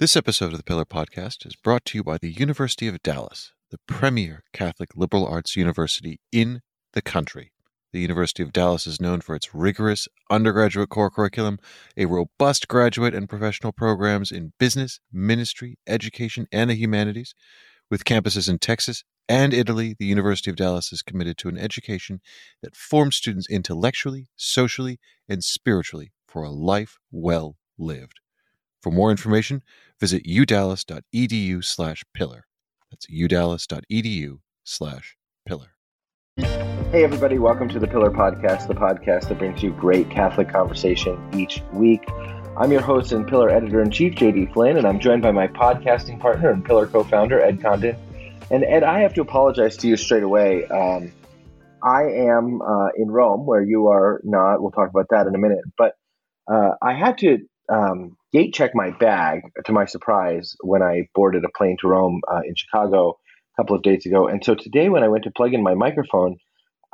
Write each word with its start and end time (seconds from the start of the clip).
This 0.00 0.16
episode 0.16 0.52
of 0.52 0.56
the 0.56 0.64
Pillar 0.64 0.86
Podcast 0.86 1.44
is 1.44 1.56
brought 1.56 1.84
to 1.84 1.98
you 1.98 2.02
by 2.02 2.16
the 2.16 2.32
University 2.32 2.88
of 2.88 3.02
Dallas, 3.02 3.52
the 3.70 3.76
premier 3.86 4.44
Catholic 4.54 4.96
liberal 4.96 5.26
arts 5.26 5.56
university 5.56 6.20
in 6.32 6.62
the 6.94 7.02
country. 7.02 7.52
The 7.92 8.00
University 8.00 8.42
of 8.42 8.50
Dallas 8.50 8.86
is 8.86 8.98
known 8.98 9.20
for 9.20 9.34
its 9.34 9.54
rigorous 9.54 10.08
undergraduate 10.30 10.88
core 10.88 11.10
curriculum, 11.10 11.58
a 11.98 12.06
robust 12.06 12.66
graduate 12.66 13.14
and 13.14 13.28
professional 13.28 13.72
programs 13.72 14.32
in 14.32 14.54
business, 14.58 15.00
ministry, 15.12 15.76
education, 15.86 16.46
and 16.50 16.70
the 16.70 16.76
humanities. 16.76 17.34
With 17.90 18.06
campuses 18.06 18.48
in 18.48 18.58
Texas 18.58 19.04
and 19.28 19.52
Italy, 19.52 19.96
the 19.98 20.06
University 20.06 20.48
of 20.48 20.56
Dallas 20.56 20.94
is 20.94 21.02
committed 21.02 21.36
to 21.36 21.50
an 21.50 21.58
education 21.58 22.22
that 22.62 22.74
forms 22.74 23.16
students 23.16 23.50
intellectually, 23.50 24.28
socially, 24.34 24.98
and 25.28 25.44
spiritually 25.44 26.10
for 26.26 26.42
a 26.42 26.50
life 26.50 26.96
well 27.10 27.56
lived. 27.76 28.19
For 28.82 28.90
more 28.90 29.10
information, 29.10 29.62
visit 29.98 30.24
udallas.edu 30.24 31.62
slash 31.62 32.02
pillar. 32.14 32.46
That's 32.90 33.06
udallas.edu 33.06 34.38
slash 34.64 35.16
pillar. 35.46 35.74
Hey, 36.38 37.04
everybody, 37.04 37.38
welcome 37.38 37.68
to 37.68 37.78
the 37.78 37.86
Pillar 37.86 38.10
Podcast, 38.10 38.68
the 38.68 38.74
podcast 38.74 39.28
that 39.28 39.38
brings 39.38 39.62
you 39.62 39.72
great 39.72 40.10
Catholic 40.10 40.48
conversation 40.48 41.22
each 41.34 41.62
week. 41.74 42.08
I'm 42.56 42.72
your 42.72 42.80
host 42.80 43.12
and 43.12 43.28
Pillar 43.28 43.50
editor 43.50 43.82
in 43.82 43.90
chief, 43.90 44.14
JD 44.14 44.54
Flynn, 44.54 44.78
and 44.78 44.86
I'm 44.86 44.98
joined 44.98 45.20
by 45.20 45.30
my 45.30 45.46
podcasting 45.46 46.18
partner 46.18 46.50
and 46.50 46.64
Pillar 46.64 46.86
co 46.86 47.04
founder, 47.04 47.38
Ed 47.38 47.60
Condon. 47.60 47.96
And 48.50 48.64
Ed, 48.64 48.82
I 48.82 49.00
have 49.00 49.12
to 49.14 49.20
apologize 49.20 49.76
to 49.78 49.88
you 49.88 49.98
straight 49.98 50.22
away. 50.22 50.66
Um, 50.68 51.12
I 51.82 52.04
am 52.04 52.62
uh, 52.62 52.88
in 52.96 53.10
Rome, 53.10 53.44
where 53.44 53.62
you 53.62 53.88
are 53.88 54.22
not. 54.24 54.62
We'll 54.62 54.72
talk 54.72 54.88
about 54.88 55.06
that 55.10 55.26
in 55.26 55.34
a 55.34 55.38
minute. 55.38 55.64
But 55.76 55.92
uh, 56.50 56.72
I 56.82 56.94
had 56.94 57.18
to 57.18 57.38
um, 57.68 58.16
gate 58.32 58.54
check 58.54 58.72
my 58.74 58.90
bag 58.90 59.42
to 59.64 59.72
my 59.72 59.86
surprise 59.86 60.56
when 60.60 60.82
I 60.82 61.08
boarded 61.14 61.44
a 61.44 61.56
plane 61.56 61.76
to 61.80 61.88
Rome 61.88 62.20
uh, 62.30 62.40
in 62.44 62.54
Chicago 62.54 63.18
a 63.54 63.62
couple 63.62 63.76
of 63.76 63.82
days 63.82 64.06
ago. 64.06 64.28
And 64.28 64.44
so 64.44 64.54
today, 64.54 64.88
when 64.88 65.02
I 65.02 65.08
went 65.08 65.24
to 65.24 65.30
plug 65.30 65.54
in 65.54 65.62
my 65.62 65.74
microphone, 65.74 66.36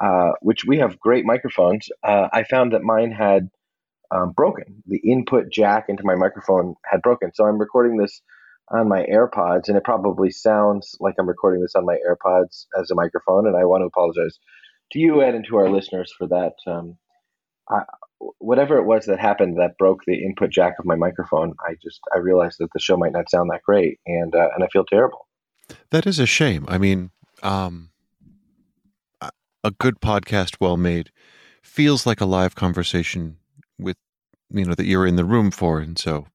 uh, 0.03 0.33
which 0.41 0.65
we 0.65 0.79
have 0.79 1.01
great 1.01 1.25
microphones, 1.25 1.89
uh, 2.03 2.29
I 2.33 2.45
found 2.45 2.73
that 2.73 2.83
mine 2.83 3.11
had 3.13 3.49
um, 4.11 4.33
broken. 4.33 4.83
The 4.87 4.99
input 4.99 5.51
jack 5.51 5.87
into 5.89 6.05
my 6.05 6.15
microphone 6.15 6.75
had 6.85 7.03
broken. 7.03 7.33
So 7.35 7.45
I'm 7.45 7.59
recording 7.59 7.97
this 7.97 8.23
on 8.71 8.89
my 8.89 9.05
AirPods, 9.05 9.69
and 9.69 9.77
it 9.77 9.85
probably 9.85 10.31
sounds 10.31 10.97
like 11.01 11.15
I'm 11.19 11.29
recording 11.29 11.63
this 11.63 11.75
on 11.75 11.87
my 11.87 11.99
AirPods 12.09 12.67
as 12.81 12.91
a 12.91 12.95
microphone. 12.95 13.47
And 13.47 13.57
I 13.57 13.65
want 13.65 13.83
to 13.83 13.87
apologize 13.87 14.39
to 14.93 14.99
you, 14.99 15.21
and 15.21 15.45
to 15.47 15.57
our 15.57 15.69
listeners 15.69 16.13
for 16.17 16.29
that. 16.29 16.55
Um, 16.67 16.97
I, 17.69 17.83
whatever 18.39 18.79
it 18.79 18.85
was 18.85 19.07
that 19.07 19.19
happened 19.19 19.59
that 19.59 19.79
broke 19.79 20.01
the 20.07 20.25
input 20.25 20.51
jack 20.51 20.75
of 20.79 20.85
my 20.85 20.95
microphone, 20.95 21.55
I 21.67 21.75
just 21.83 22.01
I 22.15 22.19
realized 22.19 22.57
that 22.61 22.69
the 22.73 22.81
show 22.81 22.97
might 22.97 23.13
not 23.13 23.31
sound 23.31 23.51
that 23.51 23.63
great, 23.63 23.99
and 24.07 24.35
uh, 24.35 24.49
and 24.55 24.65
I 24.65 24.69
feel 24.69 24.85
terrible. 24.85 25.27
That 25.91 26.07
is 26.07 26.19
a 26.19 26.27
shame. 26.27 26.65
I 26.69 26.79
mean, 26.79 27.11
um, 27.43 27.91
a 29.67 29.73
good 29.73 30.01
podcast, 30.01 30.57
well 30.61 30.77
made, 30.77 31.11
feels 31.63 32.07
like 32.07 32.21
a 32.21 32.25
live 32.25 32.55
conversation 32.55 33.39
with 33.79 33.97
you 34.51 34.65
know 34.65 34.75
that 34.75 34.87
you're 34.87 35.07
in 35.07 35.17
the 35.17 35.25
room 35.25 35.51
for, 35.51 35.81
and 35.81 35.99
so 35.99 36.27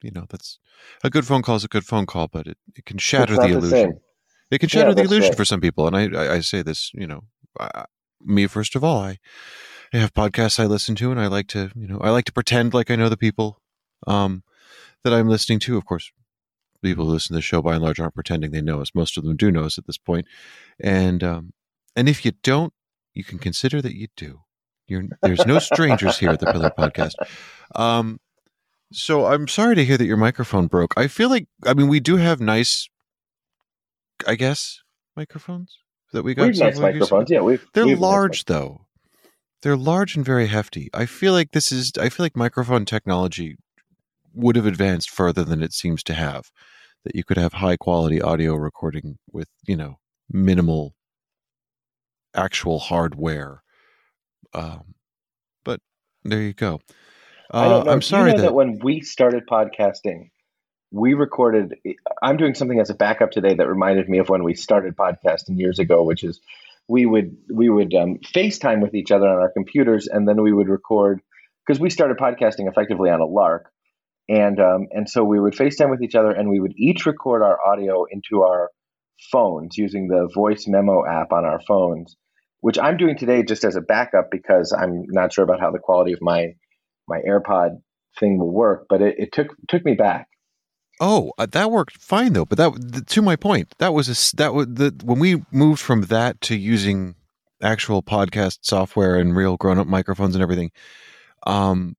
you 0.00 0.12
know 0.12 0.26
that's 0.30 0.58
a 1.02 1.10
good 1.10 1.26
phone 1.26 1.42
call 1.42 1.56
is 1.56 1.64
a 1.64 1.68
good 1.68 1.84
phone 1.84 2.06
call, 2.06 2.28
but 2.28 2.46
it, 2.46 2.56
it 2.76 2.86
can 2.86 2.98
shatter 2.98 3.34
the, 3.34 3.42
the 3.42 3.48
illusion. 3.48 4.00
It 4.50 4.60
can 4.60 4.68
shatter 4.68 4.90
yeah, 4.90 4.94
the 4.94 5.02
illusion 5.02 5.30
right. 5.30 5.36
for 5.36 5.44
some 5.44 5.60
people, 5.60 5.86
and 5.86 5.96
I, 5.96 6.08
I, 6.08 6.34
I 6.36 6.40
say 6.40 6.62
this, 6.62 6.90
you 6.94 7.06
know, 7.06 7.24
I, 7.58 7.84
me 8.24 8.46
first 8.46 8.76
of 8.76 8.84
all, 8.84 8.98
I 8.98 9.18
I 9.92 9.98
have 9.98 10.12
podcasts 10.12 10.60
I 10.60 10.66
listen 10.66 10.94
to, 10.96 11.10
and 11.10 11.20
I 11.20 11.26
like 11.26 11.48
to, 11.48 11.70
you 11.74 11.88
know, 11.88 11.98
I 12.00 12.10
like 12.10 12.24
to 12.26 12.32
pretend 12.32 12.74
like 12.74 12.90
I 12.90 12.96
know 12.96 13.08
the 13.08 13.16
people 13.16 13.60
um, 14.06 14.42
that 15.04 15.12
I'm 15.12 15.28
listening 15.28 15.60
to. 15.60 15.76
Of 15.76 15.86
course, 15.86 16.10
people 16.82 17.06
who 17.06 17.12
listen 17.12 17.34
to 17.34 17.38
the 17.38 17.42
show 17.42 17.62
by 17.62 17.74
and 17.74 17.82
large 17.82 18.00
aren't 18.00 18.14
pretending 18.14 18.50
they 18.50 18.60
know 18.60 18.80
us. 18.80 18.94
Most 18.94 19.16
of 19.16 19.24
them 19.24 19.36
do 19.36 19.50
know 19.50 19.64
us 19.64 19.78
at 19.78 19.86
this 19.86 19.98
point, 19.98 20.26
and 20.78 21.24
um, 21.24 21.52
and 21.96 22.08
if 22.08 22.24
you 22.24 22.32
don't, 22.42 22.72
you 23.14 23.24
can 23.24 23.38
consider 23.38 23.82
that 23.82 23.96
you 23.96 24.08
do. 24.16 24.42
You're, 24.86 25.04
there's 25.20 25.44
no 25.46 25.58
strangers 25.58 26.18
here 26.18 26.30
at 26.30 26.40
the 26.40 26.46
Pillar 26.46 26.70
Podcast. 26.70 27.14
Um, 27.74 28.20
so 28.90 29.26
I'm 29.26 29.46
sorry 29.46 29.74
to 29.74 29.84
hear 29.84 29.98
that 29.98 30.06
your 30.06 30.16
microphone 30.16 30.66
broke. 30.66 30.94
I 30.96 31.08
feel 31.08 31.28
like, 31.28 31.46
I 31.66 31.74
mean, 31.74 31.88
we 31.88 32.00
do 32.00 32.16
have 32.16 32.40
nice, 32.40 32.88
I 34.26 34.34
guess, 34.34 34.80
microphones 35.14 35.76
that 36.12 36.22
we 36.22 36.34
got. 36.34 36.48
We 36.48 36.58
have 36.58 36.58
nice 36.58 36.78
microphones, 36.78 37.30
yeah. 37.30 37.40
We've, 37.40 37.66
They're 37.74 37.84
we've 37.84 37.98
large 37.98 38.38
nice 38.38 38.44
though. 38.44 38.86
They're 39.62 39.76
large 39.76 40.14
and 40.16 40.24
very 40.24 40.46
hefty. 40.46 40.88
I 40.94 41.06
feel 41.06 41.32
like 41.32 41.50
this 41.52 41.72
is. 41.72 41.92
I 41.98 42.08
feel 42.08 42.24
like 42.24 42.36
microphone 42.36 42.84
technology 42.84 43.56
would 44.34 44.56
have 44.56 44.66
advanced 44.66 45.10
further 45.10 45.44
than 45.44 45.62
it 45.62 45.72
seems 45.72 46.02
to 46.04 46.14
have. 46.14 46.50
That 47.04 47.14
you 47.14 47.24
could 47.24 47.38
have 47.38 47.54
high 47.54 47.76
quality 47.76 48.20
audio 48.20 48.54
recording 48.54 49.18
with 49.32 49.48
you 49.66 49.76
know 49.76 49.98
minimal 50.30 50.94
actual 52.34 52.78
hardware. 52.78 53.62
Um, 54.54 54.94
but 55.64 55.80
there 56.24 56.40
you 56.40 56.54
go. 56.54 56.80
Uh, 57.52 57.82
I 57.86 57.92
am 57.92 58.02
sorry 58.02 58.30
you 58.30 58.36
know 58.36 58.42
that, 58.42 58.48
that 58.48 58.54
when 58.54 58.78
we 58.78 59.00
started 59.00 59.46
podcasting, 59.46 60.30
we 60.92 61.14
recorded. 61.14 61.76
I'm 62.22 62.36
doing 62.36 62.54
something 62.54 62.78
as 62.78 62.90
a 62.90 62.94
backup 62.94 63.32
today 63.32 63.54
that 63.54 63.66
reminded 63.66 64.08
me 64.08 64.18
of 64.18 64.28
when 64.28 64.44
we 64.44 64.54
started 64.54 64.96
podcasting 64.96 65.58
years 65.58 65.78
ago, 65.78 66.02
which 66.04 66.22
is 66.22 66.40
we 66.88 67.04
would 67.04 67.36
we 67.52 67.68
would 67.68 67.94
um, 67.94 68.18
FaceTime 68.34 68.80
with 68.80 68.94
each 68.94 69.10
other 69.10 69.28
on 69.28 69.36
our 69.36 69.52
computers, 69.52 70.08
and 70.08 70.26
then 70.26 70.42
we 70.42 70.52
would 70.52 70.68
record 70.68 71.20
because 71.66 71.78
we 71.80 71.90
started 71.90 72.16
podcasting 72.16 72.68
effectively 72.68 73.10
on 73.10 73.20
a 73.20 73.26
lark, 73.26 73.70
and 74.28 74.58
um, 74.58 74.88
and 74.90 75.08
so 75.08 75.22
we 75.22 75.38
would 75.38 75.52
FaceTime 75.52 75.90
with 75.90 76.02
each 76.02 76.14
other, 76.14 76.30
and 76.30 76.48
we 76.48 76.60
would 76.60 76.72
each 76.76 77.04
record 77.04 77.42
our 77.42 77.58
audio 77.66 78.04
into 78.10 78.42
our 78.42 78.70
phones 79.30 79.76
using 79.76 80.08
the 80.08 80.30
voice 80.34 80.64
memo 80.66 81.04
app 81.06 81.32
on 81.32 81.44
our 81.44 81.60
phones, 81.60 82.16
which 82.60 82.78
I'm 82.78 82.96
doing 82.96 83.18
today 83.18 83.42
just 83.42 83.64
as 83.64 83.76
a 83.76 83.82
backup 83.82 84.30
because 84.30 84.72
I'm 84.72 85.04
not 85.08 85.32
sure 85.32 85.44
about 85.44 85.60
how 85.60 85.70
the 85.70 85.78
quality 85.78 86.14
of 86.14 86.20
my 86.22 86.54
my 87.06 87.20
AirPod 87.20 87.80
thing 88.18 88.38
will 88.38 88.52
work, 88.52 88.86
but 88.88 89.02
it, 89.02 89.16
it 89.18 89.32
took 89.32 89.48
took 89.68 89.84
me 89.84 89.94
back 89.94 90.28
Oh, 91.00 91.32
uh, 91.38 91.46
that 91.46 91.70
worked 91.70 91.98
fine 91.98 92.32
though. 92.32 92.44
But 92.44 92.58
that 92.58 93.06
to 93.06 93.22
my 93.22 93.36
point, 93.36 93.74
that 93.78 93.94
was 93.94 94.08
a 94.08 94.36
that 94.36 94.54
was 94.54 94.66
the 94.66 94.94
when 95.04 95.18
we 95.18 95.42
moved 95.50 95.80
from 95.80 96.02
that 96.02 96.40
to 96.42 96.56
using 96.56 97.14
actual 97.62 98.02
podcast 98.02 98.58
software 98.62 99.16
and 99.16 99.36
real 99.36 99.56
grown 99.56 99.78
up 99.78 99.86
microphones 99.86 100.34
and 100.34 100.42
everything. 100.42 100.70
Um, 101.46 101.96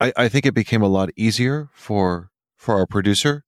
I, 0.00 0.12
I 0.16 0.28
think 0.28 0.46
it 0.46 0.54
became 0.54 0.82
a 0.82 0.88
lot 0.88 1.10
easier 1.16 1.68
for 1.74 2.30
for 2.56 2.74
our 2.74 2.86
producer, 2.86 3.44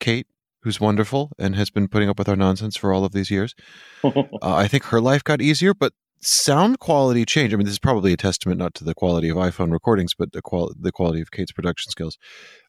Kate, 0.00 0.26
who's 0.62 0.80
wonderful 0.80 1.32
and 1.38 1.56
has 1.56 1.70
been 1.70 1.88
putting 1.88 2.08
up 2.08 2.18
with 2.18 2.28
our 2.28 2.36
nonsense 2.36 2.76
for 2.76 2.92
all 2.92 3.04
of 3.04 3.12
these 3.12 3.30
years. 3.30 3.54
uh, 4.04 4.10
I 4.42 4.68
think 4.68 4.84
her 4.84 5.00
life 5.00 5.24
got 5.24 5.40
easier, 5.40 5.72
but 5.74 5.92
sound 6.20 6.78
quality 6.78 7.24
changed. 7.24 7.54
I 7.54 7.56
mean, 7.56 7.66
this 7.66 7.74
is 7.74 7.78
probably 7.78 8.12
a 8.12 8.16
testament 8.16 8.58
not 8.58 8.74
to 8.74 8.84
the 8.84 8.94
quality 8.94 9.28
of 9.28 9.36
iPhone 9.36 9.72
recordings, 9.72 10.12
but 10.14 10.32
the 10.32 10.42
qual 10.42 10.72
the 10.78 10.92
quality 10.92 11.20
of 11.20 11.30
Kate's 11.30 11.52
production 11.52 11.90
skills. 11.90 12.18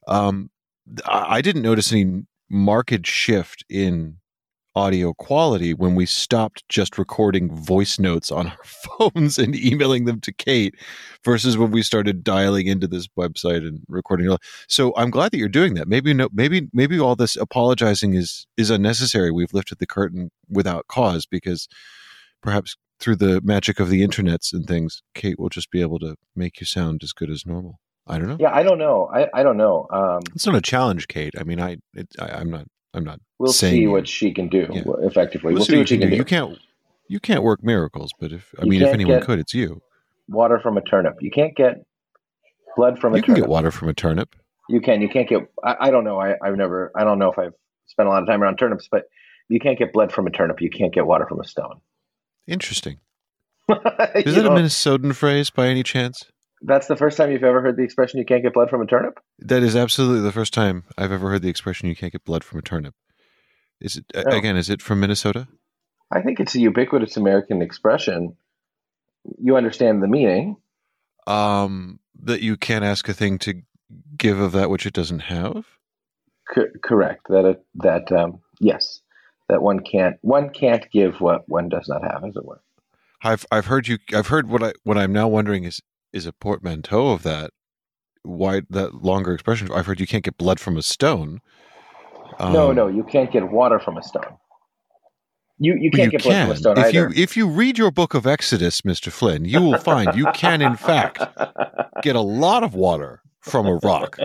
Um, 0.07 0.49
I 1.06 1.42
didn't 1.42 1.62
notice 1.62 1.92
any 1.92 2.24
marked 2.50 3.06
shift 3.06 3.64
in 3.70 4.18
audio 4.78 5.12
quality 5.12 5.74
when 5.74 5.96
we 5.96 6.06
stopped 6.06 6.64
just 6.70 7.00
recording 7.00 7.52
voice 7.52 7.98
notes 7.98 8.31
on 8.31 8.48
our 8.52 8.64
phones 8.64 9.40
and 9.40 9.56
emailing 9.56 10.06
them 10.06 10.22
to 10.22 10.31
Kate 10.31 10.76
versus 11.26 11.58
when 11.58 11.72
we 11.72 11.81
started 11.81 12.24
dialing 12.24 12.68
into 12.68 12.88
this 12.88 13.08
website 13.18 13.68
and 13.68 13.81
recording. 13.88 14.38
So 14.68 14.94
I'm 14.96 15.09
glad 15.09 15.31
that 15.31 15.40
you're 15.40 15.50
doing 15.50 15.74
that. 15.74 15.88
Maybe 15.88 16.14
no, 16.14 16.30
maybe 16.31 16.70
maybe 16.74 17.00
all 17.00 17.16
this 17.16 17.36
apologizing 17.36 18.14
is 18.14 18.46
is 18.56 18.70
unnecessary. 18.70 19.31
We've 19.31 19.53
lifted 19.53 19.80
the 19.80 19.88
curtain 19.88 20.30
without 20.47 20.88
cause 20.88 21.26
because 21.26 21.68
perhaps 22.44 22.78
through 23.00 23.16
the 23.16 23.42
magic 23.42 23.80
of 23.80 23.90
the 23.90 24.06
internets 24.06 24.53
and 24.53 24.68
things, 24.68 25.02
Kate 25.16 25.40
will 25.40 25.50
just 25.50 25.72
be 25.72 25.81
able 25.81 26.00
to 26.00 26.16
make 26.36 26.59
you 26.59 26.66
sound 26.68 27.02
as 27.03 27.14
good 27.14 27.31
as 27.31 27.46
normal. 27.46 27.80
I 28.07 28.18
don't 28.18 28.28
know. 28.28 28.38
Yeah, 28.40 28.53
I 28.53 28.63
don't 28.63 28.78
know. 28.78 29.09
I, 29.13 29.28
I 29.34 29.44
don't 29.44 29.57
know. 29.57 29.88
Um, 29.91 30.22
it's 30.34 30.45
not 30.45 30.56
a 30.56 30.62
challenge, 30.62 31.07
Kate. 31.07 31.34
I 31.38 31.44
mean, 31.44 31.59
I, 31.59 31.78
it, 31.94 32.07
I 32.19 32.41
am 32.41 32.49
not. 32.49 32.67
I'm 32.93 33.03
not. 33.03 33.20
We'll 33.37 33.53
see 33.53 33.85
what 33.87 34.08
she 34.08 34.34
can 34.34 34.47
do 34.47 34.67
yeah. 34.72 34.84
effectively. 35.02 35.53
We'll, 35.53 35.59
we'll 35.59 35.66
see, 35.66 35.73
see, 35.73 35.78
what 35.78 35.90
she 35.90 35.97
can 35.97 36.09
do. 36.09 36.11
do. 36.11 36.17
You 36.17 36.26
can't. 36.26 36.58
You 37.09 37.20
can't 37.20 37.43
work 37.43 37.64
miracles, 37.64 38.11
but 38.20 38.32
if 38.32 38.53
I 38.59 38.64
you 38.64 38.72
mean, 38.72 38.82
if 38.82 38.93
anyone 38.93 39.22
could, 39.22 39.40
it's 39.40 39.53
you. 39.53 39.82
Water 40.28 40.59
from 40.59 40.78
a 40.78 40.82
turnip. 40.82 41.17
You 41.22 41.32
can't 41.32 41.55
get 41.55 41.85
blood 42.76 42.99
from 42.99 43.14
a. 43.14 43.17
You 43.17 43.23
turnip. 43.23 43.35
can 43.35 43.43
get 43.43 43.49
water 43.49 43.72
from 43.72 43.90
a 43.90 43.93
turnip. 43.93 44.35
You 44.70 44.82
can. 44.82 45.02
You 45.02 45.09
can't 45.09 45.29
get. 45.29 45.41
I, 45.64 45.76
I 45.82 45.91
don't 45.91 46.03
know. 46.03 46.20
I, 46.20 46.35
I've 46.43 46.55
never. 46.55 46.91
I 46.96 47.03
don't 47.03 47.20
know 47.20 47.32
if 47.32 47.40
I've 47.40 47.53
spent 47.87 48.08
a 48.08 48.11
lot 48.11 48.23
of 48.23 48.28
time 48.28 48.41
around 48.41 48.58
turnips, 48.58 48.87
but 48.90 49.03
you 49.49 49.59
can't 49.59 49.78
get 49.78 49.93
blood 49.93 50.11
from 50.11 50.28
a 50.28 50.32
turnip. 50.32 50.61
You 50.61 50.70
can't 50.70 50.93
get 50.93 51.05
water 51.05 51.26
from 51.28 51.40
a 51.40 51.46
stone. 51.46 51.79
Interesting. 52.47 52.99
Is 53.70 54.35
that 54.35 54.43
know, 54.43 54.55
a 54.55 54.59
Minnesotan 54.59 55.14
phrase 55.14 55.49
by 55.49 55.67
any 55.67 55.84
chance? 55.84 56.23
That's 56.62 56.88
the 56.88 56.96
first 56.96 57.18
time 57.18 57.32
you've 57.32 57.44
ever 57.44 57.62
heard 57.62 57.78
the 57.78 57.84
expression 57.84 58.20
"you 58.20 58.26
can't 58.26 58.44
get 58.44 58.54
blood 58.54 58.70
from 58.70 58.82
a 58.82 58.88
turnip." 58.88 59.20
That 59.40 59.64
is 59.64 59.76
absolutely 59.76 60.22
the 60.22 60.32
first 60.32 60.54
time 60.54 60.84
I've 60.98 61.12
ever 61.12 61.30
heard 61.30 61.42
the 61.42 61.50
expression 61.50 61.88
"you 61.90 61.96
can't 61.96 62.12
get 62.12 62.26
blood 62.26 62.44
from 62.44 62.59
a 62.59 62.64
turnip." 62.64 62.96
Is 63.80 63.98
it 63.98 64.06
oh. 64.16 64.36
again? 64.36 64.58
Is 64.58 64.70
it 64.70 64.82
from 64.82 65.00
Minnesota? 65.00 65.48
I 66.12 66.22
think 66.22 66.40
it's 66.40 66.56
a 66.56 66.59
ubiquitous 66.59 67.18
American 67.18 67.62
expression. 67.62 68.36
You 69.40 69.58
understand 69.58 70.02
the 70.02 70.08
meaning. 70.08 70.58
Um, 71.28 72.00
that 72.24 72.42
you 72.42 72.56
can't 72.58 72.86
ask 72.86 73.08
a 73.09 73.14
thing 73.14 73.38
to 73.40 73.62
give 74.18 74.40
of 74.40 74.54
that 74.54 74.70
which 74.70 74.86
it 74.86 74.94
doesn't 74.94 75.20
have. 75.20 75.66
C- 76.56 76.62
correct. 76.82 77.28
That 77.30 77.46
it, 77.46 77.66
that 77.76 78.12
um, 78.12 78.40
yes, 78.59 79.02
that 79.50 79.62
one 79.62 79.82
can't 79.82 80.18
one 80.22 80.50
can't 80.50 80.90
give 80.92 81.20
what 81.22 81.48
one 81.48 81.70
does 81.70 81.88
not 81.88 82.04
have, 82.04 82.24
as 82.24 82.36
it 82.36 82.46
were. 82.46 82.62
I've 83.22 83.46
I've 83.52 83.66
heard 83.66 83.88
you. 83.88 83.98
I've 84.14 84.28
heard 84.28 84.50
what 84.50 84.64
I 84.64 84.74
what 84.84 84.98
I'm 84.98 85.14
now 85.14 85.28
wondering 85.28 85.66
is 85.66 85.82
is 86.14 86.26
a 86.26 86.34
portmanteau 86.34 87.09
of 87.09 87.24
that. 87.24 87.52
Why 88.24 88.62
that 88.70 88.96
longer 88.96 89.34
expression? 89.34 89.72
I've 89.72 89.86
heard 89.86 90.00
you 90.00 90.08
can't 90.08 90.24
get 90.24 90.38
blood 90.38 90.59
from 90.59 90.78
a 90.78 90.82
stone. 90.82 91.40
Um, 92.40 92.54
no, 92.54 92.72
no, 92.72 92.88
you 92.88 93.04
can't 93.04 93.32
get 93.32 93.50
water 93.50 93.80
from 93.80 93.98
a 93.98 94.04
stone. 94.04 94.38
You 95.59 95.76
you 95.80 95.90
can't 95.90 96.12
you 96.12 96.20
get 96.20 96.22
can. 96.22 96.30
blood 96.30 96.44
from 96.44 96.52
a 96.52 96.58
stone 96.58 96.78
if 96.78 96.86
either. 96.96 97.09
You, 97.09 97.24
if 97.24 97.38
you 97.38 97.48
read 97.48 97.78
your 97.78 97.90
book 97.90 98.14
of 98.14 98.28
Exodus, 98.28 98.84
Mister 98.84 99.09
Flynn, 99.09 99.46
you 99.46 99.62
will 99.62 99.78
find 99.80 100.14
you 100.14 100.28
can 100.34 100.62
in 100.62 100.76
fact 100.76 101.20
get 102.04 102.16
a 102.16 102.22
lot 102.22 102.64
of 102.64 102.76
water 102.76 103.22
from 103.40 103.66
a 103.66 103.76
rock 103.78 104.20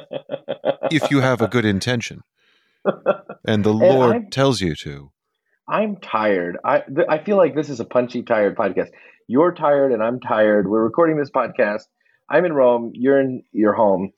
if 0.90 1.10
you 1.10 1.20
have 1.20 1.40
a 1.40 1.48
good 1.48 1.64
intention, 1.64 2.22
and 3.46 3.64
the 3.64 3.70
and 3.70 3.78
Lord 3.78 4.16
I'm, 4.16 4.30
tells 4.30 4.60
you 4.60 4.74
to. 4.76 5.12
I'm 5.68 5.96
tired. 5.96 6.58
I 6.64 6.80
th- 6.80 7.06
I 7.08 7.18
feel 7.22 7.36
like 7.36 7.54
this 7.54 7.70
is 7.70 7.78
a 7.78 7.84
punchy, 7.84 8.22
tired 8.22 8.56
podcast. 8.56 8.88
You're 9.32 9.52
tired, 9.52 9.92
and 9.92 10.02
I'm 10.02 10.20
tired. 10.20 10.68
We're 10.68 10.84
recording 10.84 11.16
this 11.16 11.30
podcast. 11.30 11.84
I'm 12.28 12.44
in 12.44 12.52
Rome. 12.52 12.90
You're 12.92 13.18
in 13.18 13.44
your 13.50 13.72
home. 13.72 14.12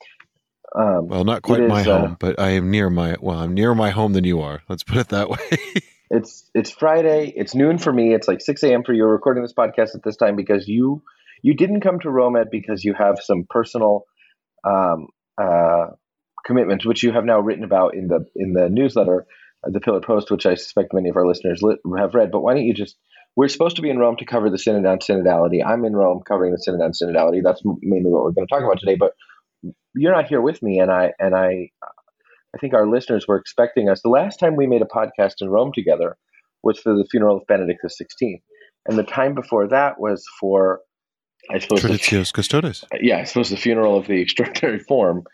Um, 0.74 1.06
well, 1.06 1.22
not 1.22 1.42
quite 1.42 1.60
my 1.68 1.82
uh, 1.82 1.84
home, 1.84 2.16
but 2.18 2.40
I 2.40 2.48
am 2.50 2.72
near 2.72 2.90
my. 2.90 3.14
Well, 3.20 3.38
I'm 3.38 3.54
nearer 3.54 3.76
my 3.76 3.90
home 3.90 4.12
than 4.12 4.24
you 4.24 4.40
are. 4.40 4.64
Let's 4.68 4.82
put 4.82 4.96
it 4.96 5.10
that 5.10 5.30
way. 5.30 5.38
it's 6.10 6.50
it's 6.52 6.72
Friday. 6.72 7.32
It's 7.36 7.54
noon 7.54 7.78
for 7.78 7.92
me. 7.92 8.12
It's 8.12 8.26
like 8.26 8.40
6 8.40 8.60
a.m. 8.64 8.82
for 8.82 8.92
you. 8.92 9.04
We're 9.04 9.12
recording 9.12 9.44
this 9.44 9.52
podcast 9.52 9.94
at 9.94 10.02
this 10.02 10.16
time 10.16 10.34
because 10.34 10.66
you 10.66 11.04
you 11.42 11.54
didn't 11.54 11.82
come 11.82 12.00
to 12.00 12.10
Rome 12.10 12.34
at 12.34 12.50
because 12.50 12.82
you 12.82 12.92
have 12.94 13.20
some 13.22 13.46
personal 13.48 14.06
um, 14.64 15.06
uh, 15.40 15.90
commitments, 16.44 16.84
which 16.84 17.04
you 17.04 17.12
have 17.12 17.24
now 17.24 17.38
written 17.38 17.62
about 17.62 17.94
in 17.94 18.08
the 18.08 18.26
in 18.34 18.52
the 18.52 18.68
newsletter, 18.68 19.26
uh, 19.64 19.70
the 19.70 19.78
Pillar 19.78 20.00
Post, 20.00 20.32
which 20.32 20.44
I 20.44 20.56
suspect 20.56 20.92
many 20.92 21.08
of 21.08 21.16
our 21.16 21.24
listeners 21.24 21.62
li- 21.62 21.76
have 21.96 22.14
read. 22.14 22.32
But 22.32 22.40
why 22.40 22.54
don't 22.54 22.64
you 22.64 22.74
just 22.74 22.96
we're 23.36 23.48
supposed 23.48 23.76
to 23.76 23.82
be 23.82 23.90
in 23.90 23.98
Rome 23.98 24.16
to 24.18 24.24
cover 24.24 24.50
the 24.50 24.58
Synod 24.58 24.86
on 24.86 24.98
Synodality. 24.98 25.64
I'm 25.64 25.84
in 25.84 25.94
Rome 25.94 26.22
covering 26.26 26.52
the 26.52 26.58
Synod 26.58 26.80
on 26.80 26.92
Synodality. 26.92 27.42
That's 27.42 27.62
mainly 27.64 28.10
what 28.10 28.24
we're 28.24 28.32
going 28.32 28.46
to 28.46 28.54
talk 28.54 28.62
about 28.62 28.78
today. 28.78 28.96
But 28.96 29.12
you're 29.94 30.14
not 30.14 30.26
here 30.26 30.40
with 30.40 30.62
me, 30.62 30.78
and 30.78 30.90
I 30.90 31.12
and 31.18 31.34
I 31.34 31.70
I 31.82 32.58
think 32.60 32.74
our 32.74 32.86
listeners 32.86 33.26
were 33.26 33.36
expecting 33.36 33.88
us. 33.88 34.02
The 34.02 34.08
last 34.08 34.38
time 34.38 34.56
we 34.56 34.66
made 34.66 34.82
a 34.82 34.86
podcast 34.86 35.34
in 35.40 35.48
Rome 35.48 35.72
together 35.74 36.16
was 36.62 36.78
for 36.78 36.94
the 36.94 37.06
funeral 37.10 37.38
of 37.38 37.46
Benedict 37.46 37.80
XVI, 37.84 38.40
and 38.86 38.98
the 38.98 39.02
time 39.02 39.34
before 39.34 39.68
that 39.68 39.98
was 39.98 40.24
for 40.40 40.80
I 41.50 41.58
suppose 41.58 41.82
Traditionis 41.82 42.32
Custodes. 42.32 42.84
Yeah, 43.00 43.18
I 43.18 43.24
suppose 43.24 43.50
the 43.50 43.56
funeral 43.56 43.96
of 43.96 44.06
the 44.06 44.20
extraordinary 44.20 44.78
form. 44.78 45.24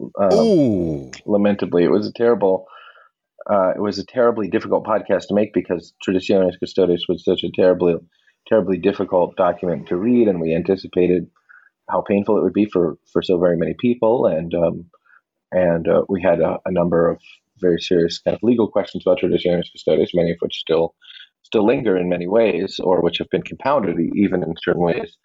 Um, 0.00 0.28
oh, 0.32 1.10
lamentably, 1.26 1.84
it 1.84 1.90
was 1.90 2.06
a 2.06 2.12
terrible. 2.12 2.66
Uh, 3.48 3.72
it 3.74 3.80
was 3.80 3.98
a 3.98 4.04
terribly 4.04 4.48
difficult 4.48 4.84
podcast 4.84 5.28
to 5.28 5.34
make 5.34 5.52
because 5.52 5.94
Traditionis 6.06 6.58
Custodes 6.60 7.06
was 7.08 7.24
such 7.24 7.42
a 7.42 7.50
terribly, 7.54 7.94
terribly 8.48 8.78
difficult 8.78 9.36
document 9.36 9.88
to 9.88 9.96
read, 9.96 10.28
and 10.28 10.40
we 10.40 10.54
anticipated 10.54 11.30
how 11.88 12.02
painful 12.02 12.36
it 12.36 12.42
would 12.42 12.52
be 12.52 12.66
for 12.66 12.98
for 13.12 13.22
so 13.22 13.38
very 13.38 13.56
many 13.56 13.74
people, 13.78 14.26
and 14.26 14.54
um, 14.54 14.86
and 15.52 15.88
uh, 15.88 16.02
we 16.08 16.22
had 16.22 16.40
a, 16.40 16.58
a, 16.64 16.70
number 16.70 17.08
of 17.08 17.20
very 17.60 17.80
serious 17.80 18.18
kind 18.18 18.34
of 18.34 18.42
legal 18.42 18.68
questions 18.68 19.04
about 19.04 19.20
Traditionis 19.20 19.72
Custodes, 19.72 20.12
many 20.14 20.32
of 20.32 20.36
which 20.40 20.56
still 20.56 20.94
still 21.42 21.66
linger 21.66 21.96
in 21.96 22.08
many 22.08 22.28
ways, 22.28 22.78
or 22.78 23.00
which 23.00 23.18
have 23.18 23.30
been 23.30 23.42
compounded 23.42 23.96
even 24.14 24.42
in 24.42 24.54
certain 24.62 24.82
ways. 24.82 25.16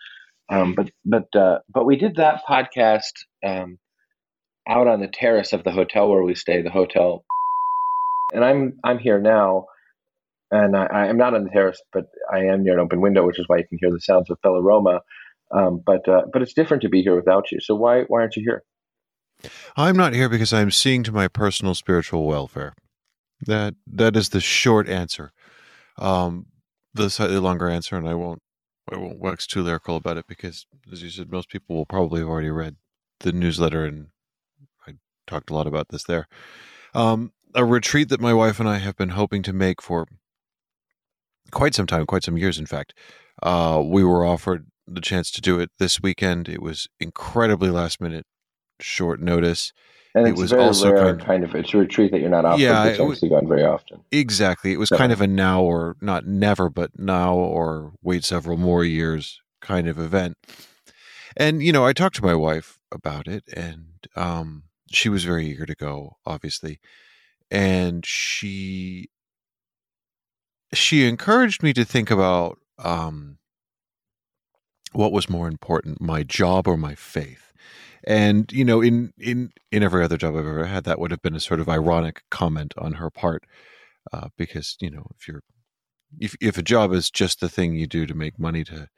Um, 0.50 0.74
but 0.74 0.90
but 1.04 1.36
uh, 1.36 1.60
but 1.70 1.86
we 1.86 1.98
did 1.98 2.16
that 2.16 2.42
podcast 2.48 3.14
um, 3.46 3.78
out 4.68 4.88
on 4.88 5.00
the 5.00 5.08
terrace 5.08 5.54
of 5.54 5.64
the 5.64 5.72
hotel 5.72 6.10
where 6.10 6.24
we 6.24 6.36
stay, 6.36 6.62
the 6.62 6.70
hotel. 6.70 7.26
And 8.33 8.44
I'm 8.44 8.74
I'm 8.83 9.00
here 9.00 9.19
now, 9.19 9.66
and 10.51 10.75
I, 10.75 11.07
am 11.07 11.18
not 11.18 11.33
on 11.33 11.44
the 11.44 11.50
terrace, 11.50 11.81
but 11.94 12.06
I 12.31 12.39
am 12.39 12.63
near 12.63 12.74
an 12.74 12.80
open 12.80 13.01
window, 13.01 13.25
which 13.25 13.39
is 13.39 13.45
why 13.48 13.57
you 13.57 13.68
can 13.68 13.77
hear 13.80 13.92
the 13.92 14.01
sounds 14.01 14.30
of 14.30 14.42
Bella 14.42 14.62
Roma. 14.62 15.01
Um, 15.51 15.81
but 15.86 16.07
uh, 16.07 16.24
but 16.33 16.42
it's 16.42 16.54
different 16.54 16.81
to 16.83 16.89
be 16.89 17.01
here 17.01 17.16
without 17.16 17.51
you. 17.51 17.60
So 17.60 17.75
why 17.75 18.04
why 18.07 18.22
aren't 18.22 18.36
you 18.36 18.44
here? 18.44 18.63
I'm 19.75 19.95
not 19.95 20.13
here 20.13 20.30
because 20.30 20.54
I'm 20.54 20.72
seeing 20.72 21.04
to 21.04 21.12
my 21.12 21.27
personal 21.27 21.75
spiritual 21.75 22.25
welfare. 22.25 22.74
That 23.45 23.75
that 23.86 24.16
is 24.16 24.30
the 24.30 24.42
short 24.42 24.89
answer. 24.89 25.31
Um, 25.98 26.48
the 26.94 27.10
slightly 27.10 27.38
longer 27.38 27.69
answer, 27.69 27.95
and 27.95 28.07
I 28.07 28.16
won't 28.16 28.42
I 28.92 28.98
won't 28.98 29.19
wax 29.19 29.48
too 29.48 29.62
lyrical 29.62 29.95
about 29.98 30.18
it 30.18 30.25
because, 30.28 30.66
as 30.92 31.04
you 31.04 31.10
said, 31.10 31.31
most 31.31 31.50
people 31.50 31.75
will 31.75 31.86
probably 31.86 32.21
have 32.21 32.30
already 32.30 32.51
read 32.51 32.78
the 33.19 33.31
newsletter, 33.31 33.86
and 33.86 34.07
I 34.88 34.94
talked 35.28 35.50
a 35.50 35.54
lot 35.54 35.68
about 35.68 35.89
this 35.89 36.04
there. 36.04 36.28
Um, 36.94 37.33
a 37.56 37.66
retreat 37.66 38.10
that 38.10 38.22
my 38.22 38.34
wife 38.34 38.60
and 38.60 38.69
I 38.69 38.78
have 38.78 38.96
been 38.96 39.10
hoping 39.10 39.42
to 39.44 39.54
make 39.54 39.81
for 39.81 40.06
quite 41.52 41.74
some 41.74 41.88
time, 41.88 42.06
quite 42.06 42.24
some 42.24 42.38
years, 42.38 42.60
in 42.60 42.66
fact. 42.66 42.94
Uh, 43.42 43.81
we 43.84 44.04
were 44.04 44.25
offered 44.25 44.68
the 44.88 45.02
chance 45.02 45.31
to 45.31 45.42
do 45.42 45.60
it 45.60 45.72
this 45.80 46.02
weekend. 46.02 46.48
It 46.48 46.62
was 46.62 46.88
incredibly 47.00 47.69
last 47.69 48.00
minute, 48.00 48.25
short 48.80 49.19
notice. 49.19 49.74
And 50.13 50.28
it 50.28 50.36
was 50.36 50.54
also 50.54 50.92
rare, 50.92 50.98
kind, 50.98 51.22
of, 51.22 51.25
kind 51.25 51.44
of, 51.44 51.56
it's 51.56 51.74
a 51.74 51.78
retreat 51.78 52.12
that 52.12 52.22
you're 52.22 52.30
not 52.30 52.46
offered 52.46 52.62
yeah, 52.62 52.90
the 52.90 52.98
chance 52.98 53.19
to 53.19 53.30
go 53.30 53.36
on 53.36 53.48
very 53.48 53.66
often. 53.66 54.02
Exactly. 54.12 54.72
It 54.72 54.80
was 54.80 54.88
so. 54.88 54.98
kind 54.98 55.12
of 55.12 55.19
a 55.19 55.28
now 55.28 55.62
or 55.62 55.98
not 56.00 56.25
never, 56.25 56.69
but 56.69 56.98
now 56.98 57.36
or 57.36 57.94
wait 58.02 58.24
several 58.24 58.56
more 58.56 58.86
years 58.86 59.42
kind 59.60 59.90
of 59.90 60.00
event. 60.00 60.38
And 61.36 61.62
you 61.62 61.74
know, 61.74 61.86
I 61.86 61.92
talked 61.92 62.16
to 62.18 62.24
my 62.24 62.36
wife 62.36 62.80
about 62.94 63.28
it, 63.28 63.44
and 63.54 64.07
um, 64.16 64.63
she 64.90 65.10
was 65.10 65.25
very 65.25 65.48
eager 65.48 65.66
to 65.66 65.75
go, 65.75 66.16
obviously, 66.25 66.80
and 67.51 68.06
she 68.06 69.09
she 70.74 71.07
encouraged 71.07 71.63
me 71.63 71.74
to 71.74 71.86
think 71.86 72.12
about 72.12 72.59
um, 72.80 73.38
what 74.92 75.12
was 75.12 75.30
more 75.30 75.47
important, 75.47 76.01
my 76.01 76.24
job 76.24 76.68
or 76.68 76.77
my 76.77 76.95
faith. 76.95 77.51
And 78.06 78.51
you 78.51 78.65
know, 78.65 78.81
in 78.81 79.13
in 79.18 79.51
in 79.71 79.83
every 79.83 80.03
other 80.03 80.18
job 80.18 80.36
I've 80.36 80.45
ever 80.45 80.65
had, 80.65 80.83
that 80.83 81.00
would 81.00 81.12
have 81.12 81.21
been 81.21 81.36
a 81.36 81.39
sort 81.39 81.59
of 81.59 81.69
ironic 81.69 82.21
comment 82.30 82.74
on 82.77 82.94
her 82.94 83.09
part, 83.09 83.44
uh, 84.13 84.30
because 84.38 84.77
you 84.80 84.92
know, 84.92 85.07
if 85.18 85.27
you're 85.27 85.42
if 86.19 86.36
if 86.42 86.57
a 86.57 86.63
job 86.63 86.94
is 86.94 87.09
just 87.09 87.39
the 87.39 87.50
thing 87.50 87.75
you 87.75 87.88
do 87.88 88.06
to 88.06 88.13
make 88.13 88.39
money 88.39 88.63
to 88.65 88.89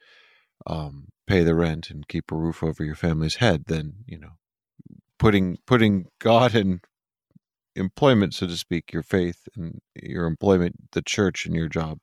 um, 0.66 1.08
pay 1.26 1.42
the 1.42 1.54
rent 1.54 1.90
and 1.90 2.08
keep 2.08 2.30
a 2.30 2.36
roof 2.36 2.62
over 2.62 2.84
your 2.84 2.94
family's 2.94 3.36
head, 3.36 3.64
then 3.66 3.94
you 4.06 4.18
know, 4.18 4.32
putting 5.18 5.58
putting 5.66 6.06
God 6.20 6.54
and 6.54 6.80
employment, 7.78 8.34
so 8.34 8.46
to 8.46 8.56
speak, 8.56 8.92
your 8.92 9.02
faith 9.02 9.48
and 9.56 9.80
your 9.94 10.26
employment, 10.26 10.90
the 10.92 11.02
church, 11.02 11.46
and 11.46 11.54
your 11.54 11.68
job 11.68 11.98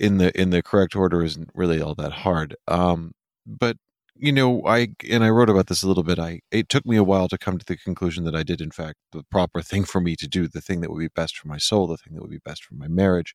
in 0.00 0.18
the 0.18 0.38
in 0.40 0.50
the 0.50 0.62
correct 0.62 0.96
order 0.96 1.22
isn't 1.22 1.50
really 1.54 1.80
all 1.80 1.94
that 1.94 2.12
hard. 2.12 2.56
Um, 2.66 3.12
but 3.46 3.76
you 4.16 4.32
know, 4.32 4.62
I 4.66 4.88
and 5.08 5.24
I 5.24 5.30
wrote 5.30 5.50
about 5.50 5.68
this 5.68 5.82
a 5.82 5.88
little 5.88 6.02
bit. 6.02 6.18
I 6.18 6.40
it 6.50 6.68
took 6.68 6.86
me 6.86 6.96
a 6.96 7.04
while 7.04 7.28
to 7.28 7.38
come 7.38 7.58
to 7.58 7.64
the 7.64 7.76
conclusion 7.76 8.24
that 8.24 8.34
I 8.34 8.42
did, 8.42 8.60
in 8.60 8.70
fact, 8.70 8.96
the 9.12 9.22
proper 9.30 9.62
thing 9.62 9.84
for 9.84 10.00
me 10.00 10.16
to 10.16 10.28
do, 10.28 10.48
the 10.48 10.60
thing 10.60 10.80
that 10.80 10.90
would 10.90 11.00
be 11.00 11.08
best 11.08 11.36
for 11.36 11.48
my 11.48 11.58
soul, 11.58 11.86
the 11.86 11.96
thing 11.96 12.14
that 12.14 12.22
would 12.22 12.30
be 12.30 12.40
best 12.44 12.64
for 12.64 12.74
my 12.74 12.88
marriage. 12.88 13.34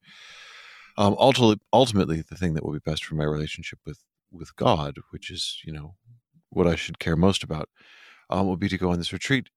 Um, 0.97 1.15
ultimately, 1.19 1.57
ultimately, 1.73 2.23
the 2.27 2.35
thing 2.35 2.53
that 2.53 2.65
would 2.65 2.83
be 2.83 2.91
best 2.91 3.03
for 3.05 3.15
my 3.15 3.25
relationship 3.25 3.79
with 3.85 3.99
with 4.31 4.55
God, 4.55 4.95
which 5.11 5.29
is 5.31 5.59
you 5.65 5.73
know 5.73 5.95
what 6.49 6.67
I 6.67 6.75
should 6.75 6.99
care 6.99 7.15
most 7.15 7.43
about, 7.43 7.69
um, 8.29 8.47
would 8.47 8.59
be 8.59 8.69
to 8.69 8.77
go 8.77 8.91
on 8.91 8.97
this 8.99 9.13
retreat. 9.13 9.49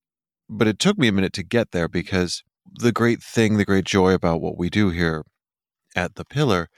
But 0.48 0.66
it 0.66 0.78
took 0.78 0.98
me 0.98 1.08
a 1.08 1.12
minute 1.12 1.32
to 1.34 1.42
get 1.42 1.72
there 1.72 1.88
because 1.88 2.42
the 2.80 2.92
great 2.92 3.22
thing, 3.22 3.56
the 3.56 3.64
great 3.64 3.84
joy 3.84 4.12
about 4.12 4.40
what 4.40 4.58
we 4.58 4.70
do 4.70 4.90
here 4.90 5.24
at 5.94 6.14
the 6.14 6.24
Pillar 6.24 6.68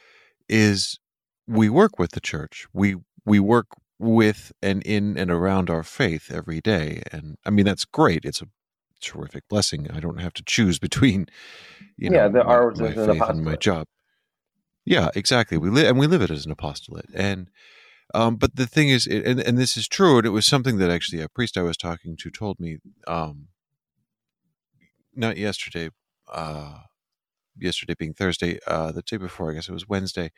is 0.49 0.99
we 1.47 1.69
work 1.69 1.99
with 1.99 2.13
the 2.13 2.21
church. 2.21 2.67
We 2.73 2.97
we 3.25 3.39
work 3.39 3.67
with 3.99 4.53
and 4.63 4.83
in 4.83 5.17
and 5.17 5.31
around 5.31 5.71
our 5.71 5.83
faith 5.83 6.31
every 6.33 6.61
day. 6.61 7.03
And 7.13 7.37
I 7.45 7.51
mean 7.51 7.65
that's 7.65 7.85
great. 7.85 8.25
It's 8.25 8.43
a 8.43 8.47
terrific 9.01 9.49
blessing. 9.49 9.91
I 9.91 10.01
don't 10.01 10.21
have 10.21 10.33
to 10.35 10.43
choose 10.45 10.79
between 10.79 11.27
you 11.97 12.11
yeah, 12.11 12.29
know 12.29 12.33
the, 12.33 12.43
our, 12.43 12.73
my, 12.73 12.95
my 12.95 12.95
faith 12.95 13.29
and 13.29 13.45
my 13.45 13.57
job. 13.57 13.87
Yeah, 14.85 15.11
exactly. 15.15 15.59
We 15.59 15.71
live 15.71 15.87
and 15.87 15.99
we 15.99 16.07
live 16.07 16.23
it 16.23 16.31
as 16.31 16.47
an 16.47 16.53
apostolate. 16.53 17.11
And 17.15 17.49
um, 18.15 18.37
but 18.37 18.57
the 18.57 18.67
thing 18.67 18.89
is, 18.89 19.07
it, 19.07 19.25
and 19.25 19.41
and 19.41 19.59
this 19.59 19.77
is 19.77 19.87
true, 19.87 20.19
and 20.19 20.27
it 20.27 20.31
was 20.31 20.47
something 20.47 20.79
that 20.79 20.91
actually 20.91 21.23
a 21.23 21.29
priest 21.29 21.57
I 21.57 21.63
was 21.63 21.77
talking 21.77 22.17
to 22.17 22.31
told 22.31 22.59
me, 22.59 22.79
um, 23.07 23.49
not 25.15 25.37
yesterday, 25.37 25.91
uh, 26.33 26.81
yesterday 27.59 27.95
being 27.99 28.15
Thursday, 28.15 28.59
uh, 28.67 28.93
the 28.93 29.03
day 29.03 29.17
before, 29.17 29.51
I 29.51 29.55
guess 29.55 29.69
it 29.69 29.73
was 29.73 29.89
Wednesday, 29.89 30.31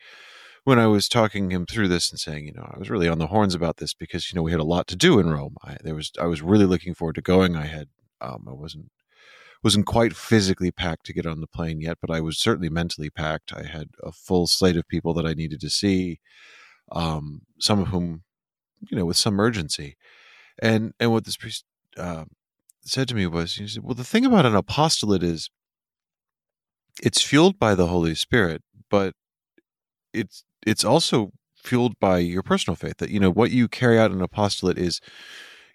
when 0.63 0.79
I 0.79 0.87
was 0.87 1.09
talking 1.09 1.51
him 1.51 1.65
through 1.65 1.89
this 1.89 2.09
and 2.09 2.19
saying, 2.19 2.45
you 2.45 2.53
know, 2.53 2.69
I 2.73 2.79
was 2.79 2.89
really 2.89 3.07
on 3.07 3.19
the 3.19 3.27
horns 3.27 3.53
about 3.53 3.77
this 3.77 3.93
because 3.93 4.31
you 4.31 4.35
know 4.35 4.43
we 4.43 4.51
had 4.51 4.59
a 4.59 4.65
lot 4.65 4.87
to 4.87 4.95
do 4.95 5.19
in 5.19 5.29
Rome. 5.29 5.57
I, 5.63 5.77
there 5.83 5.95
was 5.95 6.11
I 6.19 6.25
was 6.25 6.41
really 6.41 6.65
looking 6.65 6.93
forward 6.93 7.15
to 7.15 7.21
going. 7.21 7.55
I 7.55 7.65
had 7.65 7.89
um, 8.21 8.45
I 8.47 8.53
wasn't 8.53 8.89
wasn't 9.63 9.85
quite 9.85 10.15
physically 10.15 10.71
packed 10.71 11.05
to 11.05 11.13
get 11.13 11.25
on 11.25 11.41
the 11.41 11.47
plane 11.47 11.81
yet, 11.81 11.97
but 12.01 12.11
I 12.11 12.19
was 12.19 12.37
certainly 12.37 12.69
mentally 12.69 13.09
packed. 13.09 13.53
I 13.53 13.63
had 13.63 13.89
a 14.03 14.11
full 14.11 14.47
slate 14.47 14.75
of 14.75 14.87
people 14.87 15.13
that 15.13 15.25
I 15.25 15.33
needed 15.33 15.61
to 15.61 15.69
see, 15.69 16.19
um, 16.91 17.43
some 17.59 17.79
of 17.79 17.87
whom, 17.87 18.23
you 18.89 18.97
know, 18.97 19.05
with 19.05 19.17
some 19.17 19.39
urgency, 19.39 19.97
and 20.59 20.93
and 20.99 21.11
what 21.11 21.25
this 21.25 21.37
priest 21.37 21.65
uh, 21.97 22.25
said 22.85 23.07
to 23.09 23.15
me 23.15 23.25
was, 23.27 23.55
he 23.55 23.67
said, 23.67 23.83
"Well, 23.83 23.95
the 23.95 24.03
thing 24.03 24.25
about 24.25 24.45
an 24.45 24.55
apostolate 24.55 25.23
is 25.23 25.49
it's 27.01 27.21
fueled 27.21 27.57
by 27.59 27.75
the 27.75 27.87
Holy 27.87 28.15
Spirit, 28.15 28.61
but 28.89 29.13
it's 30.13 30.43
it's 30.65 30.83
also 30.83 31.31
fueled 31.55 31.99
by 31.99 32.19
your 32.19 32.43
personal 32.43 32.75
faith. 32.75 32.97
That 32.97 33.09
you 33.09 33.19
know 33.19 33.31
what 33.31 33.51
you 33.51 33.67
carry 33.67 33.99
out 33.99 34.11
in 34.11 34.17
an 34.17 34.23
apostolate 34.23 34.77
is, 34.77 34.99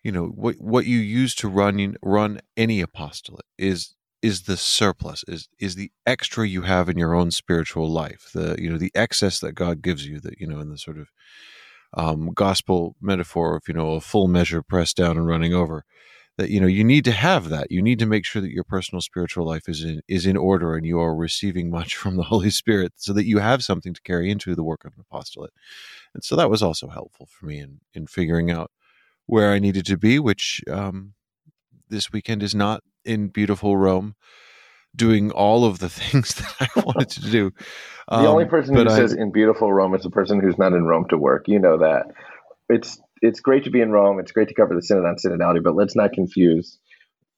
you 0.03 0.13
know, 0.13 0.27
what 0.27 0.57
what 0.61 0.87
you 0.87 0.99
use 0.99 1.35
to 1.37 1.49
run 1.49 1.97
run 2.03 2.41
any 2.57 2.81
apostolate 2.81 3.47
is 3.59 3.95
is 4.23 4.43
the 4.43 4.57
surplus 4.57 5.25
is 5.29 5.49
is 5.59 5.75
the 5.77 5.91
extra 6.07 6.47
you 6.47 6.63
have 6.63 6.89
in 6.89 6.99
your 6.99 7.15
own 7.15 7.31
spiritual 7.31 7.89
life 7.89 8.31
the 8.35 8.57
you 8.59 8.69
know 8.69 8.77
the 8.79 8.91
excess 8.95 9.39
that 9.39 9.53
god 9.53 9.81
gives 9.81 10.07
you 10.07 10.19
that 10.19 10.41
you 10.41 10.47
know 10.47 10.59
in 10.59 10.71
the 10.71 10.79
sort 10.79 10.99
of 10.99 11.09
um, 11.95 12.33
gospel 12.35 12.97
metaphor 13.01 13.57
of 13.57 13.63
you 13.69 13.75
know 13.75 13.93
a 13.93 14.01
full 14.01 14.29
measure 14.29 14.63
pressed 14.63 14.97
down 14.97 15.17
and 15.17 15.27
running 15.27 15.55
over 15.55 15.85
that 16.39 16.51
you 16.51 16.61
know 16.61 16.67
you 16.67 16.85
need 16.85 17.05
to 17.05 17.13
have 17.13 17.51
that. 17.51 17.71
You 17.71 17.83
need 17.83 17.99
to 17.99 18.07
make 18.07 18.25
sure 18.25 18.41
that 18.41 18.53
your 18.53 18.65
personal 18.65 19.03
spiritual 19.03 19.45
life 19.45 19.69
is 19.69 19.85
in 19.85 20.01
is 20.09 20.25
in 20.25 20.37
order 20.37 20.75
and 20.75 20.87
you 20.87 20.99
are 20.99 21.15
receiving 21.15 21.71
much 21.79 21.95
from 21.97 22.17
the 22.17 22.23
holy 22.23 22.51
spirit 22.51 22.95
so 22.97 23.13
that 23.13 23.27
you 23.27 23.39
have 23.39 23.63
something 23.63 23.93
to 23.93 24.01
carry 24.03 24.31
into 24.31 24.55
the 24.55 24.65
work 24.65 24.85
of 24.87 24.95
an 24.95 25.05
apostolate. 25.11 25.53
And 26.15 26.25
so 26.25 26.35
that 26.37 26.49
was 26.49 26.63
also 26.63 26.89
helpful 26.89 27.27
for 27.27 27.45
me 27.45 27.59
in 27.59 27.81
in 27.93 28.07
figuring 28.07 28.51
out 28.51 28.71
where 29.27 29.53
i 29.53 29.59
needed 29.59 29.85
to 29.85 29.97
be 29.99 30.19
which 30.19 30.63
um, 30.71 31.13
this 31.91 32.11
weekend 32.11 32.43
is 32.43 32.55
not 32.55 32.83
in 33.05 33.29
beautiful 33.29 33.77
rome 33.77 34.15
doing 34.97 35.31
all 35.31 35.67
of 35.67 35.79
the 35.79 35.89
things 36.01 36.35
that 36.35 36.55
i 36.61 36.81
wanted 36.81 37.11
to 37.11 37.31
do. 37.31 37.53
Um, 38.09 38.23
the 38.23 38.29
only 38.29 38.45
um, 38.45 38.51
person 38.51 38.75
who 38.75 38.89
I, 38.89 38.97
says 38.97 39.13
in 39.13 39.31
beautiful 39.31 39.73
rome 39.73 39.95
is 39.95 40.03
the 40.03 40.11
person 40.11 40.41
who's 40.41 40.57
not 40.57 40.73
in 40.73 40.85
rome 40.85 41.07
to 41.11 41.19
work. 41.19 41.45
You 41.47 41.59
know 41.59 41.79
that. 41.79 42.07
It's 42.71 42.99
it's 43.23 43.41
great 43.41 43.65
to 43.65 43.71
be 43.71 43.81
in 43.81 43.91
Rome. 43.91 44.19
It's 44.21 44.33
great 44.33 44.49
to 44.49 44.55
cover 44.55 44.75
the 44.75 44.83
Synod 44.83 45.05
on 45.05 45.17
Synodality, 45.17 45.63
but 45.63 45.75
let's 45.75 45.97
not 45.97 46.13
confuse 46.13 46.79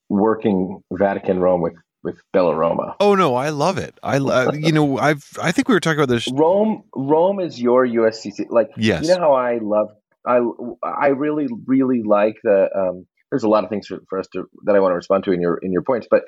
working 0.09 0.83
Vatican 0.93 1.41
Rome 1.41 1.63
with 1.63 1.75
with 2.03 2.21
Bella 2.33 2.55
Roma. 2.55 2.97
Oh 2.99 3.15
no, 3.15 3.35
I 3.35 3.51
love 3.51 3.79
it. 3.79 3.99
I 4.03 4.19
love 4.19 4.57
you 4.59 4.73
know 4.73 4.99
I've 4.99 5.27
I 5.41 5.53
think 5.53 5.69
we 5.69 5.75
were 5.75 5.81
talking 5.81 6.01
about 6.01 6.13
this. 6.13 6.29
Rome 6.33 6.85
Rome 6.95 7.41
is 7.41 7.61
your 7.61 7.87
USCC. 7.87 8.47
Like 8.51 8.71
yes. 8.77 9.07
you 9.07 9.15
know 9.15 9.21
how 9.21 9.33
I 9.35 9.59
love 9.59 9.91
I 10.27 10.41
I 10.85 11.09
really 11.09 11.49
really 11.67 12.03
like 12.03 12.37
the. 12.43 12.69
Um, 12.75 13.07
there's 13.31 13.45
a 13.45 13.49
lot 13.49 13.63
of 13.63 13.71
things 13.71 13.87
for, 13.87 14.01
for 14.09 14.19
us 14.19 14.27
to 14.33 14.45
that 14.65 14.75
I 14.75 14.81
want 14.81 14.91
to 14.91 14.97
respond 14.97 15.25
to 15.25 15.33
in 15.33 15.41
your 15.41 15.59
in 15.59 15.73
your 15.73 15.83
points, 15.83 16.09
but 16.11 16.23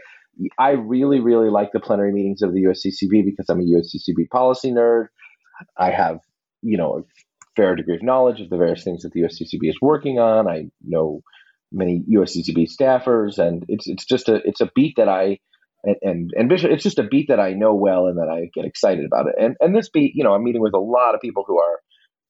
I 0.59 0.71
really 0.73 1.21
really 1.21 1.50
like 1.50 1.73
the 1.73 1.80
plenary 1.80 2.12
meetings 2.12 2.42
of 2.42 2.52
the 2.52 2.62
USCCB 2.62 3.25
because 3.25 3.47
I'm 3.49 3.61
a 3.61 3.64
USCCB 3.64 4.28
policy 4.30 4.71
nerd. 4.71 5.06
I 5.76 5.90
have 5.90 6.21
you 6.62 6.78
know 6.78 7.04
fair 7.56 7.75
degree 7.76 7.97
of 7.97 8.02
knowledge 8.02 8.40
of 8.40 8.50
the 8.50 8.56
various 8.56 8.85
things 8.85 9.02
that 9.02 9.12
the 9.12 9.23
USCCB 9.23 9.68
is 9.68 9.78
working 9.80 10.18
on. 10.18 10.49
I 10.49 10.66
know 10.82 11.23
many 11.71 12.02
USCCB 12.11 12.68
staffers, 12.71 13.38
and 13.38 13.64
it's 13.68 13.87
it's 13.88 14.04
just 14.04 14.28
a 14.28 14.37
it's 14.44 14.61
a 14.61 14.71
beat 14.75 14.94
that 14.97 15.09
I 15.09 15.38
and, 15.85 15.97
and 16.02 16.30
and 16.37 16.52
it's 16.52 16.82
just 16.82 16.99
a 16.99 17.04
beat 17.04 17.28
that 17.28 17.40
I 17.40 17.52
know 17.52 17.75
well 17.75 18.06
and 18.06 18.18
that 18.18 18.28
I 18.28 18.50
get 18.54 18.66
excited 18.66 19.04
about 19.04 19.26
it. 19.26 19.35
And 19.38 19.56
and 19.61 19.75
this 19.75 19.88
beat, 19.88 20.12
you 20.14 20.25
know, 20.25 20.32
I'm 20.32 20.44
meeting 20.44 20.62
with 20.62 20.75
a 20.75 20.78
lot 20.78 21.14
of 21.14 21.21
people 21.21 21.44
who 21.47 21.59
are 21.59 21.80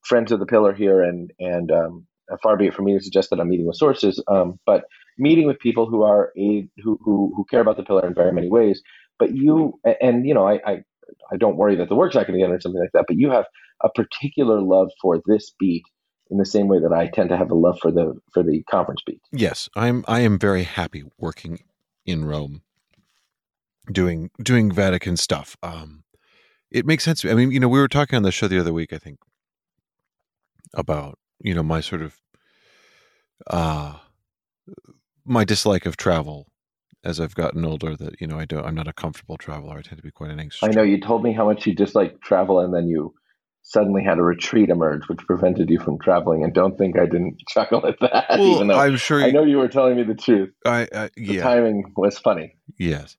friends 0.05 0.33
of 0.33 0.41
the 0.41 0.47
pillar 0.47 0.73
here, 0.73 1.03
and 1.03 1.31
and 1.39 1.71
um, 1.71 2.07
far 2.43 2.57
be 2.57 2.67
it 2.67 2.75
from 2.75 2.87
me 2.87 2.97
to 2.97 3.05
suggest 3.05 3.31
that 3.31 3.41
I'm 3.41 3.49
meeting 3.49 3.67
with 3.67 3.77
sources, 3.77 4.23
um, 4.29 4.59
but 4.65 4.85
meeting 5.19 5.47
with 5.47 5.59
people 5.59 5.87
who 5.87 6.03
are 6.03 6.33
a, 6.39 6.69
who, 6.83 6.99
who 7.05 7.33
who 7.37 7.45
care 7.51 7.61
about 7.61 7.77
the 7.77 7.85
pillar 7.85 8.07
in 8.07 8.15
very 8.15 8.33
many 8.33 8.49
ways. 8.49 8.81
But 9.19 9.35
you 9.35 9.79
and 10.01 10.27
you 10.27 10.35
know, 10.35 10.47
I 10.47 10.61
I, 10.65 10.83
I 11.33 11.37
don't 11.37 11.57
worry 11.57 11.77
that 11.77 11.89
the 11.89 11.95
work's 11.95 12.15
not 12.15 12.27
going 12.27 12.39
to 12.39 12.45
get 12.47 12.53
or 12.53 12.61
something 12.61 12.81
like 12.81 12.93
that. 12.93 13.05
But 13.07 13.17
you 13.17 13.31
have 13.31 13.47
a 13.83 13.89
particular 13.91 14.61
love 14.61 14.91
for 15.01 15.21
this 15.27 15.53
beat 15.59 15.85
in 16.31 16.39
the 16.39 16.47
same 16.47 16.69
way 16.69 16.79
that 16.81 16.93
I 16.93 17.09
tend 17.09 17.29
to 17.29 17.37
have 17.37 17.51
a 17.51 17.55
love 17.55 17.79
for 17.81 17.91
the 17.91 18.19
for 18.33 18.43
the 18.43 18.63
conference 18.71 19.03
beat. 19.07 19.21
Yes, 19.33 19.69
I'm 19.77 20.05
I 20.09 20.21
am 20.21 20.39
very 20.39 20.63
happy 20.65 21.05
working 21.19 21.61
in 22.07 22.25
Rome 22.25 22.63
doing 23.91 24.31
doing 24.43 24.73
Vatican 24.73 25.17
stuff. 25.17 25.57
Um 25.63 26.05
it 26.71 26.87
makes 26.87 27.05
sense. 27.05 27.25
I 27.25 27.35
mean, 27.35 27.51
you 27.51 27.61
know, 27.61 27.69
we 27.69 27.79
were 27.79 27.89
talking 27.89 28.17
on 28.17 28.23
the 28.23 28.33
show 28.33 28.49
the 28.49 28.59
other 28.59 28.73
week, 28.73 28.95
I 28.95 28.99
think, 28.99 29.19
about, 30.73 31.19
you 31.39 31.55
know, 31.55 31.63
my 31.63 31.81
sort 31.81 32.01
of 32.03 32.19
uh 33.49 33.97
my 35.25 35.45
dislike 35.45 35.87
of 35.87 35.97
travel 35.97 36.47
as 37.05 37.21
I've 37.21 37.35
gotten 37.35 37.65
older 37.65 37.97
that, 37.97 38.21
you 38.21 38.27
know, 38.27 38.39
I 38.39 38.45
don't 38.45 38.65
I'm 38.65 38.75
not 38.75 38.89
a 38.89 38.93
comfortable 38.93 39.37
traveler. 39.37 39.79
I 39.79 39.83
tend 39.83 39.99
to 39.99 40.03
be 40.03 40.11
quite 40.11 40.31
an 40.31 40.41
anxious. 40.41 40.63
I 40.63 40.69
know 40.69 40.83
you 40.83 41.01
told 41.01 41.23
me 41.23 41.33
how 41.33 41.47
much 41.47 41.67
you 41.67 41.75
dislike 41.75 42.21
travel 42.21 42.61
and 42.61 42.75
then 42.75 42.89
you 42.89 43.15
suddenly 43.63 44.03
had 44.03 44.19
a 44.19 44.23
retreat 44.23 44.69
emerge, 44.69 45.09
which 45.09 45.21
prevented 45.21 45.71
you 45.71 45.79
from 45.79 45.99
traveling. 45.99 46.43
And 46.45 46.53
don't 46.53 46.77
think 46.77 46.99
I 46.99 47.07
didn't 47.07 47.39
chuckle 47.49 47.87
at 47.87 47.99
that. 48.01 48.27
Well, 48.31 48.57
even 48.57 48.69
though 48.69 48.79
I'm 48.79 48.97
sure 48.97 49.21
you, 49.21 49.27
I 49.27 49.31
know 49.31 49.45
you 49.45 49.59
were 49.59 49.69
telling 49.69 49.97
me 49.97 50.03
the 50.03 50.15
truth. 50.15 50.51
I 50.67 50.85
uh, 50.87 51.09
yeah, 51.17 51.35
the 51.35 51.41
timing 51.41 51.93
was 51.97 52.19
funny. 52.19 52.57
Yes. 52.79 53.17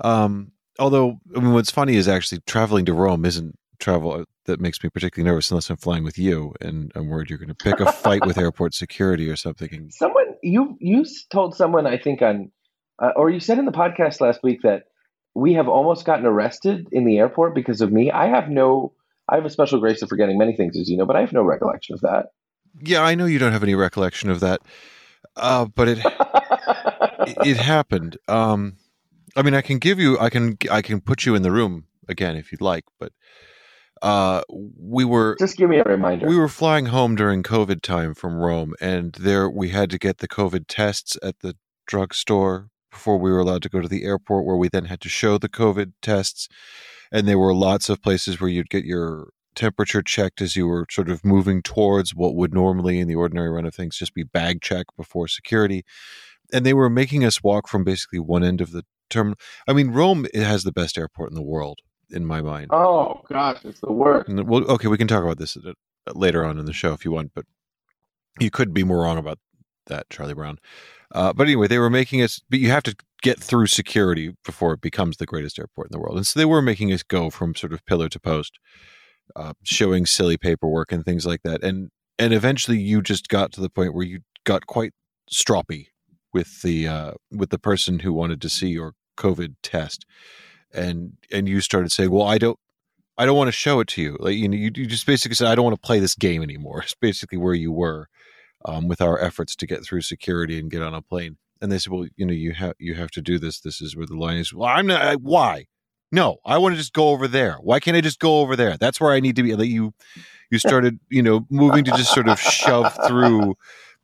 Um, 0.00 0.52
although 0.78 1.20
I 1.36 1.40
mean, 1.40 1.52
what's 1.52 1.70
funny 1.70 1.96
is 1.96 2.08
actually 2.08 2.40
traveling 2.46 2.86
to 2.86 2.92
Rome 2.92 3.24
isn't 3.24 3.56
travel 3.78 4.24
that 4.46 4.60
makes 4.60 4.82
me 4.82 4.90
particularly 4.90 5.30
nervous 5.30 5.50
unless 5.50 5.70
I'm 5.70 5.76
flying 5.76 6.04
with 6.04 6.18
you, 6.18 6.54
and 6.60 6.92
I'm 6.94 7.08
worried 7.08 7.30
you're 7.30 7.38
going 7.38 7.48
to 7.48 7.54
pick 7.54 7.80
a 7.80 7.90
fight 7.92 8.26
with 8.26 8.38
airport 8.38 8.74
security 8.74 9.28
or 9.28 9.36
something. 9.36 9.90
Someone 9.90 10.34
you 10.42 10.76
you 10.80 11.04
told 11.30 11.56
someone 11.56 11.86
I 11.86 11.98
think 11.98 12.22
on, 12.22 12.50
uh, 13.00 13.12
or 13.16 13.30
you 13.30 13.40
said 13.40 13.58
in 13.58 13.64
the 13.64 13.72
podcast 13.72 14.20
last 14.20 14.42
week 14.42 14.62
that 14.62 14.84
we 15.34 15.54
have 15.54 15.68
almost 15.68 16.04
gotten 16.04 16.26
arrested 16.26 16.88
in 16.92 17.04
the 17.04 17.18
airport 17.18 17.54
because 17.54 17.80
of 17.80 17.92
me. 17.92 18.10
I 18.10 18.26
have 18.26 18.48
no 18.48 18.92
I 19.28 19.36
have 19.36 19.44
a 19.44 19.50
special 19.50 19.78
grace 19.78 20.02
of 20.02 20.08
forgetting 20.08 20.38
many 20.38 20.56
things, 20.56 20.76
as 20.76 20.90
you 20.90 20.96
know, 20.96 21.06
but 21.06 21.16
I 21.16 21.20
have 21.20 21.32
no 21.32 21.42
recollection 21.42 21.94
of 21.94 22.00
that. 22.00 22.26
Yeah, 22.82 23.02
I 23.02 23.14
know 23.14 23.26
you 23.26 23.38
don't 23.38 23.52
have 23.52 23.62
any 23.62 23.76
recollection 23.76 24.28
of 24.28 24.40
that, 24.40 24.60
uh, 25.36 25.66
but 25.66 25.88
it, 25.88 25.98
it, 25.98 27.36
it 27.46 27.56
happened. 27.56 28.16
Um, 28.26 28.76
I 29.36 29.42
mean, 29.42 29.54
I 29.54 29.60
can 29.60 29.78
give 29.78 30.00
you, 30.00 30.18
I 30.18 30.30
can, 30.30 30.58
I 30.70 30.82
can 30.82 31.00
put 31.00 31.26
you 31.26 31.36
in 31.36 31.42
the 31.42 31.52
room 31.52 31.86
again 32.08 32.36
if 32.36 32.50
you'd 32.50 32.60
like, 32.60 32.84
but 32.98 33.12
uh, 34.02 34.42
we 34.48 35.04
were 35.04 35.36
just 35.38 35.56
give 35.56 35.70
me 35.70 35.78
a 35.78 35.84
reminder. 35.84 36.26
We 36.26 36.36
were 36.36 36.48
flying 36.48 36.86
home 36.86 37.14
during 37.14 37.42
COVID 37.42 37.82
time 37.82 38.14
from 38.14 38.36
Rome, 38.36 38.74
and 38.80 39.12
there 39.12 39.48
we 39.48 39.68
had 39.68 39.90
to 39.90 39.98
get 39.98 40.18
the 40.18 40.28
COVID 40.28 40.64
tests 40.68 41.18
at 41.22 41.40
the 41.40 41.56
drugstore 41.86 42.69
before 42.90 43.18
we 43.18 43.30
were 43.30 43.40
allowed 43.40 43.62
to 43.62 43.68
go 43.68 43.80
to 43.80 43.88
the 43.88 44.04
airport, 44.04 44.44
where 44.44 44.56
we 44.56 44.68
then 44.68 44.86
had 44.86 45.00
to 45.02 45.08
show 45.08 45.38
the 45.38 45.48
COVID 45.48 45.92
tests. 46.02 46.48
And 47.12 47.26
there 47.26 47.38
were 47.38 47.54
lots 47.54 47.88
of 47.88 48.02
places 48.02 48.40
where 48.40 48.50
you'd 48.50 48.70
get 48.70 48.84
your 48.84 49.30
temperature 49.54 50.02
checked 50.02 50.40
as 50.40 50.56
you 50.56 50.66
were 50.66 50.86
sort 50.90 51.08
of 51.08 51.24
moving 51.24 51.62
towards 51.62 52.14
what 52.14 52.34
would 52.34 52.54
normally 52.54 53.00
in 53.00 53.08
the 53.08 53.14
ordinary 53.14 53.50
run 53.50 53.66
of 53.66 53.74
things 53.74 53.98
just 53.98 54.14
be 54.14 54.22
bag 54.22 54.62
check 54.62 54.86
before 54.96 55.28
security. 55.28 55.84
And 56.52 56.64
they 56.64 56.74
were 56.74 56.90
making 56.90 57.24
us 57.24 57.42
walk 57.42 57.68
from 57.68 57.84
basically 57.84 58.18
one 58.20 58.44
end 58.44 58.60
of 58.60 58.72
the 58.72 58.84
terminal. 59.08 59.38
I 59.68 59.72
mean 59.72 59.90
rome 59.90 60.26
has 60.34 60.64
the 60.64 60.72
best 60.72 60.96
airport 60.96 61.30
in 61.30 61.34
the 61.34 61.42
world 61.42 61.80
in 62.10 62.24
my 62.24 62.40
mind. 62.40 62.68
Oh 62.70 63.22
gosh 63.28 63.64
it's 63.64 63.80
the 63.80 63.92
worst. 63.92 64.28
And, 64.28 64.48
well 64.48 64.64
okay 64.70 64.88
we 64.88 64.98
can 64.98 65.08
talk 65.08 65.24
about 65.24 65.38
this 65.38 65.56
later 66.14 66.44
on 66.44 66.58
in 66.58 66.66
the 66.66 66.72
show 66.72 66.92
if 66.92 67.04
you 67.04 67.10
want 67.10 67.32
but 67.34 67.44
you 68.38 68.50
could 68.50 68.72
be 68.72 68.84
more 68.84 69.02
wrong 69.02 69.18
about 69.18 69.38
that 69.86 70.08
charlie 70.08 70.34
brown 70.34 70.58
uh, 71.12 71.32
but 71.32 71.44
anyway, 71.44 71.66
they 71.66 71.78
were 71.78 71.90
making 71.90 72.22
us, 72.22 72.40
but 72.48 72.60
you 72.60 72.70
have 72.70 72.82
to 72.84 72.94
get 73.22 73.40
through 73.40 73.66
security 73.66 74.34
before 74.44 74.72
it 74.72 74.80
becomes 74.80 75.16
the 75.16 75.26
greatest 75.26 75.58
airport 75.58 75.88
in 75.88 75.92
the 75.92 75.98
world. 75.98 76.16
And 76.16 76.26
so 76.26 76.38
they 76.38 76.44
were 76.44 76.62
making 76.62 76.92
us 76.92 77.02
go 77.02 77.30
from 77.30 77.54
sort 77.54 77.72
of 77.72 77.84
pillar 77.84 78.08
to 78.08 78.20
post, 78.20 78.58
uh, 79.36 79.54
showing 79.64 80.06
silly 80.06 80.36
paperwork 80.36 80.92
and 80.92 81.04
things 81.04 81.26
like 81.26 81.42
that. 81.42 81.62
And 81.62 81.90
and 82.18 82.34
eventually, 82.34 82.78
you 82.78 83.00
just 83.00 83.28
got 83.28 83.50
to 83.52 83.60
the 83.60 83.70
point 83.70 83.94
where 83.94 84.04
you 84.04 84.20
got 84.44 84.66
quite 84.66 84.92
stroppy 85.32 85.86
with 86.32 86.62
the 86.62 86.86
uh, 86.86 87.12
with 87.30 87.50
the 87.50 87.58
person 87.58 88.00
who 88.00 88.12
wanted 88.12 88.40
to 88.42 88.48
see 88.48 88.68
your 88.68 88.92
COVID 89.16 89.54
test, 89.62 90.04
and 90.72 91.14
and 91.32 91.48
you 91.48 91.60
started 91.60 91.90
saying, 91.92 92.10
"Well, 92.10 92.26
I 92.26 92.38
don't." 92.38 92.58
I 93.18 93.26
don't 93.26 93.36
want 93.36 93.48
to 93.48 93.52
show 93.52 93.80
it 93.80 93.88
to 93.88 94.00
you. 94.00 94.16
Like 94.18 94.36
you 94.36 94.48
know, 94.48 94.56
you, 94.56 94.70
you 94.74 94.86
just 94.86 95.04
basically 95.04 95.34
said, 95.34 95.48
"I 95.48 95.54
don't 95.54 95.64
want 95.64 95.76
to 95.76 95.86
play 95.86 95.98
this 95.98 96.14
game 96.14 96.42
anymore." 96.42 96.80
It's 96.84 96.94
basically 96.94 97.36
where 97.36 97.52
you 97.52 97.70
were, 97.70 98.08
um, 98.64 98.88
with 98.88 99.00
our 99.00 99.20
efforts 99.20 99.56
to 99.56 99.66
get 99.66 99.84
through 99.84 100.02
security 100.02 100.58
and 100.58 100.70
get 100.70 100.82
on 100.82 100.94
a 100.94 101.02
plane. 101.02 101.36
And 101.60 101.70
they 101.70 101.78
said, 101.78 101.92
well, 101.92 102.06
you 102.16 102.24
know, 102.24 102.32
you 102.32 102.52
have 102.52 102.74
you 102.78 102.94
have 102.94 103.10
to 103.12 103.20
do 103.20 103.38
this. 103.38 103.60
This 103.60 103.80
is 103.80 103.96
where 103.96 104.06
the 104.06 104.16
line 104.16 104.38
is. 104.38 104.52
Well, 104.52 104.68
I'm 104.68 104.86
not. 104.86 105.02
I, 105.02 105.16
why? 105.16 105.66
No, 106.12 106.38
I 106.44 106.58
want 106.58 106.74
to 106.74 106.78
just 106.78 106.92
go 106.92 107.10
over 107.10 107.28
there. 107.28 107.58
Why 107.60 107.80
can't 107.80 107.96
I 107.96 108.00
just 108.00 108.18
go 108.18 108.40
over 108.40 108.56
there? 108.56 108.76
That's 108.76 109.00
where 109.00 109.12
I 109.12 109.20
need 109.20 109.36
to 109.36 109.42
be. 109.42 109.54
Like 109.54 109.68
you, 109.68 109.94
you 110.50 110.58
started, 110.66 110.98
you 111.08 111.22
know, 111.22 111.46
moving 111.50 111.84
to 111.84 111.92
just 111.92 112.12
sort 112.12 112.28
of 112.28 112.40
shove 112.40 112.96
through 113.06 113.56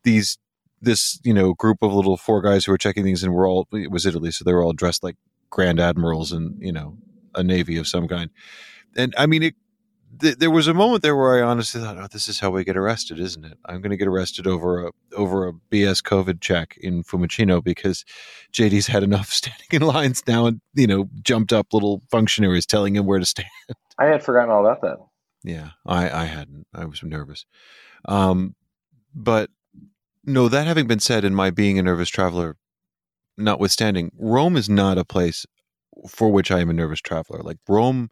these 0.05 0.39
this 0.83 1.19
you 1.25 1.33
know 1.33 1.55
group 1.55 1.79
of 1.83 1.93
little 1.93 2.17
four 2.17 2.43
guys 2.43 2.65
who 2.65 2.73
were 2.73 2.79
checking 2.79 3.05
things, 3.05 3.23
and 3.23 3.35
we're 3.35 3.49
all 3.49 3.67
it 3.73 3.91
was 3.91 4.07
Italy, 4.07 4.31
so 4.31 4.45
they 4.45 4.53
were 4.53 4.63
all 4.63 4.73
dressed 4.73 5.03
like 5.03 5.17
grand 5.51 5.81
admirals 5.81 6.33
and 6.33 6.63
you 6.63 6.73
know 6.73 6.99
a 7.35 7.43
navy 7.43 7.77
of 7.77 7.87
some 7.87 8.07
kind. 8.07 8.31
And 8.97 9.15
I 9.17 9.27
mean, 9.27 9.43
it 9.43 9.55
th- 10.21 10.39
there 10.39 10.51
was 10.51 10.69
a 10.69 10.75
moment 10.75 11.03
there 11.03 11.17
where 11.17 11.39
I 11.39 11.49
honestly 11.49 11.81
thought, 11.81 11.99
"Oh, 11.99 12.07
this 12.11 12.29
is 12.29 12.41
how 12.41 12.51
we 12.51 12.65
get 12.65 12.77
arrested, 12.77 13.19
isn't 13.19 13.45
it? 13.45 13.59
I'm 13.67 13.81
going 13.81 13.91
to 13.91 13.97
get 13.97 14.09
arrested 14.09 14.47
over 14.47 14.87
a 14.87 14.93
over 15.15 15.47
a 15.47 15.53
BS 15.53 16.03
COVID 16.03 16.41
check 16.41 16.77
in 16.81 17.03
Fiumicino 17.03 17.63
because 17.63 18.05
JD's 18.53 18.87
had 18.87 19.03
enough 19.03 19.31
standing 19.33 19.67
in 19.71 19.83
lines 19.83 20.23
now, 20.27 20.47
and 20.47 20.61
you 20.75 20.87
know, 20.87 21.09
jumped 21.23 21.53
up 21.53 21.73
little 21.73 22.03
functionaries 22.11 22.67
telling 22.67 22.97
him 22.97 23.07
where 23.07 23.19
to 23.19 23.27
stand." 23.27 23.49
I 23.99 24.07
had 24.07 24.23
forgotten 24.23 24.51
all 24.51 24.67
about 24.67 24.83
that. 24.83 24.99
Yeah, 25.43 25.71
I 25.87 26.11
I 26.11 26.25
hadn't. 26.25 26.67
I 26.75 26.85
was 26.85 27.03
nervous, 27.03 27.47
um, 28.07 28.55
but 29.15 29.51
no. 30.25 30.49
That 30.49 30.67
having 30.67 30.87
been 30.87 31.01
said, 31.01 31.25
and 31.25 31.37
my 31.37 31.51
being 31.51 31.79
a 31.79 31.83
nervous 31.83 32.09
traveler 32.09 32.57
notwithstanding, 33.39 34.11
Rome 34.19 34.57
is 34.57 34.69
not 34.69 34.99
a 34.99 35.05
place 35.05 35.47
for 36.09 36.31
which 36.31 36.51
I 36.51 36.61
am 36.61 36.71
a 36.71 36.75
nervous 36.75 37.01
traveler. 37.01 37.41
Like 37.43 37.59
Rome, 37.69 38.11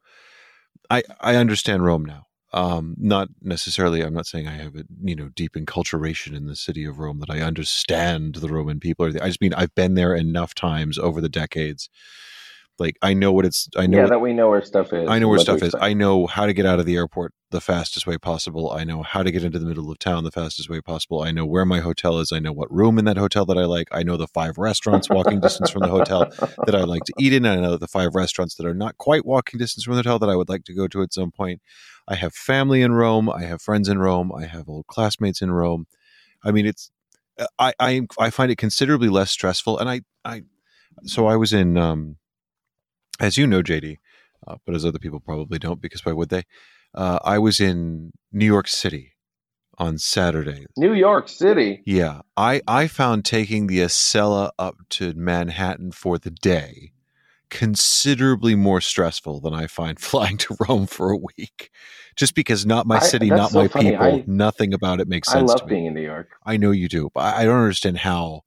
I 0.90 1.02
I 1.20 1.36
understand 1.36 1.84
Rome 1.84 2.04
now. 2.04 2.26
Um, 2.52 2.94
not 2.98 3.28
necessarily. 3.42 4.00
I'm 4.02 4.14
not 4.14 4.26
saying 4.26 4.46
I 4.46 4.52
have 4.56 4.76
a 4.76 4.84
you 5.02 5.16
know 5.16 5.28
deep 5.34 5.54
enculturation 5.54 6.36
in 6.36 6.46
the 6.46 6.56
city 6.56 6.84
of 6.84 6.98
Rome 6.98 7.20
that 7.20 7.30
I 7.30 7.40
understand 7.40 8.36
the 8.36 8.48
Roman 8.48 8.80
people. 8.80 9.06
Or 9.06 9.08
I 9.22 9.28
just 9.28 9.40
mean 9.40 9.54
I've 9.54 9.74
been 9.74 9.94
there 9.94 10.14
enough 10.14 10.54
times 10.54 10.98
over 10.98 11.20
the 11.20 11.28
decades 11.28 11.88
like 12.78 12.96
I 13.02 13.14
know 13.14 13.32
what 13.32 13.44
it's. 13.44 13.68
I 13.76 13.86
know 13.86 13.98
yeah, 13.98 14.06
that 14.06 14.20
we 14.20 14.32
know 14.32 14.48
where 14.48 14.62
stuff 14.62 14.92
is. 14.92 15.08
I 15.08 15.18
know 15.18 15.28
where 15.28 15.38
stuff 15.38 15.62
is. 15.62 15.74
I 15.80 15.94
know 15.94 16.26
how 16.26 16.46
to 16.46 16.52
get 16.52 16.66
out 16.66 16.80
of 16.80 16.86
the 16.86 16.96
airport 16.96 17.32
the 17.50 17.60
fastest 17.60 18.04
way 18.06 18.18
possible. 18.18 18.72
I 18.72 18.82
know 18.82 19.02
how 19.02 19.22
to 19.22 19.30
get 19.30 19.44
into 19.44 19.60
the 19.60 19.66
middle 19.66 19.90
of 19.90 19.98
town 20.00 20.24
the 20.24 20.32
fastest 20.32 20.68
way 20.68 20.80
possible. 20.80 21.22
I 21.22 21.30
know 21.30 21.46
where 21.46 21.64
my 21.64 21.78
hotel 21.78 22.18
is. 22.18 22.32
I 22.32 22.40
know 22.40 22.52
what 22.52 22.72
room 22.72 22.98
in 22.98 23.04
that 23.04 23.16
hotel 23.16 23.46
that 23.46 23.56
I 23.56 23.64
like. 23.64 23.86
I 23.92 24.02
know 24.02 24.16
the 24.16 24.26
five 24.26 24.58
restaurants 24.58 25.08
walking 25.08 25.38
distance 25.38 25.70
from 25.70 25.82
the 25.82 25.88
hotel 25.88 26.24
that 26.66 26.74
I 26.74 26.82
like 26.82 27.04
to 27.04 27.12
eat 27.18 27.32
in. 27.32 27.46
I 27.46 27.56
know 27.56 27.76
the 27.76 27.86
five 27.86 28.14
restaurants 28.14 28.56
that 28.56 28.66
are 28.66 28.74
not 28.74 28.98
quite 28.98 29.24
walking 29.24 29.58
distance 29.58 29.84
from 29.84 29.92
the 29.94 29.98
hotel 29.98 30.18
that 30.18 30.28
I 30.28 30.34
would 30.36 30.48
like 30.48 30.64
to 30.64 30.74
go 30.74 30.88
to 30.88 31.02
at 31.02 31.14
some 31.14 31.30
point. 31.30 31.62
I 32.08 32.16
have 32.16 32.34
family 32.34 32.82
in 32.82 32.92
Rome. 32.92 33.30
I 33.30 33.44
have 33.44 33.62
friends 33.62 33.88
in 33.88 33.98
Rome. 33.98 34.32
I 34.32 34.46
have 34.46 34.68
old 34.68 34.88
classmates 34.88 35.40
in 35.40 35.52
Rome. 35.52 35.86
I 36.42 36.50
mean, 36.50 36.66
it's 36.66 36.90
I 37.58 37.72
I 37.78 38.02
I 38.18 38.30
find 38.30 38.50
it 38.50 38.58
considerably 38.58 39.08
less 39.08 39.30
stressful. 39.30 39.78
And 39.78 39.88
I 39.88 40.00
I 40.24 40.42
so 41.04 41.26
I 41.26 41.36
was 41.36 41.52
in 41.52 41.76
um 41.76 42.16
as 43.20 43.36
you 43.36 43.46
know, 43.46 43.62
JD, 43.62 43.98
uh, 44.46 44.56
but 44.64 44.74
as 44.74 44.84
other 44.84 44.98
people 44.98 45.20
probably 45.20 45.58
don't, 45.58 45.80
because 45.80 46.04
why 46.04 46.12
would 46.12 46.28
they? 46.28 46.44
Uh, 46.94 47.18
I 47.24 47.38
was 47.38 47.60
in 47.60 48.12
New 48.32 48.46
York 48.46 48.68
City 48.68 49.12
on 49.78 49.98
Saturday. 49.98 50.66
New 50.76 50.94
York 50.94 51.28
City. 51.28 51.82
Yeah, 51.84 52.20
I 52.36 52.60
I 52.66 52.86
found 52.86 53.24
taking 53.24 53.66
the 53.66 53.78
Acela 53.78 54.50
up 54.58 54.76
to 54.90 55.12
Manhattan 55.14 55.92
for 55.92 56.18
the 56.18 56.30
day 56.30 56.92
considerably 57.50 58.56
more 58.56 58.80
stressful 58.80 59.40
than 59.40 59.54
I 59.54 59.68
find 59.68 59.98
flying 60.00 60.36
to 60.38 60.56
Rome 60.68 60.86
for 60.86 61.10
a 61.10 61.16
week. 61.16 61.70
Just 62.16 62.34
because 62.34 62.64
not 62.64 62.86
my 62.86 63.00
city, 63.00 63.32
I, 63.32 63.36
not 63.36 63.50
so 63.50 63.62
my 63.62 63.68
funny. 63.68 63.90
people, 63.90 64.04
I, 64.04 64.24
nothing 64.26 64.72
about 64.72 65.00
it 65.00 65.08
makes 65.08 65.28
sense. 65.28 65.50
I 65.50 65.54
love 65.54 65.66
being 65.66 65.86
in 65.86 65.94
New 65.94 66.02
York. 66.02 66.30
I 66.44 66.56
know 66.56 66.70
you 66.70 66.88
do, 66.88 67.10
but 67.12 67.34
I 67.34 67.44
don't 67.44 67.58
understand 67.58 67.98
how 67.98 68.42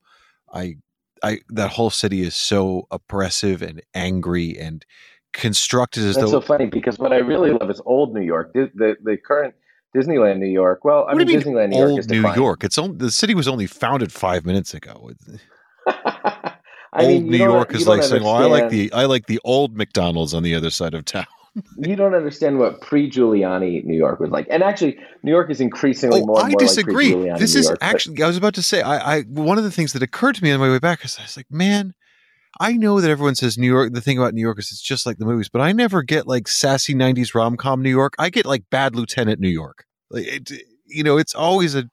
I 0.54 0.78
I 1.24 1.40
that 1.50 1.72
whole 1.72 1.90
city 1.90 2.22
is 2.22 2.36
so 2.36 2.88
oppressive 2.92 3.62
and 3.62 3.82
angry 3.94 4.58
and 4.58 4.86
constructed 5.34 6.04
as 6.04 6.16
That's 6.16 6.32
though. 6.32 6.40
so 6.40 6.46
funny 6.46 6.66
because 6.66 6.98
what 7.00 7.14
I 7.14 7.18
really 7.18 7.52
love 7.52 7.70
is 7.70 7.82
old 7.86 8.14
New 8.14 8.22
York. 8.22 8.54
The 8.54 8.72
the, 8.74 8.96
the 9.04 9.18
current 9.18 9.54
Disneyland 9.96 10.40
New 10.40 10.48
York. 10.48 10.84
Well, 10.84 11.06
I 11.10 11.14
mean, 11.14 11.28
mean, 11.28 11.40
Disneyland 11.40 11.70
New 11.70 11.78
York 11.78 12.00
is 12.00 12.10
New 12.10 12.34
York. 12.34 12.64
It's 12.64 12.78
only, 12.78 12.98
the 12.98 13.12
city 13.12 13.36
was 13.36 13.48
only 13.48 13.68
founded 13.68 14.12
five 14.12 14.46
minutes 14.46 14.74
ago. 14.74 15.12
Old 16.94 17.08
mean, 17.08 17.30
New 17.30 17.38
York 17.38 17.74
is 17.76 17.88
like 17.88 18.04
saying, 18.04 18.24
"Well, 18.24 18.34
I 18.34 18.46
like 18.46 18.70
the 18.70 18.92
I 18.94 19.06
like 19.06 19.28
the 19.28 19.40
old 19.44 19.76
McDonald's 19.76 20.34
on 20.34 20.44
the 20.44 20.56
other 20.56 20.70
side 20.70 20.94
of 20.94 21.06
town." 21.06 21.26
You 21.78 21.96
don't 21.96 22.14
understand 22.14 22.60
what 22.60 22.82
pre-Giuliani 22.82 23.84
New 23.84 23.98
York 23.98 24.20
was 24.20 24.30
like. 24.30 24.48
And 24.50 24.64
actually, 24.64 24.98
New 25.24 25.32
York 25.32 25.50
is 25.50 25.62
increasingly 25.62 26.22
oh, 26.22 26.26
more. 26.26 26.40
I 26.40 26.50
more 26.50 26.60
disagree. 26.60 27.14
Like 27.16 27.40
this 27.40 27.54
New 27.54 27.60
is 27.62 27.68
York, 27.68 27.80
actually. 27.82 28.16
But... 28.16 28.24
I 28.24 28.28
was 28.28 28.38
about 28.38 28.54
to 28.56 28.64
say. 28.64 28.82
I, 28.82 29.18
I 29.18 29.22
one 29.24 29.58
of 29.58 29.64
the 29.64 29.72
things 29.72 29.94
that 29.94 30.04
occurred 30.04 30.36
to 30.36 30.44
me 30.44 30.52
on 30.52 30.60
my 30.60 30.70
way 30.70 30.80
back 30.80 31.04
is 31.06 31.18
I 31.20 31.24
was 31.24 31.38
like, 31.38 31.52
man. 31.52 31.94
I 32.60 32.74
know 32.74 33.00
that 33.02 33.12
everyone 33.12 33.36
says 33.36 33.56
New 33.56 33.68
York. 33.68 33.94
The 33.94 34.02
thing 34.02 34.18
about 34.18 34.34
New 34.34 34.42
York 34.42 34.58
is 34.58 34.72
it's 34.72 34.82
just 34.82 35.06
like 35.06 35.20
the 35.20 35.26
movies, 35.26 35.48
but 35.48 35.62
I 35.62 35.74
never 35.74 36.02
get 36.02 36.26
like 36.26 36.48
sassy 36.48 36.96
'90s 36.96 37.36
rom 37.36 37.56
com 37.56 37.84
New 37.84 37.90
York. 37.90 38.16
I 38.18 38.32
get 38.32 38.48
like 38.48 38.64
Bad 38.72 38.96
Lieutenant 38.96 39.40
New 39.40 39.50
York. 39.50 39.86
Like 40.10 40.26
it, 40.26 40.52
you 40.88 41.04
know, 41.04 41.18
it's 41.18 41.36
always 41.36 41.76
a, 41.76 41.88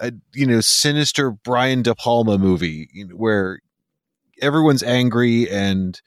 a 0.00 0.12
you 0.34 0.46
know 0.46 0.60
sinister 0.60 1.30
Brian 1.30 1.82
De 1.82 1.94
Palma 1.94 2.36
movie 2.36 2.88
where 3.14 3.60
everyone's 4.40 4.82
angry 4.82 5.48
and 5.48 6.00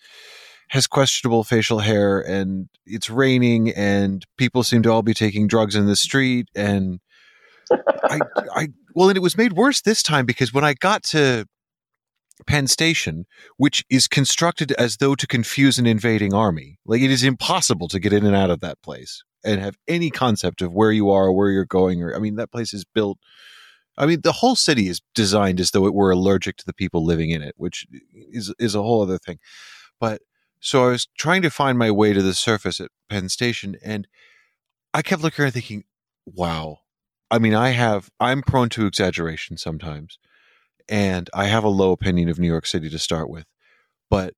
has 0.75 0.87
questionable 0.87 1.45
facial 1.45 1.79
hair 1.79 2.19
and 2.19 2.67
it's 2.85 3.09
raining 3.09 3.71
and 3.71 4.25
people 4.37 4.61
seem 4.61 4.83
to 4.83 4.91
all 4.91 5.01
be 5.01 5.13
taking 5.13 5.47
drugs 5.47 5.73
in 5.73 5.85
the 5.85 5.95
street 5.95 6.49
and 6.53 6.99
I 8.03 8.19
I 8.53 8.67
well 8.93 9.07
and 9.07 9.17
it 9.17 9.21
was 9.21 9.37
made 9.37 9.53
worse 9.53 9.81
this 9.81 10.03
time 10.03 10.25
because 10.25 10.53
when 10.53 10.65
I 10.65 10.73
got 10.73 11.03
to 11.03 11.45
Penn 12.45 12.67
Station, 12.67 13.25
which 13.55 13.85
is 13.89 14.09
constructed 14.09 14.73
as 14.73 14.97
though 14.97 15.15
to 15.15 15.25
confuse 15.25 15.79
an 15.79 15.85
invading 15.85 16.33
army. 16.33 16.77
Like 16.85 17.01
it 17.01 17.09
is 17.09 17.23
impossible 17.23 17.87
to 17.87 17.97
get 17.97 18.11
in 18.11 18.25
and 18.25 18.35
out 18.35 18.49
of 18.49 18.59
that 18.59 18.81
place 18.81 19.23
and 19.45 19.61
have 19.61 19.77
any 19.87 20.09
concept 20.09 20.61
of 20.61 20.73
where 20.73 20.91
you 20.91 21.09
are 21.09 21.27
or 21.27 21.31
where 21.31 21.49
you're 21.49 21.65
going 21.65 22.03
or 22.03 22.13
I 22.13 22.19
mean 22.19 22.35
that 22.35 22.51
place 22.51 22.73
is 22.73 22.83
built 22.83 23.17
I 23.97 24.05
mean, 24.05 24.21
the 24.21 24.33
whole 24.33 24.57
city 24.57 24.89
is 24.89 25.01
designed 25.13 25.61
as 25.61 25.71
though 25.71 25.85
it 25.85 25.93
were 25.93 26.11
allergic 26.11 26.57
to 26.57 26.65
the 26.65 26.73
people 26.73 27.05
living 27.05 27.29
in 27.29 27.41
it, 27.41 27.53
which 27.55 27.87
is 28.13 28.53
is 28.59 28.75
a 28.75 28.81
whole 28.81 29.01
other 29.01 29.17
thing. 29.17 29.39
But 30.01 30.21
so 30.65 30.85
I 30.85 30.91
was 30.91 31.07
trying 31.17 31.41
to 31.43 31.49
find 31.49 31.77
my 31.77 31.91
way 31.91 32.11
to 32.11 32.21
the 32.21 32.33
surface 32.33 32.79
at 32.79 32.89
Penn 33.09 33.29
Station, 33.29 33.77
and 33.83 34.07
I 34.93 35.01
kept 35.01 35.21
looking 35.21 35.43
around 35.43 35.51
thinking, 35.51 35.83
"Wow." 36.25 36.79
I 37.29 37.39
mean, 37.39 37.53
I 37.53 37.69
have 37.69 38.09
I'm 38.19 38.41
prone 38.41 38.69
to 38.69 38.87
exaggeration 38.87 39.57
sometimes, 39.57 40.17
and 40.89 41.29
I 41.33 41.45
have 41.45 41.63
a 41.63 41.69
low 41.69 41.91
opinion 41.91 42.29
of 42.29 42.39
New 42.39 42.47
York 42.47 42.65
City 42.65 42.89
to 42.89 42.99
start 42.99 43.29
with, 43.29 43.45
but 44.09 44.33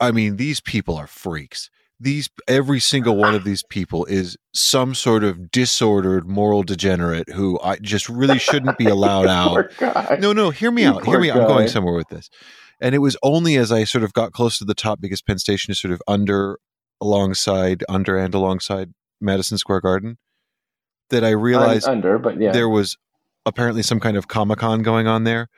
I 0.00 0.12
mean, 0.12 0.36
these 0.36 0.60
people 0.60 0.96
are 0.96 1.06
freaks 1.06 1.70
these 2.00 2.30
every 2.46 2.80
single 2.80 3.16
one 3.16 3.34
of 3.34 3.44
these 3.44 3.62
people 3.64 4.04
is 4.04 4.36
some 4.54 4.94
sort 4.94 5.24
of 5.24 5.50
disordered 5.50 6.28
moral 6.28 6.62
degenerate 6.62 7.28
who 7.30 7.58
I 7.60 7.76
just 7.76 8.08
really 8.08 8.38
shouldn't 8.38 8.78
be 8.78 8.86
allowed 8.86 9.26
out. 9.26 10.20
No, 10.20 10.32
no, 10.32 10.50
hear 10.50 10.70
me 10.70 10.82
you 10.82 10.90
out. 10.90 11.04
Hear 11.04 11.18
me. 11.18 11.28
Guy. 11.28 11.38
I'm 11.38 11.48
going 11.48 11.68
somewhere 11.68 11.94
with 11.94 12.08
this. 12.08 12.30
And 12.80 12.94
it 12.94 12.98
was 12.98 13.16
only 13.22 13.56
as 13.56 13.72
I 13.72 13.84
sort 13.84 14.04
of 14.04 14.12
got 14.12 14.32
close 14.32 14.58
to 14.58 14.64
the 14.64 14.74
top 14.74 15.00
because 15.00 15.22
Penn 15.22 15.38
Station 15.38 15.72
is 15.72 15.80
sort 15.80 15.92
of 15.92 16.02
under 16.06 16.58
alongside 17.00 17.84
under 17.88 18.16
and 18.16 18.34
alongside 18.34 18.92
Madison 19.20 19.58
Square 19.58 19.82
Garden 19.82 20.18
that 21.10 21.24
I 21.24 21.30
realized 21.30 21.88
I'm 21.88 21.96
under, 21.96 22.18
but 22.18 22.40
yeah. 22.40 22.52
there 22.52 22.68
was 22.68 22.96
apparently 23.46 23.82
some 23.82 24.00
kind 24.00 24.16
of 24.16 24.28
Comic 24.28 24.58
Con 24.58 24.82
going 24.82 25.06
on 25.06 25.24
there 25.24 25.48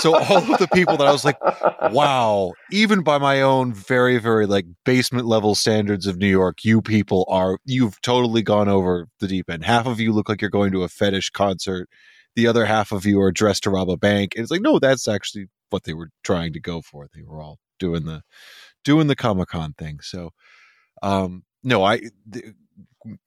so 0.00 0.14
all 0.14 0.52
of 0.52 0.58
the 0.58 0.68
people 0.72 0.96
that 0.96 1.06
I 1.06 1.12
was 1.12 1.24
like, 1.24 1.38
wow, 1.92 2.52
even 2.70 3.02
by 3.02 3.18
my 3.18 3.42
own 3.42 3.72
very, 3.72 4.18
very 4.18 4.46
like 4.46 4.66
basement 4.84 5.26
level 5.26 5.54
standards 5.54 6.06
of 6.06 6.16
New 6.16 6.28
York, 6.28 6.64
you 6.64 6.82
people 6.82 7.24
are 7.28 7.58
you've 7.64 8.00
totally 8.02 8.42
gone 8.42 8.68
over 8.68 9.08
the 9.20 9.28
deep 9.28 9.50
end. 9.50 9.64
Half 9.64 9.86
of 9.86 10.00
you 10.00 10.12
look 10.12 10.28
like 10.28 10.40
you're 10.40 10.50
going 10.50 10.72
to 10.72 10.82
a 10.82 10.88
fetish 10.88 11.30
concert. 11.30 11.88
The 12.34 12.46
other 12.46 12.66
half 12.66 12.92
of 12.92 13.06
you 13.06 13.20
are 13.20 13.32
dressed 13.32 13.62
to 13.64 13.70
rob 13.70 13.88
a 13.88 13.96
bank. 13.96 14.34
And 14.34 14.42
it's 14.42 14.50
like, 14.50 14.60
no, 14.60 14.78
that's 14.78 15.08
actually 15.08 15.46
what 15.70 15.84
they 15.84 15.94
were 15.94 16.10
trying 16.24 16.52
to 16.52 16.60
go 16.60 16.80
for. 16.80 17.08
They 17.14 17.22
were 17.22 17.40
all 17.40 17.58
doing 17.78 18.04
the 18.04 18.22
doing 18.84 19.06
the 19.06 19.16
Comic 19.16 19.48
Con 19.48 19.72
thing. 19.74 20.00
So 20.00 20.30
um 21.02 21.44
no, 21.62 21.84
I 21.84 22.00
th- 22.32 22.54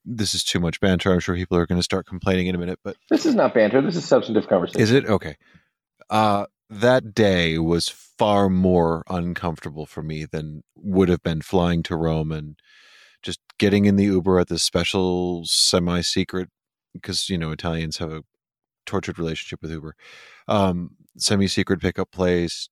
this 0.04 0.34
is 0.34 0.44
too 0.44 0.60
much 0.60 0.80
banter. 0.80 1.12
I'm 1.12 1.20
sure 1.20 1.34
people 1.34 1.56
are 1.56 1.66
going 1.66 1.78
to 1.78 1.84
start 1.84 2.06
complaining 2.06 2.46
in 2.46 2.54
a 2.54 2.58
minute, 2.58 2.78
but 2.84 2.96
this 3.08 3.26
is 3.26 3.34
not 3.34 3.54
banter. 3.54 3.80
This 3.80 3.96
is 3.96 4.04
substantive 4.04 4.48
conversation. 4.48 4.80
Is 4.80 4.92
it 4.92 5.06
okay? 5.06 5.36
Uh, 6.08 6.46
that 6.68 7.14
day 7.14 7.58
was 7.58 7.88
far 7.88 8.48
more 8.48 9.04
uncomfortable 9.08 9.86
for 9.86 10.02
me 10.02 10.24
than 10.24 10.62
would 10.76 11.08
have 11.08 11.22
been 11.22 11.40
flying 11.40 11.82
to 11.84 11.96
Rome 11.96 12.30
and 12.30 12.58
just 13.22 13.40
getting 13.58 13.86
in 13.86 13.96
the 13.96 14.04
Uber 14.04 14.38
at 14.38 14.48
this 14.48 14.62
special 14.62 15.42
semi 15.44 16.00
secret 16.00 16.48
because 16.94 17.28
you 17.28 17.38
know 17.38 17.50
Italians 17.50 17.98
have 17.98 18.12
a 18.12 18.22
tortured 18.86 19.18
relationship 19.18 19.62
with 19.62 19.70
Uber. 19.70 19.94
Um, 20.48 20.96
semi 21.16 21.46
secret 21.46 21.80
pickup 21.80 22.10
place. 22.10 22.68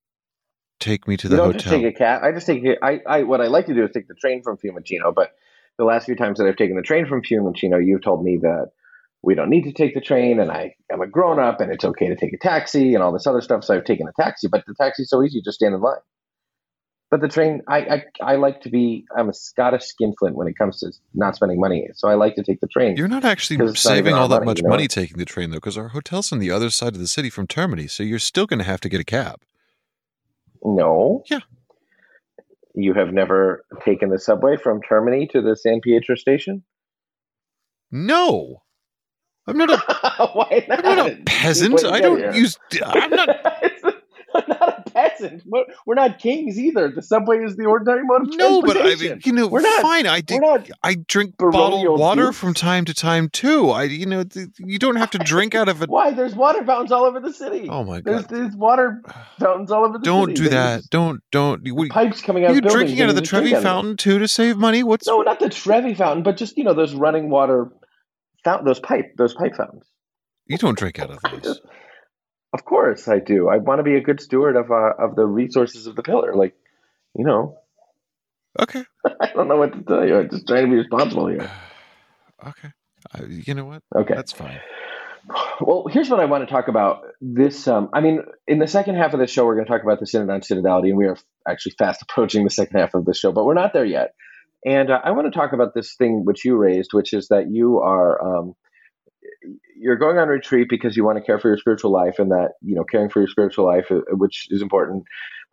Take 0.81 1.09
me 1.09 1.17
to 1.17 1.29
the 1.29 1.35
you 1.35 1.39
don't 1.39 1.53
hotel. 1.55 1.61
Just 1.61 1.75
take 1.75 1.95
a 1.95 1.99
cab. 1.99 2.23
I 2.23 2.33
just 2.33 2.47
take. 2.47 2.65
I, 2.83 3.01
I. 3.07 3.23
What 3.25 3.41
I 3.41 3.49
like 3.49 3.67
to 3.67 3.75
do 3.75 3.85
is 3.85 3.91
take 3.93 4.09
the 4.09 4.15
train 4.15 4.43
from 4.43 4.59
Fiumicino. 4.59 5.13
But 5.15 5.33
the 5.77 5.85
last 5.85 6.07
few 6.07 6.15
times 6.15 6.39
that 6.39 6.47
I've 6.47 6.57
taken 6.57 6.77
the 6.77 6.83
train 6.83 7.07
from 7.07 7.23
Fiumicino, 7.23 7.85
you've 7.85 8.03
told 8.03 8.23
me 8.25 8.39
that 8.43 8.69
we 9.23 9.35
don't 9.35 9.51
need 9.51 9.65
to 9.65 9.73
take 9.73 9.95
the 9.95 10.01
train 10.01 10.39
and 10.39 10.51
I 10.51 10.75
am 10.93 11.01
a 11.01 11.07
grown 11.07 11.41
up 11.41 11.61
and 11.61 11.73
it's 11.73 11.85
okay 11.85 12.09
to 12.09 12.17
take 12.17 12.33
a 12.33 12.39
taxi 12.39 12.95
and 12.95 13.03
all 13.03 13.13
this 13.13 13.27
other 13.27 13.41
stuff. 13.41 13.65
So 13.65 13.77
I've 13.77 13.85
taken 13.85 14.07
a 14.07 14.23
taxi, 14.23 14.49
but 14.49 14.65
the 14.67 14.75
taxi's 14.81 15.11
so 15.11 15.23
easy, 15.23 15.41
just 15.43 15.57
stand 15.57 15.75
in 15.75 15.81
line. 15.81 15.97
But 17.11 17.23
the 17.23 17.29
train, 17.29 17.63
I, 17.69 17.79
I, 17.79 18.05
I 18.21 18.37
like 18.37 18.61
to 18.63 18.69
be, 18.69 19.07
I'm 19.17 19.31
a 19.31 19.33
Scottish 19.33 19.85
skinflint 19.85 20.37
when 20.37 20.47
it 20.47 20.59
comes 20.59 20.81
to 20.81 20.93
not 21.15 21.37
spending 21.37 21.59
money. 21.59 21.89
So 21.95 22.09
I 22.09 22.15
like 22.15 22.35
to 22.35 22.43
take 22.43 22.61
the 22.61 22.67
train. 22.67 22.97
You're 22.99 23.09
not 23.09 23.25
actually 23.25 23.75
saving 23.75 24.13
all 24.13 24.29
that 24.29 24.41
money, 24.41 24.47
much 24.47 24.59
you 24.59 24.65
know? 24.65 24.71
money 24.71 24.89
taking 24.89 25.17
the 25.17 25.25
train 25.25 25.51
though, 25.51 25.57
because 25.57 25.79
our 25.79 25.89
hotel's 25.89 26.33
on 26.33 26.39
the 26.39 26.51
other 26.51 26.69
side 26.69 26.95
of 26.95 27.01
the 27.01 27.09
city 27.09 27.31
from 27.31 27.47
Termini. 27.47 27.89
So 27.89 28.03
you're 28.03 28.19
still 28.19 28.47
going 28.47 28.59
to 28.59 28.65
have 28.65 28.83
to 28.83 28.91
get 28.91 29.01
a 29.01 29.05
cab. 29.05 29.41
No. 30.63 31.23
Yeah. 31.31 31.41
You 32.75 32.93
have 32.93 33.13
never 33.13 33.65
taken 33.85 34.11
the 34.11 34.19
subway 34.19 34.59
from 34.59 34.81
Termini 34.83 35.31
to 35.31 35.41
the 35.41 35.57
San 35.57 35.81
Pietro 35.81 36.15
station? 36.15 36.63
No. 37.91 38.63
I'm 39.47 39.57
not 39.57 39.71
a. 39.71 40.27
Why 40.35 40.67
not? 40.69 40.85
I'm 40.85 40.97
not 40.97 41.11
a 41.11 41.17
peasant. 41.25 41.83
I 41.85 42.01
don't 42.01 42.35
use. 42.35 42.59
I'm. 42.85 43.05
I'm 43.05 43.11
not 43.11 43.29
a 45.19 45.23
peasant. 45.23 45.43
peasant. 45.53 45.69
We're 45.87 45.95
not 45.95 46.19
kings 46.19 46.59
either. 46.59 46.91
The 46.91 47.03
subway 47.03 47.39
is 47.45 47.57
the 47.57 47.65
ordinary 47.67 48.03
mode 48.05 48.23
of 48.23 48.37
no, 48.37 48.63
but 48.63 48.77
I 48.77 48.81
transportation. 48.83 49.13
mean, 49.13 49.23
you 49.25 49.33
know, 49.33 49.47
We're 49.49 49.61
not- 49.61 49.83
fine. 49.83 50.07
I 50.07 50.17
We're 50.17 50.23
did. 50.23 50.41
not 50.41 50.71
I 50.83 50.95
drink 51.07 51.37
bottled 51.39 51.99
water 51.99 52.33
from 52.33 52.55
time 52.55 52.85
to 52.87 52.95
time 52.95 53.29
too. 53.29 53.71
I, 53.71 53.85
you 53.85 54.07
know, 54.07 54.25
you 54.59 54.79
don't 54.79 54.97
have 54.97 55.11
to 55.13 55.19
drink 55.19 55.55
out 55.55 55.69
of 55.69 55.83
a. 55.83 55.87
Why? 55.89 56.13
There's 56.13 56.35
water 56.35 56.65
fountains 56.65 56.93
all 56.93 57.05
over 57.05 57.21
the 57.21 57.33
city. 57.33 57.69
Oh 57.69 57.85
my 57.85 58.01
god! 58.01 58.29
there's 58.29 58.55
water 58.57 59.03
fountains 59.39 59.71
all 59.71 59.85
over 59.85 59.99
the 59.99 60.05
Don't 60.05 60.29
city. 60.29 60.35
do 60.35 60.49
There's 60.49 60.83
that. 60.83 60.91
Don't 60.91 61.21
don't. 61.33 61.65
You, 61.65 61.89
Pipes 61.89 62.21
coming 62.23 62.45
out 62.45 62.51
you 62.53 62.59
of 62.59 62.63
buildings. 62.65 62.75
drinking 62.75 63.03
out 63.03 63.09
of 63.11 63.15
the 63.15 63.21
you 63.21 63.25
just 63.25 63.31
drink 63.31 63.47
Trevi 63.49 63.61
it. 63.61 63.63
fountain 63.63 63.97
too 63.97 64.19
to 64.19 64.29
save 64.29 64.57
money? 64.57 64.83
What's 64.83 65.07
No, 65.07 65.23
not 65.23 65.41
the 65.41 65.49
Trevi 65.49 65.95
fountain, 65.95 66.23
but 66.23 66.37
just 66.37 66.57
you 66.59 66.65
know 66.65 66.75
those 66.75 66.95
running 66.95 67.31
water 67.31 67.71
fountain, 68.45 68.67
those 68.67 68.81
pipe, 68.81 69.15
those 69.17 69.35
pipe 69.35 69.55
fountains. 69.57 69.85
you 70.47 70.59
don't 70.59 70.79
drink 70.79 70.99
out 70.99 71.11
of 71.11 71.21
those. 71.43 71.61
Of 72.53 72.65
course, 72.65 73.09
I 73.09 73.19
do. 73.19 73.49
I 73.49 73.59
want 73.59 73.79
to 73.79 73.83
be 73.83 73.97
a 73.97 74.01
good 74.01 74.21
steward 74.21 74.57
of 74.57 74.71
uh, 74.71 74.93
of 74.99 75.17
the 75.17 75.27
resources 75.27 75.87
of 75.87 75.97
the 75.97 76.03
pillar. 76.03 76.35
Like, 76.35 76.55
you 77.15 77.25
know, 77.25 77.59
Okay, 78.59 78.85
I 79.21 79.31
don't 79.35 79.49
know 79.49 79.57
what 79.57 79.73
to 79.73 79.83
tell 79.83 80.07
you. 80.07 80.19
I'm 80.19 80.31
just 80.31 80.47
trying 80.47 80.65
to 80.65 80.71
be 80.71 80.77
responsible 80.77 81.29
here. 81.29 81.51
okay. 82.47 82.69
I, 83.13 83.25
you 83.25 83.55
know 83.55 83.65
what? 83.65 83.83
Okay. 83.95 84.15
That's 84.15 84.33
fine. 84.33 84.61
Well, 85.61 85.87
here's 85.91 86.09
what 86.09 86.21
I 86.21 86.25
want 86.25 86.49
to 86.49 86.53
talk 86.53 86.69
about. 86.69 87.03
This, 87.21 87.69
um, 87.69 87.91
I 87.93 88.01
mean, 88.01 88.23
in 88.47 88.59
the 88.59 88.67
second 88.67 88.97
half 88.97 89.13
of 89.13 89.21
the 89.21 89.27
show, 89.27 89.45
we're 89.45 89.55
going 89.55 89.67
to 89.67 89.71
talk 89.71 89.83
about 89.83 90.01
the 90.01 90.07
synod 90.07 90.31
on 90.31 90.41
synodality, 90.41 90.89
and 90.89 90.97
we 90.97 91.07
are 91.07 91.17
actually 91.47 91.75
fast 91.79 92.03
approaching 92.09 92.45
the 92.45 92.51
second 92.51 92.79
half 92.79 92.95
of 92.95 93.05
the 93.05 93.15
show, 93.15 93.31
but 93.33 93.45
we're 93.45 93.55
not 93.55 93.73
there 93.73 93.85
yet. 93.85 94.15
And 94.65 94.91
uh, 94.91 95.01
I 95.05 95.13
want 95.13 95.33
to 95.33 95.39
talk 95.39 95.53
about 95.53 95.75
this 95.75 95.95
thing 95.95 96.25
which 96.25 96.45
you 96.45 96.57
raised, 96.57 96.91
which 96.93 97.13
is 97.13 97.29
that 97.29 97.51
you 97.51 97.79
are 97.79 98.39
um, 98.39 98.55
you're 99.81 99.97
going 99.97 100.19
on 100.19 100.29
retreat 100.29 100.69
because 100.69 100.97
you 100.97 101.05
want 101.05 101.19
to 101.19 101.25
care 101.25 101.39
for 101.39 101.49
your 101.49 101.59
spiritual 101.59 101.93
life, 101.93 102.19
and 102.19 102.31
that 102.31 102.53
you 102.61 102.75
know 102.75 102.85
caring 102.85 103.09
for 103.09 103.21
your 103.21 103.29
spiritual 103.29 103.67
life, 103.67 103.87
uh, 103.91 104.01
which 104.13 104.47
is 104.51 104.63
important. 104.63 105.05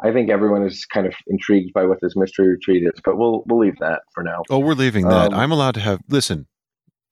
I 0.04 0.12
think 0.12 0.30
everyone 0.30 0.64
is 0.64 0.86
kind 0.86 1.08
of 1.08 1.14
intrigued 1.28 1.74
by 1.74 1.86
what 1.86 2.00
this 2.02 2.16
mystery 2.16 2.50
retreat 2.50 2.84
is, 2.84 3.00
but 3.04 3.18
we'll 3.18 3.44
we'll 3.48 3.60
leave 3.60 3.78
that 3.80 4.02
for 4.14 4.24
now. 4.24 4.44
Oh, 4.50 4.60
we're 4.60 4.74
leaving 4.74 5.08
that. 5.08 5.34
Um, 5.34 5.40
I'm 5.40 5.52
allowed 5.52 5.76
to 5.76 5.82
have. 5.82 6.02
Listen, 6.10 6.48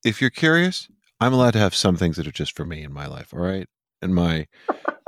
if 0.04 0.20
you're 0.20 0.30
curious, 0.30 0.90
I'm 1.20 1.34
allowed 1.34 1.52
to 1.52 1.60
have 1.60 1.76
some 1.76 1.96
things 1.96 2.18
that 2.18 2.28
are 2.28 2.32
just 2.32 2.56
for 2.56 2.66
me 2.66 2.84
in 2.84 2.92
my 2.92 3.08
life. 3.08 3.34
All 3.34 3.40
right, 3.40 3.68
and 4.02 4.14
my 4.14 4.48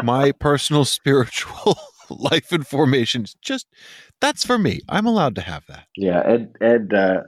my 0.02 0.32
personal 0.39 0.86
spiritual 0.86 1.78
life 2.10 2.52
and 2.52 2.65
formations. 2.65 3.36
Just 3.41 3.68
that's 4.22 4.46
for 4.46 4.58
me. 4.58 4.82
I'm 4.88 5.06
allowed 5.06 5.36
to 5.36 5.41
have 5.41 5.65
that. 5.68 5.88
Yeah, 5.98 6.22
Ed 6.26 6.56
Ed 6.62 6.94
uh, 6.94 7.22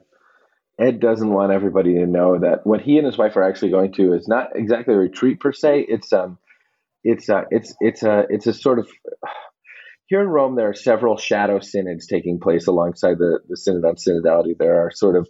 Ed 0.80 1.00
doesn't 1.00 1.34
want 1.34 1.52
everybody 1.52 1.96
to 1.96 2.06
know 2.06 2.40
that 2.40 2.66
what 2.66 2.82
he 2.82 2.98
and 2.98 3.06
his 3.06 3.18
wife 3.18 3.36
are 3.36 3.44
actually 3.44 3.72
going 3.72 3.94
to 3.94 4.14
is 4.14 4.28
not 4.28 4.50
exactly 4.56 4.94
a 4.94 4.98
retreat 4.98 5.40
per 5.40 5.52
se. 5.52 5.86
It's 5.88 6.14
um, 6.14 6.38
it's 7.04 7.30
uh, 7.30 7.44
it's 7.50 7.76
it's 7.80 8.04
a 8.04 8.26
it's 8.30 8.48
a 8.48 8.54
sort 8.54 8.80
of 8.80 8.88
here 10.08 10.22
in 10.22 10.28
Rome. 10.28 10.56
There 10.56 10.70
are 10.70 10.76
several 10.76 11.18
shadow 11.18 11.60
synods 11.60 12.08
taking 12.08 12.40
place 12.40 12.68
alongside 12.68 13.18
the 13.18 13.40
the 13.50 13.58
synod 13.58 13.86
on 13.86 13.96
synodality. 13.96 14.56
There 14.58 14.86
are 14.86 14.92
sort 14.92 15.16
of 15.16 15.28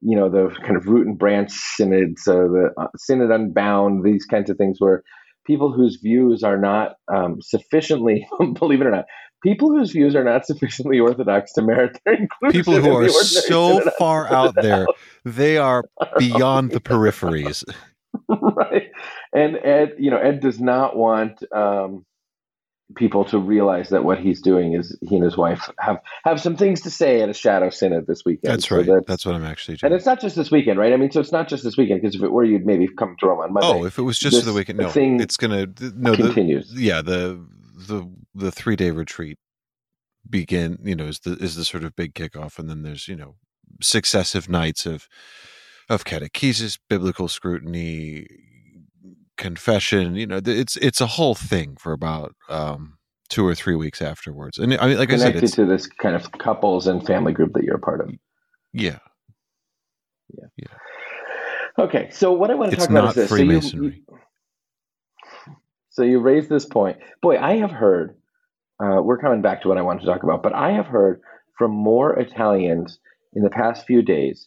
you 0.00 0.16
know 0.16 0.28
the 0.28 0.54
kind 0.62 0.76
of 0.76 0.86
root 0.86 1.06
and 1.06 1.18
branch 1.18 1.52
synods, 1.52 2.26
uh, 2.26 2.34
the 2.34 2.70
uh, 2.76 2.88
synod 2.96 3.30
unbound, 3.30 4.04
these 4.04 4.24
kinds 4.24 4.50
of 4.50 4.56
things 4.56 4.76
where 4.80 5.02
people 5.46 5.72
whose 5.72 5.98
views 6.02 6.42
are 6.42 6.58
not 6.58 6.96
um, 7.12 7.40
sufficiently, 7.40 8.26
believe 8.58 8.80
it 8.80 8.86
or 8.86 8.90
not, 8.90 9.06
people 9.42 9.70
whose 9.70 9.92
views 9.92 10.14
are 10.14 10.24
not 10.24 10.46
sufficiently 10.46 10.98
orthodox 10.98 11.52
to 11.54 11.62
merit 11.62 12.00
their 12.04 12.14
inclusion. 12.14 12.60
People 12.60 12.76
in 12.76 12.84
who 12.84 13.02
the 13.02 13.06
are 13.06 13.08
so 13.08 13.80
far 13.98 14.32
out 14.32 14.54
there, 14.54 14.86
they 15.24 15.58
are 15.58 15.84
beyond 16.18 16.70
the 16.70 16.80
peripheries. 16.80 17.64
right. 18.28 18.90
And 19.32 19.56
Ed, 19.56 19.96
you 19.98 20.10
know, 20.10 20.18
Ed 20.18 20.40
does 20.40 20.60
not 20.60 20.96
want 20.96 21.42
um, 21.52 22.06
people 22.94 23.24
to 23.26 23.38
realize 23.38 23.90
that 23.90 24.02
what 24.02 24.18
he's 24.18 24.40
doing 24.40 24.72
is 24.72 24.96
he 25.02 25.16
and 25.16 25.24
his 25.24 25.36
wife 25.36 25.70
have 25.78 25.98
have 26.24 26.40
some 26.40 26.56
things 26.56 26.80
to 26.80 26.90
say 26.90 27.20
at 27.20 27.28
a 27.28 27.34
shadow 27.34 27.68
synod 27.68 28.06
this 28.06 28.24
weekend. 28.24 28.54
That's 28.54 28.68
So 28.68 28.76
right. 28.76 29.06
That's 29.06 29.26
what 29.26 29.34
I'm 29.34 29.44
actually 29.44 29.78
and 29.82 29.92
it's 29.92 30.06
not 30.06 30.20
just 30.20 30.36
this 30.36 30.50
weekend, 30.50 30.78
right? 30.78 30.92
I 30.92 30.96
mean, 30.96 31.10
so 31.10 31.20
it's 31.20 31.32
not 31.32 31.48
just 31.48 31.64
this 31.64 31.76
weekend 31.76 32.00
because 32.00 32.16
if 32.16 32.22
it 32.22 32.32
were, 32.32 32.44
you'd 32.44 32.64
maybe 32.64 32.88
come 32.88 33.14
to 33.20 33.26
Rome 33.26 33.40
on 33.40 33.52
Monday. 33.52 33.68
Oh, 33.68 33.84
if 33.84 33.98
it 33.98 34.02
was 34.02 34.18
just 34.18 34.40
for 34.40 34.46
the 34.46 34.54
weekend, 34.54 34.78
no, 34.78 34.88
thing 34.88 35.20
it's 35.20 35.36
gonna 35.36 35.66
no. 35.94 36.14
The, 36.14 36.24
continues. 36.24 36.72
yeah, 36.74 37.02
the 37.02 37.38
the 37.86 38.10
the 38.34 38.50
three 38.50 38.76
day 38.76 38.90
retreat 38.90 39.38
begin. 40.28 40.78
You 40.82 40.96
know, 40.96 41.04
is 41.06 41.20
the 41.20 41.32
is 41.34 41.54
the 41.56 41.64
sort 41.64 41.84
of 41.84 41.94
big 41.96 42.14
kickoff, 42.14 42.58
and 42.58 42.68
then 42.68 42.82
there's 42.82 43.08
you 43.08 43.16
know 43.16 43.36
successive 43.80 44.48
nights 44.48 44.84
of 44.86 45.06
of 45.88 46.04
catechesis, 46.04 46.78
biblical 46.88 47.28
scrutiny, 47.28 48.26
confession. 49.36 50.14
You 50.16 50.26
know, 50.26 50.40
it's 50.44 50.76
it's 50.76 51.00
a 51.00 51.06
whole 51.06 51.34
thing 51.34 51.76
for 51.78 51.92
about 51.92 52.34
um, 52.48 52.98
two 53.28 53.46
or 53.46 53.54
three 53.54 53.74
weeks 53.76 54.02
afterwards. 54.02 54.58
And 54.58 54.74
I 54.78 54.86
mean, 54.88 54.98
like 54.98 55.10
I 55.12 55.16
said, 55.16 55.26
Connected 55.34 55.44
it's 55.44 55.54
to 55.56 55.66
this 55.66 55.86
kind 55.86 56.14
of 56.16 56.30
couples 56.32 56.86
and 56.86 57.06
family 57.06 57.32
group 57.32 57.52
that 57.54 57.64
you're 57.64 57.76
a 57.76 57.80
part 57.80 58.00
of. 58.00 58.10
yeah, 58.72 58.98
Yeah. 60.36 60.46
Yeah. 60.56 60.66
Okay, 61.84 62.10
so 62.10 62.32
what 62.32 62.50
I 62.50 62.54
want 62.54 62.72
to 62.72 62.76
It's 62.76 62.86
talk 62.86 62.90
about 62.90 63.10
is 63.10 63.14
this. 63.14 63.28
So 63.30 63.36
you- 63.36 63.46
Freemasonry. 63.46 63.86
you- 64.07 64.07
So 65.98 66.04
you 66.04 66.20
raised 66.20 66.48
this 66.48 66.64
point. 66.64 66.98
Boy, 67.20 67.38
I 67.38 67.56
have 67.56 67.72
heard, 67.72 68.14
uh, 68.80 69.02
we're 69.02 69.18
coming 69.18 69.42
back 69.42 69.62
to 69.62 69.68
what 69.68 69.78
I 69.78 69.82
wanted 69.82 70.02
to 70.02 70.06
talk 70.06 70.22
about, 70.22 70.44
but 70.44 70.54
I 70.54 70.70
have 70.74 70.86
heard 70.86 71.22
from 71.58 71.72
more 71.72 72.16
Italians 72.16 73.00
in 73.34 73.42
the 73.42 73.50
past 73.50 73.84
few 73.84 74.02
days 74.02 74.46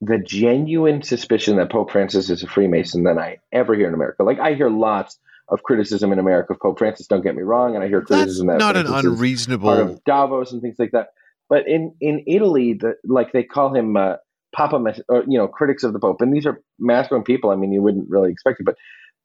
the 0.00 0.18
genuine 0.24 1.02
suspicion 1.02 1.56
that 1.56 1.72
Pope 1.72 1.90
Francis 1.90 2.30
is 2.30 2.44
a 2.44 2.46
Freemason 2.46 3.02
than 3.02 3.18
I 3.18 3.38
ever 3.50 3.74
hear 3.74 3.88
in 3.88 3.94
America. 3.94 4.22
Like, 4.22 4.38
I 4.38 4.54
hear 4.54 4.70
lots 4.70 5.18
of 5.48 5.64
criticism 5.64 6.12
in 6.12 6.20
America 6.20 6.52
of 6.52 6.60
Pope 6.60 6.78
Francis, 6.78 7.08
don't 7.08 7.24
get 7.24 7.34
me 7.34 7.42
wrong, 7.42 7.74
and 7.74 7.82
I 7.82 7.88
hear 7.88 7.98
that's 7.98 8.10
criticism 8.12 8.46
that 8.46 8.58
not 8.58 8.76
an 8.76 8.86
unreasonable 8.86 9.68
part 9.68 9.80
of 9.80 10.04
Davos 10.04 10.52
and 10.52 10.62
things 10.62 10.76
like 10.78 10.92
that. 10.92 11.08
But 11.48 11.66
in 11.66 11.96
in 12.00 12.22
Italy, 12.28 12.74
the 12.74 12.94
like 13.02 13.32
they 13.32 13.42
call 13.42 13.74
him 13.74 13.96
uh, 13.96 14.16
Papa, 14.54 14.76
or 15.08 15.24
you 15.26 15.38
know, 15.38 15.48
critics 15.48 15.82
of 15.82 15.92
the 15.92 15.98
Pope, 15.98 16.20
and 16.20 16.32
these 16.32 16.46
are 16.46 16.62
masculine 16.78 17.24
people. 17.24 17.50
I 17.50 17.56
mean, 17.56 17.72
you 17.72 17.82
wouldn't 17.82 18.08
really 18.08 18.30
expect 18.30 18.60
it, 18.60 18.64
but 18.64 18.76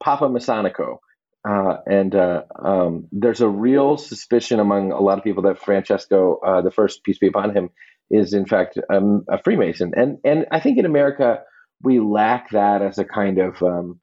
Papa 0.02 0.26
Masonico. 0.26 0.98
Uh, 1.48 1.78
and 1.86 2.16
uh, 2.16 2.44
um, 2.64 3.08
there's 3.12 3.42
a 3.42 3.50
real 3.50 3.98
suspicion 3.98 4.60
among 4.60 4.92
a 4.92 5.02
lot 5.02 5.18
of 5.18 5.24
people 5.24 5.44
that 5.44 5.60
Francesco, 5.60 6.40
uh, 6.46 6.62
the 6.62 6.72
first 6.72 7.04
peace 7.04 7.18
be 7.18 7.28
upon 7.28 7.56
him, 7.56 7.70
is 8.10 8.34
in 8.34 8.46
fact 8.46 8.78
um, 8.94 9.26
a 9.30 9.42
Freemason. 9.44 9.92
And 9.96 10.20
and 10.24 10.46
I 10.52 10.60
think 10.60 10.78
in 10.78 10.86
America 10.86 11.40
we 11.82 12.00
lack 12.00 12.52
that 12.52 12.82
as 12.82 12.98
a 12.98 13.04
kind 13.04 13.40
of 13.40 13.62
um, 13.62 14.00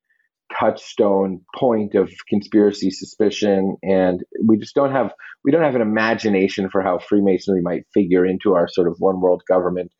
touchstone 0.59 1.41
point 1.55 1.95
of 1.95 2.11
conspiracy 2.29 2.91
suspicion, 2.91 3.77
and 3.83 4.23
we 4.47 4.59
just 4.59 4.75
don't 4.75 4.93
have 4.93 5.13
we 5.43 5.51
don't 5.51 5.63
have 5.63 5.77
an 5.77 5.81
imagination 5.81 6.69
for 6.71 6.83
how 6.83 6.99
Freemasonry 6.99 7.63
might 7.63 7.87
figure 7.95 8.27
into 8.27 8.53
our 8.53 8.69
sort 8.69 8.89
of 8.89 8.97
one 8.99 9.21
world 9.21 9.43
government 9.49 9.93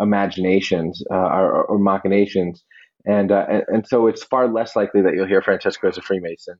imaginations 0.00 1.02
uh, 1.12 1.16
or, 1.16 1.64
or 1.64 1.78
machinations. 1.78 2.64
And, 3.06 3.30
uh, 3.32 3.44
and 3.48 3.62
and 3.68 3.86
so 3.86 4.06
it's 4.06 4.24
far 4.24 4.48
less 4.48 4.76
likely 4.76 5.02
that 5.02 5.14
you'll 5.14 5.26
hear 5.26 5.42
Francesco 5.42 5.88
as 5.88 5.98
a 5.98 6.02
Freemason 6.02 6.56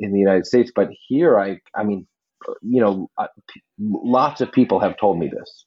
in 0.00 0.12
the 0.12 0.18
United 0.18 0.46
States. 0.46 0.72
But 0.74 0.90
here, 1.08 1.38
I 1.38 1.60
I 1.76 1.84
mean, 1.84 2.06
you 2.62 2.80
know, 2.80 3.10
lots 3.78 4.40
of 4.40 4.52
people 4.52 4.80
have 4.80 4.96
told 4.98 5.18
me 5.18 5.28
this. 5.28 5.66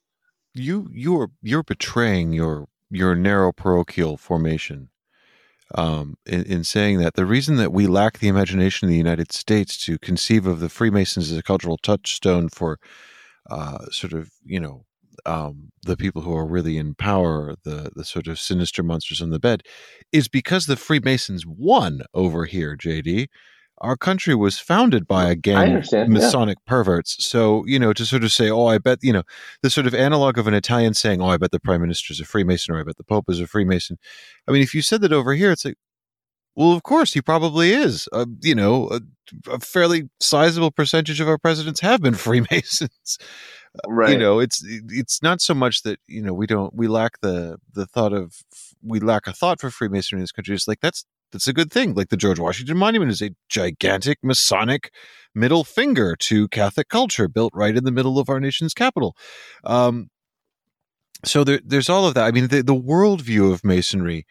you 0.54 0.88
you're 0.92 1.32
you're 1.42 1.64
betraying 1.64 2.34
your 2.34 2.68
your 2.92 3.16
narrow 3.16 3.52
parochial 3.52 4.18
formation 4.18 4.90
um, 5.76 6.16
in, 6.28 6.44
in 6.44 6.64
saying 6.64 7.00
that 7.00 7.16
the 7.16 7.26
reason 7.26 7.56
that 7.56 7.74
we 7.74 7.88
lack 7.88 8.20
the 8.20 8.28
imagination 8.28 8.88
in 8.88 8.92
the 8.92 8.98
United 8.98 9.32
States 9.32 9.84
to 9.86 9.98
conceive 9.98 10.46
of 10.46 10.60
the 10.60 10.70
Freemasons 10.70 11.32
as 11.32 11.38
a 11.38 11.44
cultural 11.44 11.78
touchstone 11.78 12.50
for 12.50 12.80
uh, 13.50 13.86
sort 13.92 14.14
of 14.14 14.32
you 14.46 14.60
know 14.60 14.86
um, 15.26 15.72
the 15.84 15.98
people 15.98 16.22
who 16.22 16.36
are 16.36 16.46
really 16.48 16.78
in 16.78 16.96
power, 16.96 17.56
the 17.64 17.92
the 17.96 18.06
sort 18.06 18.28
of 18.28 18.40
sinister 18.40 18.84
monsters 18.84 19.22
on 19.22 19.32
the 19.32 19.40
bed, 19.40 19.64
is 20.12 20.28
because 20.28 20.66
the 20.66 20.78
Freemasons 20.78 21.46
won 21.46 22.02
over 22.14 22.46
here, 22.46 22.78
JD. 22.78 23.28
Our 23.84 23.98
country 23.98 24.34
was 24.34 24.60
founded 24.60 25.06
by 25.06 25.30
a 25.30 25.36
gang 25.36 25.58
of 25.58 25.70
understand. 25.76 26.14
yeah. 26.14 26.20
Masonic 26.20 26.58
perverts. 26.66 27.24
So, 27.26 27.64
you 27.68 27.78
know, 27.78 27.94
to 27.94 28.06
sort 28.06 28.24
of 28.24 28.32
say, 28.32 28.50
oh, 28.50 28.68
I 28.68 28.78
bet, 28.78 29.00
you 29.02 29.14
know, 29.14 29.24
the 29.62 29.70
sort 29.70 29.86
of 29.86 29.94
analog 29.94 30.38
of 30.38 30.48
an 30.48 30.54
Italian 30.54 30.94
saying, 30.94 31.22
"Oh, 31.22 31.28
I 31.28 31.38
bet 31.38 31.52
the 31.52 31.60
prime 31.60 31.82
minister 31.82 32.14
is 32.14 32.20
a 32.20 32.26
Freemason," 32.26 32.74
or 32.74 32.80
"I 32.80 32.84
bet 32.84 32.98
the 32.98 33.04
Pope 33.04 33.26
is 33.30 33.40
a 33.40 33.48
Freemason." 33.48 33.98
I 34.48 34.52
mean, 34.52 34.64
if 34.64 34.74
you 34.74 34.82
said 34.82 35.02
that 35.02 35.14
over 35.14 35.34
here, 35.34 35.52
it's 35.52 35.66
like, 35.66 35.76
well, 36.56 36.72
of 36.72 36.84
course 36.84 37.14
he 37.14 37.22
probably 37.22 37.72
is. 37.72 38.08
Uh, 38.14 38.26
you 38.42 38.56
know, 38.56 38.90
a, 38.90 39.02
a 39.52 39.60
fairly 39.60 40.10
sizable 40.20 40.72
percentage 40.72 41.20
of 41.20 41.28
our 41.28 41.38
presidents 41.38 41.80
have 41.82 42.02
been 42.02 42.14
Freemasons. 42.16 43.18
Right. 43.88 44.12
You 44.12 44.18
know, 44.18 44.40
it's 44.40 44.64
it's 44.66 45.24
not 45.24 45.42
so 45.42 45.54
much 45.56 45.82
that 45.82 46.00
you 46.08 46.22
know 46.22 46.34
we 46.34 46.46
don't 46.46 46.76
we 46.76 46.88
lack 46.88 47.22
the 47.22 47.58
the 47.74 47.88
thought 47.88 48.14
of 48.14 48.44
we 48.84 49.00
lack 49.00 49.26
a 49.26 49.34
thought 49.34 49.60
for 49.60 49.72
Freemasonry 49.72 50.20
in 50.20 50.24
this 50.24 50.32
country. 50.32 50.54
It's 50.54 50.68
like 50.68 50.80
that's 50.80 51.06
that's 51.34 51.48
a 51.48 51.54
good 51.54 51.72
thing. 51.72 51.94
Like 51.94 52.10
the 52.10 52.18
George 52.18 52.40
Washington 52.40 52.78
Monument 52.78 53.12
is 53.12 53.22
a 53.22 53.32
gigantic 53.50 54.20
Masonic 54.24 54.92
middle 55.36 55.64
finger 55.64 56.16
to 56.16 56.48
Catholic 56.48 56.90
culture, 56.90 57.28
built 57.28 57.52
right 57.54 57.76
in 57.76 57.84
the 57.84 57.92
middle 57.92 58.20
of 58.20 58.30
our 58.30 58.40
nation's 58.40 58.74
capital. 58.74 59.16
Um, 59.64 60.10
so 61.26 61.44
there, 61.44 61.60
there's 61.66 61.90
all 61.90 62.08
of 62.08 62.14
that. 62.14 62.26
I 62.26 62.32
mean, 62.32 62.48
the, 62.48 62.62
the 62.62 62.76
worldview 62.76 63.52
of 63.52 63.64
Masonry 63.64 64.26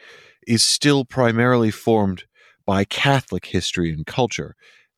is 0.47 0.63
still 0.63 1.05
primarily 1.05 1.71
formed 1.71 2.25
by 2.67 2.85
Catholic 2.85 3.47
history 3.47 3.93
and 3.93 4.07
culture. 4.07 4.55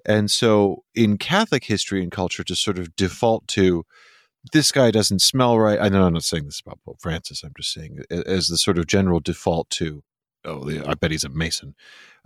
And 0.07 0.31
so 0.31 0.85
in 0.95 1.17
Catholic 1.19 1.65
history 1.65 2.03
and 2.03 2.13
culture, 2.13 2.45
to 2.45 2.55
sort 2.55 2.79
of 2.79 2.95
default 2.97 3.49
to 3.49 3.85
this 4.53 4.71
guy 4.71 4.91
doesn't 4.91 5.23
smell 5.23 5.59
right. 5.59 5.79
I 5.81 5.89
know 5.89 6.05
I'm 6.05 6.13
not 6.13 6.25
saying 6.25 6.45
this 6.45 6.61
about 6.61 6.81
Pope 6.85 6.99
Francis. 7.01 7.43
I'm 7.43 7.53
just 7.57 7.73
saying 7.73 8.01
as 8.11 8.49
the 8.49 8.59
sort 8.59 8.79
of 8.79 8.87
general 8.87 9.21
default 9.21 9.71
to, 9.71 10.03
oh, 10.45 10.69
I 10.87 10.95
bet 10.95 11.11
he's 11.11 11.25
a 11.25 11.29
Mason, 11.29 11.75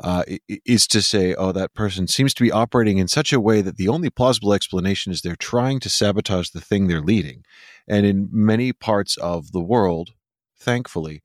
uh, 0.02 0.24
is 0.48 0.86
to 0.88 1.02
say, 1.02 1.34
oh, 1.34 1.52
that 1.52 1.74
person 1.74 2.06
seems 2.06 2.34
to 2.34 2.42
be 2.42 2.52
operating 2.52 2.98
in 2.98 3.08
such 3.08 3.32
a 3.32 3.40
way 3.40 3.60
that 3.62 3.76
the 3.76 3.88
only 3.88 4.10
plausible 4.10 4.52
explanation 4.52 5.12
is 5.12 5.20
they're 5.20 5.36
trying 5.36 5.80
to 5.80 5.88
sabotage 5.88 6.50
the 6.50 6.60
thing 6.60 6.86
they're 6.86 7.00
leading. 7.00 7.44
And 7.86 8.04
in 8.06 8.28
many 8.30 8.72
parts 8.72 9.16
of 9.16 9.52
the 9.52 9.60
world, 9.60 10.10
thankfully, 10.58 11.22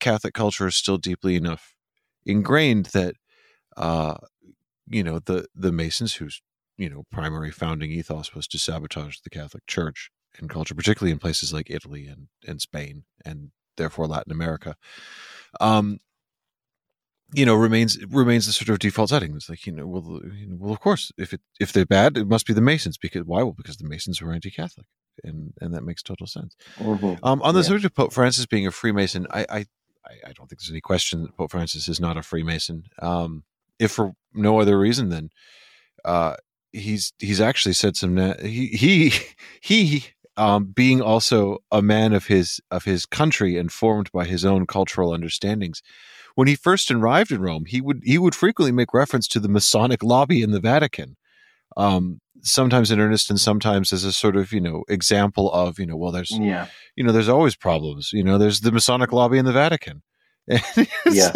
Catholic 0.00 0.34
culture 0.34 0.66
is 0.66 0.76
still 0.76 0.98
deeply 0.98 1.36
enough 1.36 1.74
ingrained 2.24 2.86
that 2.86 3.14
uh, 3.76 4.16
you 4.88 5.02
know 5.02 5.18
the 5.18 5.46
the 5.54 5.72
Masons, 5.72 6.14
whose 6.14 6.42
you 6.76 6.88
know 6.88 7.04
primary 7.10 7.50
founding 7.50 7.90
ethos 7.90 8.34
was 8.34 8.46
to 8.48 8.58
sabotage 8.58 9.18
the 9.20 9.30
Catholic 9.30 9.66
Church 9.66 10.10
and 10.38 10.48
culture, 10.48 10.74
particularly 10.74 11.12
in 11.12 11.18
places 11.18 11.52
like 11.52 11.70
Italy 11.70 12.06
and 12.06 12.28
and 12.46 12.60
Spain 12.60 13.04
and 13.24 13.50
therefore 13.76 14.06
Latin 14.06 14.32
America. 14.32 14.76
Um, 15.60 15.98
you 17.34 17.46
know, 17.46 17.54
remains 17.54 17.98
remains 18.06 18.46
the 18.46 18.52
sort 18.52 18.68
of 18.68 18.78
default 18.78 19.10
setting. 19.10 19.34
It's 19.34 19.48
like 19.48 19.66
you 19.66 19.72
know, 19.72 19.86
well, 19.86 20.20
you 20.34 20.48
know, 20.48 20.56
well, 20.58 20.72
of 20.72 20.80
course, 20.80 21.12
if 21.16 21.32
it 21.32 21.40
if 21.60 21.72
they're 21.72 21.86
bad, 21.86 22.16
it 22.16 22.26
must 22.26 22.46
be 22.46 22.52
the 22.52 22.60
Masons 22.60 22.98
because 22.98 23.24
why? 23.24 23.42
Well, 23.42 23.54
because 23.56 23.76
the 23.76 23.88
Masons 23.88 24.20
were 24.20 24.32
anti-Catholic, 24.32 24.86
and 25.24 25.52
and 25.60 25.74
that 25.74 25.84
makes 25.84 26.02
total 26.02 26.26
sense. 26.26 26.56
Mm-hmm. 26.78 27.24
Um, 27.24 27.42
on 27.42 27.54
the 27.54 27.60
yeah. 27.60 27.66
subject 27.66 27.84
of 27.86 27.94
Pope 27.94 28.12
Francis 28.12 28.46
being 28.46 28.66
a 28.66 28.70
Freemason, 28.70 29.26
I, 29.30 29.46
I 29.48 29.66
I 30.06 30.32
don't 30.34 30.48
think 30.48 30.60
there's 30.60 30.70
any 30.70 30.80
question 30.80 31.22
that 31.22 31.36
Pope 31.36 31.50
Francis 31.50 31.88
is 31.88 32.00
not 32.00 32.16
a 32.16 32.22
Freemason. 32.22 32.84
Um, 33.00 33.44
if 33.78 33.92
for 33.92 34.12
no 34.34 34.60
other 34.60 34.78
reason 34.78 35.08
than 35.08 35.30
uh, 36.04 36.36
he's 36.72 37.12
he's 37.18 37.40
actually 37.40 37.74
said 37.74 37.96
some 37.96 38.16
he 38.42 38.66
he 38.68 39.12
he 39.60 40.04
um, 40.36 40.66
being 40.66 41.00
also 41.00 41.58
a 41.70 41.82
man 41.82 42.12
of 42.12 42.26
his 42.26 42.60
of 42.70 42.84
his 42.84 43.06
country 43.06 43.58
and 43.58 43.70
formed 43.70 44.10
by 44.12 44.24
his 44.24 44.44
own 44.44 44.66
cultural 44.66 45.12
understandings. 45.12 45.82
When 46.34 46.48
he 46.48 46.54
first 46.54 46.90
arrived 46.90 47.30
in 47.30 47.40
Rome, 47.40 47.64
he 47.66 47.80
would 47.80 48.00
he 48.04 48.18
would 48.18 48.34
frequently 48.34 48.72
make 48.72 48.94
reference 48.94 49.28
to 49.28 49.40
the 49.40 49.48
Masonic 49.48 50.02
lobby 50.02 50.42
in 50.42 50.50
the 50.50 50.60
Vatican, 50.60 51.16
um, 51.76 52.20
sometimes 52.42 52.90
in 52.90 53.00
earnest 53.00 53.30
and 53.30 53.40
sometimes 53.40 53.92
as 53.92 54.04
a 54.04 54.12
sort 54.12 54.36
of 54.36 54.52
you 54.52 54.60
know 54.60 54.84
example 54.88 55.52
of 55.52 55.78
you 55.78 55.86
know 55.86 55.96
well 55.96 56.12
there's 56.12 56.36
yeah 56.38 56.66
you 56.96 57.04
know 57.04 57.12
there's 57.12 57.28
always 57.28 57.54
problems 57.54 58.12
you 58.12 58.24
know 58.24 58.38
there's 58.38 58.60
the 58.60 58.72
Masonic 58.72 59.12
lobby 59.12 59.38
in 59.38 59.44
the 59.44 59.52
Vatican 59.52 60.02
yeah. 61.10 61.32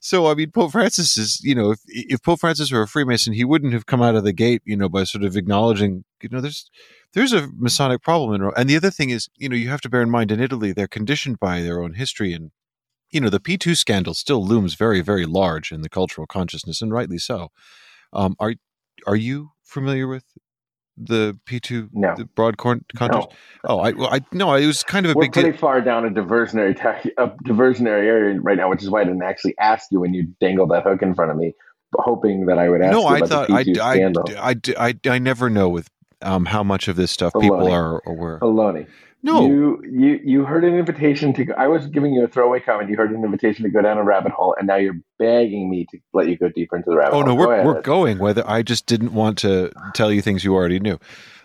so 0.00 0.28
I 0.28 0.34
mean, 0.34 0.50
Pope 0.52 0.72
Francis 0.72 1.16
is, 1.16 1.40
you 1.42 1.54
know, 1.54 1.72
if 1.72 1.80
if 1.86 2.22
Pope 2.22 2.40
Francis 2.40 2.70
were 2.70 2.82
a 2.82 2.88
Freemason, 2.88 3.32
he 3.32 3.44
wouldn't 3.44 3.72
have 3.72 3.86
come 3.86 4.00
out 4.00 4.14
of 4.14 4.22
the 4.22 4.32
gate, 4.32 4.62
you 4.64 4.76
know, 4.76 4.88
by 4.88 5.02
sort 5.02 5.24
of 5.24 5.36
acknowledging, 5.36 6.04
you 6.22 6.28
know, 6.28 6.40
there's 6.40 6.70
there's 7.14 7.32
a 7.32 7.48
Masonic 7.56 8.02
problem 8.02 8.32
in 8.32 8.42
Rome. 8.42 8.54
And 8.56 8.70
the 8.70 8.76
other 8.76 8.90
thing 8.90 9.10
is, 9.10 9.28
you 9.36 9.48
know, 9.48 9.56
you 9.56 9.68
have 9.70 9.80
to 9.82 9.88
bear 9.88 10.02
in 10.02 10.10
mind 10.10 10.30
in 10.30 10.40
Italy, 10.40 10.72
they're 10.72 10.86
conditioned 10.86 11.40
by 11.40 11.62
their 11.62 11.82
own 11.82 11.94
history, 11.94 12.32
and 12.32 12.52
you 13.14 13.20
know, 13.20 13.30
the 13.30 13.40
P 13.40 13.56
two 13.56 13.74
scandal 13.74 14.12
still 14.12 14.44
looms 14.44 14.74
very, 14.74 15.00
very 15.00 15.24
large 15.24 15.72
in 15.72 15.82
the 15.82 15.88
cultural 15.88 16.26
consciousness, 16.26 16.82
and 16.82 16.92
rightly 16.92 17.18
so. 17.18 17.48
Um, 18.12 18.36
are 18.38 18.54
are 19.06 19.16
you 19.16 19.52
familiar 19.62 20.06
with 20.06 20.24
the 20.96 21.38
P 21.46 21.60
two 21.60 21.88
no. 21.92 22.14
the 22.16 22.24
broad 22.24 22.56
con- 22.56 22.84
No. 23.00 23.28
Oh, 23.64 23.78
I 23.78 23.92
well, 23.92 24.08
I 24.12 24.20
no, 24.32 24.54
it 24.54 24.66
was 24.66 24.82
kind 24.82 25.06
of 25.06 25.12
a 25.12 25.14
We're 25.14 25.24
big 25.24 25.32
pretty 25.32 25.50
deal. 25.52 25.58
far 25.58 25.80
down 25.80 26.04
a 26.04 26.10
diversionary 26.10 26.76
ta- 26.80 27.00
a 27.18 27.28
diversionary 27.44 28.04
area 28.06 28.40
right 28.40 28.56
now, 28.56 28.68
which 28.68 28.82
is 28.82 28.90
why 28.90 29.00
I 29.00 29.04
didn't 29.04 29.22
actually 29.22 29.56
ask 29.58 29.90
you 29.90 30.00
when 30.00 30.12
you 30.14 30.28
dangled 30.40 30.70
that 30.70 30.82
hook 30.84 31.02
in 31.02 31.14
front 31.14 31.30
of 31.30 31.36
me, 31.36 31.54
hoping 31.94 32.46
that 32.46 32.58
I 32.58 32.68
would 32.68 32.82
ask. 32.82 32.92
No, 32.92 33.06
I 33.06 33.20
thought 33.20 33.50
I, 33.50 33.64
I, 33.80 34.12
I, 34.50 34.56
I, 34.76 34.94
I 35.08 35.18
never 35.18 35.50
know 35.50 35.68
with 35.68 35.88
um, 36.22 36.46
how 36.46 36.62
much 36.62 36.88
of 36.88 36.96
this 36.96 37.10
stuff 37.10 37.32
Baloney. 37.32 37.42
people 37.42 37.72
are 37.72 38.02
aware. 38.06 38.38
Baloney. 38.40 38.86
No, 39.24 39.46
you 39.46 39.82
you 39.90 40.20
you 40.22 40.44
heard 40.44 40.64
an 40.64 40.74
invitation 40.74 41.32
to. 41.32 41.46
go 41.46 41.54
I 41.56 41.66
was 41.66 41.86
giving 41.86 42.12
you 42.12 42.24
a 42.24 42.28
throwaway 42.28 42.60
comment. 42.60 42.90
You 42.90 42.96
heard 42.96 43.10
an 43.10 43.24
invitation 43.24 43.64
to 43.64 43.70
go 43.70 43.80
down 43.80 43.96
a 43.96 44.04
rabbit 44.04 44.32
hole, 44.32 44.54
and 44.58 44.66
now 44.66 44.76
you're 44.76 45.00
begging 45.18 45.70
me 45.70 45.86
to 45.92 45.98
let 46.12 46.28
you 46.28 46.36
go 46.36 46.50
deeper 46.50 46.76
into 46.76 46.90
the 46.90 46.96
rabbit. 46.98 47.14
Hole. 47.14 47.22
Oh 47.22 47.26
hole. 47.26 47.36
no, 47.36 47.46
we're 47.46 47.64
we're 47.64 47.80
going. 47.80 48.18
Whether 48.18 48.46
I 48.46 48.60
just 48.60 48.84
didn't 48.84 49.14
want 49.14 49.38
to 49.38 49.72
tell 49.94 50.12
you 50.12 50.20
things 50.20 50.44
you 50.44 50.54
already 50.54 50.78
knew. 50.78 50.98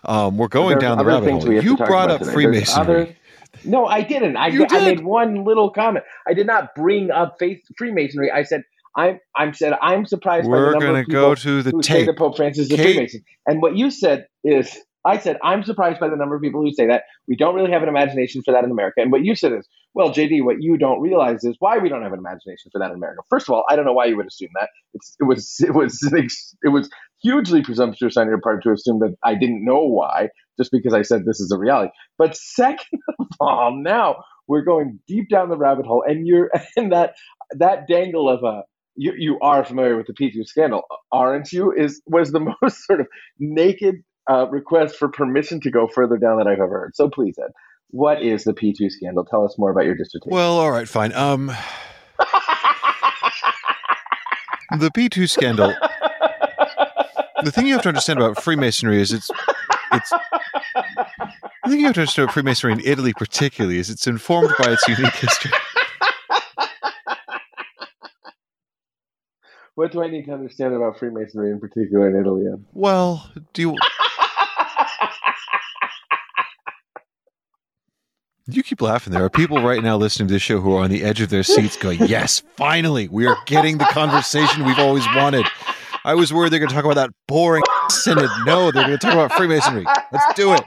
Um, 0.04 0.36
we're 0.36 0.48
going 0.48 0.78
down 0.78 0.98
the 0.98 1.06
rabbit 1.06 1.30
hole. 1.30 1.50
You 1.50 1.78
brought 1.78 2.10
up 2.10 2.22
Freemasonry. 2.22 3.16
no, 3.64 3.86
I 3.86 4.02
didn't. 4.02 4.36
I, 4.36 4.50
did. 4.50 4.70
I 4.70 4.84
made 4.84 5.02
one 5.02 5.44
little 5.46 5.70
comment. 5.70 6.04
I 6.28 6.34
did 6.34 6.46
not 6.46 6.74
bring 6.74 7.10
up 7.10 7.36
faith 7.38 7.62
Freemasonry. 7.78 8.30
I 8.30 8.42
said 8.42 8.62
I'm 8.94 9.20
I'm 9.34 9.54
said 9.54 9.72
I'm 9.80 10.04
surprised. 10.04 10.48
We're 10.48 10.78
going 10.78 11.02
to 11.02 11.10
go 11.10 11.34
to 11.34 11.62
the 11.62 11.70
who 11.70 11.80
tape. 11.80 12.00
Say 12.00 12.04
that 12.04 12.18
Pope 12.18 12.36
Francis 12.36 12.66
is 12.66 12.72
a 12.72 12.82
Freemason. 12.82 13.24
And 13.46 13.62
what 13.62 13.74
you 13.74 13.90
said 13.90 14.26
is 14.44 14.76
I 15.04 15.18
said, 15.18 15.38
I'm 15.42 15.62
surprised 15.62 16.00
by 16.00 16.08
the 16.08 16.16
number 16.16 16.34
of 16.34 16.42
people 16.42 16.60
who 16.60 16.72
say 16.72 16.86
that. 16.86 17.04
We 17.26 17.36
don't 17.36 17.54
really 17.54 17.70
have 17.70 17.82
an 17.82 17.88
imagination 17.88 18.42
for 18.44 18.52
that 18.52 18.64
in 18.64 18.70
America. 18.70 19.00
And 19.00 19.10
what 19.10 19.24
you 19.24 19.34
said 19.34 19.52
is, 19.52 19.66
well, 19.94 20.10
JD, 20.10 20.44
what 20.44 20.56
you 20.60 20.76
don't 20.76 21.00
realize 21.00 21.42
is 21.42 21.56
why 21.58 21.78
we 21.78 21.88
don't 21.88 22.02
have 22.02 22.12
an 22.12 22.18
imagination 22.18 22.70
for 22.70 22.78
that 22.78 22.90
in 22.90 22.96
America. 22.96 23.22
First 23.30 23.48
of 23.48 23.54
all, 23.54 23.64
I 23.68 23.76
don't 23.76 23.84
know 23.84 23.92
why 23.92 24.06
you 24.06 24.16
would 24.16 24.26
assume 24.26 24.50
that. 24.60 24.68
It's, 24.94 25.16
it 25.18 25.24
was 25.24 25.56
it 25.60 25.74
was 25.74 26.02
it 26.62 26.68
was 26.68 26.90
hugely 27.22 27.62
presumptuous 27.62 28.16
on 28.16 28.26
your 28.26 28.40
part 28.40 28.62
to 28.64 28.72
assume 28.72 29.00
that 29.00 29.14
I 29.24 29.34
didn't 29.34 29.64
know 29.64 29.84
why, 29.84 30.28
just 30.58 30.70
because 30.70 30.94
I 30.94 31.02
said 31.02 31.24
this 31.24 31.40
is 31.40 31.50
a 31.52 31.58
reality. 31.58 31.92
But 32.18 32.36
second 32.36 33.00
of 33.18 33.26
all, 33.40 33.76
now 33.82 34.22
we're 34.46 34.64
going 34.64 35.00
deep 35.08 35.28
down 35.28 35.48
the 35.48 35.56
rabbit 35.56 35.86
hole, 35.86 36.04
and 36.06 36.26
you're 36.26 36.50
and 36.76 36.92
that 36.92 37.14
that 37.52 37.88
dangle 37.88 38.28
of 38.28 38.44
a 38.44 38.62
you, 38.96 39.14
you 39.16 39.38
are 39.40 39.64
familiar 39.64 39.96
with 39.96 40.08
the 40.08 40.12
P2 40.12 40.44
scandal, 40.46 40.82
aren't 41.10 41.52
you? 41.52 41.72
Is 41.72 42.02
was 42.06 42.32
the 42.32 42.54
most 42.62 42.84
sort 42.86 43.00
of 43.00 43.06
naked 43.38 43.96
uh, 44.30 44.46
request 44.48 44.96
for 44.96 45.08
permission 45.08 45.60
to 45.60 45.70
go 45.70 45.88
further 45.88 46.16
down 46.16 46.38
that 46.38 46.46
I've 46.46 46.60
ever 46.60 46.80
heard. 46.80 46.94
So 46.94 47.08
please, 47.10 47.36
Ed, 47.38 47.50
what 47.88 48.22
is 48.22 48.44
the 48.44 48.54
P2 48.54 48.90
scandal? 48.90 49.24
Tell 49.24 49.44
us 49.44 49.58
more 49.58 49.70
about 49.70 49.84
your 49.84 49.96
dissertation. 49.96 50.32
Well, 50.32 50.58
all 50.58 50.70
right, 50.70 50.88
fine. 50.88 51.12
Um, 51.12 51.46
the 54.78 54.90
P2 54.90 55.28
scandal. 55.28 55.74
the 57.42 57.50
thing 57.50 57.66
you 57.66 57.72
have 57.72 57.82
to 57.82 57.88
understand 57.88 58.20
about 58.20 58.40
Freemasonry 58.42 59.00
is 59.00 59.12
it's 59.12 59.30
it's. 59.92 60.12
The 61.64 61.70
thing 61.70 61.80
you 61.80 61.86
have 61.86 61.94
to 61.94 62.00
understand 62.00 62.24
about 62.24 62.34
Freemasonry 62.34 62.72
in 62.74 62.80
Italy, 62.80 63.12
particularly, 63.12 63.78
is 63.78 63.90
it's 63.90 64.06
informed 64.06 64.52
by 64.58 64.72
its 64.72 64.86
unique 64.88 65.14
history. 65.14 65.50
What 69.74 69.92
do 69.92 70.02
I 70.02 70.08
need 70.08 70.26
to 70.26 70.32
understand 70.32 70.74
about 70.74 70.98
Freemasonry 70.98 71.50
in 71.50 71.58
particular 71.58 72.08
in 72.10 72.20
Italy? 72.20 72.44
Well, 72.74 73.30
do 73.54 73.62
you 73.62 73.76
You 78.46 78.62
keep 78.62 78.80
laughing. 78.82 79.12
There 79.12 79.24
are 79.24 79.30
people 79.30 79.62
right 79.62 79.82
now 79.82 79.96
listening 79.96 80.28
to 80.28 80.34
this 80.34 80.42
show 80.42 80.60
who 80.60 80.74
are 80.74 80.82
on 80.82 80.90
the 80.90 81.04
edge 81.04 81.20
of 81.20 81.28
their 81.30 81.42
seats 81.42 81.76
going, 81.76 82.00
Yes, 82.06 82.42
finally, 82.56 83.08
we 83.08 83.26
are 83.26 83.36
getting 83.46 83.78
the 83.78 83.84
conversation 83.86 84.64
we've 84.64 84.78
always 84.78 85.06
wanted. 85.14 85.46
I 86.04 86.14
was 86.14 86.32
worried 86.32 86.52
they're 86.52 86.58
going 86.58 86.70
to 86.70 86.74
talk 86.74 86.84
about 86.84 86.94
that 86.96 87.10
boring 87.28 87.62
synod. 87.90 88.30
No, 88.46 88.70
they're 88.70 88.86
going 88.86 88.98
to 88.98 89.06
talk 89.06 89.12
about 89.14 89.32
Freemasonry. 89.34 89.84
Let's 90.12 90.34
do 90.34 90.54
it. 90.54 90.62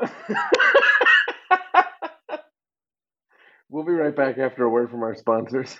we'll 3.68 3.84
be 3.84 3.92
right 3.92 4.14
back 4.16 4.38
after 4.38 4.64
a 4.64 4.68
word 4.68 4.90
from 4.90 5.02
our 5.02 5.14
sponsors. 5.14 5.76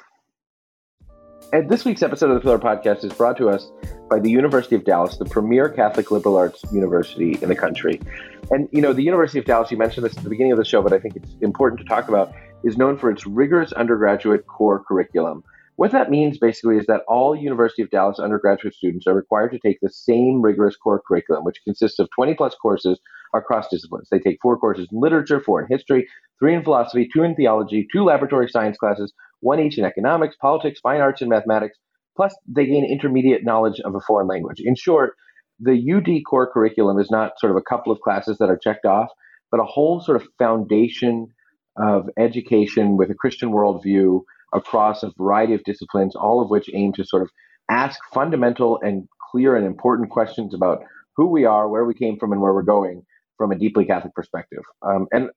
And 1.50 1.70
this 1.70 1.86
week's 1.86 2.02
episode 2.02 2.28
of 2.28 2.34
the 2.34 2.40
Pillar 2.42 2.58
Podcast 2.58 3.04
is 3.04 3.12
brought 3.14 3.38
to 3.38 3.48
us 3.48 3.72
by 4.10 4.18
the 4.18 4.30
University 4.30 4.76
of 4.76 4.84
Dallas, 4.84 5.16
the 5.16 5.24
premier 5.24 5.70
Catholic 5.70 6.10
liberal 6.10 6.36
arts 6.36 6.62
university 6.70 7.38
in 7.40 7.48
the 7.48 7.56
country. 7.56 8.02
And, 8.50 8.68
you 8.70 8.82
know, 8.82 8.92
the 8.92 9.02
University 9.02 9.38
of 9.38 9.46
Dallas, 9.46 9.70
you 9.70 9.78
mentioned 9.78 10.04
this 10.04 10.14
at 10.14 10.22
the 10.22 10.28
beginning 10.28 10.52
of 10.52 10.58
the 10.58 10.64
show, 10.66 10.82
but 10.82 10.92
I 10.92 10.98
think 10.98 11.16
it's 11.16 11.34
important 11.40 11.80
to 11.80 11.86
talk 11.86 12.06
about, 12.06 12.34
is 12.64 12.76
known 12.76 12.98
for 12.98 13.10
its 13.10 13.26
rigorous 13.26 13.72
undergraduate 13.72 14.46
core 14.46 14.84
curriculum. 14.86 15.42
What 15.76 15.90
that 15.92 16.10
means 16.10 16.36
basically 16.36 16.76
is 16.76 16.84
that 16.84 17.00
all 17.08 17.34
University 17.34 17.80
of 17.80 17.88
Dallas 17.88 18.18
undergraduate 18.18 18.74
students 18.74 19.06
are 19.06 19.14
required 19.14 19.52
to 19.52 19.58
take 19.58 19.78
the 19.80 19.88
same 19.88 20.42
rigorous 20.42 20.76
core 20.76 21.00
curriculum, 21.08 21.44
which 21.44 21.62
consists 21.64 21.98
of 21.98 22.10
20 22.14 22.34
plus 22.34 22.56
courses 22.56 23.00
across 23.34 23.68
disciplines. 23.68 24.08
They 24.10 24.18
take 24.18 24.38
four 24.42 24.58
courses 24.58 24.88
in 24.92 25.00
literature, 25.00 25.40
four 25.40 25.62
in 25.62 25.68
history, 25.70 26.08
three 26.38 26.54
in 26.54 26.62
philosophy, 26.62 27.08
two 27.10 27.22
in 27.22 27.34
theology, 27.34 27.88
two 27.90 28.04
laboratory 28.04 28.48
science 28.50 28.76
classes, 28.76 29.14
one 29.40 29.60
each 29.60 29.78
in 29.78 29.84
economics, 29.84 30.36
politics, 30.40 30.80
fine 30.80 31.00
arts, 31.00 31.20
and 31.20 31.30
mathematics. 31.30 31.78
Plus, 32.16 32.34
they 32.46 32.66
gain 32.66 32.84
intermediate 32.84 33.44
knowledge 33.44 33.80
of 33.84 33.94
a 33.94 34.00
foreign 34.00 34.26
language. 34.26 34.60
In 34.64 34.74
short, 34.74 35.14
the 35.60 35.92
UD 35.92 36.24
core 36.28 36.50
curriculum 36.50 36.98
is 36.98 37.10
not 37.10 37.38
sort 37.38 37.50
of 37.50 37.56
a 37.56 37.62
couple 37.62 37.92
of 37.92 38.00
classes 38.00 38.38
that 38.38 38.50
are 38.50 38.58
checked 38.58 38.84
off, 38.84 39.08
but 39.50 39.60
a 39.60 39.64
whole 39.64 40.00
sort 40.00 40.20
of 40.20 40.28
foundation 40.38 41.28
of 41.76 42.08
education 42.18 42.96
with 42.96 43.10
a 43.10 43.14
Christian 43.14 43.50
worldview 43.50 44.22
across 44.52 45.02
a 45.02 45.12
variety 45.16 45.54
of 45.54 45.62
disciplines, 45.64 46.16
all 46.16 46.42
of 46.42 46.50
which 46.50 46.70
aim 46.74 46.92
to 46.94 47.04
sort 47.04 47.22
of 47.22 47.30
ask 47.70 48.00
fundamental 48.12 48.80
and 48.82 49.08
clear 49.30 49.56
and 49.56 49.66
important 49.66 50.10
questions 50.10 50.54
about 50.54 50.82
who 51.16 51.26
we 51.26 51.44
are, 51.44 51.68
where 51.68 51.84
we 51.84 51.94
came 51.94 52.18
from, 52.18 52.32
and 52.32 52.40
where 52.40 52.54
we're 52.54 52.62
going 52.62 53.04
from 53.36 53.52
a 53.52 53.58
deeply 53.58 53.84
Catholic 53.84 54.14
perspective. 54.14 54.62
Um, 54.82 55.06
and 55.12 55.30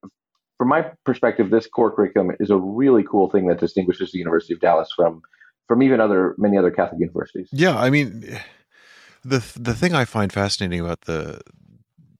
from 0.61 0.67
my 0.67 0.83
perspective, 1.05 1.49
this 1.49 1.65
core 1.65 1.89
curriculum 1.89 2.35
is 2.39 2.51
a 2.51 2.55
really 2.55 3.03
cool 3.03 3.31
thing 3.31 3.47
that 3.47 3.59
distinguishes 3.59 4.11
the 4.11 4.19
University 4.19 4.53
of 4.53 4.59
Dallas 4.59 4.93
from 4.95 5.23
from 5.67 5.81
even 5.81 5.99
other 5.99 6.35
many 6.37 6.55
other 6.55 6.69
Catholic 6.69 7.01
universities. 7.01 7.49
Yeah, 7.51 7.75
I 7.75 7.89
mean, 7.89 8.39
the 9.25 9.43
the 9.59 9.73
thing 9.73 9.95
I 9.95 10.05
find 10.05 10.31
fascinating 10.31 10.79
about 10.79 11.01
the 11.01 11.41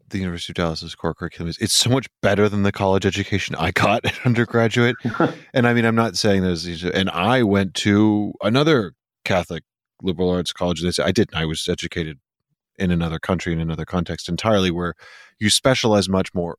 the 0.09 0.17
University 0.17 0.53
of 0.53 0.55
Dallas's 0.55 0.95
core 0.95 1.13
curriculum 1.13 1.51
is 1.51 1.57
it's 1.59 1.75
so 1.75 1.91
much 1.91 2.07
better 2.23 2.49
than 2.49 2.63
the 2.63 2.71
college 2.71 3.05
education 3.05 3.53
I 3.59 3.69
got 3.69 4.03
at 4.05 4.25
undergraduate. 4.25 4.95
and 5.53 5.67
I 5.67 5.75
mean, 5.75 5.85
I'm 5.85 5.93
not 5.93 6.17
saying 6.17 6.41
there's 6.41 6.63
these, 6.63 6.83
and 6.83 7.11
I 7.11 7.43
went 7.43 7.75
to 7.75 8.33
another 8.41 8.93
Catholic 9.23 9.61
liberal 10.01 10.31
arts 10.31 10.51
college. 10.51 10.83
I 10.99 11.11
didn't. 11.11 11.35
I 11.35 11.45
was 11.45 11.69
educated 11.69 12.17
in 12.79 12.89
another 12.89 13.19
country 13.19 13.53
in 13.53 13.59
another 13.59 13.85
context 13.85 14.27
entirely, 14.27 14.71
where 14.71 14.95
you 15.39 15.51
specialize 15.51 16.09
much 16.09 16.33
more, 16.33 16.57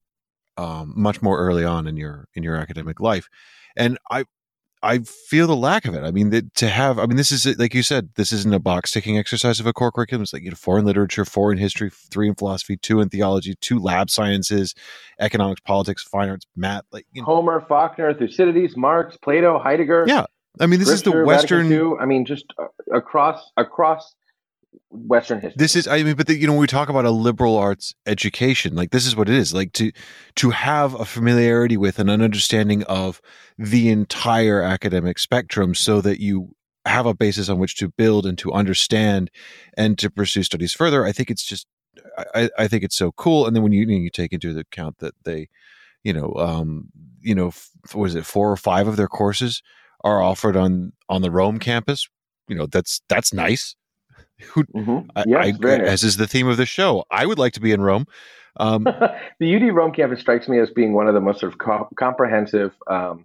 um, 0.57 0.93
much 0.97 1.23
more 1.23 1.39
early 1.39 1.65
on 1.65 1.87
in 1.87 1.97
your 1.97 2.29
in 2.35 2.43
your 2.43 2.57
academic 2.57 3.01
life. 3.01 3.29
And 3.77 3.99
I 4.11 4.25
I 4.85 4.99
feel 4.99 5.47
the 5.47 5.55
lack 5.55 5.85
of 5.85 5.95
it. 5.95 6.03
I 6.03 6.11
mean, 6.11 6.31
the, 6.31 6.43
to 6.57 6.69
have, 6.69 6.99
I 6.99 7.07
mean, 7.07 7.17
this 7.17 7.31
is 7.31 7.47
like 7.59 7.73
you 7.73 7.85
said, 7.85 8.11
this 8.17 8.33
isn't 8.33 8.53
a 8.53 8.59
box 8.59 8.91
ticking 8.91 9.17
exercise 9.17 9.61
of 9.61 9.67
a 9.67 9.73
core 9.73 9.93
curriculum. 9.93 10.23
It's 10.23 10.33
like 10.33 10.43
you 10.43 10.51
know, 10.51 10.57
foreign 10.57 10.85
literature, 10.85 11.25
foreign 11.25 11.59
history, 11.59 11.91
three 11.91 12.29
in 12.29 12.35
philosophy, 12.35 12.77
two 12.77 13.01
in 13.01 13.09
theology, 13.09 13.55
two 13.61 13.79
lab 13.79 14.11
sciences, 14.11 14.75
economics, 15.21 15.61
politics, 15.61 16.03
fine 16.03 16.29
arts, 16.29 16.47
math. 16.57 16.83
Like 16.91 17.07
you 17.13 17.23
know. 17.23 17.27
Homer, 17.27 17.65
Faulkner, 17.69 18.13
Thucydides, 18.13 18.77
Marx, 18.77 19.17
Plato, 19.17 19.59
Heidegger. 19.59 20.05
Yeah, 20.09 20.27
I 20.59 20.67
mean, 20.67 20.81
this 20.81 20.89
is 20.89 21.03
the 21.03 21.25
Western. 21.25 21.73
I 22.01 22.05
mean, 22.05 22.25
just 22.25 22.47
uh, 22.59 22.67
across 22.93 23.53
across 23.57 24.15
Western 24.91 25.41
history. 25.41 25.57
This 25.57 25.77
is, 25.77 25.89
I 25.89 26.03
mean, 26.03 26.17
but 26.17 26.27
the, 26.27 26.37
you 26.37 26.47
know, 26.47 26.53
when 26.53 26.61
we 26.61 26.67
talk 26.67 26.89
about 26.89 27.05
a 27.05 27.11
liberal 27.11 27.57
arts 27.57 27.95
education, 28.07 28.75
like 28.75 28.91
this 28.91 29.07
is 29.07 29.17
what 29.17 29.29
it 29.29 29.35
is. 29.35 29.55
Like 29.55 29.73
to 29.75 29.93
to 30.37 30.51
have 30.51 30.95
a 30.95 31.05
familiarity 31.05 31.77
with 31.77 31.99
and 31.99 32.11
an 32.11 32.23
understanding 32.23 32.83
of 32.85 33.21
the 33.59 33.89
entire 33.91 34.63
academic 34.63 35.19
spectrum, 35.19 35.75
so 35.75 36.01
that 36.01 36.21
you 36.21 36.55
have 36.85 37.07
a 37.07 37.15
basis 37.15 37.49
on 37.49 37.59
which 37.59 37.77
to 37.77 37.89
build 37.89 38.27
and 38.27 38.37
to 38.39 38.53
understand 38.53 39.31
and 39.77 39.99
to 39.99 40.11
pursue 40.11 40.43
studies 40.43 40.75
further. 40.75 41.05
I 41.05 41.13
think 41.13 41.31
it's 41.31 41.45
just, 41.45 41.67
I, 42.35 42.51
I 42.59 42.67
think 42.69 42.83
it's 42.83 42.97
so 42.97 43.13
cool. 43.13 43.47
And 43.47 43.55
then 43.55 43.63
when 43.63 43.73
you 43.73 43.87
you 43.87 44.11
take 44.11 44.33
into 44.33 44.59
account 44.59 44.99
that 44.99 45.15
they, 45.25 45.49
you 46.03 46.13
know, 46.13 46.35
um, 46.35 46.89
you 47.21 47.35
know, 47.35 47.53
was 47.95 48.15
it 48.15 48.27
four 48.27 48.51
or 48.51 48.57
five 48.57 48.89
of 48.89 48.97
their 48.97 49.09
courses 49.09 49.63
are 50.03 50.23
offered 50.23 50.57
on 50.57 50.93
on 51.09 51.23
the 51.23 51.31
Rome 51.31 51.59
campus? 51.59 52.09
You 52.49 52.57
know, 52.57 52.67
that's 52.67 53.01
that's 53.09 53.33
nice 53.33 53.77
who, 54.53 54.65
mm-hmm. 54.65 55.11
yes, 55.27 55.59
I, 55.65 55.69
as 55.81 56.03
is 56.03 56.17
the 56.17 56.27
theme 56.27 56.49
of 56.49 56.57
the 56.57 56.67
show, 56.67 57.05
I 57.11 57.27
would 57.27 57.39
like 57.39 57.55
to 57.55 57.61
be 57.61 57.73
in 57.73 57.81
Rome. 57.81 58.07
Um, 58.59 58.85
the 59.41 59.57
UD 59.57 59.75
Rome 59.75 59.93
campus 59.93 60.21
strikes 60.21 60.49
me 60.49 60.59
as 60.59 60.71
being 60.71 60.93
one 60.93 61.09
of 61.09 61.15
the 61.15 61.21
most 61.21 61.41
sort 61.41 61.53
of 61.53 61.59
co- 61.59 61.89
comprehensive 61.99 62.75
um, 62.89 63.25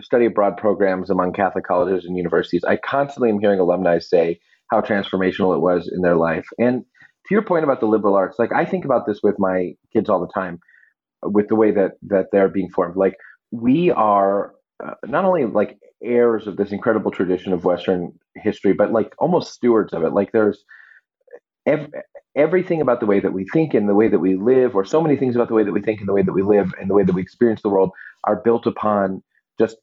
study 0.00 0.26
abroad 0.26 0.56
programs 0.56 1.10
among 1.10 1.32
Catholic 1.32 1.64
colleges 1.64 2.04
and 2.04 2.16
universities. 2.16 2.64
I 2.64 2.76
constantly 2.76 3.28
am 3.30 3.40
hearing 3.40 3.60
alumni 3.60 3.98
say 3.98 4.40
how 4.70 4.80
transformational 4.80 5.54
it 5.54 5.60
was 5.60 5.90
in 5.92 6.00
their 6.00 6.16
life. 6.16 6.46
And 6.58 6.84
to 7.26 7.34
your 7.34 7.42
point 7.42 7.64
about 7.64 7.80
the 7.80 7.86
liberal 7.86 8.14
arts, 8.14 8.38
like 8.38 8.52
I 8.52 8.64
think 8.64 8.84
about 8.84 9.06
this 9.06 9.20
with 9.22 9.38
my 9.38 9.72
kids 9.92 10.08
all 10.08 10.20
the 10.20 10.32
time, 10.32 10.60
with 11.22 11.48
the 11.48 11.54
way 11.54 11.70
that 11.72 11.92
that 12.02 12.26
they're 12.32 12.48
being 12.48 12.70
formed. 12.70 12.96
Like 12.96 13.16
we 13.50 13.90
are 13.90 14.54
uh, 14.84 14.94
not 15.06 15.24
only 15.24 15.44
like 15.44 15.78
heirs 16.02 16.46
of 16.46 16.56
this 16.56 16.72
incredible 16.72 17.10
tradition 17.10 17.52
of 17.52 17.64
Western 17.64 18.12
history, 18.36 18.72
but 18.72 18.92
like 18.92 19.14
almost 19.18 19.52
stewards 19.52 19.92
of 19.92 20.02
it. 20.04 20.12
Like 20.12 20.32
there's 20.32 20.64
ev- 21.66 21.92
everything 22.36 22.80
about 22.80 23.00
the 23.00 23.06
way 23.06 23.20
that 23.20 23.32
we 23.32 23.46
think 23.52 23.74
and 23.74 23.88
the 23.88 23.94
way 23.94 24.08
that 24.08 24.18
we 24.18 24.36
live, 24.36 24.74
or 24.74 24.84
so 24.84 25.00
many 25.00 25.16
things 25.16 25.34
about 25.34 25.48
the 25.48 25.54
way 25.54 25.64
that 25.64 25.72
we 25.72 25.82
think 25.82 26.00
and 26.00 26.08
the 26.08 26.12
way 26.12 26.22
that 26.22 26.32
we 26.32 26.42
live 26.42 26.72
and 26.80 26.90
the 26.90 26.94
way 26.94 27.04
that 27.04 27.14
we 27.14 27.22
experience 27.22 27.62
the 27.62 27.68
world 27.68 27.90
are 28.24 28.36
built 28.36 28.66
upon 28.66 29.22
just 29.58 29.76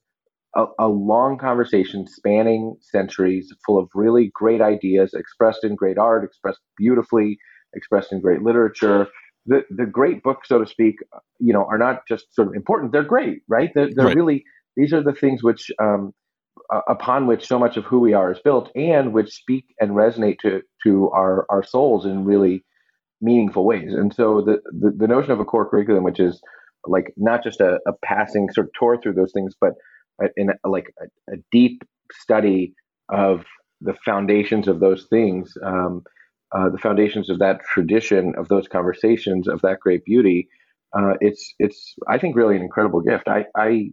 a, 0.56 0.66
a 0.80 0.88
long 0.88 1.38
conversation 1.38 2.08
spanning 2.08 2.76
centuries, 2.82 3.54
full 3.66 3.78
of 3.78 3.90
really 3.94 4.32
great 4.34 4.62
ideas 4.62 5.14
expressed 5.14 5.64
in 5.64 5.76
great 5.76 5.98
art, 5.98 6.24
expressed 6.24 6.60
beautifully, 6.78 7.38
expressed 7.74 8.12
in 8.12 8.20
great 8.20 8.42
literature. 8.42 9.08
The, 9.46 9.64
the 9.70 9.86
great 9.86 10.22
books, 10.22 10.50
so 10.50 10.60
to 10.60 10.68
speak, 10.68 10.98
you 11.40 11.54
know, 11.54 11.66
are 11.66 11.78
not 11.78 12.08
just 12.08 12.34
sort 12.36 12.48
of 12.48 12.56
important. 12.56 12.92
They're 12.92 13.04
great, 13.04 13.42
right? 13.48 13.72
They're, 13.74 13.90
they're 13.94 14.08
right. 14.08 14.16
really 14.16 14.44
these 14.80 14.94
are 14.94 15.04
the 15.04 15.14
things 15.14 15.44
which 15.44 15.72
um, 15.82 16.14
uh, 16.74 16.82
upon 16.88 17.28
which 17.28 17.48
so 17.48 17.60
much 17.60 17.78
of 17.78 17.86
who 17.86 18.00
we 18.00 18.14
are 18.14 18.32
is 18.32 18.40
built, 18.40 18.72
and 18.76 19.14
which 19.14 19.30
speak 19.32 19.66
and 19.80 19.92
resonate 19.92 20.40
to 20.40 20.62
to 20.84 21.10
our 21.12 21.46
our 21.50 21.64
souls 21.64 22.06
in 22.06 22.26
really 22.26 22.64
meaningful 23.22 23.66
ways. 23.66 23.94
And 23.94 24.14
so 24.14 24.42
the 24.42 24.62
the, 24.72 24.92
the 24.96 25.08
notion 25.08 25.32
of 25.32 25.40
a 25.40 25.46
core 25.46 25.70
curriculum, 25.70 26.04
which 26.04 26.20
is 26.20 26.42
like 26.86 27.14
not 27.18 27.44
just 27.44 27.60
a, 27.60 27.80
a 27.88 27.94
passing 28.04 28.50
sort 28.52 28.68
of 28.68 28.74
tour 28.80 28.98
through 29.02 29.14
those 29.14 29.34
things, 29.34 29.54
but 29.60 29.74
in 30.38 30.50
a, 30.50 30.70
like 30.70 30.94
a, 31.02 31.34
a, 31.34 31.38
deep 31.52 31.82
study 32.12 32.74
of 33.10 33.46
the 33.82 33.94
foundations 34.06 34.68
of 34.68 34.80
those 34.80 35.06
things, 35.10 35.54
um, 35.66 36.04
uh, 36.56 36.70
the 36.70 36.78
foundations 36.78 37.30
of 37.30 37.40
that 37.40 37.60
tradition, 37.74 38.34
of 38.38 38.48
those 38.48 38.68
conversations, 38.68 39.48
of 39.48 39.62
that 39.62 39.80
great 39.80 40.04
beauty. 40.06 40.48
Uh, 40.98 41.14
it's 41.22 41.54
it's 41.60 41.96
I 42.08 42.18
think 42.18 42.36
really 42.36 42.56
an 42.56 42.62
incredible 42.62 43.02
gift. 43.02 43.28
I 43.28 43.46
I 43.56 43.92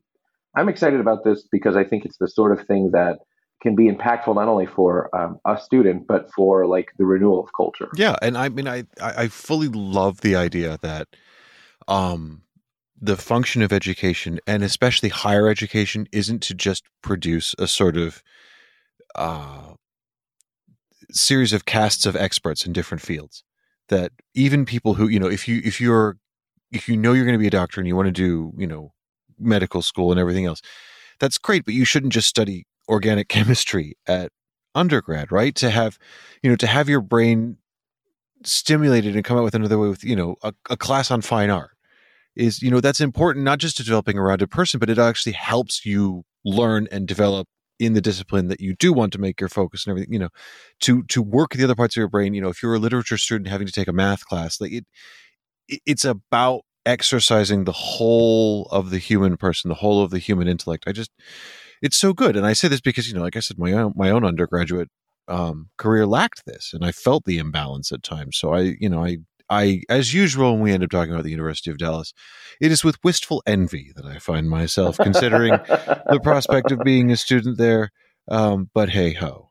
I'm 0.57 0.69
excited 0.69 1.01
about 1.01 1.23
this 1.25 1.47
because 1.53 1.77
I 1.77 1.85
think 1.85 2.05
it's 2.05 2.17
the 2.19 2.29
sort 2.29 2.59
of 2.59 2.67
thing 2.67 2.91
that 2.93 3.19
can 3.63 3.75
be 3.75 3.91
impactful 3.91 4.35
not 4.35 4.49
only 4.49 4.67
for 4.67 5.15
um, 5.17 5.39
a 5.47 5.59
student 5.61 6.07
but 6.07 6.31
for 6.33 6.67
like 6.67 6.89
the 6.99 7.05
renewal 7.05 7.41
of 7.41 7.51
culture. 7.57 7.89
Yeah, 7.95 8.17
and 8.23 8.37
I 8.37 8.49
mean, 8.49 8.67
I 8.67 8.85
I 9.01 9.29
fully 9.29 9.69
love 9.69 10.23
the 10.23 10.37
idea 10.37 10.79
that 10.83 11.09
um, 11.89 12.43
the 13.01 13.17
function 13.17 13.63
of 13.63 13.73
education 13.73 14.41
and 14.47 14.63
especially 14.63 15.11
higher 15.11 15.49
education 15.49 16.07
isn't 16.13 16.43
to 16.45 16.55
just 16.55 16.85
produce 17.03 17.55
a 17.59 17.67
sort 17.67 17.97
of 17.97 18.23
uh, 19.15 19.75
series 21.11 21.53
of 21.53 21.65
casts 21.65 22.07
of 22.07 22.17
experts 22.17 22.67
in 22.67 22.73
different 22.73 23.03
fields. 23.03 23.45
That 23.89 24.13
even 24.35 24.65
people 24.65 24.95
who 24.95 25.07
you 25.09 25.21
know, 25.21 25.29
if 25.29 25.47
you 25.47 25.61
if 25.65 25.81
you're 25.81 26.19
if 26.73 26.89
you 26.89 26.97
know 26.97 27.13
you're 27.13 27.25
going 27.25 27.39
to 27.39 27.43
be 27.43 27.47
a 27.47 27.51
doctor 27.51 27.81
and 27.81 27.87
you 27.87 27.95
want 27.95 28.07
to 28.07 28.13
do 28.13 28.53
you 28.57 28.67
know 28.67 28.93
medical 29.39 29.83
school 29.83 30.11
and 30.11 30.21
everything 30.21 30.47
else. 30.47 30.61
That's 31.19 31.39
great, 31.39 31.65
but 31.65 31.75
you 31.75 31.85
shouldn't 31.85 32.13
just 32.13 32.29
study 32.29 32.67
organic 32.89 33.29
chemistry 33.37 33.97
at 34.07 34.33
undergrad, 34.75 35.33
right? 35.33 35.55
To 35.57 35.71
have, 35.71 35.99
you 36.43 36.51
know, 36.51 36.57
to 36.57 36.67
have 36.67 36.89
your 36.89 37.01
brain 37.01 37.57
stimulated 38.45 39.15
and 39.15 39.25
come 39.25 39.39
out 39.39 39.45
with 39.45 39.55
another 39.55 39.79
way 39.79 39.89
with, 39.89 40.05
you 40.05 40.17
know, 40.17 40.37
a, 40.43 40.53
a 40.71 40.77
class 40.77 41.11
on 41.11 41.23
fine 41.23 41.51
art 41.51 41.71
is, 42.37 42.63
you 42.63 42.71
know, 42.71 42.81
that's 42.81 43.01
important 43.01 43.45
not 43.45 43.59
just 43.59 43.79
to 43.79 43.83
developing 43.83 44.19
a 44.19 44.23
rounded 44.23 44.51
person, 44.51 44.79
but 44.79 44.91
it 44.91 44.99
actually 44.99 45.33
helps 45.33 45.87
you 45.87 46.25
learn 46.45 46.87
and 46.93 47.09
develop 47.09 47.49
in 47.79 47.95
the 47.95 48.01
discipline 48.01 48.49
that 48.49 48.61
you 48.61 48.75
do 48.75 48.93
want 48.93 49.13
to 49.13 49.19
make 49.19 49.41
your 49.41 49.49
focus 49.49 49.85
and 49.85 49.91
everything, 49.91 50.13
you 50.13 50.19
know, 50.19 50.29
to 50.81 51.03
to 51.05 51.23
work 51.23 51.53
the 51.53 51.65
other 51.65 51.75
parts 51.75 51.97
of 51.97 52.01
your 52.01 52.09
brain. 52.09 52.35
You 52.35 52.41
know, 52.41 52.49
if 52.49 52.63
you're 52.63 52.75
a 52.75 52.79
literature 52.79 53.19
student 53.19 53.49
having 53.49 53.67
to 53.67 53.73
take 53.73 53.89
a 53.89 53.93
math 53.93 54.25
class, 54.27 54.61
like 54.61 54.73
it, 54.73 54.87
it's 55.85 56.05
about 56.05 56.63
exercising 56.87 57.65
the 57.65 57.73
whole 57.73 58.67
of 58.71 58.91
the 58.91 58.99
human 58.99 59.37
person, 59.37 59.69
the 59.69 59.75
whole 59.75 60.03
of 60.03 60.11
the 60.11 60.19
human 60.19 60.49
intellect. 60.49 60.85
I 60.87 60.93
just, 60.93 61.11
it's 61.83 61.97
so 61.97 62.13
good. 62.13 62.37
And 62.37 62.47
I 62.47 62.53
say 62.53 62.69
this 62.69 62.81
because, 62.81 63.09
you 63.09 63.15
know, 63.15 63.23
like 63.23 63.37
I 63.37 63.41
said, 63.41 63.59
my 63.59 63.73
own, 63.73 63.93
my 63.97 64.11
own 64.11 64.25
undergraduate 64.25 64.89
um, 65.29 65.69
career 65.77 66.07
lacked 66.07 66.47
this 66.47 66.73
and 66.73 66.85
I 66.85 66.93
felt 66.93 67.25
the 67.25 67.39
imbalance 67.39 67.93
at 67.93 68.03
times. 68.03 68.37
So 68.39 68.55
I, 68.55 68.77
you 68.81 68.89
know, 68.89 69.05
I, 69.05 69.19
I, 69.49 69.83
as 69.89 70.15
usual, 70.15 70.53
when 70.53 70.63
we 70.63 70.73
end 70.73 70.83
up 70.83 70.91
talking 70.91 71.13
about 71.13 71.25
the 71.25 71.31
University 71.31 71.71
of 71.71 71.79
Dallas, 71.79 72.13
it 72.61 72.73
is 72.73 72.83
with 72.83 73.03
wistful 73.05 73.43
envy 73.47 73.93
that 73.95 74.05
I 74.05 74.19
find 74.19 74.49
myself 74.49 74.97
considering 74.99 75.51
the 75.69 76.21
prospect 76.23 76.73
of 76.73 76.81
being 76.81 77.11
a 77.11 77.17
student 77.17 77.59
there. 77.59 77.91
Um, 78.29 78.71
but 78.75 78.89
hey 78.89 79.13
ho, 79.13 79.51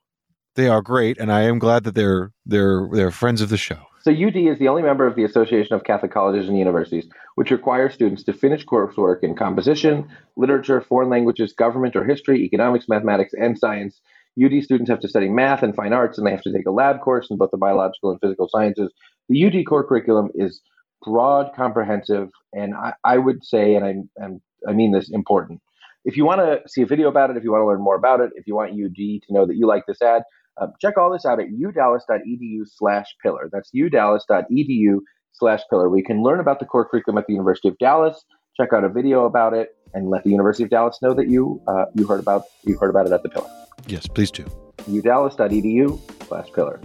they 0.55 0.67
are 0.67 0.81
great, 0.81 1.17
and 1.17 1.31
I 1.31 1.43
am 1.43 1.59
glad 1.59 1.85
that 1.85 1.95
they're 1.95 2.31
they're 2.45 2.89
they're 2.91 3.11
friends 3.11 3.41
of 3.41 3.47
the 3.47 3.57
show. 3.57 3.85
So 4.05 4.11
UD 4.11 4.35
is 4.35 4.59
the 4.59 4.67
only 4.67 4.83
member 4.83 5.07
of 5.07 5.15
the 5.15 5.23
Association 5.23 5.73
of 5.73 5.83
Catholic 5.83 6.11
Colleges 6.11 6.47
and 6.47 6.59
Universities, 6.59 7.07
which 7.33 7.49
requires 7.49 7.95
students 7.95 8.21
to 8.25 8.33
finish 8.33 8.63
coursework 8.63 9.23
in 9.23 9.33
composition, 9.33 10.07
literature, 10.37 10.79
foreign 10.79 11.09
languages, 11.09 11.53
government 11.53 11.95
or 11.95 12.05
history, 12.05 12.43
economics, 12.43 12.85
mathematics, 12.87 13.33
and 13.33 13.57
science. 13.57 13.99
UD 14.39 14.61
students 14.61 14.91
have 14.91 14.99
to 14.99 15.07
study 15.07 15.27
math 15.27 15.63
and 15.63 15.75
fine 15.75 15.91
arts, 15.91 16.19
and 16.19 16.27
they 16.27 16.29
have 16.29 16.43
to 16.43 16.53
take 16.53 16.67
a 16.67 16.71
lab 16.71 17.01
course 17.01 17.31
in 17.31 17.37
both 17.37 17.49
the 17.49 17.57
biological 17.57 18.11
and 18.11 18.21
physical 18.21 18.47
sciences. 18.47 18.93
The 19.27 19.43
UD 19.43 19.65
core 19.67 19.83
curriculum 19.83 20.29
is 20.35 20.61
broad, 21.03 21.55
comprehensive, 21.55 22.29
and 22.53 22.75
I, 22.75 22.93
I 23.03 23.17
would 23.17 23.43
say, 23.43 23.73
and 23.73 23.83
I, 23.83 24.23
and 24.23 24.39
I 24.69 24.73
mean 24.73 24.91
this, 24.91 25.09
important. 25.09 25.61
If 26.03 26.15
you 26.15 26.25
want 26.25 26.41
to 26.41 26.69
see 26.69 26.83
a 26.83 26.85
video 26.85 27.07
about 27.07 27.31
it, 27.31 27.37
if 27.37 27.43
you 27.43 27.51
want 27.51 27.63
to 27.63 27.67
learn 27.67 27.81
more 27.81 27.95
about 27.95 28.19
it, 28.19 28.29
if 28.35 28.45
you 28.45 28.53
want 28.53 28.73
UD 28.73 29.23
to 29.25 29.33
know 29.33 29.47
that 29.47 29.55
you 29.55 29.65
like 29.65 29.87
this 29.87 29.99
ad, 30.03 30.21
uh, 30.57 30.67
check 30.81 30.97
all 30.97 31.11
this 31.11 31.25
out 31.25 31.39
at 31.39 31.47
udallas.edu 31.49 32.61
slash 32.65 33.07
pillar. 33.21 33.49
That's 33.51 33.71
udallas.edu 33.75 34.99
slash 35.33 35.61
pillar. 35.69 35.89
We 35.89 36.03
can 36.03 36.23
learn 36.23 36.39
about 36.39 36.59
the 36.59 36.65
core 36.65 36.87
curriculum 36.87 37.17
at 37.17 37.27
the 37.27 37.33
University 37.33 37.67
of 37.67 37.77
Dallas, 37.77 38.23
check 38.55 38.71
out 38.73 38.83
a 38.83 38.89
video 38.89 39.25
about 39.25 39.53
it, 39.53 39.75
and 39.93 40.09
let 40.09 40.23
the 40.23 40.29
University 40.29 40.63
of 40.63 40.69
Dallas 40.69 40.99
know 41.01 41.13
that 41.13 41.29
you 41.29 41.61
uh, 41.67 41.85
you 41.93 42.07
heard 42.07 42.19
about 42.19 42.43
you 42.63 42.77
heard 42.77 42.89
about 42.89 43.05
it 43.05 43.11
at 43.11 43.23
the 43.23 43.29
pillar. 43.29 43.49
Yes, 43.87 44.07
please 44.07 44.31
do. 44.31 44.43
udallas.edu 44.89 46.27
slash 46.27 46.47
pillar. 46.53 46.81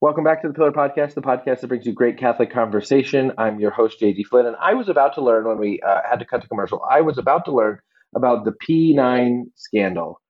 Welcome 0.00 0.24
back 0.24 0.42
to 0.42 0.48
the 0.48 0.54
Pillar 0.54 0.72
Podcast, 0.72 1.14
the 1.14 1.22
podcast 1.22 1.60
that 1.60 1.68
brings 1.68 1.86
you 1.86 1.92
great 1.92 2.18
Catholic 2.18 2.50
conversation. 2.50 3.30
I'm 3.38 3.60
your 3.60 3.70
host, 3.70 4.00
JD 4.00 4.26
Flynn, 4.26 4.46
and 4.46 4.56
I 4.60 4.74
was 4.74 4.88
about 4.88 5.14
to 5.14 5.20
learn 5.20 5.46
when 5.46 5.58
we 5.58 5.80
uh, 5.80 6.00
had 6.08 6.18
to 6.18 6.24
cut 6.24 6.42
to 6.42 6.48
commercial, 6.48 6.84
I 6.90 7.02
was 7.02 7.18
about 7.18 7.44
to 7.44 7.52
learn 7.52 7.78
about 8.14 8.44
the 8.44 8.52
P9 8.52 9.44
scandal 9.56 10.20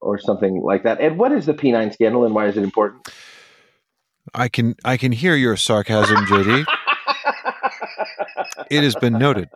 or 0.00 0.18
something 0.18 0.62
like 0.62 0.82
that. 0.82 1.00
And 1.00 1.18
what 1.18 1.32
is 1.32 1.46
the 1.46 1.54
P9 1.54 1.92
scandal 1.92 2.24
and 2.24 2.34
why 2.34 2.46
is 2.46 2.56
it 2.56 2.62
important? 2.62 3.08
I 4.32 4.48
can 4.48 4.74
I 4.84 4.96
can 4.96 5.12
hear 5.12 5.34
your 5.34 5.56
sarcasm, 5.56 6.16
JD. 6.26 6.64
it 8.70 8.82
has 8.82 8.94
been 8.96 9.14
noted. 9.14 9.48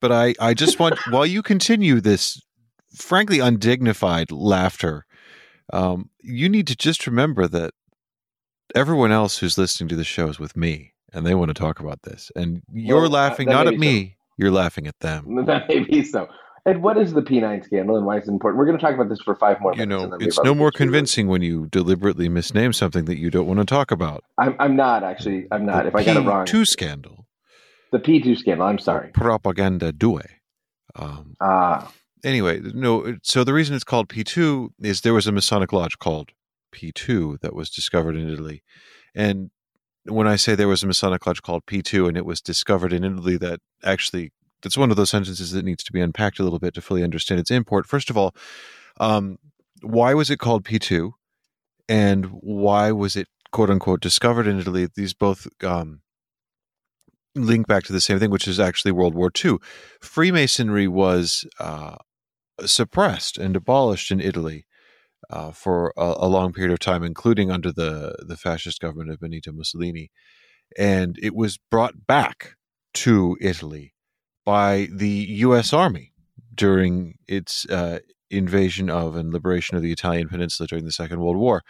But 0.00 0.12
I, 0.12 0.34
I 0.38 0.54
just 0.54 0.78
want 0.78 0.98
while 1.10 1.26
you 1.26 1.42
continue 1.42 2.00
this 2.00 2.40
frankly 2.94 3.40
undignified 3.40 4.30
laughter, 4.30 5.06
um, 5.72 6.10
you 6.20 6.48
need 6.48 6.66
to 6.68 6.76
just 6.76 7.06
remember 7.06 7.48
that 7.48 7.72
everyone 8.74 9.12
else 9.12 9.38
who's 9.38 9.58
listening 9.58 9.88
to 9.88 9.96
the 9.96 10.04
show 10.04 10.28
is 10.28 10.38
with 10.38 10.56
me 10.56 10.92
and 11.12 11.24
they 11.26 11.34
want 11.34 11.48
to 11.48 11.54
talk 11.54 11.80
about 11.80 12.02
this. 12.02 12.30
And 12.36 12.62
you're 12.72 13.02
well, 13.02 13.10
laughing 13.10 13.48
not 13.48 13.66
at 13.66 13.78
me, 13.78 14.08
so. 14.08 14.34
you're 14.36 14.50
laughing 14.50 14.86
at 14.86 14.98
them. 15.00 15.44
That 15.46 15.68
may 15.68 15.80
be 15.80 16.04
so. 16.04 16.28
And 16.66 16.82
what 16.82 16.96
is 16.96 17.12
the 17.12 17.20
P9 17.20 17.64
scandal 17.64 17.96
and 17.96 18.06
why 18.06 18.16
is 18.16 18.26
it 18.26 18.30
important? 18.30 18.58
We're 18.58 18.64
going 18.64 18.78
to 18.78 18.82
talk 18.82 18.94
about 18.94 19.10
this 19.10 19.20
for 19.20 19.34
five 19.34 19.60
more 19.60 19.74
you 19.74 19.86
minutes. 19.86 20.02
You 20.02 20.08
know, 20.08 20.16
it's 20.18 20.42
no 20.42 20.54
more 20.54 20.70
convincing 20.70 21.28
when 21.28 21.42
you 21.42 21.66
deliberately 21.66 22.28
misname 22.28 22.74
something 22.74 23.04
that 23.04 23.18
you 23.18 23.30
don't 23.30 23.46
want 23.46 23.60
to 23.60 23.66
talk 23.66 23.90
about. 23.90 24.24
I'm, 24.38 24.56
I'm 24.58 24.74
not 24.74 25.04
actually. 25.04 25.46
I'm 25.50 25.66
not. 25.66 25.82
The 25.82 25.88
if 25.88 25.94
I 25.94 26.04
got 26.04 26.16
it 26.16 26.20
wrong. 26.20 26.46
P2 26.46 26.66
scandal. 26.66 27.26
The 27.92 27.98
P2 27.98 28.38
scandal. 28.38 28.66
I'm 28.66 28.78
sorry. 28.78 29.10
Propaganda 29.10 29.92
due. 29.92 30.20
Um, 30.96 31.34
ah. 31.40 31.92
Anyway, 32.24 32.60
no. 32.72 33.18
So 33.22 33.44
the 33.44 33.52
reason 33.52 33.74
it's 33.74 33.84
called 33.84 34.08
P2 34.08 34.70
is 34.80 35.02
there 35.02 35.12
was 35.12 35.26
a 35.26 35.32
Masonic 35.32 35.72
lodge 35.72 35.98
called 35.98 36.30
P2 36.74 37.40
that 37.40 37.54
was 37.54 37.68
discovered 37.68 38.16
in 38.16 38.30
Italy, 38.30 38.62
and 39.14 39.50
when 40.06 40.26
I 40.26 40.36
say 40.36 40.54
there 40.54 40.68
was 40.68 40.82
a 40.82 40.86
Masonic 40.86 41.26
lodge 41.26 41.42
called 41.42 41.66
P2 41.66 42.08
and 42.08 42.16
it 42.16 42.26
was 42.26 42.40
discovered 42.40 42.92
in 42.92 43.04
Italy, 43.04 43.36
that 43.38 43.60
actually 43.82 44.32
that's 44.64 44.78
one 44.78 44.90
of 44.90 44.96
those 44.96 45.10
sentences 45.10 45.52
that 45.52 45.64
needs 45.64 45.84
to 45.84 45.92
be 45.92 46.00
unpacked 46.00 46.40
a 46.40 46.42
little 46.42 46.58
bit 46.58 46.74
to 46.74 46.80
fully 46.80 47.04
understand 47.04 47.38
its 47.38 47.50
import. 47.50 47.86
First 47.86 48.08
of 48.08 48.16
all, 48.16 48.34
um, 48.98 49.38
why 49.82 50.14
was 50.14 50.30
it 50.30 50.38
called 50.38 50.64
P2, 50.64 51.12
and 51.88 52.26
why 52.26 52.90
was 52.90 53.14
it 53.14 53.28
quote 53.52 53.70
unquote 53.70 54.00
discovered 54.00 54.46
in 54.46 54.58
Italy? 54.58 54.88
These 54.96 55.12
both 55.12 55.46
um, 55.62 56.00
link 57.34 57.66
back 57.66 57.84
to 57.84 57.92
the 57.92 58.00
same 58.00 58.18
thing, 58.18 58.30
which 58.30 58.48
is 58.48 58.58
actually 58.58 58.92
World 58.92 59.14
War 59.14 59.30
II. 59.44 59.58
Freemasonry 60.00 60.88
was 60.88 61.44
uh, 61.60 61.96
suppressed 62.64 63.36
and 63.36 63.54
abolished 63.54 64.10
in 64.10 64.20
Italy 64.20 64.64
uh, 65.28 65.50
for 65.50 65.92
a, 65.96 66.14
a, 66.18 66.28
long 66.28 66.52
period 66.52 66.72
of 66.72 66.78
time, 66.78 67.02
including 67.02 67.50
under 67.50 67.70
the 67.70 68.14
the 68.26 68.36
fascist 68.36 68.80
government 68.80 69.10
of 69.10 69.20
Benito 69.20 69.52
Mussolini, 69.52 70.10
and 70.78 71.18
it 71.22 71.34
was 71.34 71.58
brought 71.70 72.06
back 72.06 72.54
to 72.94 73.36
Italy 73.40 73.93
by 74.44 74.88
the 74.92 75.08
U.S. 75.08 75.72
Army 75.72 76.12
during 76.54 77.18
its 77.26 77.66
uh, 77.66 77.98
invasion 78.30 78.90
of 78.90 79.16
and 79.16 79.32
liberation 79.32 79.76
of 79.76 79.82
the 79.82 79.92
Italian 79.92 80.28
peninsula 80.28 80.66
during 80.66 80.84
the 80.84 80.92
Second 80.92 81.20
World 81.20 81.36
War, 81.36 81.62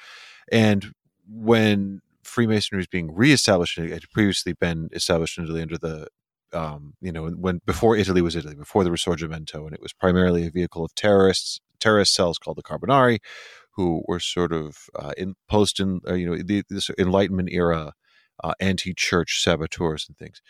and 0.51 0.93
when 1.29 2.01
Freemasonry 2.23 2.79
was 2.79 2.87
being 2.87 3.15
reestablished, 3.15 3.79
it 3.79 3.91
had 3.91 4.11
previously 4.11 4.53
been 4.53 4.89
established 4.93 5.39
in 5.39 5.45
Italy 5.45 5.63
under 5.63 5.79
the 5.79 6.09
um, 6.55 6.95
you 7.01 7.13
know, 7.13 7.29
when 7.29 7.61
before 7.67 7.97
Italy 7.97 8.23
was 8.23 8.37
Italy, 8.37 8.55
before 8.55 8.85
the 8.85 8.91
Risorgimento, 8.91 9.65
and 9.65 9.73
it 9.75 9.83
was 9.83 9.93
primarily 9.93 10.47
a 10.47 10.51
vehicle 10.51 10.85
of 10.85 10.95
terrorists 10.95 11.61
terrorist 11.81 12.15
cells 12.15 12.39
called 12.39 12.57
the 12.57 12.63
Carbonari, 12.63 13.19
who 13.73 14.03
were 14.07 14.21
sort 14.21 14.53
of 14.53 14.89
uh, 14.99 15.13
in 15.17 15.35
post 15.49 15.81
in 15.81 16.01
uh, 16.09 16.15
you 16.15 16.27
know 16.31 16.43
the, 16.43 16.63
this 16.71 16.91
Enlightenment 16.99 17.49
era 17.53 17.93
uh, 18.45 18.55
anti-church 18.61 19.43
saboteurs 19.43 20.07
and 20.09 20.17
things. 20.17 20.43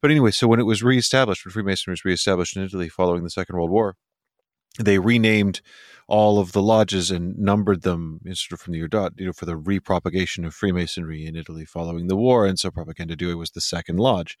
But 0.00 0.10
anyway, 0.10 0.30
so 0.30 0.48
when 0.48 0.60
it 0.60 0.66
was 0.66 0.82
reestablished, 0.82 1.44
when 1.44 1.52
Freemasonry 1.52 1.92
was 1.92 2.04
reestablished 2.04 2.56
in 2.56 2.64
Italy 2.64 2.88
following 2.88 3.24
the 3.24 3.30
Second 3.30 3.56
World 3.56 3.70
War, 3.70 3.96
they 4.78 4.98
renamed 4.98 5.60
all 6.08 6.38
of 6.38 6.52
the 6.52 6.62
lodges 6.62 7.10
and 7.10 7.38
numbered 7.38 7.82
them 7.82 8.20
sort 8.32 8.52
of 8.52 8.60
from 8.60 8.72
the 8.72 8.78
year 8.78 8.88
dot, 8.88 9.12
you 9.18 9.26
know, 9.26 9.32
for 9.32 9.44
the 9.44 9.58
repropagation 9.58 10.46
of 10.46 10.54
Freemasonry 10.54 11.26
in 11.26 11.36
Italy 11.36 11.64
following 11.64 12.08
the 12.08 12.16
war. 12.16 12.46
And 12.46 12.58
so 12.58 12.70
Propaganda 12.70 13.16
Due 13.16 13.36
was 13.36 13.50
the 13.50 13.60
second 13.60 13.98
lodge 13.98 14.38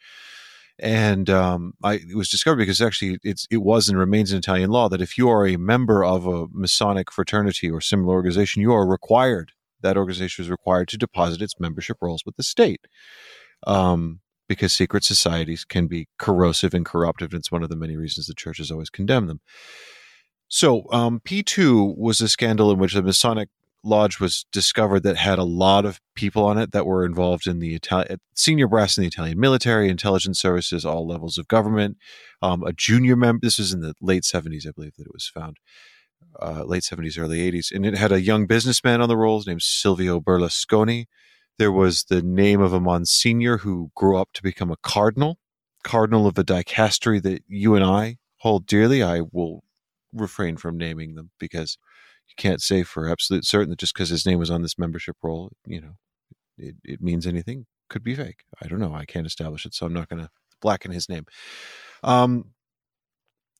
and 0.78 1.28
um, 1.28 1.74
I, 1.82 1.94
it 1.94 2.16
was 2.16 2.28
discovered 2.28 2.56
because 2.56 2.80
actually 2.80 3.18
it's 3.22 3.46
it 3.50 3.58
was 3.58 3.88
and 3.88 3.98
remains 3.98 4.32
in 4.32 4.38
Italian 4.38 4.70
law 4.70 4.88
that 4.88 5.02
if 5.02 5.18
you 5.18 5.28
are 5.28 5.46
a 5.46 5.56
member 5.56 6.04
of 6.04 6.26
a 6.26 6.46
Masonic 6.50 7.12
fraternity 7.12 7.70
or 7.70 7.80
similar 7.80 8.14
organization, 8.14 8.62
you 8.62 8.72
are 8.72 8.86
required 8.86 9.52
that 9.82 9.96
organization 9.96 10.44
is 10.44 10.50
required 10.50 10.88
to 10.88 10.98
deposit 10.98 11.42
its 11.42 11.58
membership 11.58 11.98
rolls 12.00 12.22
with 12.24 12.36
the 12.36 12.42
state. 12.42 12.86
Um, 13.66 14.20
because 14.48 14.72
secret 14.72 15.04
societies 15.04 15.64
can 15.64 15.86
be 15.86 16.08
corrosive 16.18 16.74
and 16.74 16.84
corruptive, 16.84 17.32
and 17.32 17.40
it's 17.40 17.52
one 17.52 17.62
of 17.62 17.70
the 17.70 17.76
many 17.76 17.96
reasons 17.96 18.26
the 18.26 18.34
church 18.34 18.58
has 18.58 18.70
always 18.70 18.90
condemned 18.90 19.28
them. 19.28 19.40
So, 20.48 20.84
um, 20.92 21.20
P2 21.24 21.96
was 21.96 22.20
a 22.20 22.28
scandal 22.28 22.70
in 22.70 22.78
which 22.78 22.92
the 22.92 23.02
Masonic 23.02 23.48
lodge 23.84 24.20
was 24.20 24.44
discovered 24.52 25.02
that 25.02 25.16
had 25.16 25.38
a 25.38 25.44
lot 25.44 25.84
of 25.84 26.00
people 26.14 26.44
on 26.44 26.58
it 26.58 26.72
that 26.72 26.86
were 26.86 27.04
involved 27.04 27.46
in 27.46 27.58
the 27.58 27.74
Italian 27.74 28.20
senior 28.34 28.68
brass 28.68 28.96
in 28.96 29.02
the 29.02 29.08
Italian 29.08 29.40
military, 29.40 29.88
intelligence 29.88 30.40
services, 30.40 30.84
all 30.84 31.06
levels 31.06 31.38
of 31.38 31.48
government. 31.48 31.96
Um, 32.40 32.62
a 32.62 32.72
junior 32.72 33.16
member. 33.16 33.40
This 33.42 33.58
was 33.58 33.72
in 33.72 33.80
the 33.80 33.94
late 34.00 34.24
seventies, 34.24 34.66
I 34.66 34.72
believe, 34.72 34.94
that 34.98 35.06
it 35.06 35.12
was 35.12 35.30
found. 35.32 35.56
Uh, 36.40 36.64
late 36.64 36.82
seventies, 36.82 37.18
early 37.18 37.40
eighties, 37.42 37.70
and 37.74 37.84
it 37.84 37.94
had 37.94 38.10
a 38.10 38.22
young 38.22 38.46
businessman 38.46 39.02
on 39.02 39.08
the 39.08 39.16
rolls 39.16 39.46
named 39.46 39.62
Silvio 39.62 40.18
Berlusconi. 40.18 41.04
There 41.58 41.70
was 41.70 42.04
the 42.04 42.22
name 42.22 42.62
of 42.62 42.72
a 42.72 42.80
Monsignor 42.80 43.58
who 43.58 43.90
grew 43.94 44.16
up 44.16 44.30
to 44.32 44.42
become 44.42 44.70
a 44.70 44.78
cardinal, 44.82 45.38
cardinal 45.84 46.26
of 46.26 46.38
a 46.38 46.44
dicastery 46.44 47.22
that 47.22 47.42
you 47.46 47.74
and 47.74 47.84
I 47.84 48.16
hold 48.38 48.66
dearly. 48.66 49.02
I 49.02 49.20
will 49.30 49.62
refrain 50.12 50.56
from 50.56 50.78
naming 50.78 51.14
them 51.14 51.30
because 51.38 51.76
you 52.26 52.34
can't 52.36 52.62
say 52.62 52.82
for 52.82 53.10
absolute 53.10 53.44
certain 53.44 53.68
that 53.70 53.78
just 53.78 53.94
because 53.94 54.08
his 54.08 54.24
name 54.24 54.38
was 54.38 54.50
on 54.50 54.62
this 54.62 54.78
membership 54.78 55.16
roll, 55.22 55.52
you 55.66 55.80
know, 55.82 55.96
it, 56.56 56.76
it 56.82 57.02
means 57.02 57.26
anything. 57.26 57.66
Could 57.90 58.02
be 58.02 58.14
fake. 58.14 58.44
I 58.62 58.68
don't 58.68 58.80
know. 58.80 58.94
I 58.94 59.04
can't 59.04 59.26
establish 59.26 59.66
it, 59.66 59.74
so 59.74 59.84
I'm 59.84 59.92
not 59.92 60.08
going 60.08 60.22
to 60.22 60.30
blacken 60.62 60.92
his 60.92 61.10
name. 61.10 61.26
Um, 62.02 62.52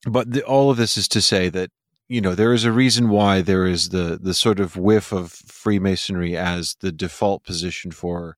but 0.06 0.32
the, 0.32 0.42
all 0.42 0.70
of 0.70 0.78
this 0.78 0.96
is 0.96 1.06
to 1.08 1.20
say 1.20 1.50
that 1.50 1.70
you 2.08 2.20
know 2.20 2.34
there 2.34 2.52
is 2.52 2.64
a 2.64 2.72
reason 2.72 3.08
why 3.08 3.40
there 3.40 3.66
is 3.66 3.90
the 3.90 4.18
the 4.20 4.34
sort 4.34 4.60
of 4.60 4.76
whiff 4.76 5.12
of 5.12 5.32
Freemasonry 5.32 6.36
as 6.36 6.76
the 6.80 6.92
default 6.92 7.44
position 7.44 7.90
for 7.90 8.36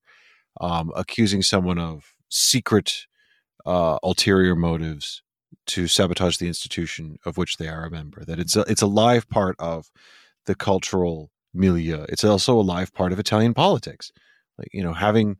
um, 0.61 0.91
accusing 0.95 1.41
someone 1.41 1.79
of 1.79 2.13
secret 2.29 3.05
uh, 3.65 3.97
ulterior 4.03 4.55
motives 4.55 5.21
to 5.67 5.87
sabotage 5.87 6.37
the 6.37 6.47
institution 6.47 7.17
of 7.25 7.37
which 7.37 7.57
they 7.57 7.67
are 7.67 7.85
a 7.85 7.91
member. 7.91 8.23
That 8.23 8.39
it's 8.39 8.55
a, 8.55 8.61
it's 8.61 8.81
a 8.81 8.87
live 8.87 9.27
part 9.29 9.55
of 9.59 9.89
the 10.45 10.55
cultural 10.55 11.31
milieu. 11.53 12.05
It's 12.09 12.23
also 12.23 12.59
a 12.59 12.61
live 12.61 12.93
part 12.93 13.11
of 13.11 13.19
Italian 13.19 13.53
politics. 13.53 14.11
Like, 14.57 14.69
you 14.73 14.83
know, 14.83 14.93
having 14.93 15.37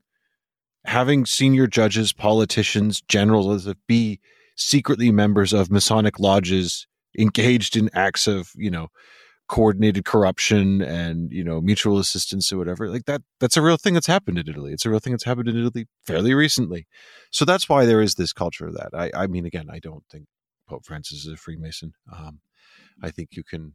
having 0.86 1.26
senior 1.26 1.68
judges, 1.68 2.14
politicians, 2.14 3.02
generals 3.02 3.68
be 3.88 4.20
secretly 4.56 5.12
members 5.12 5.54
of 5.54 5.72
Masonic 5.72 6.20
lodges 6.20 6.88
engaged 7.18 7.76
in 7.76 7.90
acts 7.94 8.28
of, 8.28 8.50
you 8.56 8.72
know, 8.72 8.88
coordinated 9.48 10.06
corruption 10.06 10.82
and, 10.82 11.32
you 11.32 11.44
know, 11.44 11.62
mutual 11.62 12.00
assistance 12.00 12.52
or 12.52 12.58
whatever. 12.58 12.90
Like 12.90 13.06
that 13.06 13.22
that's 13.40 13.58
a 13.58 13.62
real 13.62 13.78
thing 13.78 13.94
that's 13.94 14.08
happened 14.08 14.40
in 14.40 14.50
Italy. 14.50 14.74
It's 14.74 14.86
a 14.86 14.90
real 14.90 15.00
thing 15.00 15.14
that's 15.14 15.26
happened 15.26 15.48
in 15.48 15.58
Italy 15.58 15.88
fairly 16.06 16.34
recently. 16.34 16.88
So 17.32 17.46
that's 17.46 17.70
why 17.70 17.86
there 17.86 18.02
is 18.02 18.16
this 18.16 18.34
culture 18.34 18.68
of 18.68 18.74
that. 18.76 18.90
I, 18.94 19.12
I 19.14 19.28
mean 19.28 19.46
again, 19.46 19.68
I 19.72 19.80
don't 19.80 20.04
think 20.12 20.26
Pope 20.68 20.86
Francis 20.86 21.26
is 21.26 21.34
a 21.34 21.38
Freemason. 21.38 21.94
Um, 22.12 22.40
I 23.02 23.12
think 23.12 23.30
you 23.34 23.44
can 23.44 23.74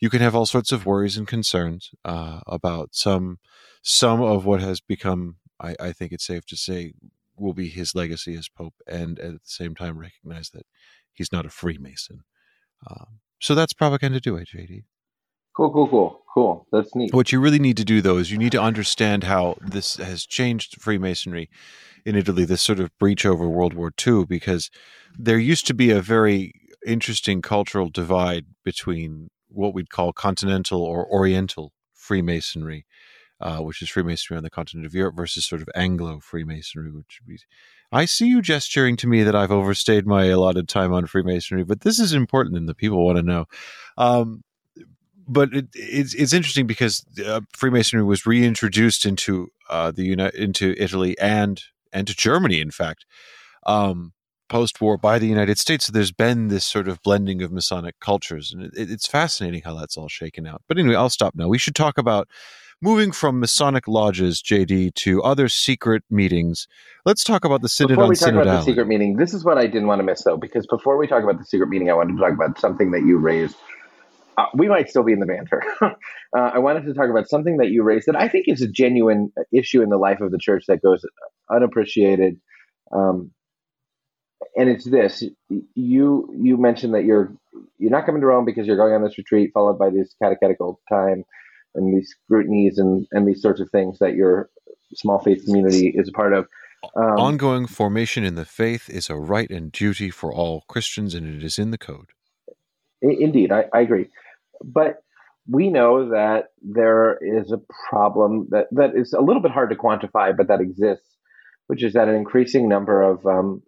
you 0.00 0.08
can 0.08 0.22
have 0.22 0.34
all 0.34 0.46
sorts 0.46 0.72
of 0.72 0.86
worries 0.86 1.16
and 1.16 1.28
concerns 1.28 1.90
uh, 2.04 2.40
about 2.46 2.90
some 2.92 3.38
some 3.82 4.22
of 4.22 4.44
what 4.44 4.60
has 4.60 4.80
become. 4.80 5.36
I, 5.60 5.76
I, 5.78 5.92
think 5.92 6.12
it's 6.12 6.26
safe 6.26 6.46
to 6.46 6.56
say 6.56 6.94
will 7.36 7.52
be 7.52 7.68
his 7.68 7.94
legacy 7.94 8.34
as 8.34 8.48
pope, 8.48 8.74
and 8.86 9.18
at 9.18 9.32
the 9.32 9.38
same 9.44 9.74
time 9.74 9.98
recognize 9.98 10.48
that 10.50 10.64
he's 11.12 11.32
not 11.32 11.44
a 11.44 11.50
Freemason. 11.50 12.24
Um, 12.88 13.20
so 13.40 13.54
that's 13.54 13.72
Propaganda 13.72 14.20
Due, 14.20 14.34
JD. 14.34 14.84
Cool, 15.56 15.72
cool, 15.72 15.88
cool, 15.88 16.22
cool. 16.32 16.66
That's 16.72 16.94
neat. 16.94 17.12
What 17.12 17.32
you 17.32 17.40
really 17.40 17.58
need 17.58 17.76
to 17.78 17.84
do, 17.84 18.00
though, 18.00 18.18
is 18.18 18.30
you 18.30 18.38
need 18.38 18.52
to 18.52 18.62
understand 18.62 19.24
how 19.24 19.56
this 19.60 19.96
has 19.96 20.24
changed 20.24 20.80
Freemasonry 20.80 21.50
in 22.06 22.14
Italy. 22.14 22.44
This 22.44 22.62
sort 22.62 22.80
of 22.80 22.96
breach 22.98 23.26
over 23.26 23.48
World 23.48 23.74
War 23.74 23.92
II, 24.06 24.26
because 24.26 24.70
there 25.18 25.38
used 25.38 25.66
to 25.66 25.74
be 25.74 25.90
a 25.90 26.00
very 26.00 26.52
interesting 26.86 27.42
cultural 27.42 27.90
divide 27.90 28.46
between 28.64 29.28
what 29.48 29.74
we'd 29.74 29.90
call 29.90 30.12
continental 30.12 30.82
or 30.82 31.06
oriental 31.12 31.72
Freemasonry, 31.94 32.86
uh, 33.40 33.58
which 33.58 33.82
is 33.82 33.88
Freemasonry 33.88 34.36
on 34.36 34.44
the 34.44 34.50
continent 34.50 34.86
of 34.86 34.94
Europe, 34.94 35.16
versus 35.16 35.46
sort 35.46 35.62
of 35.62 35.68
Anglo 35.74 36.20
Freemasonry, 36.20 36.90
which 36.90 37.20
be. 37.26 37.38
I 37.92 38.04
see 38.04 38.28
you 38.28 38.40
gesturing 38.40 38.96
to 38.98 39.08
me 39.08 39.24
that 39.24 39.34
I've 39.34 39.50
overstayed 39.50 40.06
my 40.06 40.26
allotted 40.26 40.68
time 40.68 40.92
on 40.92 41.06
Freemasonry, 41.06 41.64
but 41.64 41.80
this 41.80 41.98
is 41.98 42.12
important 42.12 42.56
and 42.56 42.68
the 42.68 42.74
people 42.74 43.04
want 43.04 43.16
to 43.16 43.22
know. 43.22 43.46
Um, 43.98 44.44
but 45.26 45.52
it, 45.54 45.68
it's 45.74 46.14
it's 46.14 46.32
interesting 46.32 46.66
because 46.66 47.04
uh, 47.24 47.40
Freemasonry 47.56 48.04
was 48.04 48.26
reintroduced 48.26 49.06
into 49.06 49.48
uh, 49.68 49.90
the 49.90 50.04
Uni- 50.04 50.30
into 50.34 50.74
Italy 50.76 51.18
and 51.18 51.62
and 51.92 52.06
to 52.06 52.14
Germany, 52.14 52.60
in 52.60 52.70
fact, 52.70 53.06
um, 53.66 54.12
post 54.48 54.80
war 54.80 54.98
by 54.98 55.18
the 55.18 55.28
United 55.28 55.58
States. 55.58 55.86
So 55.86 55.92
there's 55.92 56.12
been 56.12 56.48
this 56.48 56.64
sort 56.64 56.88
of 56.88 57.02
blending 57.02 57.42
of 57.42 57.52
Masonic 57.52 57.98
cultures, 58.00 58.52
and 58.52 58.64
it, 58.64 58.72
it's 58.90 59.06
fascinating 59.06 59.62
how 59.62 59.74
that's 59.74 59.96
all 59.96 60.08
shaken 60.08 60.46
out. 60.46 60.62
But 60.68 60.78
anyway, 60.78 60.96
I'll 60.96 61.10
stop 61.10 61.34
now. 61.34 61.48
We 61.48 61.58
should 61.58 61.76
talk 61.76 61.96
about 61.96 62.28
moving 62.82 63.12
from 63.12 63.40
Masonic 63.40 63.86
lodges, 63.86 64.42
JD, 64.42 64.94
to 64.94 65.22
other 65.22 65.48
secret 65.48 66.02
meetings. 66.10 66.66
Let's 67.04 67.24
talk 67.24 67.44
about 67.44 67.62
the 67.62 67.68
synod 67.68 67.96
before 67.96 68.08
we 68.08 68.16
talk 68.16 68.30
about 68.30 68.44
the 68.44 68.62
secret 68.62 68.86
meeting, 68.86 69.16
this 69.16 69.34
is 69.34 69.44
what 69.44 69.58
I 69.58 69.66
didn't 69.66 69.86
want 69.86 70.00
to 70.00 70.04
miss 70.04 70.22
though, 70.24 70.36
because 70.36 70.66
before 70.66 70.96
we 70.96 71.06
talk 71.06 71.22
about 71.22 71.38
the 71.38 71.44
secret 71.44 71.68
meeting, 71.68 71.90
I 71.90 71.94
wanted 71.94 72.14
to 72.14 72.20
talk 72.20 72.32
about 72.32 72.58
something 72.58 72.90
that 72.92 73.02
you 73.02 73.18
raised. 73.18 73.56
Uh, 74.38 74.46
we 74.54 74.68
might 74.68 74.88
still 74.88 75.02
be 75.02 75.12
in 75.12 75.20
the 75.20 75.26
banter. 75.26 75.62
uh, 75.82 75.94
I 76.32 76.58
wanted 76.58 76.84
to 76.86 76.94
talk 76.94 77.10
about 77.10 77.28
something 77.28 77.58
that 77.58 77.68
you 77.68 77.82
raised 77.82 78.06
that 78.06 78.16
I 78.16 78.28
think 78.28 78.46
is 78.48 78.62
a 78.62 78.68
genuine 78.68 79.32
issue 79.52 79.82
in 79.82 79.90
the 79.90 79.98
life 79.98 80.20
of 80.20 80.30
the 80.30 80.38
church 80.38 80.64
that 80.68 80.82
goes 80.82 81.04
unappreciated. 81.50 82.40
Um, 82.92 83.32
and 84.56 84.68
it's 84.68 84.84
this: 84.84 85.22
you 85.74 86.34
you 86.34 86.56
mentioned 86.56 86.94
that 86.94 87.04
you're 87.04 87.34
you're 87.78 87.90
not 87.90 88.06
coming 88.06 88.20
to 88.22 88.26
Rome 88.26 88.44
because 88.44 88.66
you're 88.66 88.76
going 88.76 88.94
on 88.94 89.02
this 89.02 89.18
retreat, 89.18 89.50
followed 89.52 89.78
by 89.78 89.90
this 89.90 90.14
catechetical 90.22 90.80
time 90.88 91.24
and 91.74 91.96
these 91.96 92.14
scrutinies 92.24 92.78
and 92.78 93.06
and 93.12 93.26
these 93.26 93.42
sorts 93.42 93.60
of 93.60 93.70
things 93.70 93.98
that 93.98 94.14
your 94.14 94.50
small 94.94 95.18
faith 95.18 95.44
community 95.44 95.92
is 95.94 96.08
a 96.08 96.12
part 96.12 96.32
of. 96.32 96.46
Um, 96.96 97.18
Ongoing 97.18 97.66
formation 97.66 98.24
in 98.24 98.36
the 98.36 98.44
faith 98.44 98.88
is 98.88 99.10
a 99.10 99.16
right 99.16 99.50
and 99.50 99.70
duty 99.70 100.10
for 100.10 100.32
all 100.32 100.64
Christians, 100.68 101.14
and 101.14 101.26
it 101.26 101.44
is 101.44 101.58
in 101.58 101.70
the 101.70 101.78
code. 101.78 102.10
Indeed, 103.02 103.52
I, 103.52 103.64
I 103.72 103.80
agree, 103.80 104.08
but 104.62 105.02
we 105.48 105.68
know 105.70 106.10
that 106.10 106.48
there 106.62 107.18
is 107.20 107.50
a 107.50 107.60
problem 107.88 108.48
that 108.50 108.66
that 108.72 108.94
is 108.94 109.12
a 109.12 109.20
little 109.20 109.42
bit 109.42 109.52
hard 109.52 109.70
to 109.70 109.76
quantify, 109.76 110.36
but 110.36 110.48
that 110.48 110.60
exists, 110.60 111.16
which 111.66 111.82
is 111.82 111.94
that 111.94 112.08
an 112.08 112.14
increasing 112.14 112.68
number 112.68 113.02
of 113.02 113.24
um, 113.26 113.62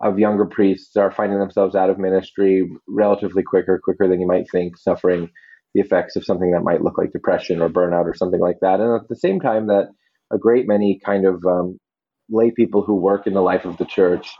of 0.00 0.18
younger 0.18 0.46
priests 0.46 0.96
are 0.96 1.10
finding 1.10 1.38
themselves 1.38 1.74
out 1.74 1.90
of 1.90 1.98
ministry 1.98 2.70
relatively 2.88 3.42
quicker, 3.42 3.78
quicker 3.82 4.08
than 4.08 4.20
you 4.20 4.26
might 4.26 4.50
think, 4.50 4.78
suffering 4.78 5.30
the 5.74 5.80
effects 5.80 6.16
of 6.16 6.24
something 6.24 6.52
that 6.52 6.62
might 6.62 6.82
look 6.82 6.98
like 6.98 7.12
depression 7.12 7.60
or 7.60 7.68
burnout 7.68 8.04
or 8.04 8.14
something 8.14 8.40
like 8.40 8.58
that. 8.60 8.80
And 8.80 9.00
at 9.00 9.08
the 9.08 9.16
same 9.16 9.40
time, 9.40 9.66
that 9.68 9.88
a 10.32 10.38
great 10.38 10.66
many 10.66 11.00
kind 11.04 11.26
of 11.26 11.44
um, 11.46 11.78
lay 12.28 12.50
people 12.50 12.82
who 12.82 12.94
work 12.94 13.26
in 13.26 13.34
the 13.34 13.40
life 13.40 13.64
of 13.64 13.76
the 13.76 13.84
church 13.84 14.30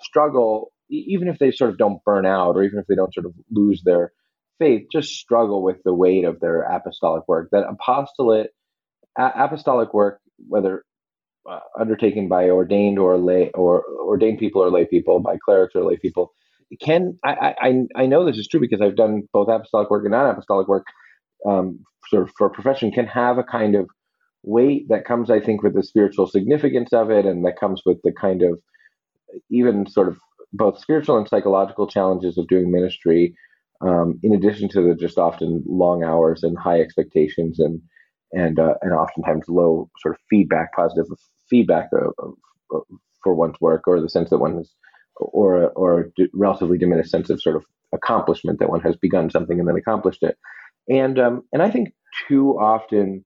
struggle, 0.00 0.72
even 0.90 1.28
if 1.28 1.38
they 1.38 1.50
sort 1.50 1.70
of 1.70 1.78
don't 1.78 2.02
burn 2.04 2.26
out 2.26 2.56
or 2.56 2.62
even 2.62 2.78
if 2.78 2.86
they 2.86 2.94
don't 2.94 3.12
sort 3.12 3.26
of 3.26 3.32
lose 3.50 3.82
their 3.84 4.12
faith, 4.58 4.86
just 4.90 5.10
struggle 5.14 5.62
with 5.62 5.76
the 5.84 5.94
weight 5.94 6.24
of 6.24 6.40
their 6.40 6.62
apostolic 6.62 7.26
work. 7.28 7.48
That 7.52 7.64
apostolate, 7.68 8.50
a- 9.18 9.32
apostolic 9.36 9.92
work, 9.94 10.20
whether 10.48 10.84
uh, 11.48 11.60
undertaken 11.78 12.28
by 12.28 12.48
ordained 12.50 12.98
or 12.98 13.16
lay 13.16 13.50
or 13.54 13.84
ordained 14.06 14.38
people 14.38 14.62
or 14.62 14.70
lay 14.70 14.84
people, 14.84 15.20
by 15.20 15.36
clerics 15.42 15.74
or 15.74 15.84
lay 15.84 15.96
people, 15.96 16.32
can 16.80 17.18
I, 17.24 17.54
I 17.60 18.02
I 18.02 18.06
know 18.06 18.24
this 18.24 18.38
is 18.38 18.48
true 18.48 18.60
because 18.60 18.80
I've 18.80 18.96
done 18.96 19.22
both 19.32 19.48
apostolic 19.48 19.90
work 19.90 20.04
and 20.04 20.12
non-apostolic 20.12 20.68
work 20.68 20.86
um, 21.46 21.80
sort 22.08 22.24
of 22.24 22.30
for 22.36 22.46
a 22.46 22.50
profession 22.50 22.90
can 22.90 23.06
have 23.06 23.38
a 23.38 23.44
kind 23.44 23.74
of 23.74 23.88
weight 24.42 24.88
that 24.88 25.04
comes, 25.04 25.30
I 25.30 25.40
think, 25.40 25.62
with 25.62 25.74
the 25.74 25.82
spiritual 25.82 26.26
significance 26.26 26.92
of 26.92 27.10
it, 27.10 27.26
and 27.26 27.44
that 27.44 27.58
comes 27.58 27.82
with 27.84 27.98
the 28.02 28.12
kind 28.12 28.42
of 28.42 28.58
even 29.50 29.86
sort 29.88 30.08
of 30.08 30.18
both 30.52 30.78
spiritual 30.80 31.18
and 31.18 31.28
psychological 31.28 31.86
challenges 31.86 32.38
of 32.38 32.48
doing 32.48 32.70
ministry, 32.70 33.34
um, 33.80 34.18
in 34.22 34.34
addition 34.34 34.68
to 34.70 34.82
the 34.82 34.94
just 34.94 35.18
often 35.18 35.62
long 35.66 36.02
hours 36.02 36.42
and 36.42 36.58
high 36.58 36.80
expectations 36.80 37.58
and 37.60 37.80
and 38.32 38.58
uh, 38.58 38.74
and 38.82 38.92
oftentimes 38.92 39.48
low 39.48 39.88
sort 40.00 40.14
of 40.14 40.20
feedback, 40.30 40.72
positive 40.74 41.06
feedback 41.48 41.88
of, 41.92 42.12
of, 42.18 42.34
of, 42.72 42.82
for 43.22 43.34
one's 43.34 43.60
work, 43.60 43.86
or 43.86 44.00
the 44.00 44.08
sense 44.08 44.30
that 44.30 44.38
one 44.38 44.56
has 44.56 44.70
or 45.18 45.64
a, 45.64 45.66
or 45.68 46.10
relatively 46.32 46.78
diminished 46.78 47.10
sense 47.10 47.30
of 47.30 47.40
sort 47.40 47.56
of 47.56 47.64
accomplishment 47.94 48.58
that 48.58 48.70
one 48.70 48.80
has 48.80 48.96
begun 48.96 49.30
something 49.30 49.58
and 49.58 49.68
then 49.68 49.76
accomplished 49.76 50.22
it. 50.22 50.36
And 50.88 51.18
um, 51.18 51.42
and 51.52 51.62
I 51.62 51.70
think 51.70 51.92
too 52.28 52.58
often 52.58 53.24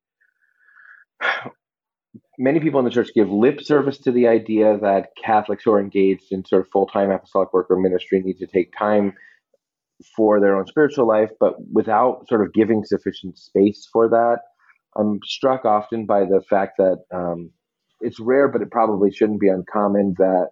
many 2.39 2.61
people 2.61 2.81
in 2.81 2.85
the 2.85 2.91
church 2.91 3.11
give 3.15 3.31
lip 3.31 3.61
service 3.61 3.99
to 3.99 4.13
the 4.13 4.29
idea 4.29 4.79
that 4.79 5.11
Catholics 5.23 5.65
who 5.65 5.73
are 5.73 5.81
engaged 5.81 6.27
in 6.31 6.45
sort 6.45 6.63
of 6.63 6.71
full 6.73 6.87
time 6.87 7.11
apostolic 7.11 7.53
work 7.53 7.69
or 7.71 7.77
ministry 7.77 8.21
need 8.21 8.39
to 8.39 8.47
take 8.47 8.73
time 8.77 9.15
for 10.17 10.41
their 10.41 10.57
own 10.57 10.67
spiritual 10.67 11.07
life, 11.07 11.31
but 11.39 11.55
without 11.73 12.27
sort 12.29 12.45
of 12.45 12.53
giving 12.53 12.85
sufficient 12.85 13.39
space 13.39 13.89
for 13.93 14.09
that. 14.09 14.39
I'm 14.97 15.21
struck 15.25 15.65
often 15.65 16.05
by 16.07 16.25
the 16.25 16.43
fact 16.51 16.73
that 16.79 16.99
um, 17.15 17.51
it's 18.01 18.21
rare, 18.21 18.49
but 18.49 18.61
it 18.61 18.71
probably 18.71 19.11
shouldn't 19.13 19.41
be 19.41 19.49
uncommon 19.49 20.15
that 20.19 20.51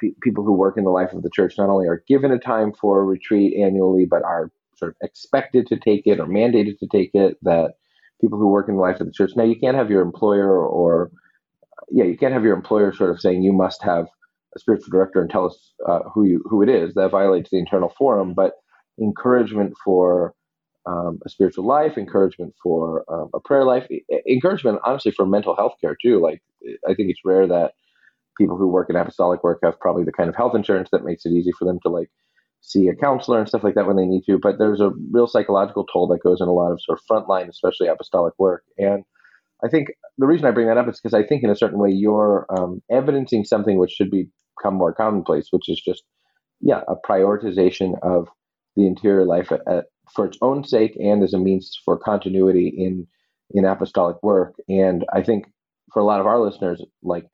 pe- 0.00 0.14
people 0.22 0.44
who 0.44 0.52
work 0.52 0.76
in 0.76 0.84
the 0.84 0.90
life 0.90 1.12
of 1.12 1.22
the 1.22 1.30
church 1.30 1.54
not 1.58 1.68
only 1.68 1.86
are 1.86 2.02
given 2.08 2.32
a 2.32 2.38
time 2.38 2.72
for 2.72 3.00
a 3.00 3.04
retreat 3.04 3.56
annually, 3.58 4.06
but 4.06 4.22
are 4.22 4.50
sort 4.76 4.92
of 4.92 4.96
expected 5.02 5.66
to 5.66 5.78
take 5.78 6.06
it 6.06 6.18
or 6.20 6.26
mandated 6.26 6.78
to 6.78 6.86
take 6.86 7.10
it. 7.14 7.36
That 7.42 7.74
people 8.20 8.38
who 8.38 8.48
work 8.48 8.68
in 8.68 8.76
the 8.76 8.80
life 8.80 9.00
of 9.00 9.06
the 9.06 9.12
church 9.12 9.32
now 9.36 9.44
you 9.44 9.58
can't 9.58 9.76
have 9.76 9.90
your 9.90 10.02
employer 10.02 10.66
or 10.66 11.10
yeah 11.90 12.04
you 12.04 12.16
can't 12.16 12.34
have 12.34 12.44
your 12.44 12.54
employer 12.54 12.92
sort 12.92 13.10
of 13.10 13.20
saying 13.20 13.42
you 13.42 13.52
must 13.52 13.82
have 13.82 14.06
a 14.54 14.58
spiritual 14.58 14.90
director 14.90 15.20
and 15.20 15.30
tell 15.30 15.46
us 15.46 15.72
uh, 15.88 16.00
who 16.12 16.24
you 16.24 16.42
who 16.48 16.62
it 16.62 16.68
is 16.68 16.94
that 16.94 17.10
violates 17.10 17.50
the 17.50 17.58
internal 17.58 17.92
forum 17.96 18.34
but 18.34 18.54
encouragement 19.00 19.72
for 19.84 20.34
um, 20.86 21.18
a 21.24 21.28
spiritual 21.28 21.66
life 21.66 21.96
encouragement 21.96 22.54
for 22.62 23.04
um, 23.12 23.30
a 23.34 23.40
prayer 23.40 23.64
life 23.64 23.86
encouragement 24.28 24.78
honestly 24.84 25.12
for 25.12 25.26
mental 25.26 25.56
health 25.56 25.74
care 25.80 25.96
too 26.00 26.20
like 26.20 26.42
i 26.88 26.94
think 26.94 27.10
it's 27.10 27.20
rare 27.24 27.46
that 27.46 27.72
people 28.40 28.56
who 28.56 28.68
work 28.68 28.88
in 28.88 28.96
apostolic 28.96 29.44
work 29.44 29.60
have 29.62 29.78
probably 29.78 30.04
the 30.04 30.12
kind 30.12 30.28
of 30.28 30.34
health 30.34 30.54
insurance 30.54 30.88
that 30.90 31.04
makes 31.04 31.24
it 31.26 31.30
easy 31.30 31.52
for 31.58 31.66
them 31.66 31.78
to 31.82 31.90
like 31.90 32.10
see 32.62 32.88
a 32.88 32.94
counselor 32.94 33.38
and 33.38 33.48
stuff 33.48 33.62
like 33.62 33.74
that 33.74 33.86
when 33.86 33.96
they 33.96 34.06
need 34.06 34.22
to. 34.26 34.38
But 34.38 34.58
there's 34.58 34.80
a 34.80 34.90
real 35.12 35.26
psychological 35.26 35.84
toll 35.84 36.08
that 36.08 36.22
goes 36.22 36.40
in 36.40 36.48
a 36.48 36.52
lot 36.52 36.72
of 36.72 36.80
sort 36.82 36.98
of 36.98 37.04
frontline, 37.06 37.48
especially 37.48 37.88
apostolic 37.88 38.34
work. 38.38 38.64
And 38.78 39.04
I 39.62 39.68
think 39.68 39.88
the 40.18 40.26
reason 40.26 40.46
I 40.46 40.50
bring 40.50 40.68
that 40.68 40.78
up 40.78 40.88
is 40.88 41.00
because 41.00 41.14
I 41.14 41.26
think 41.26 41.42
in 41.44 41.50
a 41.50 41.56
certain 41.56 41.78
way 41.78 41.90
you're 41.90 42.46
um, 42.50 42.82
evidencing 42.90 43.44
something 43.44 43.78
which 43.78 43.92
should 43.92 44.10
become 44.10 44.74
more 44.74 44.94
commonplace, 44.94 45.48
which 45.50 45.68
is 45.68 45.80
just 45.80 46.02
yeah 46.60 46.82
a 46.88 46.94
prioritization 47.08 47.94
of 48.02 48.28
the 48.76 48.86
interior 48.86 49.24
life 49.24 49.52
at, 49.52 49.60
at, 49.66 49.84
for 50.14 50.26
its 50.26 50.38
own 50.42 50.64
sake 50.64 50.96
and 51.00 51.22
as 51.22 51.34
a 51.34 51.38
means 51.38 51.78
for 51.84 51.98
continuity 51.98 52.68
in 52.68 53.06
in 53.52 53.64
apostolic 53.64 54.16
work. 54.22 54.54
And 54.68 55.04
I 55.12 55.22
think 55.22 55.46
for 55.92 56.00
a 56.00 56.04
lot 56.04 56.20
of 56.20 56.26
our 56.26 56.40
listeners, 56.40 56.82
like 57.02 57.26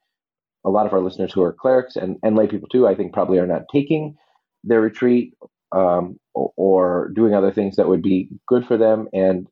a 0.67 0.71
lot 0.71 0.85
of 0.85 0.93
our 0.93 1.01
listeners 1.01 1.33
who 1.33 1.43
are 1.43 1.53
clerics 1.53 1.97
and, 1.97 2.17
and 2.23 2.37
lay 2.37 2.49
people 2.49 2.69
too, 2.69 2.87
I 2.87 2.95
think 2.95 3.13
probably 3.13 3.39
are 3.39 3.47
not 3.47 3.63
taking 3.73 4.17
their 4.65 4.81
retreat 4.81 5.35
um, 5.73 6.19
or, 6.35 6.53
or, 6.57 7.13
doing 7.15 7.35
other 7.35 7.53
things 7.53 7.77
that 7.77 7.89
would 7.89 8.03
be 8.03 8.29
good 8.47 8.67
for 8.67 8.77
them 8.77 9.09
and 9.13 9.47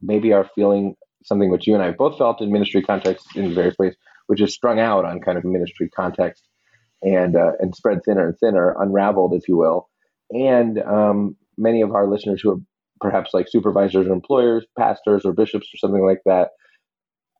maybe 0.00 0.32
are 0.32 0.48
feeling 0.54 0.96
something 1.24 1.50
which 1.50 1.66
you 1.66 1.74
and 1.74 1.82
I 1.82 1.90
both 1.90 2.18
felt 2.18 2.40
in 2.40 2.52
ministry 2.52 2.82
context 2.82 3.36
in 3.36 3.54
various 3.54 3.76
ways, 3.78 3.94
which 4.26 4.40
is 4.40 4.54
strung 4.54 4.80
out 4.80 5.04
on 5.04 5.20
kind 5.20 5.38
of 5.38 5.44
ministry 5.44 5.88
context 5.88 6.46
and 7.02 7.36
uh, 7.36 7.52
and 7.58 7.74
spread 7.74 8.00
thinner 8.04 8.28
and 8.28 8.38
thinner, 8.38 8.74
unraveled, 8.78 9.34
if 9.34 9.48
you 9.48 9.56
will. 9.56 9.88
And 10.30 10.78
um, 10.82 11.36
many 11.56 11.82
of 11.82 11.94
our 11.94 12.06
listeners 12.06 12.40
who 12.40 12.52
are 12.52 12.60
perhaps 13.00 13.34
like 13.34 13.48
supervisors 13.48 14.06
or 14.06 14.12
employers, 14.12 14.64
pastors 14.78 15.24
or 15.24 15.32
bishops 15.32 15.68
or 15.74 15.78
something 15.78 16.04
like 16.04 16.22
that, 16.26 16.50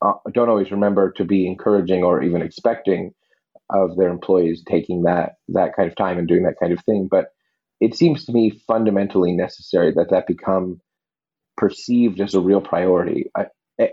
uh, 0.02 0.14
don't 0.32 0.48
always 0.48 0.70
remember 0.70 1.12
to 1.12 1.24
be 1.24 1.46
encouraging 1.46 2.02
or 2.04 2.22
even 2.22 2.42
expecting 2.42 3.12
of 3.70 3.96
their 3.96 4.08
employees 4.08 4.62
taking 4.68 5.02
that 5.02 5.34
that 5.48 5.74
kind 5.76 5.88
of 5.88 5.96
time 5.96 6.18
and 6.18 6.28
doing 6.28 6.44
that 6.44 6.56
kind 6.60 6.72
of 6.72 6.84
thing. 6.84 7.08
But 7.10 7.26
it 7.80 7.94
seems 7.96 8.24
to 8.26 8.32
me 8.32 8.50
fundamentally 8.66 9.32
necessary 9.32 9.92
that 9.92 10.10
that 10.10 10.26
become 10.26 10.80
perceived 11.56 12.20
as 12.20 12.34
a 12.34 12.40
real 12.40 12.60
priority. 12.60 13.30
I, 13.36 13.46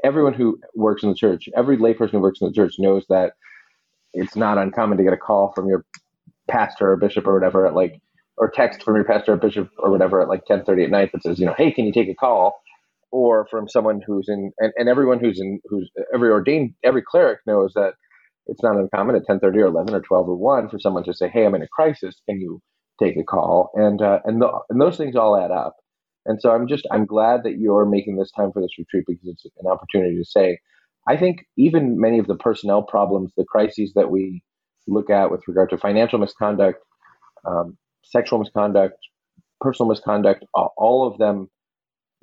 everyone 0.03 0.33
who 0.33 0.59
works 0.75 1.03
in 1.03 1.09
the 1.09 1.15
church, 1.15 1.49
every 1.55 1.77
layperson 1.77 2.11
who 2.11 2.19
works 2.19 2.41
in 2.41 2.47
the 2.47 2.53
church 2.53 2.75
knows 2.79 3.05
that 3.09 3.33
it's 4.13 4.35
not 4.35 4.57
uncommon 4.57 4.97
to 4.97 5.03
get 5.03 5.13
a 5.13 5.17
call 5.17 5.51
from 5.53 5.67
your 5.67 5.85
pastor 6.49 6.91
or 6.91 6.97
bishop 6.97 7.27
or 7.27 7.33
whatever 7.33 7.65
at 7.67 7.75
like 7.75 7.99
or 8.37 8.49
text 8.49 8.83
from 8.83 8.95
your 8.95 9.05
pastor 9.05 9.33
or 9.33 9.37
bishop 9.37 9.69
or 9.79 9.91
whatever 9.91 10.21
at 10.21 10.27
like 10.29 10.45
10:30 10.45 10.85
at 10.85 10.89
night 10.91 11.11
that 11.13 11.23
says, 11.23 11.39
you 11.39 11.45
know, 11.45 11.55
hey, 11.57 11.71
can 11.71 11.85
you 11.85 11.93
take 11.93 12.09
a 12.09 12.15
call? 12.15 12.61
Or 13.15 13.47
from 13.51 13.69
someone 13.69 14.01
who's 14.05 14.27
in 14.27 14.51
and, 14.57 14.73
and 14.75 14.89
everyone 14.89 15.19
who's 15.19 15.39
in 15.39 15.59
who's 15.65 15.87
every 16.15 16.31
ordained 16.31 16.73
every 16.83 17.03
cleric 17.07 17.41
knows 17.45 17.71
that 17.75 17.93
it's 18.47 18.63
not 18.63 18.75
uncommon 18.75 19.15
at 19.15 19.27
10:30 19.29 19.55
or 19.57 19.67
11 19.67 19.93
or 19.93 20.01
12 20.01 20.29
or 20.29 20.35
1 20.35 20.69
for 20.69 20.79
someone 20.79 21.03
to 21.03 21.13
say, 21.13 21.29
"Hey, 21.29 21.45
I'm 21.45 21.53
in 21.53 21.61
a 21.61 21.67
crisis. 21.67 22.15
Can 22.27 22.41
you 22.41 22.59
take 22.99 23.15
a 23.15 23.23
call?" 23.23 23.69
And 23.75 24.01
uh, 24.01 24.19
and 24.25 24.41
the, 24.41 24.51
and 24.71 24.81
those 24.81 24.97
things 24.97 25.15
all 25.15 25.37
add 25.37 25.51
up. 25.51 25.75
And 26.25 26.41
so 26.41 26.49
I'm 26.49 26.67
just 26.67 26.87
I'm 26.91 27.05
glad 27.05 27.41
that 27.43 27.59
you're 27.59 27.85
making 27.85 28.17
this 28.17 28.31
time 28.31 28.51
for 28.51 28.61
this 28.61 28.77
retreat 28.79 29.03
because 29.07 29.27
it's 29.45 29.45
an 29.59 29.71
opportunity 29.71 30.17
to 30.17 30.25
say, 30.25 30.57
I 31.07 31.15
think 31.15 31.45
even 31.55 31.99
many 31.99 32.17
of 32.17 32.25
the 32.27 32.35
personnel 32.35 32.81
problems, 32.81 33.31
the 33.37 33.45
crises 33.47 33.93
that 33.95 34.09
we 34.09 34.41
look 34.87 35.11
at 35.11 35.31
with 35.31 35.41
regard 35.47 35.69
to 35.69 35.77
financial 35.77 36.17
misconduct, 36.17 36.79
um, 37.45 37.77
sexual 38.03 38.39
misconduct, 38.39 38.95
personal 39.61 39.89
misconduct, 39.89 40.45
all 40.53 41.07
of 41.07 41.17
them, 41.19 41.49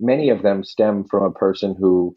many 0.01 0.31
of 0.31 0.43
them 0.43 0.65
stem 0.65 1.05
from 1.05 1.25
a 1.25 1.31
person 1.31 1.77
who 1.79 2.17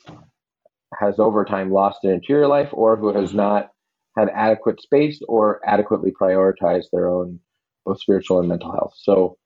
has 0.99 1.19
over 1.19 1.43
time 1.43 1.71
lost 1.71 2.03
an 2.03 2.11
interior 2.11 2.47
life 2.47 2.69
or 2.71 2.95
who 2.95 3.13
has 3.13 3.33
not 3.33 3.71
had 4.17 4.29
adequate 4.33 4.81
space 4.81 5.21
or 5.27 5.59
adequately 5.67 6.11
prioritized 6.11 6.85
their 6.91 7.09
own 7.09 7.39
both 7.85 7.99
spiritual 7.99 8.39
and 8.39 8.47
mental 8.47 8.71
health. 8.71 8.93
So 8.95 9.37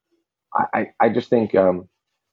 I, 0.53 0.65
I, 0.73 0.85
I 1.01 1.09
just 1.09 1.29
think 1.29 1.55
um, 1.55 1.89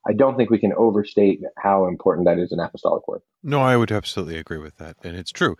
I 0.06 0.12
don't 0.12 0.36
think 0.36 0.50
we 0.50 0.58
can 0.58 0.72
overstate 0.74 1.40
how 1.58 1.86
important 1.86 2.26
that 2.26 2.38
is 2.38 2.52
in 2.52 2.60
apostolic 2.60 3.06
work. 3.08 3.22
No, 3.42 3.60
I 3.60 3.76
would 3.76 3.92
absolutely 3.92 4.38
agree 4.38 4.58
with 4.58 4.76
that, 4.76 4.96
and 5.02 5.16
it's 5.16 5.32
true. 5.32 5.56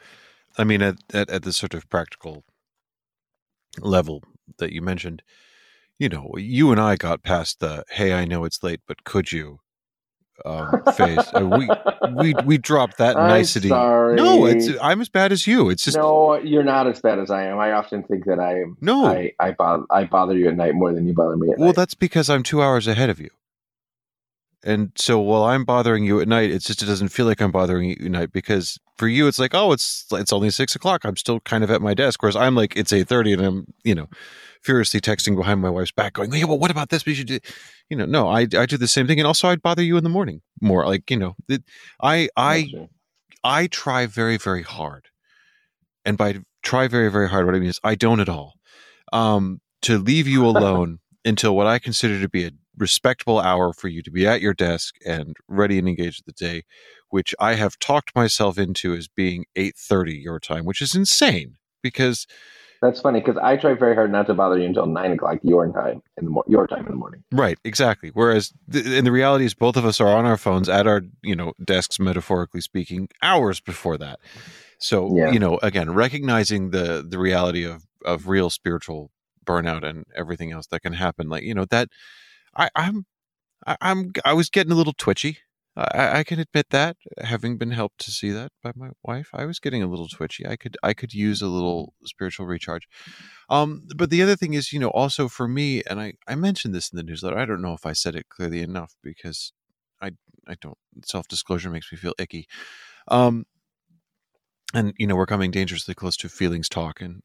I 0.59 0.65
mean, 0.65 0.83
at 0.83 0.97
at, 1.13 1.31
at 1.31 1.43
the 1.43 1.53
sort 1.53 1.75
of 1.75 1.89
practical 1.89 2.45
level 3.81 4.23
that 4.59 4.73
you 4.73 4.83
mentioned, 4.83 5.23
you 5.99 6.09
know, 6.09 6.33
you 6.37 6.71
and 6.71 6.81
I 6.81 6.97
got 6.97 7.23
past 7.23 7.61
the 7.61 7.85
"Hey, 7.91 8.13
I 8.13 8.25
know 8.25 8.45
it's 8.45 8.63
late, 8.63 8.81
but 8.87 9.05
could 9.05 9.33
you?" 9.33 9.61
Um, 10.45 10.83
phase. 10.97 11.19
Uh, 11.35 11.47
we 11.47 11.69
we 12.15 12.35
we 12.45 12.59
dropped 12.59 12.99
that 12.99 13.17
I'm 13.17 13.29
nicety. 13.29 13.69
sorry. 13.69 14.17
No, 14.17 14.47
it's 14.47 14.69
I'm 14.83 15.01
as 15.01 15.09
bad 15.09 15.33
as 15.33 15.47
you. 15.47 15.71
It's 15.71 15.85
just 15.85 15.97
no, 15.97 16.35
you're 16.37 16.65
not 16.65 16.87
as 16.87 17.01
bad 17.01 17.19
as 17.19 17.31
I 17.31 17.45
am. 17.45 17.59
I 17.59 17.73
often 17.73 18.03
think 18.03 18.25
that 18.27 18.39
I 18.41 18.61
am. 18.61 18.77
no. 18.81 19.07
I 19.07 19.33
I 19.39 19.53
bother, 19.53 19.85
I 19.91 20.05
bother 20.05 20.37
you 20.37 20.49
at 20.49 20.57
night 20.57 20.75
more 20.75 20.93
than 20.93 21.07
you 21.07 21.15
bother 21.15 21.37
me 21.37 21.51
at 21.51 21.59
well, 21.59 21.69
night. 21.69 21.77
that's 21.77 21.95
because 21.95 22.29
I'm 22.29 22.43
two 22.43 22.63
hours 22.63 22.87
ahead 22.87 23.11
of 23.11 23.21
you. 23.21 23.31
And 24.67 24.93
so 24.97 25.21
while 25.21 25.45
I'm 25.45 25.65
bothering 25.65 26.05
you 26.05 26.21
at 26.21 26.29
night, 26.29 26.51
it's 26.51 26.65
just 26.65 26.83
it 26.83 26.87
doesn't 26.87 27.09
feel 27.11 27.27
like 27.27 27.43
I'm 27.43 27.53
bothering 27.53 27.91
you 27.91 27.97
at 28.01 28.11
night 28.11 28.33
because 28.33 28.81
for 28.97 29.07
you 29.09 29.29
it's 29.29 29.39
like 29.39 29.55
oh 29.55 29.73
it's 29.73 30.07
it's 30.13 30.33
only 30.33 30.51
six 30.51 30.75
o'clock. 30.75 31.05
I'm 31.05 31.17
still 31.17 31.41
kind 31.41 31.63
of 31.63 31.71
at 31.71 31.83
my 31.83 31.95
desk, 31.95 32.23
whereas 32.23 32.37
I'm 32.37 32.55
like 32.55 32.75
it's 32.75 32.93
eight 32.93 33.07
thirty 33.09 33.35
and 33.35 33.43
I'm 33.43 33.75
you 33.85 33.95
know 33.95 34.09
furiously 34.65 35.01
texting 35.01 35.37
behind 35.37 35.61
my 35.61 35.71
wife's 35.71 35.93
back, 35.93 36.15
going 36.15 36.33
yeah, 36.33 36.45
well 36.45 36.59
what 36.59 36.71
about 36.71 36.89
this? 36.89 37.07
We 37.07 37.15
should 37.15 37.27
do 37.27 37.39
you 37.91 37.97
know 37.97 38.07
no 38.07 38.29
I 38.29 38.41
I 38.41 38.67
do 38.67 38.77
the 38.77 38.89
same 38.89 39.07
thing, 39.07 39.21
and 39.21 39.27
also 39.27 39.49
I'd 39.49 39.63
bother 39.63 39.83
you 39.83 39.97
in 39.97 40.05
the 40.05 40.11
morning 40.11 40.41
more 40.61 40.87
like 40.87 41.11
you 41.11 41.17
know 41.17 41.35
it, 41.49 41.63
I 42.03 42.29
I 42.37 42.63
Gotcha. 42.63 42.89
I 43.45 43.67
try 43.67 44.07
very, 44.07 44.39
very 44.39 44.63
hard. 44.63 45.09
And 46.05 46.17
by 46.17 46.41
try 46.63 46.89
very, 46.89 47.11
very 47.11 47.29
hard, 47.29 47.45
what 47.45 47.55
I 47.55 47.59
mean 47.59 47.69
is 47.69 47.81
I 47.85 47.95
don't 47.95 48.21
at 48.21 48.29
all. 48.29 48.55
Um, 49.13 49.61
to 49.83 49.99
leave 49.99 50.27
you 50.27 50.47
alone 50.47 51.01
until 51.27 51.55
what 51.55 51.67
I 51.67 51.79
consider 51.79 52.21
to 52.21 52.29
be 52.29 52.47
a 52.47 52.51
respectable 52.77 53.39
hour 53.39 53.73
for 53.73 53.89
you 53.89 54.03
to 54.03 54.11
be 54.11 54.27
at 54.27 54.41
your 54.41 54.55
desk 54.55 54.95
and 55.07 55.37
ready 55.47 55.79
and 55.79 55.87
engaged 55.87 56.23
at 56.23 56.27
the 56.27 56.45
day, 56.45 56.63
which 57.11 57.35
I 57.39 57.55
have 57.55 57.79
talked 57.79 58.17
myself 58.17 58.59
into 58.59 58.95
as 58.95 59.09
being 59.09 59.45
8.30 59.57 60.23
your 60.23 60.41
time, 60.41 60.65
which 60.65 60.81
is 60.81 60.95
insane 60.95 61.57
because 61.83 62.27
That's 62.85 63.01
funny 63.01 63.21
because 63.21 63.39
I 63.39 63.57
try 63.57 63.73
very 63.73 63.95
hard 63.95 64.13
not 64.13 64.27
to 64.27 64.35
bother 64.35 64.59
you 64.59 64.67
until 64.67 64.85
nine 64.85 65.13
o'clock 65.13 65.39
your 65.43 65.67
time 65.73 66.03
in 66.19 66.27
the 66.27 66.31
mo- 66.31 66.45
your 66.47 66.67
time 66.67 66.81
in 66.85 66.93
the 66.93 66.97
morning. 66.97 67.25
Right, 67.33 67.59
exactly. 67.65 68.11
Whereas, 68.13 68.53
th- 68.71 68.85
and 68.85 69.07
the 69.07 69.11
reality 69.11 69.47
is, 69.47 69.55
both 69.55 69.79
of 69.79 69.87
us 69.87 70.03
are 70.03 70.15
on 70.15 70.27
our 70.27 70.37
phones 70.37 70.69
at 70.69 70.87
our, 70.87 71.01
you 71.23 71.35
know, 71.35 71.55
desks, 71.65 71.99
metaphorically 71.99 72.61
speaking, 72.61 73.09
hours 73.23 73.59
before 73.59 73.97
that. 73.97 74.21
So, 74.79 75.17
Yeah. 75.17 75.33
you 75.33 75.39
know, 75.39 75.59
again, 75.63 75.95
recognizing 75.95 76.71
the 76.73 77.03
the 77.09 77.19
reality 77.19 77.65
of 77.65 77.87
of 78.05 78.29
real 78.29 78.51
spiritual 78.51 79.11
burnout 79.47 79.83
and 79.83 80.05
everything 80.15 80.53
else 80.53 80.67
that 80.67 80.83
can 80.83 80.93
happen, 80.93 81.31
like 81.31 81.43
you 81.43 81.55
know, 81.55 81.65
that 81.65 81.89
I, 82.55 82.69
I'm, 82.77 83.07
I, 83.67 83.77
I'm, 83.81 84.13
I 84.27 84.35
was 84.35 84.51
getting 84.51 84.73
a 84.73 84.77
little 84.77 84.93
twitchy. 84.93 85.39
I, 85.77 86.19
I 86.21 86.25
can 86.25 86.39
admit 86.39 86.67
that, 86.71 86.97
having 87.21 87.59
been 87.59 87.73
helped 87.73 87.99
to 88.01 88.11
see 88.11 88.31
that 88.31 88.53
by 88.63 88.73
my 88.77 88.91
wife, 89.03 89.31
I 89.33 89.45
was 89.45 89.59
getting 89.59 89.83
a 89.83 89.89
little 89.89 90.09
twitchy. 90.09 90.47
I 90.47 90.57
could, 90.57 90.77
I 90.83 90.95
could 90.95 91.13
use 91.13 91.43
a 91.43 91.49
little 91.49 91.95
spiritual 92.05 92.47
recharge. 92.47 92.89
Um, 93.51 93.83
but 93.97 94.11
the 94.11 94.23
other 94.23 94.37
thing 94.37 94.55
is, 94.55 94.73
you 94.73 94.79
know, 94.79 94.91
also 94.91 95.29
for 95.29 95.49
me, 95.49 95.83
and 95.89 96.01
I, 96.01 96.15
I 96.29 96.37
mentioned 96.37 96.75
this 96.75 96.91
in 96.93 96.97
the 96.97 97.03
newsletter. 97.03 97.39
I 97.39 97.45
don't 97.45 97.63
know 97.63 97.75
if 97.75 97.87
I 97.87 97.93
said 97.93 98.15
it 98.15 98.29
clearly 98.29 98.61
enough 98.63 98.95
because 99.03 99.53
I, 100.01 100.13
I 100.47 100.55
don't. 100.61 100.79
Self 101.05 101.27
disclosure 101.29 101.71
makes 101.71 101.91
me 101.91 101.99
feel 101.99 102.15
icky. 102.19 102.47
Um, 103.09 103.45
and 104.73 104.93
you 104.99 105.07
know, 105.07 105.17
we're 105.17 105.27
coming 105.27 105.51
dangerously 105.51 105.95
close 105.95 106.17
to 106.19 106.29
feelings 106.29 106.69
talk, 106.69 107.01
and. 107.01 107.23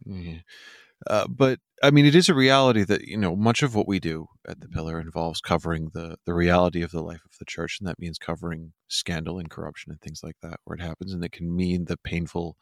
Uh, 1.08 1.28
but 1.28 1.60
I 1.82 1.92
mean, 1.92 2.06
it 2.06 2.16
is 2.16 2.28
a 2.28 2.34
reality 2.34 2.84
that 2.84 3.04
you 3.04 3.18
know 3.18 3.36
much 3.36 3.64
of 3.64 3.74
what 3.74 3.88
we 3.88 4.00
do 4.00 4.28
at 4.48 4.60
the 4.60 4.68
Pillar 4.68 5.00
involves 5.00 5.42
covering 5.42 5.92
the 5.94 6.18
the 6.26 6.34
reality 6.34 6.82
of 6.82 6.92
the 6.92 7.02
life 7.02 7.22
of 7.26 7.38
the 7.40 7.46
church, 7.46 7.78
and 7.80 7.88
that 7.88 8.00
means 8.00 8.18
covering 8.18 8.74
scandal 8.88 9.40
and 9.40 9.50
corruption 9.50 9.92
and 9.92 10.02
things 10.02 10.22
like 10.24 10.36
that 10.42 10.60
where 10.64 10.76
it 10.76 10.82
happens, 10.82 11.14
and 11.14 11.24
it 11.24 11.32
can 11.32 11.56
mean 11.56 11.86
the 11.86 11.98
painful, 11.98 12.58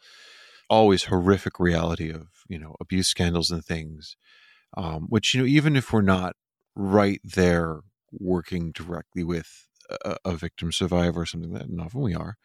always 0.69 1.05
horrific 1.05 1.59
reality 1.59 2.11
of 2.11 2.27
you 2.47 2.59
know 2.59 2.75
abuse 2.79 3.07
scandals 3.07 3.51
and 3.51 3.65
things, 3.65 4.15
um, 4.75 5.07
which 5.09 5.33
you 5.33 5.41
know 5.41 5.47
even 5.47 5.75
if 5.75 5.91
we're 5.91 6.01
not 6.01 6.35
right 6.75 7.21
there 7.23 7.81
working 8.11 8.71
directly 8.71 9.23
with 9.23 9.67
a, 9.89 10.17
a 10.25 10.35
victim 10.35 10.71
survivor 10.71 11.21
or 11.21 11.25
something 11.25 11.53
that, 11.53 11.63
and 11.63 11.81
often 11.81 12.01
we 12.01 12.13
are. 12.13 12.37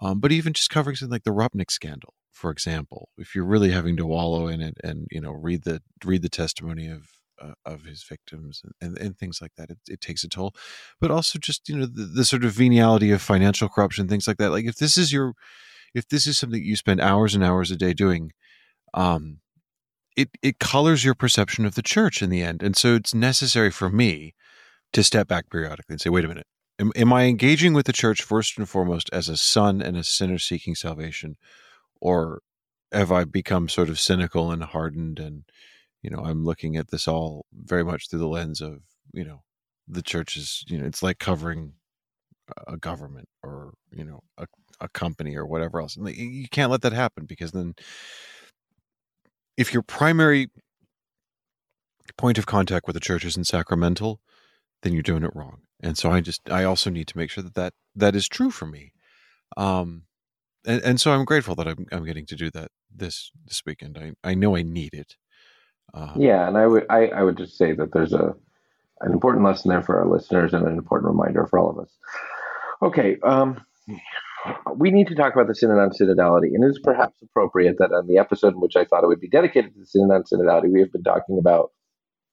Um, 0.00 0.20
but 0.20 0.32
even 0.32 0.52
just 0.52 0.70
covering 0.70 0.96
something 0.96 1.12
like 1.12 1.24
the 1.24 1.32
Rupnik 1.32 1.70
scandal, 1.70 2.14
for 2.38 2.50
example, 2.52 3.08
if 3.18 3.34
you're 3.34 3.44
really 3.44 3.72
having 3.72 3.96
to 3.96 4.06
wallow 4.06 4.46
in 4.46 4.60
it 4.60 4.76
and 4.84 5.08
you 5.10 5.20
know 5.20 5.32
read 5.32 5.64
the 5.64 5.82
read 6.04 6.22
the 6.22 6.28
testimony 6.28 6.86
of 6.86 7.08
uh, 7.42 7.54
of 7.64 7.84
his 7.84 8.04
victims 8.04 8.62
and, 8.62 8.72
and, 8.80 8.98
and 8.98 9.18
things 9.18 9.40
like 9.42 9.52
that, 9.56 9.70
it, 9.70 9.78
it 9.88 10.00
takes 10.00 10.22
a 10.22 10.28
toll. 10.28 10.54
But 11.00 11.10
also 11.10 11.38
just 11.38 11.68
you 11.68 11.76
know 11.76 11.86
the, 11.86 12.04
the 12.04 12.24
sort 12.24 12.44
of 12.44 12.52
veniality 12.52 13.10
of 13.10 13.20
financial 13.20 13.68
corruption, 13.68 14.06
things 14.06 14.28
like 14.28 14.36
that. 14.36 14.52
Like 14.52 14.66
if 14.66 14.76
this 14.76 14.96
is 14.96 15.12
your 15.12 15.34
if 15.94 16.08
this 16.08 16.26
is 16.26 16.38
something 16.38 16.62
you 16.62 16.76
spend 16.76 17.00
hours 17.00 17.34
and 17.34 17.42
hours 17.42 17.70
a 17.72 17.76
day 17.76 17.92
doing, 17.92 18.30
um, 18.94 19.38
it 20.16 20.30
it 20.40 20.60
colors 20.60 21.04
your 21.04 21.14
perception 21.14 21.66
of 21.66 21.74
the 21.74 21.82
church 21.82 22.22
in 22.22 22.30
the 22.30 22.42
end, 22.42 22.62
and 22.62 22.76
so 22.76 22.94
it's 22.94 23.14
necessary 23.14 23.72
for 23.72 23.90
me 23.90 24.34
to 24.92 25.02
step 25.02 25.26
back 25.26 25.50
periodically 25.50 25.94
and 25.94 26.00
say, 26.00 26.10
wait 26.10 26.24
a 26.24 26.28
minute. 26.28 26.46
Am, 26.80 26.92
am 26.94 27.12
I 27.12 27.24
engaging 27.24 27.74
with 27.74 27.86
the 27.86 27.92
church 27.92 28.22
first 28.22 28.56
and 28.56 28.68
foremost 28.68 29.10
as 29.12 29.28
a 29.28 29.36
son 29.36 29.82
and 29.82 29.96
a 29.96 30.04
sinner 30.04 30.38
seeking 30.38 30.76
salvation, 30.76 31.36
or 32.00 32.40
have 32.92 33.12
I 33.12 33.24
become 33.24 33.68
sort 33.68 33.88
of 33.88 33.98
cynical 33.98 34.50
and 34.50 34.62
hardened 34.62 35.18
and 35.18 35.44
you 36.02 36.10
know 36.10 36.20
I'm 36.24 36.44
looking 36.44 36.76
at 36.76 36.88
this 36.88 37.08
all 37.08 37.46
very 37.52 37.84
much 37.84 38.08
through 38.08 38.20
the 38.20 38.28
lens 38.28 38.60
of 38.60 38.80
you 39.12 39.24
know 39.24 39.42
the 39.86 40.02
church 40.02 40.36
is 40.36 40.64
you 40.68 40.78
know 40.78 40.86
it's 40.86 41.02
like 41.02 41.18
covering 41.18 41.74
a 42.66 42.76
government 42.76 43.28
or 43.42 43.74
you 43.90 44.04
know 44.04 44.20
a, 44.38 44.46
a 44.80 44.88
company 44.88 45.36
or 45.36 45.46
whatever 45.46 45.80
else 45.80 45.96
and 45.96 46.08
you 46.08 46.48
can't 46.48 46.70
let 46.70 46.82
that 46.82 46.92
happen 46.92 47.26
because 47.26 47.52
then 47.52 47.74
if 49.56 49.72
your 49.72 49.82
primary 49.82 50.48
point 52.16 52.38
of 52.38 52.46
contact 52.46 52.86
with 52.86 52.94
the 52.94 53.00
church 53.00 53.24
isn't 53.24 53.44
sacramental 53.44 54.20
then 54.82 54.92
you're 54.94 55.02
doing 55.02 55.24
it 55.24 55.34
wrong 55.34 55.58
and 55.80 55.98
so 55.98 56.10
i 56.10 56.20
just 56.20 56.50
i 56.50 56.64
also 56.64 56.88
need 56.88 57.06
to 57.06 57.18
make 57.18 57.30
sure 57.30 57.44
that 57.44 57.54
that, 57.54 57.72
that 57.94 58.14
is 58.16 58.28
true 58.28 58.50
for 58.50 58.66
me. 58.66 58.92
Um 59.56 60.04
and, 60.68 60.82
and 60.82 61.00
so 61.00 61.10
i'm 61.10 61.24
grateful 61.24 61.56
that 61.56 61.66
I'm, 61.66 61.86
I'm 61.90 62.04
getting 62.04 62.26
to 62.26 62.36
do 62.36 62.50
that 62.52 62.70
this 62.94 63.32
this 63.44 63.62
weekend 63.66 63.98
i 63.98 64.12
i 64.22 64.34
know 64.34 64.54
i 64.56 64.62
need 64.62 64.94
it 64.94 65.16
um, 65.94 66.12
Yeah, 66.16 66.46
and 66.46 66.56
I 66.56 66.66
would 66.66 66.86
I, 66.90 67.06
I 67.08 67.22
would 67.22 67.36
just 67.36 67.56
say 67.56 67.72
that 67.72 67.92
there's 67.92 68.12
a 68.12 68.34
an 69.00 69.12
important 69.12 69.44
lesson 69.44 69.70
there 69.70 69.82
for 69.82 69.98
our 69.98 70.08
listeners 70.08 70.52
and 70.52 70.66
an 70.66 70.76
important 70.76 71.10
reminder 71.10 71.46
for 71.46 71.58
all 71.58 71.70
of 71.70 71.78
us. 71.78 71.96
Okay, 72.82 73.16
um, 73.22 73.60
we 74.76 74.90
need 74.90 75.06
to 75.08 75.14
talk 75.14 75.34
about 75.34 75.46
the 75.46 75.54
synod 75.54 75.78
on 75.78 75.90
synodality, 75.90 76.54
and 76.54 76.64
it 76.64 76.68
is 76.68 76.80
perhaps 76.82 77.16
appropriate 77.22 77.76
that 77.78 77.92
on 77.92 78.06
the 78.06 78.18
episode 78.18 78.54
in 78.54 78.60
which 78.60 78.76
I 78.76 78.84
thought 78.84 79.04
it 79.04 79.08
would 79.08 79.20
be 79.20 79.28
dedicated 79.28 79.74
to 79.74 79.80
the 79.80 79.86
synod 79.86 80.10
on 80.10 80.24
synodality, 80.24 80.70
we 80.72 80.80
have 80.80 80.92
been 80.92 81.02
talking 81.02 81.38
about 81.38 81.70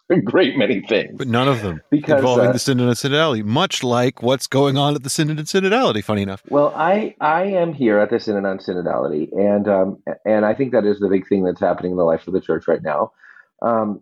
a 0.10 0.22
great 0.22 0.56
many 0.58 0.82
things. 0.82 1.16
but 1.18 1.28
none 1.28 1.48
of 1.48 1.62
them 1.62 1.82
Because, 1.90 2.20
involving 2.20 2.50
uh, 2.50 2.52
the 2.52 2.60
synod 2.60 2.88
and 2.88 2.96
synodality 2.96 3.44
much 3.44 3.84
like 3.84 4.22
what's 4.22 4.48
going 4.48 4.78
on 4.78 4.96
at 4.96 5.04
the 5.04 5.10
synod 5.10 5.40
and 5.40 5.48
synodality 5.48 6.04
funny 6.04 6.22
enough 6.22 6.44
Well, 6.50 6.74
I 6.76 7.16
I 7.20 7.46
am 7.46 7.74
here 7.74 7.98
at 8.00 8.10
the 8.10 8.20
Synod 8.20 8.46
on 8.46 8.60
Synodality, 8.60 9.30
and 9.32 9.68
um, 9.68 10.04
and 10.26 10.46
I 10.46 10.54
think 10.54 10.74
that 10.74 10.86
is 10.86 11.00
the 11.00 11.10
big 11.10 11.28
thing 11.28 11.44
that's 11.44 11.60
happening 11.60 11.92
in 11.92 11.98
the 11.98 12.04
life 12.04 12.28
of 12.28 12.34
the 12.34 12.42
church 12.42 12.68
right 12.68 12.84
now. 12.84 13.12
Um, 13.62 14.02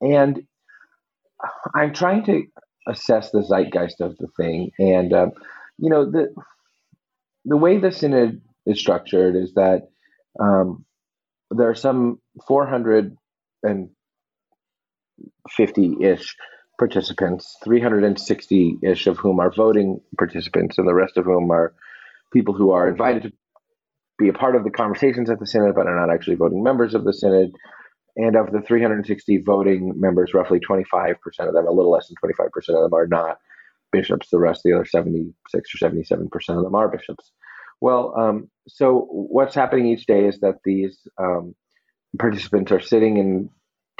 and 0.00 0.42
I'm 1.74 1.92
trying 1.92 2.24
to 2.24 2.44
assess 2.88 3.30
the 3.30 3.42
zeitgeist 3.42 4.00
of 4.00 4.16
the 4.18 4.28
thing, 4.36 4.70
and 4.78 5.12
um, 5.12 5.32
you 5.78 5.90
know 5.90 6.10
the 6.10 6.34
the 7.44 7.56
way 7.56 7.78
the 7.78 7.92
synod 7.92 8.42
is 8.66 8.78
structured 8.78 9.36
is 9.36 9.54
that 9.54 9.88
um, 10.40 10.84
there 11.50 11.68
are 11.68 11.74
some 11.74 12.20
450-ish 15.58 16.36
participants, 16.78 17.56
360-ish 17.64 19.06
of 19.06 19.18
whom 19.18 19.40
are 19.40 19.52
voting 19.52 20.00
participants, 20.18 20.78
and 20.78 20.88
the 20.88 20.94
rest 20.94 21.16
of 21.16 21.24
whom 21.24 21.50
are 21.50 21.74
people 22.32 22.54
who 22.54 22.70
are 22.70 22.88
invited 22.88 23.22
to 23.24 23.32
be 24.18 24.28
a 24.28 24.32
part 24.32 24.56
of 24.56 24.64
the 24.64 24.70
conversations 24.70 25.30
at 25.30 25.38
the 25.38 25.46
synod, 25.46 25.74
but 25.74 25.86
are 25.86 26.06
not 26.06 26.12
actually 26.12 26.36
voting 26.36 26.62
members 26.62 26.94
of 26.94 27.04
the 27.04 27.12
synod. 27.12 27.52
And 28.14 28.36
of 28.36 28.52
the 28.52 28.60
360 28.60 29.38
voting 29.38 29.94
members, 29.96 30.34
roughly 30.34 30.60
25% 30.60 31.14
of 31.40 31.54
them, 31.54 31.66
a 31.66 31.70
little 31.70 31.90
less 31.90 32.08
than 32.08 32.16
25% 32.22 32.46
of 32.68 32.82
them, 32.82 32.92
are 32.92 33.06
not 33.06 33.38
bishops. 33.90 34.28
The 34.30 34.38
rest, 34.38 34.62
the 34.64 34.74
other 34.74 34.84
76 34.84 35.82
or 35.82 35.90
77% 35.90 36.28
of 36.50 36.62
them 36.62 36.74
are 36.74 36.88
bishops. 36.88 37.32
Well, 37.80 38.14
um, 38.16 38.50
so 38.68 39.06
what's 39.10 39.54
happening 39.54 39.86
each 39.86 40.06
day 40.06 40.26
is 40.26 40.40
that 40.40 40.56
these 40.64 40.98
um, 41.18 41.54
participants 42.18 42.70
are 42.70 42.80
sitting 42.80 43.16
in 43.16 43.50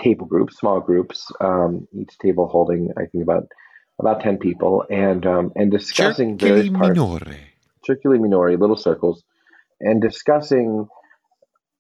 table 0.01 0.27
groups, 0.27 0.59
small 0.59 0.81
groups, 0.81 1.31
um, 1.41 1.87
each 1.99 2.17
table 2.19 2.49
holding, 2.49 2.91
I 2.97 3.07
think, 3.07 3.23
about 3.23 3.45
about 3.99 4.21
10 4.21 4.39
people, 4.39 4.85
and 4.91 5.25
um, 5.27 5.53
and 5.55 5.71
discussing 5.71 6.39
various 6.39 6.69
Circuli 6.69 6.79
parts 6.79 6.99
minore. 6.99 7.37
circuli 7.89 8.19
minori, 8.19 8.59
little 8.59 8.77
circles, 8.77 9.23
and 9.81 10.01
discussing 10.01 10.89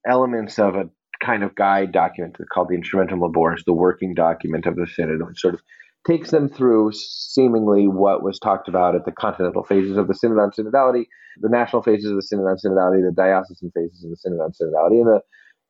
elements 0.07 0.59
of 0.59 0.75
a 0.75 0.89
kind 1.21 1.43
of 1.43 1.55
guide 1.55 1.93
document 1.93 2.37
called 2.53 2.69
the 2.69 2.77
Instrumentum 2.77 3.21
Laboris, 3.21 3.65
the 3.65 3.73
working 3.73 4.15
document 4.15 4.67
of 4.67 4.77
the 4.77 4.87
synod, 4.87 5.27
which 5.27 5.41
sort 5.41 5.55
of 5.55 5.61
takes 6.07 6.31
them 6.31 6.49
through 6.49 6.91
seemingly 6.93 7.87
what 7.87 8.23
was 8.23 8.39
talked 8.39 8.69
about 8.69 8.97
at 8.97 9.05
the 9.05 9.13
continental 9.13 9.63
phases 9.63 9.97
of 9.97 10.09
the 10.09 10.15
synod 10.15 10.39
on 10.39 10.51
synodality, 10.51 11.07
the 11.41 11.49
national 11.49 11.83
phases 11.83 12.11
of 12.11 12.17
the 12.17 12.23
synod 12.23 12.47
on 12.47 12.57
synodality, 12.57 13.03
the 13.05 13.15
diocesan 13.17 13.71
phases 13.75 14.05
of 14.05 14.11
the 14.11 14.17
synod 14.17 14.41
on 14.41 14.51
synodality, 14.51 15.01
and 15.01 15.07
the 15.07 15.21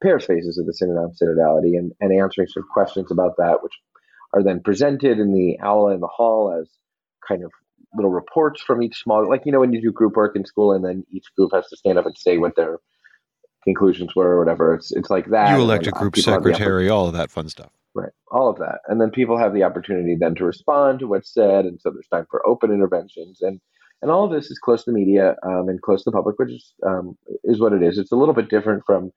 parish 0.03 0.27
phases 0.27 0.59
of 0.59 0.67
the 0.67 0.75
synod 0.75 0.97
on 0.97 1.13
synodality, 1.13 1.79
and, 1.79 1.93
and 2.01 2.13
answering 2.13 2.49
sort 2.49 2.65
of 2.65 2.71
questions 2.71 3.11
about 3.11 3.37
that, 3.39 3.63
which 3.63 3.75
are 4.35 4.43
then 4.43 4.61
presented 4.61 5.19
in 5.19 5.33
the 5.33 5.59
aula 5.65 5.95
in 5.95 6.01
the 6.01 6.07
hall 6.07 6.59
as 6.59 6.69
kind 7.27 7.45
of 7.45 7.51
little 7.95 8.11
reports 8.11 8.63
from 8.63 8.83
each 8.83 9.03
small, 9.03 9.29
like 9.29 9.43
you 9.45 9.53
know 9.53 9.61
when 9.61 9.73
you 9.73 9.81
do 9.81 9.93
group 9.93 10.17
work 10.17 10.37
in 10.37 10.45
school, 10.45 10.73
and 10.73 10.85
then 10.85 11.05
each 11.11 11.27
group 11.37 11.51
has 11.55 11.67
to 11.69 11.77
stand 11.77 11.99
up 11.99 12.07
and 12.07 12.17
say 12.17 12.39
what 12.39 12.57
their 12.57 12.79
conclusions 13.65 14.15
were 14.15 14.31
or 14.31 14.39
whatever. 14.39 14.75
It's 14.75 14.93
it's 14.93 15.11
like 15.11 15.27
that. 15.31 15.57
You 15.57 15.63
elect 15.63 15.87
a 15.87 15.91
group 15.91 16.17
secretary, 16.17 16.89
all 16.89 17.07
of 17.07 17.15
that 17.15 17.31
fun 17.31 17.49
stuff. 17.49 17.71
Right, 17.95 18.13
all 18.31 18.49
of 18.49 18.59
that, 18.59 18.79
and 18.89 19.01
then 19.01 19.11
people 19.11 19.37
have 19.37 19.53
the 19.53 19.65
opportunity 19.65 20.17
then 20.19 20.35
to 20.37 20.45
respond 20.45 21.01
to 21.01 21.07
what's 21.07 21.33
said, 21.33 21.67
and 21.67 21.79
so 21.81 21.91
there's 21.91 22.09
time 22.09 22.27
for 22.31 22.47
open 22.47 22.71
interventions, 22.71 23.43
and 23.43 23.61
and 24.01 24.11
all 24.11 24.25
of 24.25 24.33
this 24.33 24.51
is 24.51 24.59
close 24.59 24.85
to 24.85 24.91
the 24.91 24.97
media 24.97 25.37
um, 25.43 25.69
and 25.69 25.81
close 25.83 26.03
to 26.05 26.11
the 26.11 26.17
public, 26.17 26.39
which 26.39 26.51
is 26.51 26.73
um, 26.87 27.19
is 27.45 27.61
what 27.61 27.75
it 27.75 27.83
is. 27.83 27.99
It's 27.99 28.13
a 28.13 28.17
little 28.17 28.35
bit 28.35 28.49
different 28.49 28.85
from 28.87 29.13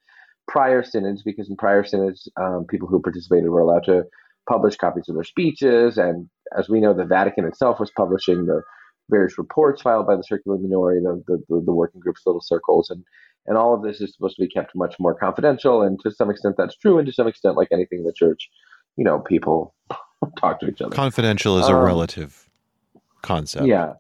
prior 0.48 0.84
synods 0.84 1.24
because 1.24 1.50
in 1.50 1.56
prior 1.56 1.84
synods, 1.84 2.30
um, 2.38 2.66
people 2.70 2.88
who 2.88 3.02
participated 3.02 3.50
were 3.50 3.60
allowed 3.60 3.84
to 3.86 4.04
publish 4.48 4.76
copies 4.76 5.10
of 5.10 5.16
their 5.16 5.24
speeches, 5.24 5.98
and 5.98 6.30
as 6.58 6.70
we 6.70 6.80
know, 6.80 6.94
the 6.94 7.06
Vatican 7.06 7.46
itself 7.46 7.80
was 7.80 7.92
publishing 7.92 8.46
the 8.46 8.62
various 9.10 9.38
reports 9.38 9.82
filed 9.82 10.08
by 10.08 10.16
the 10.16 10.24
Circuli 10.24 10.60
Minori, 10.60 11.02
the, 11.28 11.44
the, 11.48 11.62
the 11.66 11.74
working 11.74 12.02
groups, 12.02 12.22
little 12.26 12.42
circles, 12.42 12.90
and 12.90 13.04
and 13.48 13.58
all 13.58 13.76
of 13.76 13.84
this 13.84 14.02
is 14.02 14.14
supposed 14.14 14.36
to 14.38 14.42
be 14.42 14.50
kept 14.50 14.76
much 14.76 14.96
more 15.00 15.14
confidential. 15.14 15.84
And 15.84 16.00
to 16.02 16.10
some 16.10 16.32
extent, 16.32 16.56
that's 16.58 16.76
true, 16.76 16.98
and 16.98 17.06
to 17.06 17.14
some 17.14 17.28
extent, 17.28 17.56
like 17.56 17.68
anything 17.72 18.00
in 18.00 18.06
the 18.06 18.14
church, 18.14 18.50
you 18.98 19.04
know, 19.04 19.20
people 19.20 19.76
talk 20.40 20.60
to 20.62 20.68
each 20.68 20.82
other. 20.82 20.96
Confidential 20.96 21.60
is 21.60 21.68
um, 21.68 21.76
a 21.76 21.84
relative 21.84 22.50
concept. 23.22 23.68
Yeah. 23.68 23.94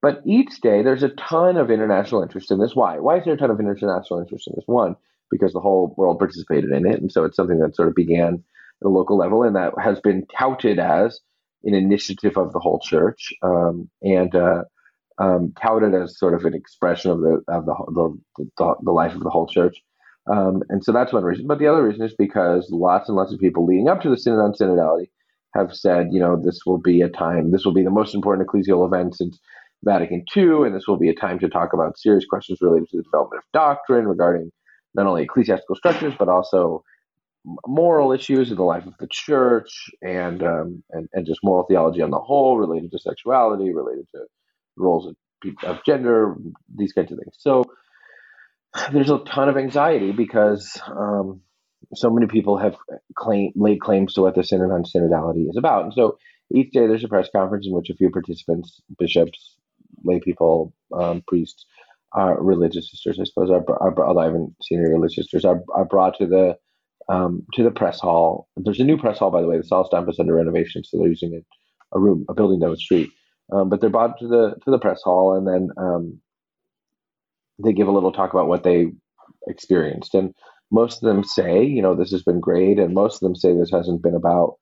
But 0.00 0.22
each 0.24 0.60
day, 0.60 0.82
there's 0.82 1.02
a 1.02 1.08
ton 1.10 1.56
of 1.56 1.70
international 1.70 2.22
interest 2.22 2.50
in 2.50 2.58
this. 2.58 2.74
Why? 2.74 2.98
Why 2.98 3.18
is 3.18 3.24
there 3.24 3.34
a 3.34 3.36
ton 3.36 3.50
of 3.50 3.58
international 3.58 4.20
interest 4.20 4.46
in 4.46 4.54
this? 4.56 4.64
One, 4.66 4.96
because 5.30 5.52
the 5.52 5.60
whole 5.60 5.94
world 5.96 6.18
participated 6.18 6.70
in 6.70 6.86
it. 6.86 7.00
And 7.00 7.10
so 7.10 7.24
it's 7.24 7.36
something 7.36 7.58
that 7.60 7.76
sort 7.76 7.88
of 7.88 7.94
began 7.94 8.42
at 8.82 8.86
a 8.86 8.88
local 8.88 9.16
level 9.16 9.42
and 9.42 9.56
that 9.56 9.72
has 9.82 10.00
been 10.00 10.26
touted 10.36 10.78
as 10.78 11.20
an 11.64 11.74
initiative 11.74 12.36
of 12.36 12.52
the 12.52 12.60
whole 12.60 12.80
church 12.80 13.32
um, 13.42 13.88
and 14.02 14.34
uh, 14.34 14.62
um, 15.18 15.52
touted 15.60 15.94
as 15.94 16.18
sort 16.18 16.34
of 16.34 16.44
an 16.44 16.54
expression 16.54 17.10
of 17.10 17.20
the 17.20 17.42
of 17.48 17.66
the 17.66 18.18
the, 18.36 18.74
the, 18.82 18.92
life 18.92 19.14
of 19.14 19.22
the 19.22 19.30
whole 19.30 19.46
church. 19.46 19.76
Um, 20.30 20.62
and 20.68 20.84
so 20.84 20.92
that's 20.92 21.12
one 21.12 21.24
reason. 21.24 21.46
But 21.46 21.58
the 21.58 21.66
other 21.66 21.82
reason 21.82 22.04
is 22.04 22.14
because 22.16 22.68
lots 22.70 23.08
and 23.08 23.16
lots 23.16 23.32
of 23.32 23.40
people 23.40 23.66
leading 23.66 23.88
up 23.88 24.02
to 24.02 24.10
the 24.10 24.16
Synod 24.16 24.40
on 24.40 24.52
Synodality 24.52 25.08
have 25.54 25.74
said, 25.74 26.08
you 26.12 26.20
know, 26.20 26.40
this 26.40 26.60
will 26.66 26.78
be 26.78 27.00
a 27.00 27.08
time, 27.08 27.50
this 27.50 27.64
will 27.64 27.72
be 27.72 27.82
the 27.82 27.90
most 27.90 28.14
important 28.14 28.46
ecclesial 28.46 28.86
event 28.86 29.16
since 29.16 29.40
Vatican 29.84 30.24
II, 30.36 30.66
and 30.66 30.74
this 30.74 30.86
will 30.86 30.98
be 30.98 31.08
a 31.08 31.14
time 31.14 31.38
to 31.38 31.48
talk 31.48 31.72
about 31.72 31.98
serious 31.98 32.26
questions 32.26 32.58
related 32.60 32.88
to 32.90 32.98
the 32.98 33.02
development 33.04 33.42
of 33.42 33.52
doctrine 33.52 34.06
regarding 34.06 34.50
not 34.94 35.06
only 35.06 35.22
ecclesiastical 35.22 35.76
structures, 35.76 36.14
but 36.18 36.28
also 36.28 36.82
moral 37.66 38.12
issues 38.12 38.50
in 38.50 38.56
the 38.56 38.62
life 38.62 38.86
of 38.86 38.94
the 38.98 39.08
church 39.10 39.90
and, 40.02 40.42
um, 40.42 40.82
and, 40.90 41.08
and 41.12 41.26
just 41.26 41.40
moral 41.42 41.66
theology 41.66 42.02
on 42.02 42.10
the 42.10 42.18
whole, 42.18 42.58
related 42.58 42.90
to 42.90 42.98
sexuality, 42.98 43.72
related 43.72 44.06
to 44.14 44.20
roles 44.76 45.06
of, 45.06 45.16
of 45.64 45.78
gender, 45.86 46.34
these 46.74 46.92
kinds 46.92 47.12
of 47.12 47.18
things. 47.18 47.34
So 47.38 47.64
there's 48.92 49.10
a 49.10 49.18
ton 49.18 49.48
of 49.48 49.56
anxiety 49.56 50.12
because 50.12 50.80
um, 50.86 51.40
so 51.94 52.10
many 52.10 52.26
people 52.26 52.58
have 52.58 52.76
claim, 53.16 53.52
laid 53.54 53.80
claims 53.80 54.14
to 54.14 54.22
what 54.22 54.34
the 54.34 54.44
Synod 54.44 54.70
on 54.70 54.84
Synodality 54.84 55.48
is 55.48 55.56
about. 55.56 55.84
And 55.84 55.94
so 55.94 56.18
each 56.54 56.72
day 56.72 56.86
there's 56.86 57.04
a 57.04 57.08
press 57.08 57.28
conference 57.34 57.66
in 57.66 57.72
which 57.72 57.90
a 57.90 57.94
few 57.94 58.10
participants, 58.10 58.82
bishops, 58.98 59.56
lay 60.04 60.20
people, 60.20 60.74
um, 60.92 61.22
priests, 61.26 61.66
our 62.12 62.42
religious 62.42 62.90
sisters, 62.90 63.18
I 63.20 63.24
suppose, 63.24 63.50
although 63.50 64.20
I 64.20 64.24
haven't 64.24 64.54
seen 64.62 64.80
any 64.80 64.90
religious 64.90 65.16
sisters, 65.16 65.44
are, 65.44 65.60
are 65.74 65.84
brought 65.84 66.18
to 66.18 66.26
the 66.26 66.56
um, 67.12 67.44
to 67.54 67.62
the 67.62 67.70
press 67.70 68.00
hall. 68.00 68.48
There's 68.56 68.80
a 68.80 68.84
new 68.84 68.98
press 68.98 69.18
hall, 69.18 69.30
by 69.30 69.40
the 69.40 69.48
way. 69.48 69.56
The 69.56 69.64
Sala 69.64 69.86
Stampa 69.86 70.10
is 70.10 70.18
under 70.18 70.34
renovation, 70.34 70.84
so 70.84 70.98
they're 70.98 71.08
using 71.08 71.34
a, 71.34 71.96
a 71.96 72.00
room, 72.00 72.24
a 72.28 72.34
building 72.34 72.60
down 72.60 72.70
the 72.70 72.76
street. 72.76 73.10
Um, 73.52 73.68
but 73.70 73.80
they're 73.80 73.90
brought 73.90 74.18
to 74.18 74.28
the 74.28 74.56
to 74.64 74.70
the 74.70 74.78
press 74.78 75.00
hall, 75.02 75.34
and 75.36 75.46
then 75.46 75.70
um, 75.78 76.20
they 77.62 77.72
give 77.72 77.88
a 77.88 77.92
little 77.92 78.12
talk 78.12 78.32
about 78.32 78.48
what 78.48 78.62
they 78.62 78.86
experienced. 79.46 80.14
And 80.14 80.34
most 80.70 81.02
of 81.02 81.08
them 81.08 81.24
say, 81.24 81.64
you 81.64 81.80
know, 81.80 81.94
this 81.94 82.10
has 82.10 82.22
been 82.22 82.40
great, 82.40 82.78
and 82.78 82.94
most 82.94 83.16
of 83.16 83.20
them 83.20 83.34
say 83.36 83.54
this 83.54 83.70
hasn't 83.70 84.02
been 84.02 84.14
about, 84.14 84.56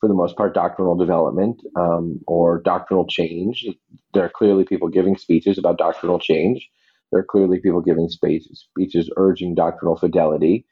for 0.00 0.08
the 0.08 0.14
most 0.14 0.36
part, 0.36 0.54
doctrinal 0.54 0.96
development 0.96 1.60
um, 1.76 2.20
or 2.26 2.60
doctrinal 2.60 3.06
change. 3.06 3.66
There 4.14 4.24
are 4.24 4.30
clearly 4.30 4.64
people 4.64 4.88
giving 4.88 5.16
speeches 5.16 5.58
about 5.58 5.78
doctrinal 5.78 6.20
change. 6.20 6.68
There 7.10 7.20
are 7.20 7.24
clearly 7.24 7.60
people 7.60 7.80
giving 7.80 8.08
speeches, 8.08 8.66
speeches 8.70 9.10
urging 9.16 9.54
doctrinal 9.54 9.96
fidelity. 9.96 10.66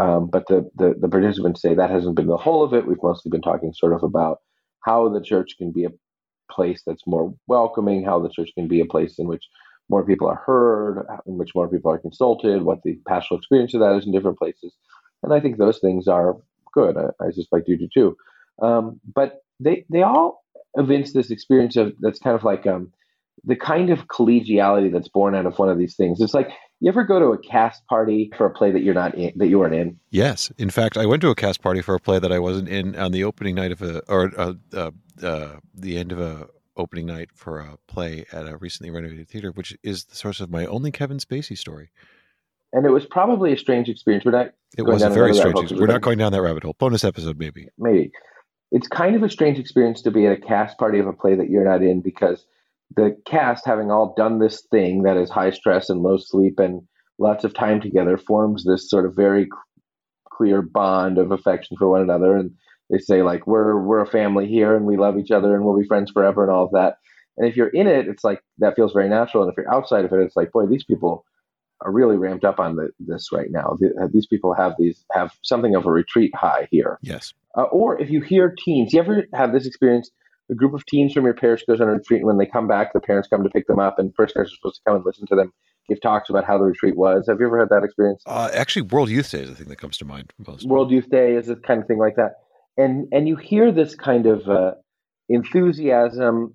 Um, 0.00 0.28
but 0.28 0.46
the, 0.48 0.68
the, 0.76 0.94
the 1.00 1.08
participants 1.08 1.62
say 1.62 1.74
that 1.74 1.90
hasn't 1.90 2.16
been 2.16 2.26
the 2.26 2.36
whole 2.36 2.62
of 2.62 2.74
it. 2.74 2.86
We've 2.86 3.02
mostly 3.02 3.30
been 3.30 3.40
talking 3.42 3.72
sort 3.72 3.94
of 3.94 4.02
about 4.02 4.38
how 4.84 5.08
the 5.08 5.22
church 5.22 5.56
can 5.58 5.72
be 5.72 5.84
a 5.84 5.90
place 6.50 6.82
that's 6.86 7.06
more 7.06 7.34
welcoming, 7.46 8.04
how 8.04 8.20
the 8.20 8.28
church 8.28 8.50
can 8.54 8.68
be 8.68 8.80
a 8.80 8.86
place 8.86 9.18
in 9.18 9.26
which 9.28 9.44
more 9.88 10.04
people 10.04 10.28
are 10.28 10.42
heard, 10.44 11.06
in 11.26 11.38
which 11.38 11.54
more 11.54 11.68
people 11.68 11.90
are 11.90 11.98
consulted, 11.98 12.62
what 12.62 12.82
the 12.82 12.98
pastoral 13.06 13.38
experience 13.38 13.74
of 13.74 13.80
that 13.80 13.96
is 13.96 14.06
in 14.06 14.12
different 14.12 14.38
places. 14.38 14.74
And 15.22 15.32
I 15.32 15.40
think 15.40 15.56
those 15.56 15.78
things 15.78 16.06
are 16.06 16.36
good. 16.72 16.96
I, 16.96 17.24
I 17.24 17.30
suspect 17.30 17.68
you 17.68 17.78
do 17.78 17.88
too. 17.92 18.16
Um, 18.60 19.00
but 19.14 19.42
they 19.60 19.84
they 19.90 20.02
all 20.02 20.44
evince 20.74 21.12
this 21.12 21.30
experience 21.30 21.76
of 21.76 21.94
that's 22.00 22.18
kind 22.18 22.36
of 22.36 22.44
like 22.44 22.66
um, 22.66 22.92
the 23.44 23.56
kind 23.56 23.90
of 23.90 24.06
collegiality 24.06 24.92
that's 24.92 25.08
born 25.08 25.34
out 25.34 25.46
of 25.46 25.58
one 25.58 25.68
of 25.68 25.78
these 25.78 25.96
things. 25.96 26.20
It's 26.20 26.34
like 26.34 26.50
you 26.80 26.88
ever 26.88 27.04
go 27.04 27.18
to 27.18 27.26
a 27.26 27.38
cast 27.38 27.86
party 27.86 28.30
for 28.36 28.46
a 28.46 28.50
play 28.50 28.70
that 28.70 28.82
you're 28.82 28.94
not 28.94 29.14
in, 29.14 29.32
that 29.36 29.48
you 29.48 29.58
weren't 29.58 29.74
in? 29.74 29.98
Yes, 30.10 30.52
in 30.58 30.70
fact, 30.70 30.96
I 30.96 31.06
went 31.06 31.22
to 31.22 31.30
a 31.30 31.34
cast 31.34 31.62
party 31.62 31.82
for 31.82 31.94
a 31.94 32.00
play 32.00 32.18
that 32.18 32.32
I 32.32 32.38
wasn't 32.38 32.68
in 32.68 32.96
on 32.96 33.12
the 33.12 33.24
opening 33.24 33.54
night 33.54 33.72
of 33.72 33.82
a 33.82 34.00
or 34.08 34.32
uh, 34.36 34.54
uh, 34.72 34.90
uh, 35.22 35.56
the 35.74 35.98
end 35.98 36.12
of 36.12 36.20
a 36.20 36.48
opening 36.76 37.06
night 37.06 37.30
for 37.34 37.58
a 37.58 37.76
play 37.88 38.24
at 38.32 38.46
a 38.46 38.56
recently 38.56 38.90
renovated 38.90 39.28
theater, 39.28 39.50
which 39.50 39.76
is 39.82 40.04
the 40.04 40.14
source 40.14 40.40
of 40.40 40.50
my 40.50 40.66
only 40.66 40.92
Kevin 40.92 41.18
Spacey 41.18 41.58
story. 41.58 41.90
And 42.72 42.86
it 42.86 42.90
was 42.90 43.06
probably 43.06 43.52
a 43.52 43.58
strange 43.58 43.88
experience. 43.88 44.24
We're 44.24 44.32
not. 44.32 44.52
It 44.76 44.82
was 44.82 45.02
a 45.02 45.10
very 45.10 45.34
strange. 45.34 45.58
Experience. 45.58 45.80
We're 45.80 45.92
not 45.92 46.02
going 46.02 46.18
down 46.18 46.32
that 46.32 46.42
rabbit 46.42 46.62
hole. 46.62 46.76
Bonus 46.78 47.02
episode, 47.02 47.38
maybe. 47.38 47.68
Maybe 47.78 48.12
it's 48.70 48.88
kind 48.88 49.16
of 49.16 49.22
a 49.22 49.30
strange 49.30 49.58
experience 49.58 50.02
to 50.02 50.10
be 50.10 50.26
at 50.26 50.32
a 50.32 50.40
cast 50.40 50.78
party 50.78 50.98
of 50.98 51.06
a 51.06 51.12
play 51.12 51.34
that 51.34 51.48
you're 51.48 51.64
not 51.64 51.82
in 51.82 52.00
because 52.00 52.44
the 52.96 53.16
cast, 53.26 53.66
having 53.66 53.90
all 53.90 54.14
done 54.16 54.38
this 54.38 54.62
thing 54.70 55.02
that 55.02 55.16
is 55.16 55.30
high 55.30 55.50
stress 55.50 55.90
and 55.90 56.02
low 56.02 56.16
sleep 56.16 56.58
and 56.58 56.82
lots 57.18 57.44
of 57.44 57.54
time 57.54 57.80
together, 57.80 58.16
forms 58.16 58.64
this 58.64 58.88
sort 58.88 59.06
of 59.06 59.14
very 59.14 59.48
clear 60.30 60.62
bond 60.62 61.18
of 61.18 61.32
affection 61.32 61.76
for 61.76 61.88
one 61.88 62.00
another, 62.00 62.36
and 62.36 62.52
they 62.90 62.98
say 62.98 63.22
like 63.22 63.46
we're 63.46 63.78
we're 63.80 64.02
a 64.02 64.06
family 64.06 64.46
here 64.46 64.74
and 64.74 64.86
we 64.86 64.96
love 64.96 65.18
each 65.18 65.30
other 65.30 65.54
and 65.54 65.64
we'll 65.64 65.78
be 65.78 65.86
friends 65.86 66.10
forever 66.10 66.42
and 66.42 66.50
all 66.50 66.64
of 66.64 66.72
that. 66.72 66.96
And 67.36 67.46
if 67.46 67.56
you're 67.56 67.68
in 67.68 67.86
it, 67.86 68.08
it's 68.08 68.24
like 68.24 68.40
that 68.58 68.74
feels 68.74 68.92
very 68.92 69.08
natural. 69.08 69.42
And 69.42 69.52
if 69.52 69.56
you're 69.56 69.72
outside 69.72 70.04
of 70.04 70.12
it, 70.12 70.20
it's 70.20 70.36
like 70.36 70.52
boy, 70.52 70.66
these 70.66 70.84
people 70.84 71.24
are 71.80 71.92
really 71.92 72.16
ramped 72.16 72.44
up 72.44 72.58
on 72.58 72.76
the, 72.76 72.90
this 72.98 73.30
right 73.32 73.50
now. 73.50 73.76
The, 73.78 74.08
these 74.12 74.26
people 74.26 74.54
have 74.54 74.74
these 74.78 75.04
have 75.12 75.32
something 75.42 75.74
of 75.74 75.86
a 75.86 75.90
retreat 75.90 76.34
high 76.34 76.66
here. 76.70 76.98
Yes. 77.02 77.34
Uh, 77.56 77.62
or 77.64 78.00
if 78.00 78.10
you 78.10 78.20
hear 78.20 78.54
teens, 78.56 78.92
you 78.92 79.00
ever 79.00 79.24
have 79.34 79.52
this 79.52 79.66
experience? 79.66 80.10
A 80.50 80.54
group 80.54 80.74
of 80.74 80.84
teens 80.86 81.12
from 81.12 81.24
your 81.24 81.34
parish 81.34 81.64
goes 81.66 81.80
on 81.80 81.88
a 81.88 81.92
retreat, 81.92 82.20
and 82.20 82.26
when 82.26 82.38
they 82.38 82.46
come 82.46 82.66
back, 82.66 82.92
the 82.92 83.00
parents 83.00 83.28
come 83.28 83.42
to 83.42 83.50
pick 83.50 83.66
them 83.66 83.78
up, 83.78 83.98
and 83.98 84.14
parishioners 84.14 84.48
are 84.48 84.56
supposed 84.56 84.76
to 84.76 84.82
come 84.86 84.96
and 84.96 85.04
listen 85.04 85.26
to 85.26 85.36
them 85.36 85.52
give 85.88 86.00
talks 86.02 86.28
about 86.28 86.44
how 86.44 86.58
the 86.58 86.64
retreat 86.64 86.98
was. 86.98 87.24
Have 87.28 87.40
you 87.40 87.46
ever 87.46 87.58
had 87.58 87.70
that 87.70 87.82
experience? 87.82 88.22
Uh, 88.26 88.50
actually, 88.52 88.82
World 88.82 89.08
Youth 89.08 89.30
Day 89.30 89.40
is 89.40 89.48
the 89.48 89.54
thing 89.54 89.68
that 89.68 89.76
comes 89.76 89.96
to 89.96 90.04
mind 90.04 90.34
most. 90.46 90.68
World 90.68 90.90
Youth 90.90 91.08
Day 91.08 91.34
is 91.34 91.48
a 91.48 91.56
kind 91.56 91.80
of 91.80 91.86
thing 91.86 91.96
like 91.96 92.16
that 92.16 92.32
and 92.78 93.08
and 93.12 93.28
you 93.28 93.36
hear 93.36 93.70
this 93.70 93.94
kind 93.94 94.24
of 94.26 94.48
uh, 94.48 94.72
enthusiasm 95.28 96.54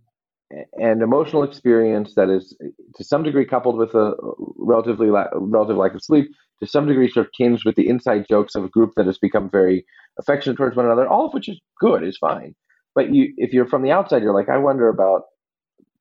and 0.74 1.02
emotional 1.02 1.44
experience 1.44 2.14
that 2.16 2.30
is 2.30 2.56
to 2.96 3.04
some 3.04 3.24
degree 3.24 3.46
coupled 3.46 3.78
with 3.78 3.94
a 3.94 4.14
relatively 4.58 5.10
la- 5.10 5.28
relative 5.34 5.78
lack 5.78 5.94
of 5.94 6.04
sleep 6.04 6.30
to 6.60 6.68
some 6.68 6.88
degree 6.88 7.10
sort 7.10 7.26
of 7.26 7.32
tinged 7.38 7.62
with 7.66 7.76
the 7.76 7.88
inside 7.88 8.26
jokes 8.30 8.56
of 8.56 8.64
a 8.64 8.70
group 8.70 8.92
that 8.96 9.06
has 9.06 9.18
become 9.18 9.50
very 9.50 9.86
affectionate 10.20 10.56
towards 10.56 10.76
one 10.76 10.86
another 10.86 11.08
all 11.08 11.26
of 11.28 11.34
which 11.34 11.50
is 11.50 11.60
good 11.80 12.04
is 12.04 12.18
fine 12.18 12.56
but 12.96 13.14
you 13.14 13.34
if 13.38 13.54
you're 13.54 13.68
from 13.68 13.84
the 13.84 13.92
outside 13.92 14.22
you're 14.22 14.34
like 14.34 14.50
i 14.50 14.58
wonder 14.58 14.90
about 14.90 15.24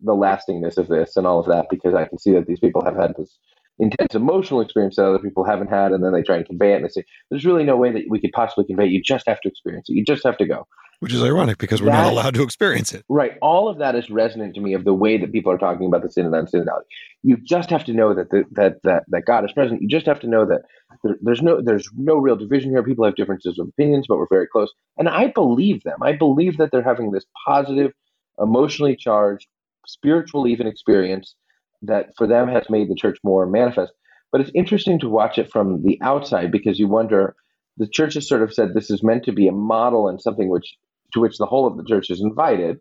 the 0.01 0.15
lastingness 0.15 0.77
of 0.79 0.89
this 0.89 1.17
and 1.17 1.27
all 1.27 1.39
of 1.39 1.47
that 1.47 1.67
because 1.71 1.95
i 1.95 2.05
can 2.05 2.19
see 2.19 2.33
that 2.33 2.47
these 2.47 2.61
people 2.61 2.85
have 2.85 2.97
had 2.97 3.15
this 3.17 3.39
intense 3.79 4.15
emotional 4.15 4.61
experience 4.61 4.97
that 4.97 5.07
other 5.07 5.19
people 5.19 5.45
haven't 5.45 5.69
had, 5.69 5.93
and 5.93 6.05
then 6.05 6.13
they 6.13 6.23
try 6.23 6.37
and 6.37 6.47
convey 6.47 6.73
it, 6.73 6.77
and 6.77 6.85
they 6.85 6.89
say, 6.89 7.05
"There's 7.31 7.45
really 7.45 7.65
no 7.65 7.77
way 7.77 7.91
that 7.93 8.05
we 8.09 8.21
could 8.21 8.33
possibly 8.33 8.65
convey. 8.65 8.87
It. 8.87 8.91
You 8.91 9.03
just 9.03 9.27
have 9.27 9.41
to 9.41 9.49
experience 9.49 9.89
it. 9.89 9.95
You 9.95 10.05
just 10.05 10.25
have 10.25 10.37
to 10.39 10.47
go." 10.47 10.67
Which 11.03 11.13
is 11.13 11.25
ironic 11.25 11.59
because 11.59 11.83
we're 11.83 11.91
that, 11.91 12.05
not 12.05 12.13
allowed 12.13 12.35
to 12.35 12.45
experience 12.45 12.93
it. 12.93 13.05
Right. 13.09 13.33
All 13.43 13.69
of 13.69 13.79
that 13.79 13.97
is 13.97 14.09
resonant 14.09 14.55
to 14.55 14.61
me 14.61 14.75
of 14.75 14.85
the 14.85 14.95
way 14.95 15.19
that 15.19 15.33
people 15.33 15.51
are 15.51 15.59
talking 15.59 15.89
about 15.89 16.05
the 16.05 16.09
synod 16.09 16.33
on 16.33 16.47
synodality. 16.47 16.85
You 17.25 17.39
just 17.39 17.71
have 17.71 17.85
to 17.87 17.93
know 17.93 18.15
that 18.15 18.31
the, 18.31 18.45
that 18.53 18.81
that 18.85 19.03
that 19.09 19.25
God 19.27 19.45
is 19.45 19.51
present. 19.51 19.83
You 19.83 19.89
just 19.89 20.07
have 20.07 20.21
to 20.21 20.29
know 20.29 20.47
that 20.47 20.63
there, 21.03 21.17
there's 21.21 21.43
no 21.43 21.61
there's 21.61 21.91
no 21.97 22.15
real 22.19 22.37
division 22.37 22.71
here. 22.71 22.85
People 22.85 23.05
have 23.05 23.17
differences 23.17 23.59
of 23.59 23.67
opinions, 23.67 24.07
but 24.09 24.17
we're 24.17 24.29
very 24.31 24.47
close. 24.47 24.73
And 24.97 25.09
I 25.09 25.27
believe 25.27 25.83
them. 25.83 25.99
I 26.05 26.13
believe 26.13 26.59
that 26.59 26.71
they're 26.71 26.85
having 26.85 27.11
this 27.11 27.27
positive, 27.49 27.91
emotionally 28.39 28.95
charged, 28.95 29.49
spiritual 29.89 30.47
even 30.47 30.69
experience 30.69 31.35
that 31.83 32.11
for 32.17 32.29
them 32.29 32.47
has 32.47 32.71
made 32.71 32.89
the 32.89 32.95
church 32.95 33.19
more 33.25 33.45
manifest. 33.45 33.93
But 34.31 34.41
it's 34.41 34.53
interesting 34.55 35.01
to 35.01 35.09
watch 35.09 35.37
it 35.37 35.51
from 35.51 35.83
the 35.83 35.99
outside 36.01 36.53
because 36.53 36.79
you 36.79 36.87
wonder 36.87 37.35
the 37.77 37.89
church 37.89 38.15
has 38.15 38.29
sort 38.29 38.43
of 38.43 38.55
said 38.55 38.73
this 38.73 38.89
is 38.89 39.03
meant 39.03 39.25
to 39.25 39.33
be 39.33 39.49
a 39.49 39.53
model 39.53 40.07
and 40.07 40.23
something 40.23 40.49
which 40.49 40.77
to 41.15 41.21
which 41.21 41.39
the 41.39 41.47
whole 41.47 41.67
of 41.67 41.77
the 41.77 41.85
church 41.85 42.11
is 42.11 42.21
invited, 42.21 42.79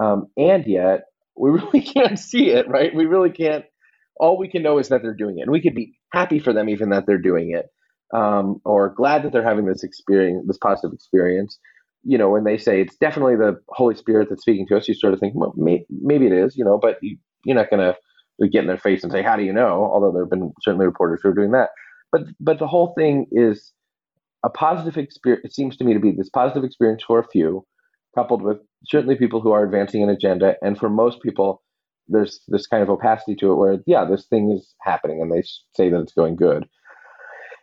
um, 0.00 0.26
and 0.36 0.66
yet 0.66 1.02
we 1.36 1.50
really 1.50 1.80
can't 1.94 2.18
see 2.18 2.50
it. 2.50 2.68
Right? 2.68 2.94
We 2.94 3.06
really 3.06 3.30
can't. 3.30 3.64
All 4.20 4.38
we 4.38 4.48
can 4.48 4.62
know 4.62 4.78
is 4.78 4.88
that 4.88 5.02
they're 5.02 5.14
doing 5.14 5.38
it, 5.38 5.42
and 5.42 5.50
we 5.50 5.62
could 5.62 5.74
be 5.74 5.94
happy 6.12 6.38
for 6.38 6.52
them 6.52 6.68
even 6.68 6.90
that 6.90 7.04
they're 7.06 7.18
doing 7.18 7.52
it, 7.56 7.66
um, 8.16 8.60
or 8.64 8.92
glad 8.94 9.22
that 9.22 9.32
they're 9.32 9.44
having 9.44 9.66
this 9.66 9.84
experience, 9.84 10.44
this 10.46 10.58
positive 10.58 10.92
experience. 10.92 11.58
You 12.04 12.18
know, 12.18 12.30
when 12.30 12.44
they 12.44 12.58
say 12.58 12.80
it's 12.80 12.96
definitely 12.96 13.36
the 13.36 13.58
Holy 13.68 13.94
Spirit 13.94 14.28
that's 14.30 14.42
speaking 14.42 14.66
to 14.68 14.76
us, 14.76 14.88
you 14.88 14.94
sort 14.94 15.14
of 15.14 15.20
think, 15.20 15.34
well, 15.36 15.52
may, 15.56 15.84
maybe 15.90 16.26
it 16.26 16.32
is. 16.32 16.56
You 16.56 16.64
know, 16.64 16.78
but 16.78 16.98
you, 17.02 17.16
you're 17.44 17.56
not 17.56 17.70
going 17.70 17.80
to 17.80 17.96
get 18.48 18.62
in 18.62 18.68
their 18.68 18.78
face 18.78 19.02
and 19.02 19.12
say, 19.12 19.22
"How 19.22 19.36
do 19.36 19.42
you 19.42 19.52
know?" 19.52 19.90
Although 19.92 20.12
there 20.12 20.22
have 20.22 20.30
been 20.30 20.52
certainly 20.62 20.86
reporters 20.86 21.20
who 21.22 21.30
are 21.30 21.34
doing 21.34 21.52
that. 21.52 21.70
But 22.12 22.22
but 22.40 22.58
the 22.58 22.66
whole 22.66 22.94
thing 22.96 23.26
is 23.32 23.72
a 24.44 24.50
positive 24.50 24.96
experience. 24.96 25.44
It 25.44 25.54
seems 25.54 25.76
to 25.76 25.84
me 25.84 25.94
to 25.94 26.00
be 26.00 26.12
this 26.12 26.30
positive 26.30 26.64
experience 26.64 27.02
for 27.06 27.18
a 27.18 27.28
few, 27.28 27.64
coupled 28.14 28.42
with 28.42 28.58
certainly 28.86 29.16
people 29.16 29.40
who 29.40 29.52
are 29.52 29.64
advancing 29.64 30.02
an 30.02 30.08
agenda, 30.08 30.54
and 30.62 30.78
for 30.78 30.88
most 30.88 31.20
people, 31.22 31.62
there's 32.06 32.40
this 32.48 32.66
kind 32.66 32.82
of 32.82 32.88
opacity 32.88 33.34
to 33.36 33.52
it 33.52 33.56
where 33.56 33.78
yeah, 33.86 34.04
this 34.04 34.26
thing 34.26 34.50
is 34.50 34.74
happening, 34.82 35.20
and 35.20 35.32
they 35.32 35.42
say 35.76 35.90
that 35.90 36.00
it's 36.00 36.14
going 36.14 36.36
good. 36.36 36.66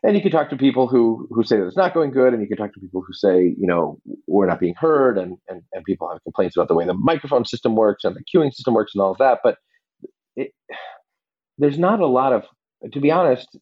And 0.03 0.15
you 0.15 0.21
can 0.21 0.31
talk 0.31 0.51
to 0.51 0.55
people 0.55 0.87
who 0.87 1.27
who 1.31 1.43
say 1.43 1.57
that 1.57 1.65
it's 1.65 1.77
not 1.77 1.93
going 1.95 2.11
good, 2.11 2.33
and 2.33 2.41
you 2.41 2.47
can 2.47 2.57
talk 2.57 2.73
to 2.73 2.79
people 2.79 3.01
who 3.01 3.13
say, 3.13 3.55
you 3.57 3.65
know, 3.65 3.97
we're 4.27 4.45
not 4.45 4.59
being 4.59 4.75
heard, 4.77 5.17
and 5.17 5.37
and, 5.47 5.63
and 5.73 5.83
people 5.83 6.09
have 6.09 6.21
complaints 6.23 6.55
about 6.55 6.67
the 6.67 6.75
way 6.75 6.85
the 6.85 6.93
microphone 6.93 7.45
system 7.45 7.75
works 7.75 8.03
and 8.03 8.15
the 8.15 8.23
queuing 8.23 8.53
system 8.53 8.75
works 8.75 8.91
and 8.93 9.01
all 9.01 9.11
of 9.11 9.17
that. 9.17 9.39
But 9.43 9.57
it, 10.35 10.51
there's 11.57 11.79
not 11.79 12.01
a 12.01 12.05
lot 12.05 12.33
of, 12.33 12.43
to 12.91 12.99
be 12.99 13.09
honest, 13.09 13.57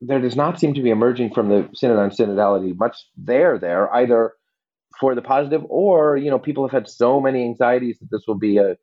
there 0.00 0.20
does 0.20 0.36
not 0.36 0.58
seem 0.58 0.74
to 0.74 0.82
be 0.82 0.90
emerging 0.90 1.32
from 1.32 1.48
the 1.48 1.68
synod 1.74 1.98
on 1.98 2.10
synodality 2.10 2.76
much 2.76 2.96
there 3.16 3.58
there 3.58 3.92
either 3.94 4.32
for 4.98 5.14
the 5.14 5.22
positive 5.22 5.62
or 5.68 6.16
you 6.16 6.30
know 6.30 6.38
people 6.38 6.64
have 6.64 6.72
had 6.72 6.88
so 6.88 7.20
many 7.20 7.42
anxieties 7.44 7.98
that 7.98 8.10
this 8.10 8.22
will 8.26 8.38
be 8.38 8.58
a 8.58 8.76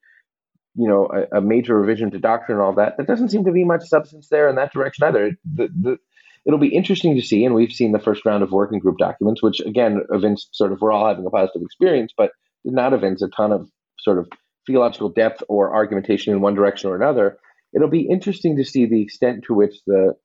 you 0.76 0.88
know 0.88 1.10
a, 1.14 1.38
a 1.38 1.42
major 1.42 1.80
revision 1.80 2.12
to 2.12 2.20
doctrine 2.20 2.58
and 2.58 2.66
all 2.66 2.74
that 2.74 2.96
there 2.98 3.06
doesn't 3.06 3.30
seem 3.30 3.46
to 3.46 3.52
be 3.52 3.64
much 3.64 3.84
substance 3.86 4.28
there 4.30 4.50
in 4.50 4.56
that 4.56 4.74
direction 4.74 5.06
either. 5.06 5.32
The, 5.54 5.70
the, 5.82 5.98
it'll 6.46 6.60
be 6.60 6.76
interesting 6.76 7.16
to 7.16 7.22
see 7.22 7.44
and 7.46 7.54
we've 7.54 7.72
seen 7.72 7.92
the 7.92 8.00
first 8.00 8.26
round 8.26 8.44
of 8.44 8.52
working 8.52 8.80
group 8.80 8.98
documents 8.98 9.44
which 9.44 9.60
again 9.62 10.02
evinced 10.12 10.50
sort 10.54 10.72
of 10.72 10.82
we're 10.82 10.92
all 10.92 11.08
having 11.08 11.26
a 11.26 11.30
positive 11.30 11.62
experience 11.62 12.14
but 12.16 12.32
did 12.64 12.74
not 12.74 12.94
evince 12.94 13.22
a 13.22 13.28
ton 13.30 13.52
of 13.52 13.70
sort 14.00 14.18
of 14.18 14.28
theological 14.70 15.10
depth 15.10 15.44
or 15.50 15.74
argumentation 15.74 16.34
in 16.34 16.42
one 16.42 16.56
direction 16.56 16.90
or 16.90 16.96
another. 16.96 17.38
It'll 17.74 17.90
be 17.90 18.08
interesting 18.08 18.58
to 18.58 18.66
see 18.66 18.86
the 18.86 19.02
extent 19.02 19.44
to 19.46 19.54
which 19.54 19.76
the 19.86 20.16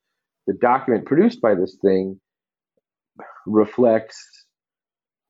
the 0.47 0.55
document 0.55 1.07
produced 1.07 1.40
by 1.40 1.55
this 1.55 1.76
thing 1.80 2.20
reflects 3.47 4.16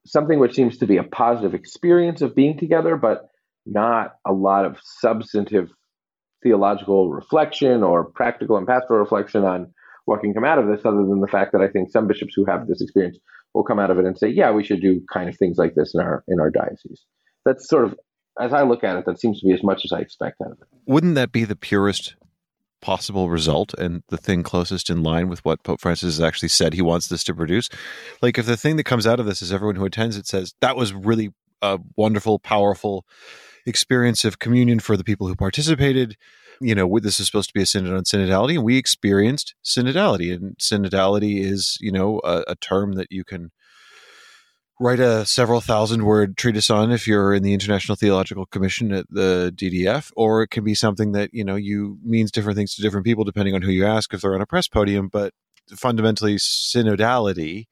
something 0.06 0.38
which 0.38 0.54
seems 0.54 0.78
to 0.78 0.86
be 0.86 0.96
a 0.96 1.02
positive 1.02 1.54
experience 1.54 2.20
of 2.22 2.34
being 2.34 2.58
together, 2.58 2.96
but 2.96 3.28
not 3.66 4.16
a 4.26 4.32
lot 4.32 4.64
of 4.64 4.78
substantive 4.82 5.70
theological 6.42 7.10
reflection 7.10 7.82
or 7.82 8.04
practical 8.04 8.56
and 8.56 8.66
pastoral 8.66 9.00
reflection 9.00 9.44
on 9.44 9.72
what 10.04 10.20
can 10.20 10.34
come 10.34 10.44
out 10.44 10.58
of 10.58 10.66
this, 10.66 10.84
other 10.84 10.98
than 10.98 11.20
the 11.20 11.26
fact 11.26 11.52
that 11.52 11.62
I 11.62 11.68
think 11.68 11.90
some 11.90 12.06
bishops 12.06 12.34
who 12.36 12.44
have 12.44 12.66
this 12.66 12.82
experience 12.82 13.18
will 13.54 13.64
come 13.64 13.78
out 13.78 13.90
of 13.90 13.98
it 13.98 14.04
and 14.04 14.18
say, 14.18 14.28
"Yeah, 14.28 14.52
we 14.52 14.62
should 14.62 14.82
do 14.82 15.00
kind 15.10 15.30
of 15.30 15.36
things 15.38 15.56
like 15.56 15.74
this 15.74 15.94
in 15.94 16.00
our 16.00 16.22
in 16.28 16.40
our 16.40 16.50
diocese." 16.50 17.02
That's 17.46 17.66
sort 17.66 17.84
of, 17.86 17.98
as 18.38 18.52
I 18.52 18.62
look 18.62 18.84
at 18.84 18.96
it, 18.96 19.06
that 19.06 19.18
seems 19.18 19.40
to 19.40 19.46
be 19.46 19.54
as 19.54 19.62
much 19.62 19.86
as 19.86 19.92
I 19.92 20.00
expect 20.00 20.42
out 20.42 20.52
of 20.52 20.58
it. 20.60 20.68
Wouldn't 20.86 21.14
that 21.14 21.32
be 21.32 21.44
the 21.44 21.56
purest 21.56 22.16
possible 22.84 23.30
result 23.30 23.72
and 23.78 24.02
the 24.10 24.18
thing 24.18 24.42
closest 24.42 24.90
in 24.90 25.02
line 25.02 25.30
with 25.30 25.42
what 25.42 25.62
Pope 25.64 25.80
Francis 25.80 26.18
has 26.18 26.20
actually 26.20 26.50
said 26.50 26.74
he 26.74 26.82
wants 26.82 27.08
this 27.08 27.24
to 27.24 27.34
produce. 27.34 27.70
Like 28.20 28.38
if 28.38 28.44
the 28.44 28.58
thing 28.58 28.76
that 28.76 28.84
comes 28.84 29.06
out 29.06 29.18
of 29.18 29.24
this 29.24 29.40
is 29.40 29.52
everyone 29.52 29.76
who 29.76 29.86
attends 29.86 30.18
it 30.18 30.26
says 30.26 30.54
that 30.60 30.76
was 30.76 30.92
really 30.92 31.30
a 31.62 31.78
wonderful, 31.96 32.38
powerful 32.38 33.06
experience 33.64 34.22
of 34.26 34.38
communion 34.38 34.80
for 34.80 34.98
the 34.98 35.04
people 35.04 35.26
who 35.26 35.34
participated. 35.34 36.18
You 36.60 36.74
know, 36.74 36.98
this 37.00 37.18
is 37.18 37.26
supposed 37.26 37.48
to 37.48 37.54
be 37.54 37.62
a 37.62 37.66
synod 37.66 37.94
on 37.94 38.04
synodality, 38.04 38.56
and 38.56 38.64
we 38.64 38.76
experienced 38.76 39.54
synodality. 39.64 40.32
And 40.32 40.56
synodality 40.58 41.40
is, 41.40 41.78
you 41.80 41.90
know, 41.90 42.20
a, 42.22 42.44
a 42.48 42.56
term 42.56 42.92
that 42.92 43.10
you 43.10 43.24
can 43.24 43.50
write 44.80 45.00
a 45.00 45.24
several 45.24 45.60
thousand 45.60 46.04
word 46.04 46.36
treatise 46.36 46.70
on 46.70 46.90
if 46.90 47.06
you're 47.06 47.32
in 47.32 47.42
the 47.42 47.54
International 47.54 47.96
Theological 47.96 48.46
Commission 48.46 48.92
at 48.92 49.06
the 49.08 49.52
DDF, 49.54 50.10
or 50.16 50.42
it 50.42 50.48
can 50.48 50.64
be 50.64 50.74
something 50.74 51.12
that 51.12 51.30
you 51.32 51.44
know 51.44 51.56
you 51.56 51.98
means 52.02 52.30
different 52.30 52.56
things 52.56 52.74
to 52.74 52.82
different 52.82 53.06
people 53.06 53.24
depending 53.24 53.54
on 53.54 53.62
who 53.62 53.70
you 53.70 53.86
ask 53.86 54.12
if 54.12 54.20
they're 54.20 54.34
on 54.34 54.40
a 54.40 54.46
press 54.46 54.68
podium. 54.68 55.08
But 55.08 55.32
fundamentally, 55.76 56.36
synodality, 56.36 57.66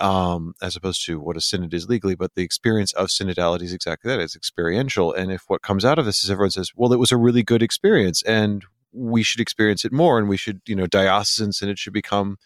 um, 0.00 0.54
as 0.62 0.76
opposed 0.76 1.04
to 1.06 1.20
what 1.20 1.36
a 1.36 1.40
synod 1.40 1.74
is 1.74 1.88
legally, 1.88 2.14
but 2.14 2.34
the 2.34 2.42
experience 2.42 2.92
of 2.94 3.08
synodality 3.08 3.62
is 3.62 3.74
exactly 3.74 4.10
that. 4.10 4.20
It's 4.20 4.36
experiential, 4.36 5.12
and 5.12 5.30
if 5.30 5.44
what 5.48 5.62
comes 5.62 5.84
out 5.84 5.98
of 5.98 6.06
this 6.06 6.24
is 6.24 6.30
everyone 6.30 6.50
says, 6.52 6.70
"Well, 6.74 6.92
it 6.92 6.98
was 6.98 7.12
a 7.12 7.16
really 7.18 7.42
good 7.42 7.62
experience," 7.62 8.22
and 8.22 8.64
we 8.92 9.22
should 9.22 9.40
experience 9.40 9.84
it 9.84 9.92
more, 9.92 10.18
and 10.18 10.28
we 10.28 10.36
should, 10.36 10.60
you 10.66 10.76
know, 10.76 10.86
diocesan 10.86 11.52
synod 11.52 11.78
should 11.78 11.92
become 11.92 12.36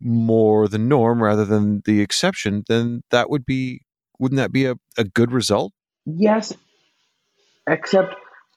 more 0.00 0.68
the 0.68 0.78
norm 0.78 1.22
rather 1.22 1.44
than 1.44 1.82
the 1.84 2.00
exception, 2.00 2.64
then 2.68 3.02
that 3.10 3.30
would 3.30 3.44
be 3.44 3.82
wouldn't 4.18 4.38
that 4.38 4.52
be 4.52 4.66
a, 4.66 4.74
a 4.96 5.04
good 5.04 5.32
result? 5.32 5.72
Yes, 6.04 6.52
except 7.68 8.14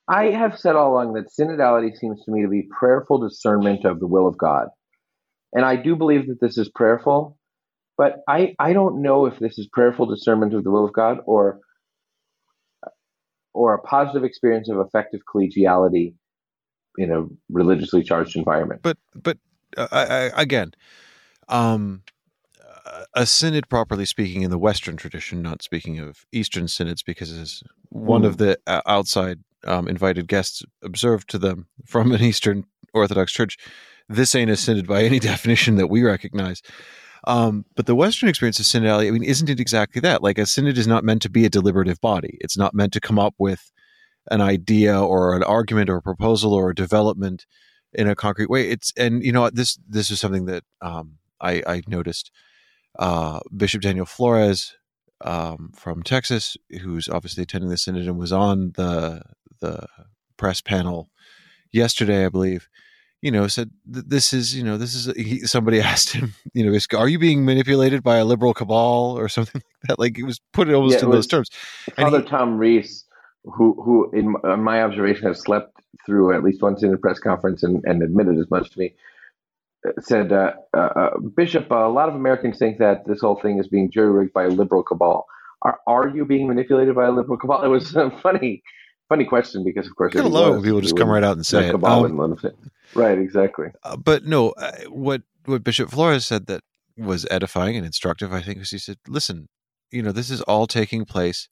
I 0.07 0.25
have 0.31 0.57
said 0.57 0.75
all 0.75 0.93
along 0.93 1.13
that 1.13 1.27
synodality 1.27 1.95
seems 1.95 2.23
to 2.23 2.31
me 2.31 2.41
to 2.43 2.47
be 2.47 2.67
prayerful 2.77 3.19
discernment 3.19 3.85
of 3.85 3.99
the 3.99 4.07
will 4.07 4.27
of 4.27 4.37
God. 4.37 4.67
And 5.53 5.65
I 5.65 5.75
do 5.75 5.95
believe 5.95 6.27
that 6.27 6.39
this 6.41 6.57
is 6.57 6.69
prayerful, 6.69 7.37
but 7.97 8.21
I, 8.27 8.55
I 8.57 8.73
don't 8.73 9.01
know 9.01 9.25
if 9.25 9.37
this 9.37 9.57
is 9.59 9.67
prayerful 9.71 10.07
discernment 10.07 10.53
of 10.53 10.63
the 10.63 10.71
will 10.71 10.85
of 10.85 10.93
God 10.93 11.19
or 11.25 11.59
or 13.53 13.73
a 13.73 13.81
positive 13.81 14.23
experience 14.23 14.69
of 14.69 14.77
effective 14.79 15.21
collegiality 15.33 16.13
in 16.97 17.11
a 17.11 17.25
religiously 17.49 18.01
charged 18.01 18.37
environment. 18.37 18.81
But 18.81 18.97
but 19.13 19.37
uh, 19.77 19.87
I, 19.91 20.01
I, 20.01 20.41
again, 20.41 20.71
um, 21.51 22.03
a 23.13 23.25
synod, 23.25 23.69
properly 23.69 24.05
speaking, 24.05 24.41
in 24.41 24.49
the 24.49 24.57
Western 24.57 24.97
tradition, 24.97 25.41
not 25.41 25.61
speaking 25.61 25.99
of 25.99 26.25
Eastern 26.31 26.67
synods, 26.67 27.03
because 27.03 27.31
as 27.31 27.63
one 27.89 28.21
mm. 28.21 28.27
of 28.27 28.37
the 28.37 28.57
uh, 28.67 28.81
outside 28.87 29.39
um, 29.65 29.87
invited 29.87 30.27
guests 30.27 30.63
observed 30.81 31.29
to 31.29 31.37
them 31.37 31.67
from 31.85 32.11
an 32.11 32.21
Eastern 32.21 32.65
Orthodox 32.93 33.31
church, 33.31 33.57
this 34.09 34.33
ain't 34.35 34.51
a 34.51 34.55
synod 34.55 34.87
by 34.87 35.03
any 35.03 35.19
definition 35.31 35.75
that 35.75 35.87
we 35.87 36.03
recognize. 36.03 36.61
Um, 37.27 37.65
but 37.75 37.85
the 37.85 37.95
Western 37.95 38.29
experience 38.29 38.59
of 38.59 38.65
synodality, 38.65 39.07
I 39.07 39.11
mean, 39.11 39.23
isn't 39.23 39.49
it 39.49 39.59
exactly 39.59 40.01
that? 40.01 40.23
Like 40.23 40.39
a 40.39 40.45
synod 40.45 40.77
is 40.77 40.87
not 40.87 41.03
meant 41.03 41.21
to 41.21 41.29
be 41.29 41.45
a 41.45 41.49
deliberative 41.49 42.01
body. 42.01 42.37
It's 42.41 42.57
not 42.57 42.73
meant 42.73 42.93
to 42.93 42.99
come 42.99 43.19
up 43.19 43.35
with 43.37 43.71
an 44.31 44.41
idea 44.41 44.99
or 44.99 45.35
an 45.35 45.43
argument 45.43 45.89
or 45.89 45.97
a 45.97 46.01
proposal 46.01 46.53
or 46.53 46.71
a 46.71 46.75
development 46.75 47.45
in 47.93 48.07
a 48.07 48.15
concrete 48.15 48.49
way. 48.49 48.69
It's 48.69 48.91
and 48.97 49.23
you 49.23 49.31
know 49.31 49.49
this 49.49 49.77
this 49.87 50.09
is 50.09 50.19
something 50.19 50.45
that 50.45 50.63
um, 50.81 51.17
I, 51.41 51.63
I 51.67 51.81
noticed 51.87 52.31
uh, 52.99 53.39
Bishop 53.55 53.81
Daniel 53.81 54.05
Flores 54.05 54.75
um, 55.23 55.71
from 55.75 56.03
Texas, 56.03 56.57
who's 56.81 57.07
obviously 57.07 57.43
attending 57.43 57.69
the 57.69 57.77
synod 57.77 58.07
and 58.07 58.17
was 58.17 58.31
on 58.31 58.73
the 58.75 59.21
the 59.59 59.85
press 60.37 60.61
panel 60.61 61.09
yesterday, 61.71 62.25
I 62.25 62.29
believe. 62.29 62.67
You 63.21 63.29
know, 63.29 63.47
said 63.47 63.69
this 63.85 64.33
is 64.33 64.55
you 64.55 64.63
know 64.63 64.77
this 64.77 64.95
is 64.95 65.13
he, 65.15 65.39
somebody 65.41 65.79
asked 65.81 66.11
him, 66.11 66.33
you 66.53 66.65
know, 66.65 66.77
are 66.97 67.07
you 67.07 67.19
being 67.19 67.45
manipulated 67.45 68.03
by 68.03 68.17
a 68.17 68.25
liberal 68.25 68.53
cabal 68.53 69.17
or 69.17 69.29
something 69.29 69.61
like 69.83 69.87
that? 69.87 69.99
Like 69.99 70.17
it 70.17 70.23
was 70.23 70.39
put 70.53 70.69
it 70.69 70.73
almost 70.73 70.99
yeah, 70.99 71.05
in 71.05 71.11
those 71.11 71.27
terms. 71.27 71.49
Father 71.95 72.21
he, 72.21 72.27
Tom 72.27 72.57
Reese, 72.57 73.05
who 73.43 73.79
who 73.81 74.09
in 74.11 74.35
my 74.63 74.81
observation 74.81 75.27
has 75.27 75.39
slept 75.39 75.77
through 76.05 76.33
at 76.33 76.43
least 76.43 76.63
one 76.63 76.77
synod 76.77 77.01
press 77.01 77.19
conference 77.19 77.61
and, 77.61 77.83
and 77.85 78.01
admitted 78.01 78.39
as 78.39 78.49
much 78.49 78.71
to 78.71 78.79
me 78.79 78.95
said, 80.01 80.31
uh, 80.31 80.53
uh, 80.75 80.77
uh, 80.77 81.19
Bishop, 81.35 81.69
a 81.71 81.89
lot 81.89 82.09
of 82.09 82.15
Americans 82.15 82.57
think 82.57 82.79
that 82.79 83.05
this 83.05 83.21
whole 83.21 83.39
thing 83.41 83.59
is 83.59 83.67
being 83.67 83.89
jury 83.91 84.11
rigged 84.11 84.33
by 84.33 84.45
a 84.45 84.49
liberal 84.49 84.83
cabal. 84.83 85.25
Are, 85.63 85.79
are 85.87 86.07
you 86.07 86.25
being 86.25 86.47
manipulated 86.47 86.95
by 86.95 87.05
a 87.05 87.11
liberal 87.11 87.37
cabal? 87.37 87.63
It 87.63 87.67
was 87.67 87.95
a 87.95 88.11
funny, 88.21 88.63
funny 89.09 89.25
question 89.25 89.63
because, 89.63 89.87
of 89.87 89.95
course, 89.95 90.13
low. 90.15 90.61
People 90.61 90.81
just 90.81 90.97
come 90.97 91.09
right 91.09 91.23
out 91.23 91.35
and 91.35 91.45
say 91.45 91.67
it. 91.67 91.71
Cabal 91.71 92.05
Um, 92.05 92.39
right, 92.95 93.17
exactly. 93.17 93.67
Uh, 93.83 93.97
but 93.97 94.25
no, 94.25 94.53
what 94.89 95.21
what 95.45 95.63
Bishop 95.63 95.89
Flores 95.89 96.25
said 96.25 96.47
that 96.47 96.61
was 96.97 97.27
edifying 97.29 97.75
and 97.75 97.85
instructive, 97.85 98.33
I 98.33 98.41
think, 98.41 98.59
was 98.59 98.71
he 98.71 98.79
said, 98.79 98.97
"Listen, 99.07 99.49
you 99.91 100.01
know, 100.01 100.11
this 100.11 100.29
is 100.29 100.41
all 100.41 100.67
taking 100.67 101.05
place 101.05 101.47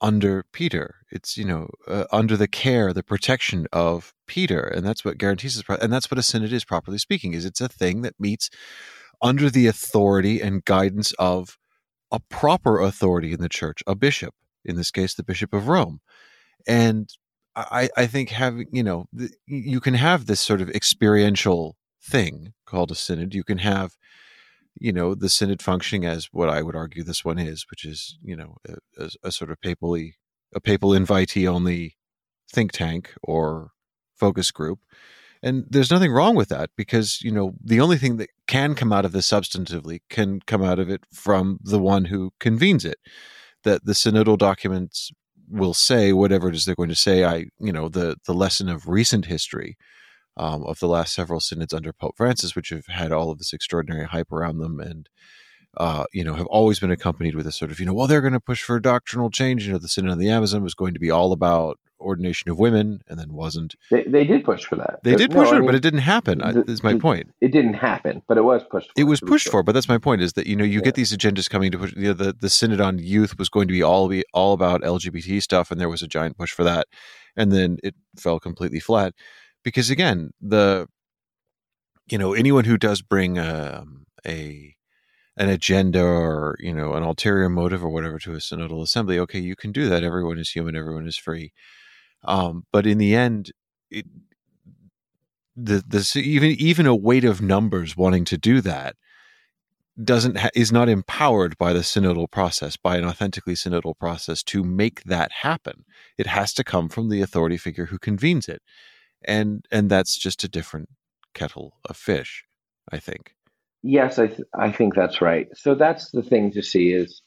under 0.00 0.44
Peter. 0.52 0.96
It's 1.10 1.36
you 1.36 1.44
know 1.44 1.68
uh, 1.86 2.04
under 2.12 2.36
the 2.36 2.48
care, 2.48 2.92
the 2.92 3.02
protection 3.02 3.66
of 3.72 4.14
Peter, 4.26 4.60
and 4.60 4.86
that's 4.86 5.04
what 5.04 5.18
guarantees 5.18 5.56
this. 5.56 5.78
And 5.80 5.92
that's 5.92 6.10
what 6.10 6.18
a 6.18 6.22
synod 6.22 6.52
is, 6.52 6.64
properly 6.64 6.98
speaking. 6.98 7.34
Is 7.34 7.44
it's 7.44 7.60
a 7.60 7.68
thing 7.68 8.02
that 8.02 8.18
meets 8.18 8.50
under 9.20 9.50
the 9.50 9.66
authority 9.66 10.40
and 10.40 10.64
guidance 10.64 11.12
of 11.18 11.58
a 12.10 12.20
proper 12.20 12.80
authority 12.80 13.32
in 13.32 13.40
the 13.40 13.48
church, 13.48 13.82
a 13.86 13.94
bishop, 13.94 14.34
in 14.64 14.76
this 14.76 14.90
case, 14.90 15.14
the 15.14 15.22
Bishop 15.22 15.52
of 15.52 15.68
Rome. 15.68 16.00
And 16.66 17.10
I, 17.56 17.88
I 17.96 18.06
think 18.06 18.30
having 18.30 18.68
you 18.72 18.82
know 18.82 19.06
you 19.46 19.80
can 19.80 19.94
have 19.94 20.26
this 20.26 20.40
sort 20.40 20.60
of 20.60 20.70
experiential 20.70 21.76
thing 22.02 22.52
called 22.66 22.90
a 22.90 22.94
synod. 22.94 23.34
You 23.34 23.44
can 23.44 23.58
have 23.58 23.96
you 24.80 24.92
know 24.92 25.14
the 25.14 25.28
synod 25.28 25.62
functioning 25.62 26.04
as 26.04 26.28
what 26.32 26.48
I 26.48 26.62
would 26.62 26.76
argue 26.76 27.02
this 27.02 27.24
one 27.24 27.38
is, 27.38 27.66
which 27.70 27.84
is 27.84 28.18
you 28.22 28.36
know 28.36 28.56
a, 28.98 29.10
a 29.22 29.32
sort 29.32 29.50
of 29.50 29.60
papally 29.60 30.14
a 30.54 30.60
papal 30.60 30.90
invitee 30.90 31.48
only 31.48 31.96
think 32.50 32.72
tank 32.72 33.12
or 33.22 33.70
focus 34.16 34.50
group. 34.50 34.80
And 35.42 35.64
there's 35.68 35.90
nothing 35.90 36.12
wrong 36.12 36.34
with 36.34 36.48
that 36.48 36.70
because, 36.76 37.20
you 37.22 37.30
know, 37.30 37.52
the 37.62 37.80
only 37.80 37.96
thing 37.96 38.16
that 38.16 38.30
can 38.48 38.74
come 38.74 38.92
out 38.92 39.04
of 39.04 39.12
this 39.12 39.28
substantively 39.28 40.00
can 40.10 40.40
come 40.46 40.64
out 40.64 40.80
of 40.80 40.90
it 40.90 41.04
from 41.12 41.60
the 41.62 41.78
one 41.78 42.06
who 42.06 42.32
convenes 42.40 42.84
it. 42.84 42.98
That 43.64 43.84
the 43.84 43.92
synodal 43.92 44.38
documents 44.38 45.10
will 45.48 45.74
say 45.74 46.12
whatever 46.12 46.48
it 46.48 46.54
is 46.54 46.64
they're 46.64 46.74
going 46.74 46.88
to 46.88 46.96
say. 46.96 47.24
I, 47.24 47.46
you 47.60 47.72
know, 47.72 47.88
the 47.88 48.16
the 48.26 48.34
lesson 48.34 48.68
of 48.68 48.88
recent 48.88 49.26
history 49.26 49.76
um, 50.38 50.64
of 50.64 50.78
the 50.78 50.88
last 50.88 51.14
several 51.14 51.40
synods 51.40 51.74
under 51.74 51.92
Pope 51.92 52.16
Francis, 52.16 52.54
which 52.54 52.70
have 52.70 52.86
had 52.86 53.12
all 53.12 53.30
of 53.30 53.38
this 53.38 53.52
extraordinary 53.52 54.06
hype 54.06 54.32
around 54.32 54.58
them 54.58 54.80
and 54.80 55.08
uh, 55.76 56.04
you 56.12 56.24
know, 56.24 56.34
have 56.34 56.46
always 56.46 56.80
been 56.80 56.90
accompanied 56.90 57.34
with 57.34 57.46
a 57.46 57.52
sort 57.52 57.70
of, 57.70 57.78
you 57.78 57.86
know, 57.86 57.92
well, 57.92 58.06
they're 58.06 58.20
going 58.20 58.32
to 58.32 58.40
push 58.40 58.62
for 58.62 58.80
doctrinal 58.80 59.30
change. 59.30 59.66
You 59.66 59.72
know, 59.72 59.78
the 59.78 59.88
Synod 59.88 60.10
on 60.12 60.18
the 60.18 60.30
Amazon 60.30 60.62
was 60.62 60.74
going 60.74 60.94
to 60.94 61.00
be 61.00 61.10
all 61.10 61.30
about 61.30 61.78
ordination 62.00 62.50
of 62.50 62.58
women, 62.58 63.02
and 63.08 63.18
then 63.18 63.32
wasn't. 63.32 63.74
They, 63.90 64.04
they 64.04 64.24
did 64.24 64.44
push 64.44 64.64
for 64.64 64.76
that. 64.76 65.00
They 65.02 65.14
did 65.14 65.30
push 65.30 65.46
no, 65.46 65.50
for 65.50 65.54
I 65.56 65.58
mean, 65.58 65.64
it, 65.64 65.66
but 65.66 65.74
it 65.74 65.82
didn't 65.82 66.00
happen. 66.00 66.38
The, 66.38 66.64
is 66.66 66.82
my 66.82 66.94
the, 66.94 66.98
point. 66.98 67.32
It 67.40 67.52
didn't 67.52 67.74
happen, 67.74 68.22
but 68.26 68.38
it 68.38 68.42
was 68.42 68.62
pushed. 68.64 68.88
for. 68.88 69.00
It 69.00 69.04
was 69.04 69.20
pushed 69.20 69.48
for, 69.48 69.62
but 69.62 69.72
that's 69.72 69.88
my 69.88 69.98
point. 69.98 70.22
Is 70.22 70.32
that 70.34 70.46
you 70.46 70.56
know 70.56 70.64
you 70.64 70.78
yeah. 70.78 70.84
get 70.84 70.94
these 70.94 71.16
agendas 71.16 71.48
coming 71.50 71.70
to 71.70 71.78
push. 71.78 71.92
You 71.94 72.08
know, 72.08 72.12
the 72.14 72.32
the 72.32 72.50
Synod 72.50 72.80
on 72.80 72.98
Youth 72.98 73.38
was 73.38 73.48
going 73.48 73.68
to 73.68 73.72
be 73.72 73.82
all 73.82 74.08
be 74.08 74.24
all 74.32 74.54
about 74.54 74.82
LGBT 74.82 75.42
stuff, 75.42 75.70
and 75.70 75.80
there 75.80 75.88
was 75.88 76.02
a 76.02 76.08
giant 76.08 76.38
push 76.38 76.52
for 76.52 76.64
that, 76.64 76.88
and 77.36 77.52
then 77.52 77.78
it 77.82 77.94
fell 78.16 78.40
completely 78.40 78.80
flat 78.80 79.14
because 79.62 79.90
again 79.90 80.30
the 80.40 80.86
you 82.10 82.18
know 82.18 82.34
anyone 82.34 82.64
who 82.64 82.76
does 82.76 83.02
bring 83.02 83.38
um, 83.38 84.04
a 84.26 84.74
an 85.36 85.48
agenda 85.48 86.02
or 86.02 86.56
you 86.58 86.74
know 86.74 86.94
an 86.94 87.02
ulterior 87.02 87.48
motive 87.48 87.84
or 87.84 87.90
whatever 87.90 88.18
to 88.18 88.32
a 88.32 88.38
synodal 88.38 88.82
assembly 88.82 89.18
okay 89.18 89.38
you 89.38 89.56
can 89.56 89.72
do 89.72 89.88
that. 89.88 90.02
Everyone 90.02 90.38
is 90.38 90.50
human. 90.50 90.76
Everyone 90.76 91.06
is 91.06 91.16
free. 91.16 91.52
Um, 92.24 92.64
but 92.72 92.86
in 92.86 92.98
the 92.98 93.14
end 93.14 93.52
it, 93.90 94.06
the 95.56 95.82
the 95.86 96.20
even 96.20 96.50
even 96.50 96.86
a 96.86 96.94
weight 96.94 97.24
of 97.24 97.42
numbers 97.42 97.96
wanting 97.96 98.24
to 98.26 98.38
do 98.38 98.60
that 98.60 98.96
doesn't 100.02 100.38
ha- 100.38 100.50
is 100.54 100.70
not 100.70 100.88
empowered 100.88 101.58
by 101.58 101.72
the 101.72 101.80
synodal 101.80 102.30
process 102.30 102.76
by 102.76 102.96
an 102.96 103.04
authentically 103.04 103.54
synodal 103.54 103.98
process 103.98 104.42
to 104.44 104.62
make 104.62 105.02
that 105.04 105.32
happen. 105.42 105.84
It 106.16 106.28
has 106.28 106.52
to 106.54 106.64
come 106.64 106.88
from 106.88 107.08
the 107.08 107.20
authority 107.20 107.56
figure 107.56 107.86
who 107.86 107.98
convenes 107.98 108.48
it 108.48 108.62
and 109.24 109.66
and 109.70 109.90
that's 109.90 110.16
just 110.16 110.44
a 110.44 110.48
different 110.48 110.88
kettle 111.34 111.74
of 111.88 111.96
fish 111.96 112.44
i 112.92 112.98
think 112.98 113.34
Yes, 113.82 114.18
I 114.18 114.26
th- 114.26 114.48
I 114.54 114.72
think 114.72 114.94
that's 114.94 115.22
right. 115.22 115.46
So 115.54 115.76
that's 115.76 116.10
the 116.10 116.22
thing 116.22 116.50
to 116.52 116.62
see 116.62 116.92
is 116.92 117.22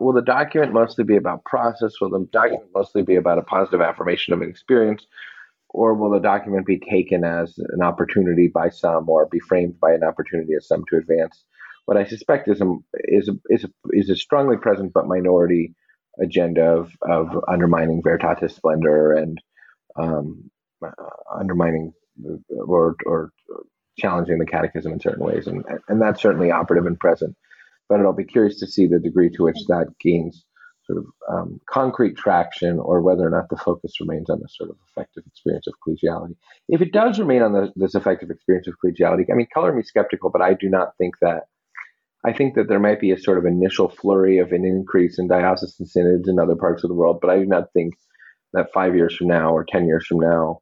will 0.00 0.12
the 0.12 0.22
document 0.22 0.72
mostly 0.72 1.04
be 1.04 1.16
about 1.16 1.44
process? 1.44 2.00
Will 2.00 2.10
the 2.10 2.26
document 2.32 2.70
mostly 2.74 3.02
be 3.02 3.14
about 3.14 3.38
a 3.38 3.42
positive 3.42 3.80
affirmation 3.80 4.34
of 4.34 4.42
an 4.42 4.50
experience? 4.50 5.06
Or 5.70 5.94
will 5.94 6.10
the 6.10 6.20
document 6.20 6.66
be 6.66 6.80
taken 6.80 7.22
as 7.24 7.54
an 7.58 7.82
opportunity 7.82 8.48
by 8.48 8.70
some 8.70 9.08
or 9.08 9.26
be 9.26 9.38
framed 9.38 9.78
by 9.78 9.92
an 9.92 10.02
opportunity 10.02 10.54
as 10.56 10.66
some 10.66 10.82
to 10.90 10.96
advance 10.96 11.44
what 11.86 11.96
I 11.96 12.04
suspect 12.04 12.48
is 12.48 12.60
a, 12.60 12.76
is 13.04 13.28
a, 13.28 13.34
is 13.48 13.64
a, 13.64 13.68
is 13.90 14.10
a 14.10 14.16
strongly 14.16 14.56
present 14.56 14.92
but 14.92 15.06
minority 15.06 15.74
agenda 16.20 16.64
of, 16.64 16.90
of 17.08 17.28
undermining 17.48 18.02
Veritatis 18.02 18.52
Splendor 18.52 19.12
and 19.12 19.40
um, 19.96 20.50
uh, 20.84 20.90
undermining 21.38 21.92
or, 22.50 22.96
or 23.04 23.32
challenging 23.98 24.38
the 24.38 24.46
catechism 24.46 24.92
in 24.92 25.00
certain 25.00 25.24
ways, 25.24 25.46
and 25.46 25.64
and 25.88 26.00
that's 26.00 26.22
certainly 26.22 26.50
operative 26.50 26.86
and 26.86 26.98
present. 26.98 27.36
But 27.88 28.00
I'll 28.00 28.12
be 28.12 28.24
curious 28.24 28.58
to 28.60 28.66
see 28.66 28.86
the 28.86 28.98
degree 28.98 29.30
to 29.30 29.44
which 29.44 29.58
that 29.68 29.86
gains 30.00 30.44
sort 30.86 30.98
of 30.98 31.06
um, 31.28 31.60
concrete 31.68 32.16
traction, 32.16 32.78
or 32.78 33.00
whether 33.00 33.26
or 33.26 33.30
not 33.30 33.48
the 33.48 33.56
focus 33.56 34.00
remains 34.00 34.30
on 34.30 34.40
this 34.40 34.54
sort 34.56 34.70
of 34.70 34.76
effective 34.90 35.24
experience 35.26 35.66
of 35.66 35.74
collegiality. 35.86 36.36
If 36.68 36.80
it 36.80 36.92
does 36.92 37.18
remain 37.18 37.42
on 37.42 37.52
the, 37.52 37.72
this 37.74 37.94
effective 37.94 38.30
experience 38.30 38.68
of 38.68 38.74
collegiality, 38.82 39.24
I 39.30 39.34
mean, 39.34 39.48
color 39.52 39.72
me 39.72 39.82
skeptical, 39.82 40.30
but 40.30 40.42
I 40.42 40.54
do 40.54 40.68
not 40.68 40.96
think 40.98 41.14
that. 41.20 41.44
I 42.24 42.32
think 42.32 42.56
that 42.56 42.66
there 42.68 42.80
might 42.80 42.98
be 42.98 43.12
a 43.12 43.18
sort 43.18 43.38
of 43.38 43.44
initial 43.44 43.88
flurry 43.88 44.38
of 44.38 44.50
an 44.50 44.64
increase 44.64 45.16
in 45.16 45.28
diocesan 45.28 45.86
synods 45.86 46.28
in 46.28 46.40
other 46.40 46.56
parts 46.56 46.82
of 46.82 46.88
the 46.88 46.94
world, 46.94 47.18
but 47.20 47.30
I 47.30 47.38
do 47.38 47.46
not 47.46 47.72
think 47.72 47.94
that 48.52 48.72
five 48.72 48.96
years 48.96 49.14
from 49.14 49.28
now 49.28 49.52
or 49.52 49.64
ten 49.64 49.86
years 49.86 50.06
from 50.06 50.18
now 50.18 50.60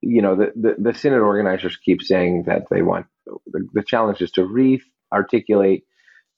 you 0.00 0.22
know, 0.22 0.36
the, 0.36 0.52
the, 0.54 0.74
the 0.78 0.98
synod 0.98 1.20
organizers 1.20 1.76
keep 1.76 2.02
saying 2.02 2.44
that 2.46 2.62
they 2.70 2.82
want 2.82 3.06
the, 3.46 3.66
the 3.72 3.82
challenge 3.82 4.20
is 4.20 4.30
to 4.32 4.44
re-articulate 4.44 5.84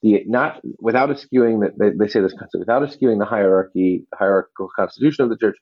the 0.02 0.22
not 0.26 0.60
without 0.78 1.10
eschewing 1.10 1.60
that 1.60 1.78
they, 1.78 1.90
they, 1.90 2.08
say 2.08 2.20
this 2.20 2.32
concept 2.32 2.58
without 2.58 2.82
eschewing 2.82 3.18
the 3.18 3.26
hierarchy 3.26 4.06
hierarchical 4.14 4.70
constitution 4.74 5.24
of 5.24 5.30
the 5.30 5.36
church. 5.36 5.56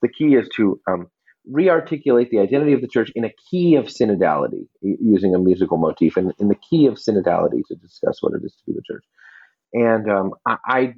The 0.00 0.08
key 0.08 0.34
is 0.34 0.48
to 0.56 0.80
um, 0.90 1.08
re-articulate 1.46 2.30
the 2.30 2.38
identity 2.38 2.72
of 2.72 2.80
the 2.80 2.88
church 2.88 3.12
in 3.14 3.24
a 3.24 3.30
key 3.50 3.76
of 3.76 3.86
synodality, 3.86 4.66
using 4.80 5.34
a 5.34 5.38
musical 5.38 5.76
motif, 5.76 6.16
and 6.16 6.32
in 6.38 6.48
the 6.48 6.56
key 6.56 6.86
of 6.86 6.94
synodality 6.94 7.62
to 7.68 7.74
discuss 7.76 8.22
what 8.22 8.32
it 8.32 8.44
is 8.44 8.52
to 8.52 8.62
be 8.66 8.72
the 8.72 8.82
church. 8.82 9.04
And 9.74 10.10
um, 10.10 10.32
I, 10.46 10.56
I 10.66 10.94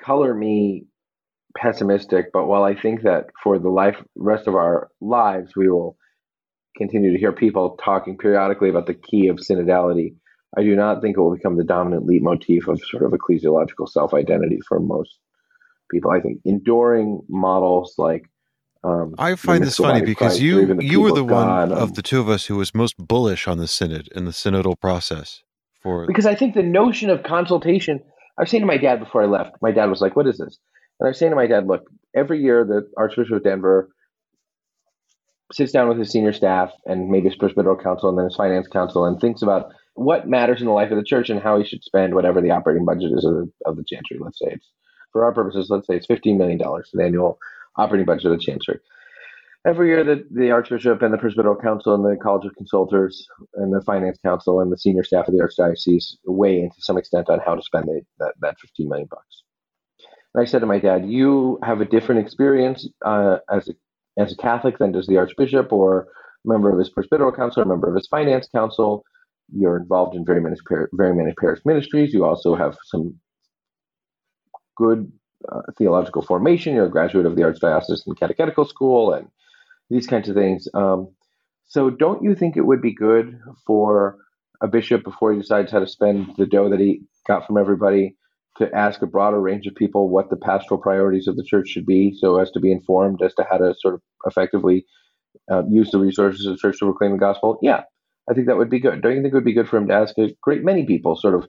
color 0.00 0.34
me 0.34 0.86
pessimistic, 1.56 2.26
but 2.32 2.46
while 2.46 2.64
I 2.64 2.74
think 2.74 3.02
that 3.02 3.26
for 3.42 3.58
the 3.58 3.68
life 3.70 3.96
rest 4.16 4.46
of 4.46 4.54
our 4.54 4.90
lives 5.00 5.52
we 5.56 5.68
will 5.68 5.96
continue 6.76 7.12
to 7.12 7.18
hear 7.18 7.32
people 7.32 7.78
talking 7.82 8.16
periodically 8.16 8.68
about 8.68 8.86
the 8.86 8.94
key 8.94 9.28
of 9.28 9.36
synodality, 9.36 10.14
I 10.56 10.62
do 10.62 10.74
not 10.76 11.02
think 11.02 11.16
it 11.16 11.20
will 11.20 11.34
become 11.34 11.56
the 11.56 11.64
dominant 11.64 12.06
leitmotif 12.06 12.68
of 12.68 12.80
sort 12.90 13.02
of 13.02 13.12
ecclesiological 13.12 13.88
self 13.88 14.14
identity 14.14 14.60
for 14.66 14.80
most 14.80 15.18
people. 15.90 16.10
I 16.10 16.20
think 16.20 16.40
enduring 16.44 17.20
models 17.28 17.94
like 17.98 18.28
um, 18.84 19.14
I 19.18 19.34
find 19.34 19.64
this 19.64 19.76
funny 19.76 20.02
because 20.02 20.40
you 20.40 20.80
you 20.80 21.00
were 21.00 21.12
the 21.12 21.24
one 21.24 21.46
God, 21.46 21.72
of 21.72 21.88
um, 21.88 21.92
the 21.94 22.02
two 22.02 22.20
of 22.20 22.28
us 22.28 22.46
who 22.46 22.56
was 22.56 22.74
most 22.74 22.96
bullish 22.96 23.48
on 23.48 23.58
the 23.58 23.66
synod 23.66 24.08
and 24.14 24.26
the 24.26 24.30
synodal 24.30 24.78
process. 24.78 25.42
For 25.82 26.06
because 26.06 26.26
I 26.26 26.34
think 26.34 26.54
the 26.54 26.62
notion 26.62 27.10
of 27.10 27.22
consultation. 27.22 28.00
I 28.38 28.42
was 28.42 28.50
saying 28.50 28.60
to 28.60 28.68
my 28.68 28.76
dad 28.76 29.00
before 29.00 29.24
I 29.24 29.26
left. 29.26 29.56
My 29.60 29.72
dad 29.72 29.86
was 29.86 30.00
like, 30.00 30.14
"What 30.14 30.28
is 30.28 30.38
this?" 30.38 30.58
And 31.00 31.06
I 31.06 31.10
was 31.10 31.18
saying 31.18 31.30
to 31.30 31.36
my 31.36 31.46
dad, 31.46 31.66
look, 31.66 31.88
every 32.14 32.42
year 32.42 32.64
the 32.64 32.88
Archbishop 32.96 33.36
of 33.36 33.44
Denver 33.44 33.88
sits 35.52 35.72
down 35.72 35.88
with 35.88 35.98
his 35.98 36.10
senior 36.10 36.32
staff 36.32 36.70
and 36.86 37.08
maybe 37.08 37.28
his 37.28 37.38
presbyteral 37.38 37.82
council 37.82 38.08
and 38.08 38.18
then 38.18 38.26
his 38.26 38.36
finance 38.36 38.68
council 38.68 39.04
and 39.04 39.20
thinks 39.20 39.42
about 39.42 39.72
what 39.94 40.28
matters 40.28 40.60
in 40.60 40.66
the 40.66 40.72
life 40.72 40.90
of 40.90 40.98
the 40.98 41.04
church 41.04 41.30
and 41.30 41.40
how 41.40 41.58
he 41.58 41.64
should 41.64 41.82
spend 41.82 42.14
whatever 42.14 42.40
the 42.40 42.50
operating 42.50 42.84
budget 42.84 43.12
is 43.12 43.24
of 43.24 43.34
the, 43.34 43.50
of 43.64 43.76
the 43.76 43.84
chancery. 43.84 44.18
Let's 44.20 44.38
say 44.38 44.50
it's, 44.52 44.70
for 45.12 45.24
our 45.24 45.32
purposes, 45.32 45.70
let's 45.70 45.86
say 45.86 45.96
it's 45.96 46.06
$15 46.06 46.36
million, 46.36 46.58
the 46.58 47.04
annual 47.04 47.38
operating 47.76 48.06
budget 48.06 48.26
of 48.26 48.38
the 48.38 48.44
chancery. 48.44 48.78
Every 49.66 49.88
year, 49.88 50.04
the, 50.04 50.24
the 50.30 50.50
Archbishop 50.50 51.02
and 51.02 51.12
the 51.12 51.18
Presbyteral 51.18 51.60
Council 51.60 51.94
and 51.94 52.04
the 52.04 52.16
College 52.22 52.46
of 52.46 52.54
Consultors 52.54 53.26
and 53.54 53.74
the 53.74 53.82
Finance 53.82 54.18
Council 54.24 54.60
and 54.60 54.70
the 54.70 54.78
senior 54.78 55.02
staff 55.02 55.26
of 55.26 55.34
the 55.34 55.40
Archdiocese 55.40 56.16
weigh 56.24 56.60
in 56.60 56.70
to 56.70 56.80
some 56.80 56.96
extent 56.96 57.28
on 57.28 57.40
how 57.44 57.54
to 57.54 57.62
spend 57.62 57.86
the, 57.86 58.02
that, 58.18 58.34
that 58.40 58.58
15 58.60 58.88
million 58.88 59.08
bucks. 59.10 59.42
And 60.34 60.42
I 60.42 60.44
said 60.44 60.60
to 60.60 60.66
my 60.66 60.78
dad, 60.78 61.08
"You 61.08 61.58
have 61.62 61.80
a 61.80 61.84
different 61.84 62.20
experience 62.20 62.88
uh, 63.04 63.38
as 63.50 63.68
a 63.68 63.74
as 64.18 64.32
a 64.32 64.36
Catholic 64.36 64.78
than 64.78 64.92
does 64.92 65.06
the 65.06 65.16
Archbishop 65.16 65.72
or 65.72 66.08
member 66.44 66.70
of 66.70 66.78
his 66.78 66.90
presbyteral 66.90 67.34
council, 67.34 67.62
or 67.62 67.66
member 67.66 67.88
of 67.88 67.94
his 67.94 68.08
finance 68.08 68.48
council. 68.48 69.04
You're 69.54 69.76
involved 69.76 70.16
in 70.16 70.24
very 70.24 70.40
many 70.40 70.56
very 70.92 71.14
many 71.14 71.32
parish 71.40 71.60
ministries. 71.64 72.12
You 72.12 72.24
also 72.24 72.54
have 72.54 72.76
some 72.84 73.14
good 74.76 75.10
uh, 75.50 75.62
theological 75.76 76.22
formation. 76.22 76.74
You're 76.74 76.86
a 76.86 76.90
graduate 76.90 77.26
of 77.26 77.36
the 77.36 77.42
Archdiocese 77.42 78.06
Archdiocesan 78.06 78.18
Catechetical 78.18 78.64
School 78.64 79.12
and 79.12 79.28
these 79.90 80.06
kinds 80.06 80.28
of 80.28 80.34
things. 80.34 80.68
Um, 80.74 81.08
so, 81.66 81.90
don't 81.90 82.22
you 82.22 82.34
think 82.34 82.56
it 82.56 82.66
would 82.66 82.82
be 82.82 82.94
good 82.94 83.40
for 83.66 84.18
a 84.60 84.68
bishop 84.68 85.04
before 85.04 85.32
he 85.32 85.38
decides 85.38 85.70
how 85.70 85.78
to 85.80 85.86
spend 85.86 86.34
the 86.36 86.46
dough 86.46 86.68
that 86.68 86.80
he 86.80 87.02
got 87.26 87.46
from 87.46 87.56
everybody 87.56 88.16
to 88.58 88.74
ask 88.74 89.02
a 89.02 89.06
broader 89.06 89.40
range 89.40 89.66
of 89.66 89.74
people 89.74 90.08
what 90.08 90.30
the 90.30 90.36
pastoral 90.36 90.80
priorities 90.80 91.28
of 91.28 91.36
the 91.36 91.44
church 91.44 91.68
should 91.68 91.86
be 91.86 92.14
so 92.18 92.38
as 92.38 92.50
to 92.52 92.60
be 92.60 92.72
informed 92.72 93.22
as 93.22 93.34
to 93.34 93.46
how 93.48 93.56
to 93.58 93.74
sort 93.78 93.94
of 93.94 94.02
effectively 94.26 94.84
uh, 95.50 95.62
use 95.68 95.90
the 95.90 95.98
resources 95.98 96.46
of 96.46 96.54
the 96.54 96.58
church 96.58 96.78
to 96.78 96.86
proclaim 96.86 97.12
the 97.12 97.18
gospel? 97.18 97.58
Yeah, 97.62 97.82
I 98.30 98.34
think 98.34 98.46
that 98.46 98.58
would 98.58 98.70
be 98.70 98.80
good. 98.80 99.02
Don't 99.02 99.16
you 99.16 99.22
think 99.22 99.32
it 99.32 99.36
would 99.36 99.44
be 99.44 99.54
good 99.54 99.68
for 99.68 99.76
him 99.76 99.88
to 99.88 99.94
ask 99.94 100.16
a 100.18 100.30
great 100.42 100.64
many 100.64 100.84
people 100.84 101.16
sort 101.16 101.34
of 101.34 101.46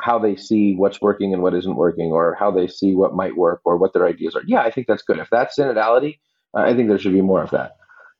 how 0.00 0.18
they 0.18 0.36
see 0.36 0.74
what's 0.74 1.00
working 1.00 1.32
and 1.32 1.42
what 1.42 1.54
isn't 1.54 1.76
working, 1.76 2.12
or 2.12 2.36
how 2.38 2.50
they 2.50 2.66
see 2.66 2.94
what 2.94 3.14
might 3.14 3.36
work, 3.36 3.60
or 3.64 3.76
what 3.76 3.92
their 3.92 4.06
ideas 4.06 4.34
are. 4.34 4.42
Yeah, 4.46 4.60
I 4.60 4.70
think 4.70 4.86
that's 4.86 5.02
good. 5.02 5.18
If 5.18 5.28
that's 5.30 5.58
synodality, 5.58 6.18
uh, 6.56 6.62
I 6.62 6.74
think 6.74 6.88
there 6.88 6.98
should 6.98 7.12
be 7.12 7.20
more 7.20 7.42
of 7.42 7.50
that. 7.50 7.72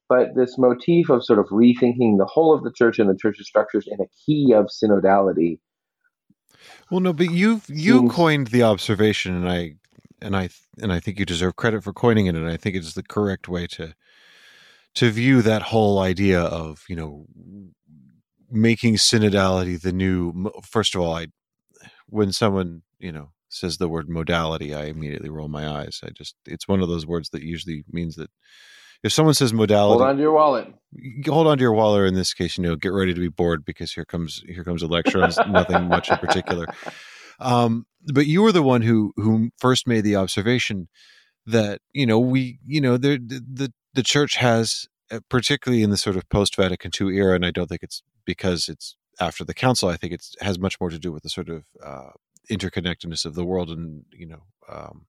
But 0.09 0.35
this 0.37 0.59
motif 0.59 1.09
of 1.09 1.25
sort 1.25 1.39
of 1.39 1.47
rethinking 1.47 2.19
the 2.19 2.29
whole 2.31 2.55
of 2.55 2.63
the 2.63 2.73
church 2.73 2.99
and 2.99 3.09
the 3.09 3.17
church's 3.17 3.47
structures 3.47 3.89
in 3.91 3.99
a 4.01 4.09
key 4.27 4.53
of 4.55 4.67
synodality. 4.67 5.59
Well, 6.91 7.01
no, 7.01 7.13
but 7.13 7.31
you've 7.31 7.65
you 7.69 7.99
seems, 7.99 8.13
coined 8.13 8.49
the 8.49 8.63
observation, 8.63 9.35
and 9.35 9.49
I 9.49 9.75
and 10.21 10.37
I 10.37 10.51
and 10.81 10.93
I 10.93 11.01
think 11.01 11.19
you 11.19 11.25
deserve 11.25 11.57
credit 11.57 11.83
for 11.85 11.93
coining 11.93 12.27
it, 12.27 12.35
and 12.35 12.49
I 12.49 12.57
think 12.57 12.77
it's 12.77 12.95
the 12.95 13.03
correct 13.03 13.49
way 13.49 13.67
to 13.69 13.95
to 14.95 15.11
view 15.11 15.43
that 15.43 15.63
whole 15.63 15.99
idea 15.99 16.41
of 16.41 16.85
you 16.89 16.97
know 16.97 17.27
making 18.51 18.95
synodality 18.97 19.81
the 19.81 19.93
new. 19.93 20.51
First 20.63 20.95
of 20.95 21.01
all, 21.01 21.15
I 21.17 21.29
when 22.07 22.33
someone 22.33 22.83
you 22.99 23.13
know 23.13 23.31
says 23.49 23.79
the 23.79 23.89
word 23.89 24.09
modality, 24.09 24.75
I 24.75 24.85
immediately 24.87 25.29
roll 25.31 25.49
my 25.49 25.69
eyes. 25.69 26.01
I 26.05 26.11
just 26.11 26.37
it's 26.47 26.69
one 26.69 26.81
of 26.83 26.89
those 26.89 27.07
words 27.07 27.31
that 27.31 27.43
usually 27.43 27.85
means 27.91 28.17
that 28.17 28.31
if 29.03 29.13
someone 29.13 29.35
says 29.35 29.53
modality, 29.53 29.99
hold 29.99 30.09
on 30.09 30.17
to 30.17 30.23
your 30.23 30.33
wallet. 30.33 30.73
Hold 31.27 31.47
on 31.47 31.59
to 31.59 31.63
your 31.63 31.73
wallet. 31.73 32.01
Or 32.01 32.07
in 32.07 32.15
this 32.15 32.35
case, 32.35 32.59
you 32.59 32.63
know, 32.63 32.77
get 32.77 32.93
ready 32.93 33.15
to 33.15 33.21
be 33.21 33.29
bored 33.29 33.65
because 33.65 33.93
here 33.93 34.05
comes 34.05 34.43
here 34.47 34.65
comes 34.65 34.83
a 34.83 34.87
lecture 34.87 35.23
on 35.23 35.31
nothing 35.51 35.89
much 35.89 36.11
in 36.11 36.19
particular. 36.19 36.67
Um, 37.41 37.87
but 38.13 38.27
you 38.27 38.43
were 38.43 38.53
the 38.53 38.63
one 38.63 38.83
who 38.83 39.13
who 39.17 39.51
first 39.59 39.87
made 39.87 40.03
the 40.03 40.17
observation 40.17 40.89
that 41.47 41.81
you 41.93 42.07
know 42.07 42.19
we 42.19 42.59
you 42.65 42.81
know 42.81 42.97
the 42.97 43.19
the 43.19 43.73
the 43.95 44.03
church 44.03 44.37
has 44.37 44.87
uh, 45.11 45.21
particularly 45.29 45.83
in 45.83 45.91
the 45.91 45.97
sort 45.97 46.17
of 46.17 46.29
post 46.29 46.57
Vatican 46.57 46.91
II 46.99 47.17
era, 47.17 47.35
and 47.35 47.45
I 47.45 47.51
don't 47.51 47.69
think 47.69 47.83
it's 47.83 48.03
because 48.25 48.69
it's 48.69 48.97
after 49.21 49.45
the 49.45 49.55
council. 49.55 49.89
I 49.89 49.97
think 49.97 50.13
it 50.13 50.25
has 50.41 50.59
much 50.59 50.81
more 50.81 50.91
to 50.91 50.99
do 50.99 51.13
with 51.13 51.23
the 51.23 51.29
sort 51.29 51.49
of 51.49 51.65
uh, 51.85 52.11
interconnectedness 52.51 53.25
of 53.25 53.35
the 53.35 53.45
world 53.45 53.71
and 53.71 54.05
you 54.13 54.27
know 54.27 54.43
um, 54.69 55.07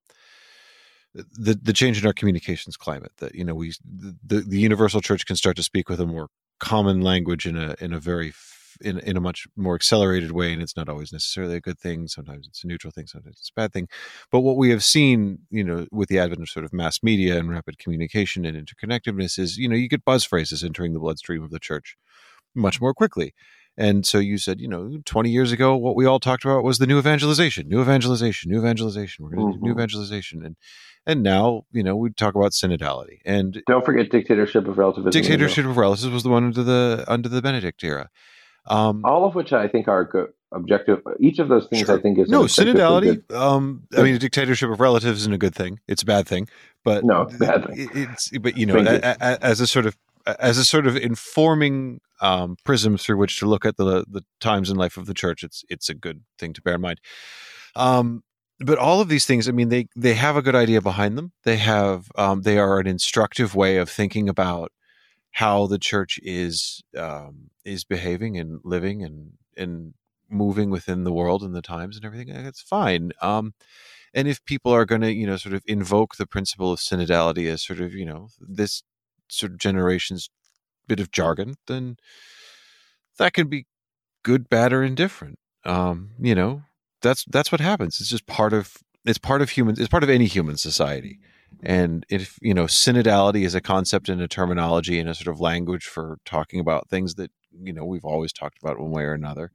the 1.14 1.54
the 1.62 1.74
change 1.74 2.00
in 2.00 2.08
our 2.08 2.14
communications 2.14 2.76
climate 2.76 3.12
that 3.18 3.36
you 3.36 3.44
know 3.44 3.54
we 3.54 3.74
the, 3.84 4.42
the 4.42 4.60
universal 4.60 5.02
church 5.02 5.26
can 5.26 5.36
start 5.36 5.56
to 5.56 5.64
speak 5.64 5.90
with 5.90 6.00
a 6.00 6.06
more 6.06 6.28
common 6.60 7.02
language 7.02 7.46
in 7.46 7.58
a 7.58 7.76
in 7.80 7.94
a 7.94 8.00
very 8.00 8.34
in, 8.82 9.00
in 9.00 9.16
a 9.16 9.22
much 9.22 9.46
more 9.56 9.76
accelerated 9.76 10.32
way 10.32 10.52
and 10.52 10.62
it's 10.62 10.76
not 10.76 10.90
always 10.90 11.14
necessarily 11.14 11.56
a 11.56 11.62
good 11.62 11.80
thing. 11.80 12.08
Sometimes 12.08 12.48
it's 12.48 12.64
a 12.64 12.68
neutral 12.68 12.92
thing 12.92 13.06
sometimes 13.06 13.38
it's 13.40 13.52
a 13.56 13.60
bad 13.60 13.72
thing. 13.72 13.88
But 14.32 14.40
what 14.40 14.58
we 14.58 14.72
have 14.72 14.84
seen 14.84 15.40
you 15.50 15.64
know 15.64 15.86
with 15.92 16.10
the 16.10 16.20
advent 16.20 16.42
of 16.42 16.50
sort 16.50 16.66
of 16.66 16.74
mass 16.74 17.04
media 17.04 17.38
and 17.38 17.50
rapid 17.50 17.78
communication 17.78 18.46
and 18.46 18.58
interconnectedness 18.58 19.38
is 19.38 19.58
you 19.58 19.68
know 19.70 19.76
you 19.76 19.88
get 19.88 20.06
buzz 20.06 20.24
phrases 20.24 20.64
entering 20.64 20.94
the 20.94 21.00
bloodstream 21.00 21.44
of 21.44 21.52
the 21.52 21.60
church 21.60 21.96
much 22.56 22.82
more 22.82 22.94
quickly 22.94 23.34
and 23.78 24.06
so 24.06 24.20
you 24.20 24.38
said, 24.38 24.60
you 24.60 24.68
know, 24.68 25.00
20 25.06 25.30
years 25.30 25.52
ago, 25.52 25.76
what 25.76 25.96
we 25.96 26.06
all 26.06 26.20
talked 26.20 26.46
about 26.46 26.64
was 26.64 26.78
the 26.78 26.86
new 26.86 27.00
evangelization, 27.00 27.68
new 27.68 27.82
evangelization, 27.82 28.52
new 28.52 28.60
evangelization. 28.60 29.26
We're 29.26 29.32
going 29.32 29.40
to 29.40 29.54
mm-hmm. 29.54 29.60
do 29.60 29.66
new 29.66 29.72
mm-hmm. 29.72 29.80
evangelization. 29.80 30.46
And 30.46 30.56
and 31.06 31.22
now, 31.22 31.66
you 31.72 31.84
know, 31.84 31.96
we 31.96 32.12
talk 32.12 32.36
about 32.36 32.52
synodality. 32.52 33.20
And 33.26 33.62
don't 33.68 33.84
forget 33.84 34.10
dictatorship 34.10 34.68
of 34.68 34.78
relativism. 34.78 35.12
Dictatorship 35.12 35.66
of 35.66 35.76
relativism 35.76 36.14
was 36.14 36.24
the 36.24 36.30
one 36.30 36.46
under 36.46 36.64
the 36.64 37.04
under 37.08 37.28
the 37.28 37.42
Benedict 37.42 37.84
era. 37.84 38.10
Um, 38.66 39.04
All 39.04 39.26
of 39.26 39.36
which 39.36 39.52
I 39.52 39.68
think 39.68 39.90
are 39.90 40.06
good 40.06 40.30
objective. 40.54 41.02
Each 41.20 41.40
of 41.40 41.50
those 41.50 41.68
things 41.68 41.88
sure. 41.88 41.98
I 41.98 42.02
think 42.02 42.20
is 42.20 42.30
no 42.30 42.44
synodality. 42.44 43.30
Um, 43.34 43.84
I 43.98 44.04
mean, 44.04 44.16
a 44.16 44.20
dictatorship 44.20 44.70
of 44.70 44.80
relatives 44.80 45.22
isn't 45.22 45.34
a 45.34 45.38
good 45.38 45.56
thing. 45.56 45.80
It's 45.88 46.04
a 46.04 46.06
bad 46.06 46.28
thing. 46.28 46.48
But 46.86 47.04
no, 47.04 47.26
bad 47.26 47.68
thing. 47.68 47.90
It's 47.94 48.30
but 48.38 48.56
you 48.56 48.66
know, 48.66 48.78
a, 48.78 49.00
a, 49.04 49.44
as 49.44 49.60
a 49.60 49.68
sort 49.68 49.86
of 49.86 49.98
as 50.26 50.58
a 50.58 50.66
sort 50.66 50.88
of 50.88 50.96
informing 50.96 52.00
um, 52.22 52.56
prism 52.64 52.98
through 52.98 53.18
which 53.18 53.40
to 53.40 53.46
look 53.46 53.66
at 53.66 53.78
the 53.78 54.06
the 54.08 54.24
times 54.40 54.70
and 54.70 54.80
life 54.80 54.98
of 54.98 55.06
the 55.06 55.14
church, 55.14 55.44
it's 55.44 55.64
it's 55.70 55.90
a 55.90 55.94
good 55.94 56.24
thing 56.40 56.54
to 56.54 56.62
bear 56.62 56.76
in 56.76 56.82
mind. 56.82 57.02
Um, 57.76 58.24
but 58.60 58.78
all 58.78 59.02
of 59.02 59.10
these 59.10 59.26
things, 59.26 59.50
I 59.50 59.52
mean, 59.52 59.70
they 59.70 59.88
they 59.96 60.14
have 60.14 60.38
a 60.38 60.42
good 60.42 60.56
idea 60.56 60.82
behind 60.82 61.18
them. 61.18 61.34
They 61.44 61.58
have 61.58 62.08
um, 62.16 62.42
they 62.44 62.58
are 62.58 62.80
an 62.80 62.88
instructive 62.88 63.56
way 63.56 63.78
of 63.78 63.90
thinking 63.90 64.30
about 64.30 64.72
how 65.32 65.68
the 65.68 65.80
church 65.80 66.20
is 66.24 66.84
um, 66.98 67.50
is 67.66 67.84
behaving 67.84 68.38
and 68.38 68.60
living 68.64 69.04
and 69.04 69.34
and 69.58 69.94
moving 70.30 70.70
within 70.70 71.04
the 71.04 71.14
world 71.14 71.44
and 71.44 71.56
the 71.56 71.62
times 71.62 71.96
and 71.96 72.06
everything. 72.06 72.30
It's 72.30 72.62
fine. 72.62 73.12
Um, 73.22 73.54
and 74.14 74.28
if 74.28 74.44
people 74.46 74.72
are 74.72 74.86
going 74.86 75.02
to, 75.02 75.12
you 75.12 75.26
know, 75.26 75.38
sort 75.38 75.56
of 75.56 75.64
invoke 75.66 76.16
the 76.18 76.28
principle 76.28 76.72
of 76.72 76.80
synodality 76.80 77.48
as 77.52 77.64
sort 77.64 77.80
of, 77.82 77.94
you 77.94 78.06
know, 78.06 78.30
this 78.40 78.84
sort 79.34 79.54
of 79.54 79.58
generation's 79.60 80.30
bit 80.88 81.00
of 81.00 81.12
jargon, 81.12 81.56
then 81.68 81.98
that 83.18 83.34
can 83.34 83.48
be 83.48 83.66
good, 84.24 84.50
bad, 84.50 84.74
or 84.74 84.84
indifferent. 84.84 85.40
Um, 85.66 86.12
you 86.20 86.36
know, 86.36 86.64
that's 87.02 87.26
that's 87.26 87.52
what 87.52 87.62
happens. 87.62 88.00
It's 88.00 88.10
just 88.10 88.28
part 88.28 88.54
of 88.54 88.78
it's 89.06 89.18
part 89.18 89.42
of 89.42 89.52
human 89.52 89.76
it's 89.80 89.90
part 89.90 90.04
of 90.04 90.10
any 90.10 90.26
human 90.26 90.58
society. 90.58 91.20
And 91.64 92.06
if 92.10 92.38
you 92.42 92.54
know, 92.54 92.66
synodality 92.66 93.46
is 93.46 93.56
a 93.56 93.62
concept 93.62 94.10
and 94.10 94.22
a 94.22 94.28
terminology 94.28 95.00
and 95.00 95.10
a 95.10 95.16
sort 95.16 95.34
of 95.34 95.40
language 95.40 95.86
for 95.86 96.18
talking 96.26 96.60
about 96.60 96.90
things 96.90 97.16
that 97.16 97.32
you 97.62 97.74
know 97.74 97.86
we've 97.86 98.06
always 98.06 98.34
talked 98.34 98.58
about 98.62 98.80
one 98.80 98.92
way 98.92 99.04
or 99.04 99.14
another. 99.14 99.52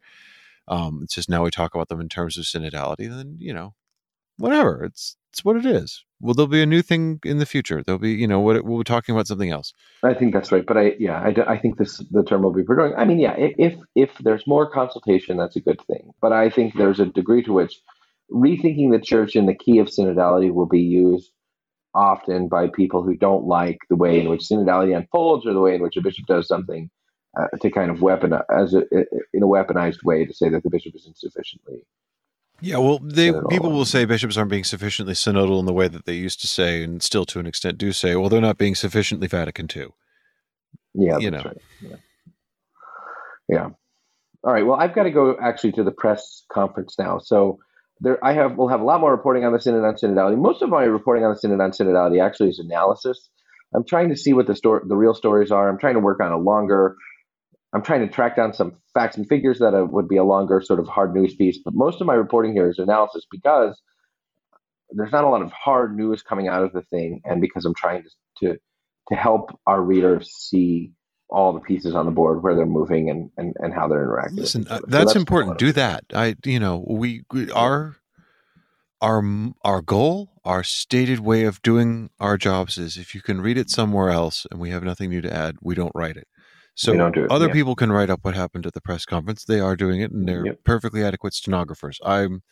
Um, 0.68 1.00
it's 1.04 1.14
just 1.14 1.30
now 1.30 1.44
we 1.44 1.50
talk 1.50 1.74
about 1.74 1.88
them 1.88 2.00
in 2.00 2.08
terms 2.08 2.38
of 2.38 2.44
synodality. 2.44 3.08
Then 3.10 3.36
you 3.40 3.54
know, 3.54 3.74
whatever. 4.38 4.84
It's 4.84 5.17
it's 5.30 5.44
what 5.44 5.56
it 5.56 5.66
is. 5.66 6.04
Well, 6.20 6.34
there'll 6.34 6.48
be 6.48 6.62
a 6.62 6.66
new 6.66 6.82
thing 6.82 7.20
in 7.24 7.38
the 7.38 7.46
future. 7.46 7.82
There'll 7.82 7.98
be, 7.98 8.12
you 8.12 8.26
know, 8.26 8.40
what 8.40 8.64
we'll 8.64 8.78
be 8.78 8.84
talking 8.84 9.14
about 9.14 9.26
something 9.26 9.50
else. 9.50 9.72
I 10.02 10.14
think 10.14 10.32
that's 10.32 10.50
right. 10.50 10.66
But 10.66 10.76
I, 10.76 10.94
yeah, 10.98 11.20
I, 11.20 11.52
I 11.52 11.58
think 11.58 11.78
this 11.78 11.98
the 12.10 12.24
term 12.24 12.42
will 12.42 12.52
be 12.52 12.64
growing. 12.64 12.94
I 12.96 13.04
mean, 13.04 13.18
yeah, 13.18 13.34
if 13.36 13.76
if 13.94 14.10
there's 14.18 14.46
more 14.46 14.68
consultation, 14.70 15.36
that's 15.36 15.56
a 15.56 15.60
good 15.60 15.80
thing. 15.82 16.10
But 16.20 16.32
I 16.32 16.50
think 16.50 16.74
there's 16.74 17.00
a 17.00 17.06
degree 17.06 17.42
to 17.44 17.52
which 17.52 17.80
rethinking 18.32 18.90
the 18.90 19.00
church 19.00 19.36
in 19.36 19.46
the 19.46 19.54
key 19.54 19.78
of 19.78 19.88
synodality 19.88 20.52
will 20.52 20.66
be 20.66 20.80
used 20.80 21.30
often 21.94 22.48
by 22.48 22.68
people 22.68 23.02
who 23.02 23.16
don't 23.16 23.46
like 23.46 23.78
the 23.88 23.96
way 23.96 24.20
in 24.20 24.28
which 24.28 24.42
synodality 24.42 24.96
unfolds 24.96 25.46
or 25.46 25.54
the 25.54 25.60
way 25.60 25.74
in 25.74 25.82
which 25.82 25.96
a 25.96 26.02
bishop 26.02 26.26
does 26.26 26.46
something 26.46 26.90
uh, 27.38 27.46
to 27.62 27.70
kind 27.70 27.90
of 27.90 28.02
weapon 28.02 28.34
as 28.54 28.74
a, 28.74 28.82
in 29.32 29.42
a 29.42 29.46
weaponized 29.46 30.04
way 30.04 30.24
to 30.24 30.34
say 30.34 30.48
that 30.48 30.62
the 30.62 30.70
bishop 30.70 30.94
is 30.94 31.06
insufficiently 31.06 31.86
yeah, 32.61 32.78
well, 32.78 32.98
they 32.98 33.32
people 33.48 33.70
will 33.70 33.84
say 33.84 34.04
bishops 34.04 34.36
aren't 34.36 34.50
being 34.50 34.64
sufficiently 34.64 35.14
synodal 35.14 35.61
in 35.61 35.66
the 35.66 35.72
way 35.72 35.86
that 35.88 36.06
they 36.06 36.14
used 36.14 36.40
to 36.40 36.46
say, 36.48 36.82
and 36.82 37.02
still 37.02 37.24
to 37.26 37.38
an 37.38 37.46
extent 37.46 37.78
do 37.78 37.92
say, 37.92 38.16
well, 38.16 38.28
they're 38.28 38.40
not 38.40 38.59
being 38.59 38.74
sufficiently 38.74 39.28
Vatican 39.28 39.68
II. 39.74 39.88
Yeah, 40.94 41.18
you 41.18 41.30
know. 41.30 41.42
Right. 41.44 41.56
Yeah. 41.80 41.96
yeah. 43.48 43.68
All 44.44 44.52
right. 44.52 44.66
Well, 44.66 44.78
I've 44.78 44.94
got 44.94 45.04
to 45.04 45.11
go 45.11 45.36
actually 45.40 45.72
to 45.72 45.84
the 45.84 45.92
press 45.92 46.44
conference 46.52 46.96
now. 46.98 47.18
So 47.18 47.59
there, 48.00 48.24
I 48.24 48.32
have 48.32 48.56
we'll 48.56 48.68
have 48.68 48.80
a 48.80 48.84
lot 48.84 49.00
more 49.00 49.11
reporting 49.11 49.44
on 49.44 49.52
the 49.52 49.61
synod 49.61 49.84
on 49.84 49.94
synodality. 49.94 50.36
Most 50.36 50.62
of 50.62 50.68
my 50.68 50.84
reporting 50.84 51.24
on 51.24 51.32
the 51.32 51.38
synod 51.38 51.61
on 51.61 51.70
synodality 51.70 52.24
actually 52.24 52.48
is 52.48 52.59
analysis. 52.59 53.28
I'm 53.74 53.84
trying 53.84 54.09
to 54.09 54.16
see 54.16 54.32
what 54.32 54.46
the 54.46 54.56
story, 54.56 54.82
the 54.86 54.96
real 54.96 55.14
stories 55.14 55.50
are. 55.50 55.68
I'm 55.68 55.78
trying 55.78 55.94
to 55.94 56.00
work 56.00 56.20
on 56.20 56.32
a 56.32 56.38
longer 56.38 56.96
I'm 57.72 57.82
trying 57.82 58.00
to 58.00 58.12
track 58.12 58.36
down 58.36 58.54
some 58.54 58.76
facts 58.94 59.16
and 59.16 59.28
figures 59.28 59.58
that 59.58 59.72
would 59.90 60.08
be 60.08 60.16
a 60.16 60.24
longer 60.24 60.60
sort 60.60 60.80
of 60.80 60.88
hard 60.88 61.14
news 61.14 61.34
piece. 61.34 61.58
But 61.62 61.74
most 61.74 62.00
of 62.00 62.06
my 62.06 62.14
reporting 62.14 62.52
here 62.52 62.68
is 62.68 62.78
analysis 62.78 63.26
because 63.30 63.80
there's 64.90 65.12
not 65.12 65.24
a 65.24 65.28
lot 65.28 65.42
of 65.42 65.52
hard 65.52 65.94
news 65.96 66.22
coming 66.22 66.48
out 66.48 66.62
of 66.62 66.72
the 66.72 66.82
thing, 66.82 67.20
and 67.24 67.40
because 67.40 67.64
I'm 67.64 67.74
trying 67.74 68.04
to 68.04 68.08
to, 68.40 68.58
to 69.08 69.14
help 69.14 69.58
our 69.66 69.82
readers 69.82 70.30
see 70.32 70.92
all 71.30 71.52
the 71.52 71.60
pieces 71.60 71.94
on 71.94 72.06
the 72.06 72.12
board 72.12 72.42
where 72.42 72.54
they're 72.54 72.66
moving 72.66 73.10
and 73.10 73.30
and, 73.36 73.54
and 73.58 73.74
how 73.74 73.86
they're 73.86 74.02
interacting. 74.02 74.36
Listen, 74.36 74.66
uh, 74.68 74.80
that's, 74.80 74.84
so 74.84 74.86
that's, 74.90 75.16
important. 75.16 75.58
Do 75.58 75.72
that. 75.72 76.04
I 76.14 76.36
you 76.44 76.59
know 76.59 76.84
we, 76.88 77.22
we 77.32 77.51
our 77.51 77.97
our 79.02 79.22
our 79.62 79.82
goal, 79.82 80.40
our 80.44 80.62
stated 80.62 81.20
way 81.20 81.44
of 81.44 81.60
doing 81.62 82.10
our 82.18 82.38
jobs 82.38 82.78
is 82.78 82.97
if 82.97 83.14
you 83.14 83.20
can 83.20 83.40
read 83.40 83.59
it 83.59 83.68
somewhere 83.70 84.09
else 84.09 84.47
and 84.51 84.59
we 84.59 84.70
have 84.70 84.82
nothing 84.82 85.10
new 85.10 85.20
to 85.20 85.32
add, 85.32 85.56
we 85.60 85.74
don't 85.74 85.93
write 85.94 86.16
it. 86.16 86.28
So 86.78 87.10
do 87.10 87.26
other 87.28 87.48
yeah. 87.48 87.52
people 87.52 87.74
can 87.74 87.90
write 87.90 88.09
up 88.09 88.20
what 88.22 88.36
happened 88.36 88.64
at 88.64 88.72
the 88.72 88.80
press 88.80 89.05
conference. 89.05 89.44
They 89.44 89.59
are 89.59 89.74
doing 89.74 90.00
it, 90.00 90.12
and 90.12 90.28
they're 90.28 90.46
yep. 90.46 90.64
perfectly 90.64 91.02
adequate 91.02 91.34
stenographers. 91.34 91.98
I'm 92.05 92.42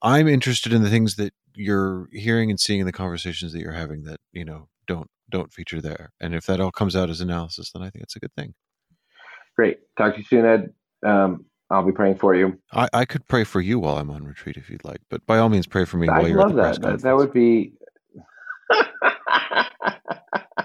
I'm 0.00 0.28
interested 0.28 0.72
in 0.72 0.82
the 0.82 0.88
things 0.88 1.16
that 1.16 1.34
you're 1.54 2.08
hearing 2.10 2.48
and 2.48 2.58
seeing 2.58 2.80
in 2.80 2.86
the 2.86 2.92
conversations 2.92 3.52
that 3.52 3.60
you're 3.60 3.72
having 3.72 4.04
that 4.04 4.18
you 4.32 4.46
know 4.46 4.68
don't 4.86 5.08
don't 5.30 5.52
feature 5.52 5.82
there. 5.82 6.10
And 6.18 6.34
if 6.34 6.46
that 6.46 6.58
all 6.58 6.70
comes 6.72 6.96
out 6.96 7.10
as 7.10 7.20
analysis, 7.20 7.70
then 7.70 7.82
I 7.82 7.90
think 7.90 8.02
it's 8.02 8.16
a 8.16 8.18
good 8.18 8.32
thing. 8.34 8.54
Great. 9.56 9.76
Talk 9.98 10.14
to 10.14 10.20
you 10.20 10.24
soon, 10.24 10.46
Ed. 10.46 10.72
Um, 11.06 11.44
I'll 11.68 11.84
be 11.84 11.92
praying 11.92 12.16
for 12.16 12.34
you. 12.34 12.58
I, 12.72 12.88
I 12.94 13.04
could 13.04 13.28
pray 13.28 13.44
for 13.44 13.60
you 13.60 13.78
while 13.78 13.98
I'm 13.98 14.08
on 14.10 14.24
retreat 14.24 14.56
if 14.56 14.70
you'd 14.70 14.86
like, 14.86 15.02
but 15.10 15.26
by 15.26 15.36
all 15.36 15.50
means, 15.50 15.66
pray 15.66 15.84
for 15.84 15.98
me 15.98 16.08
I 16.08 16.20
while 16.20 16.28
you're 16.28 16.40
at 16.40 16.48
the 16.48 16.54
that. 16.54 16.62
press 16.62 16.78
conference. 16.78 17.02
That 17.02 17.16
would 17.16 17.34
be 17.34 17.74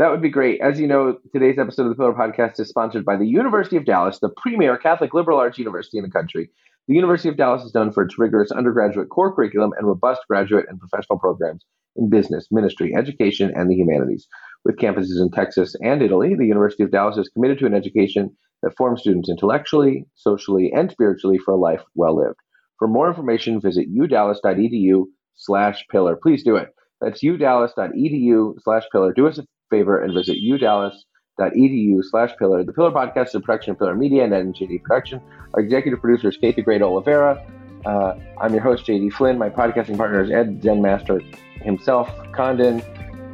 That 0.00 0.10
would 0.10 0.22
be 0.22 0.30
great. 0.30 0.62
As 0.62 0.80
you 0.80 0.86
know, 0.86 1.18
today's 1.30 1.58
episode 1.58 1.82
of 1.82 1.90
the 1.90 1.94
Pillar 1.94 2.14
Podcast 2.14 2.58
is 2.58 2.70
sponsored 2.70 3.04
by 3.04 3.18
the 3.18 3.26
University 3.26 3.76
of 3.76 3.84
Dallas, 3.84 4.18
the 4.18 4.30
premier 4.34 4.78
Catholic 4.78 5.12
liberal 5.12 5.38
arts 5.38 5.58
university 5.58 5.98
in 5.98 6.04
the 6.04 6.10
country. 6.10 6.48
The 6.88 6.94
University 6.94 7.28
of 7.28 7.36
Dallas 7.36 7.64
is 7.64 7.74
known 7.74 7.92
for 7.92 8.02
its 8.04 8.18
rigorous 8.18 8.50
undergraduate 8.50 9.10
core 9.10 9.34
curriculum 9.34 9.72
and 9.76 9.86
robust 9.86 10.22
graduate 10.26 10.64
and 10.70 10.80
professional 10.80 11.18
programs 11.18 11.66
in 11.96 12.08
business, 12.08 12.46
ministry, 12.50 12.94
education, 12.96 13.52
and 13.54 13.68
the 13.68 13.74
humanities. 13.74 14.26
With 14.64 14.78
campuses 14.78 15.20
in 15.20 15.30
Texas 15.32 15.76
and 15.82 16.00
Italy, 16.00 16.34
the 16.34 16.46
University 16.46 16.82
of 16.82 16.92
Dallas 16.92 17.18
is 17.18 17.28
committed 17.28 17.58
to 17.58 17.66
an 17.66 17.74
education 17.74 18.34
that 18.62 18.74
forms 18.78 19.02
students 19.02 19.28
intellectually, 19.28 20.06
socially, 20.14 20.72
and 20.74 20.90
spiritually 20.90 21.36
for 21.36 21.52
a 21.52 21.58
life 21.58 21.82
well 21.94 22.16
lived. 22.16 22.38
For 22.78 22.88
more 22.88 23.08
information, 23.08 23.60
visit 23.60 23.94
udallas.edu 23.94 25.04
slash 25.34 25.84
pillar. 25.90 26.16
Please 26.16 26.42
do 26.42 26.56
it. 26.56 26.70
That's 27.02 27.22
udallas.edu 27.22 28.54
slash 28.62 28.84
pillar. 28.90 29.12
Do 29.12 29.26
us 29.26 29.36
a 29.36 29.44
favor 29.70 30.02
and 30.02 30.12
visit 30.12 30.36
udallas.edu 30.42 32.04
slash 32.04 32.36
pillar. 32.38 32.64
The 32.64 32.72
Pillar 32.72 32.90
Podcast 32.90 33.28
is 33.28 33.34
a 33.36 33.40
production 33.40 33.72
of 33.72 33.78
Pillar 33.78 33.94
Media 33.94 34.24
and 34.24 34.32
NGD 34.32 34.82
Production. 34.82 35.20
Our 35.54 35.60
executive 35.60 36.00
producer 36.00 36.28
is 36.28 36.36
Kate 36.36 36.56
the 36.56 36.62
Great 36.62 36.82
Oliveira. 36.82 37.44
Uh, 37.86 38.14
I'm 38.40 38.52
your 38.52 38.62
host, 38.62 38.84
JD 38.84 39.12
Flynn. 39.14 39.38
My 39.38 39.48
podcasting 39.48 39.96
partner 39.96 40.22
is 40.22 40.30
Ed 40.30 40.60
Zenmaster 40.60 41.22
himself, 41.62 42.10
Condon. 42.32 42.82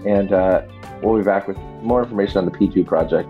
And 0.06 0.32
uh, 0.32 0.62
we'll 1.02 1.18
be 1.18 1.24
back 1.24 1.48
with 1.48 1.58
more 1.82 2.02
information 2.02 2.38
on 2.38 2.44
the 2.44 2.52
P2 2.52 2.86
project 2.86 3.28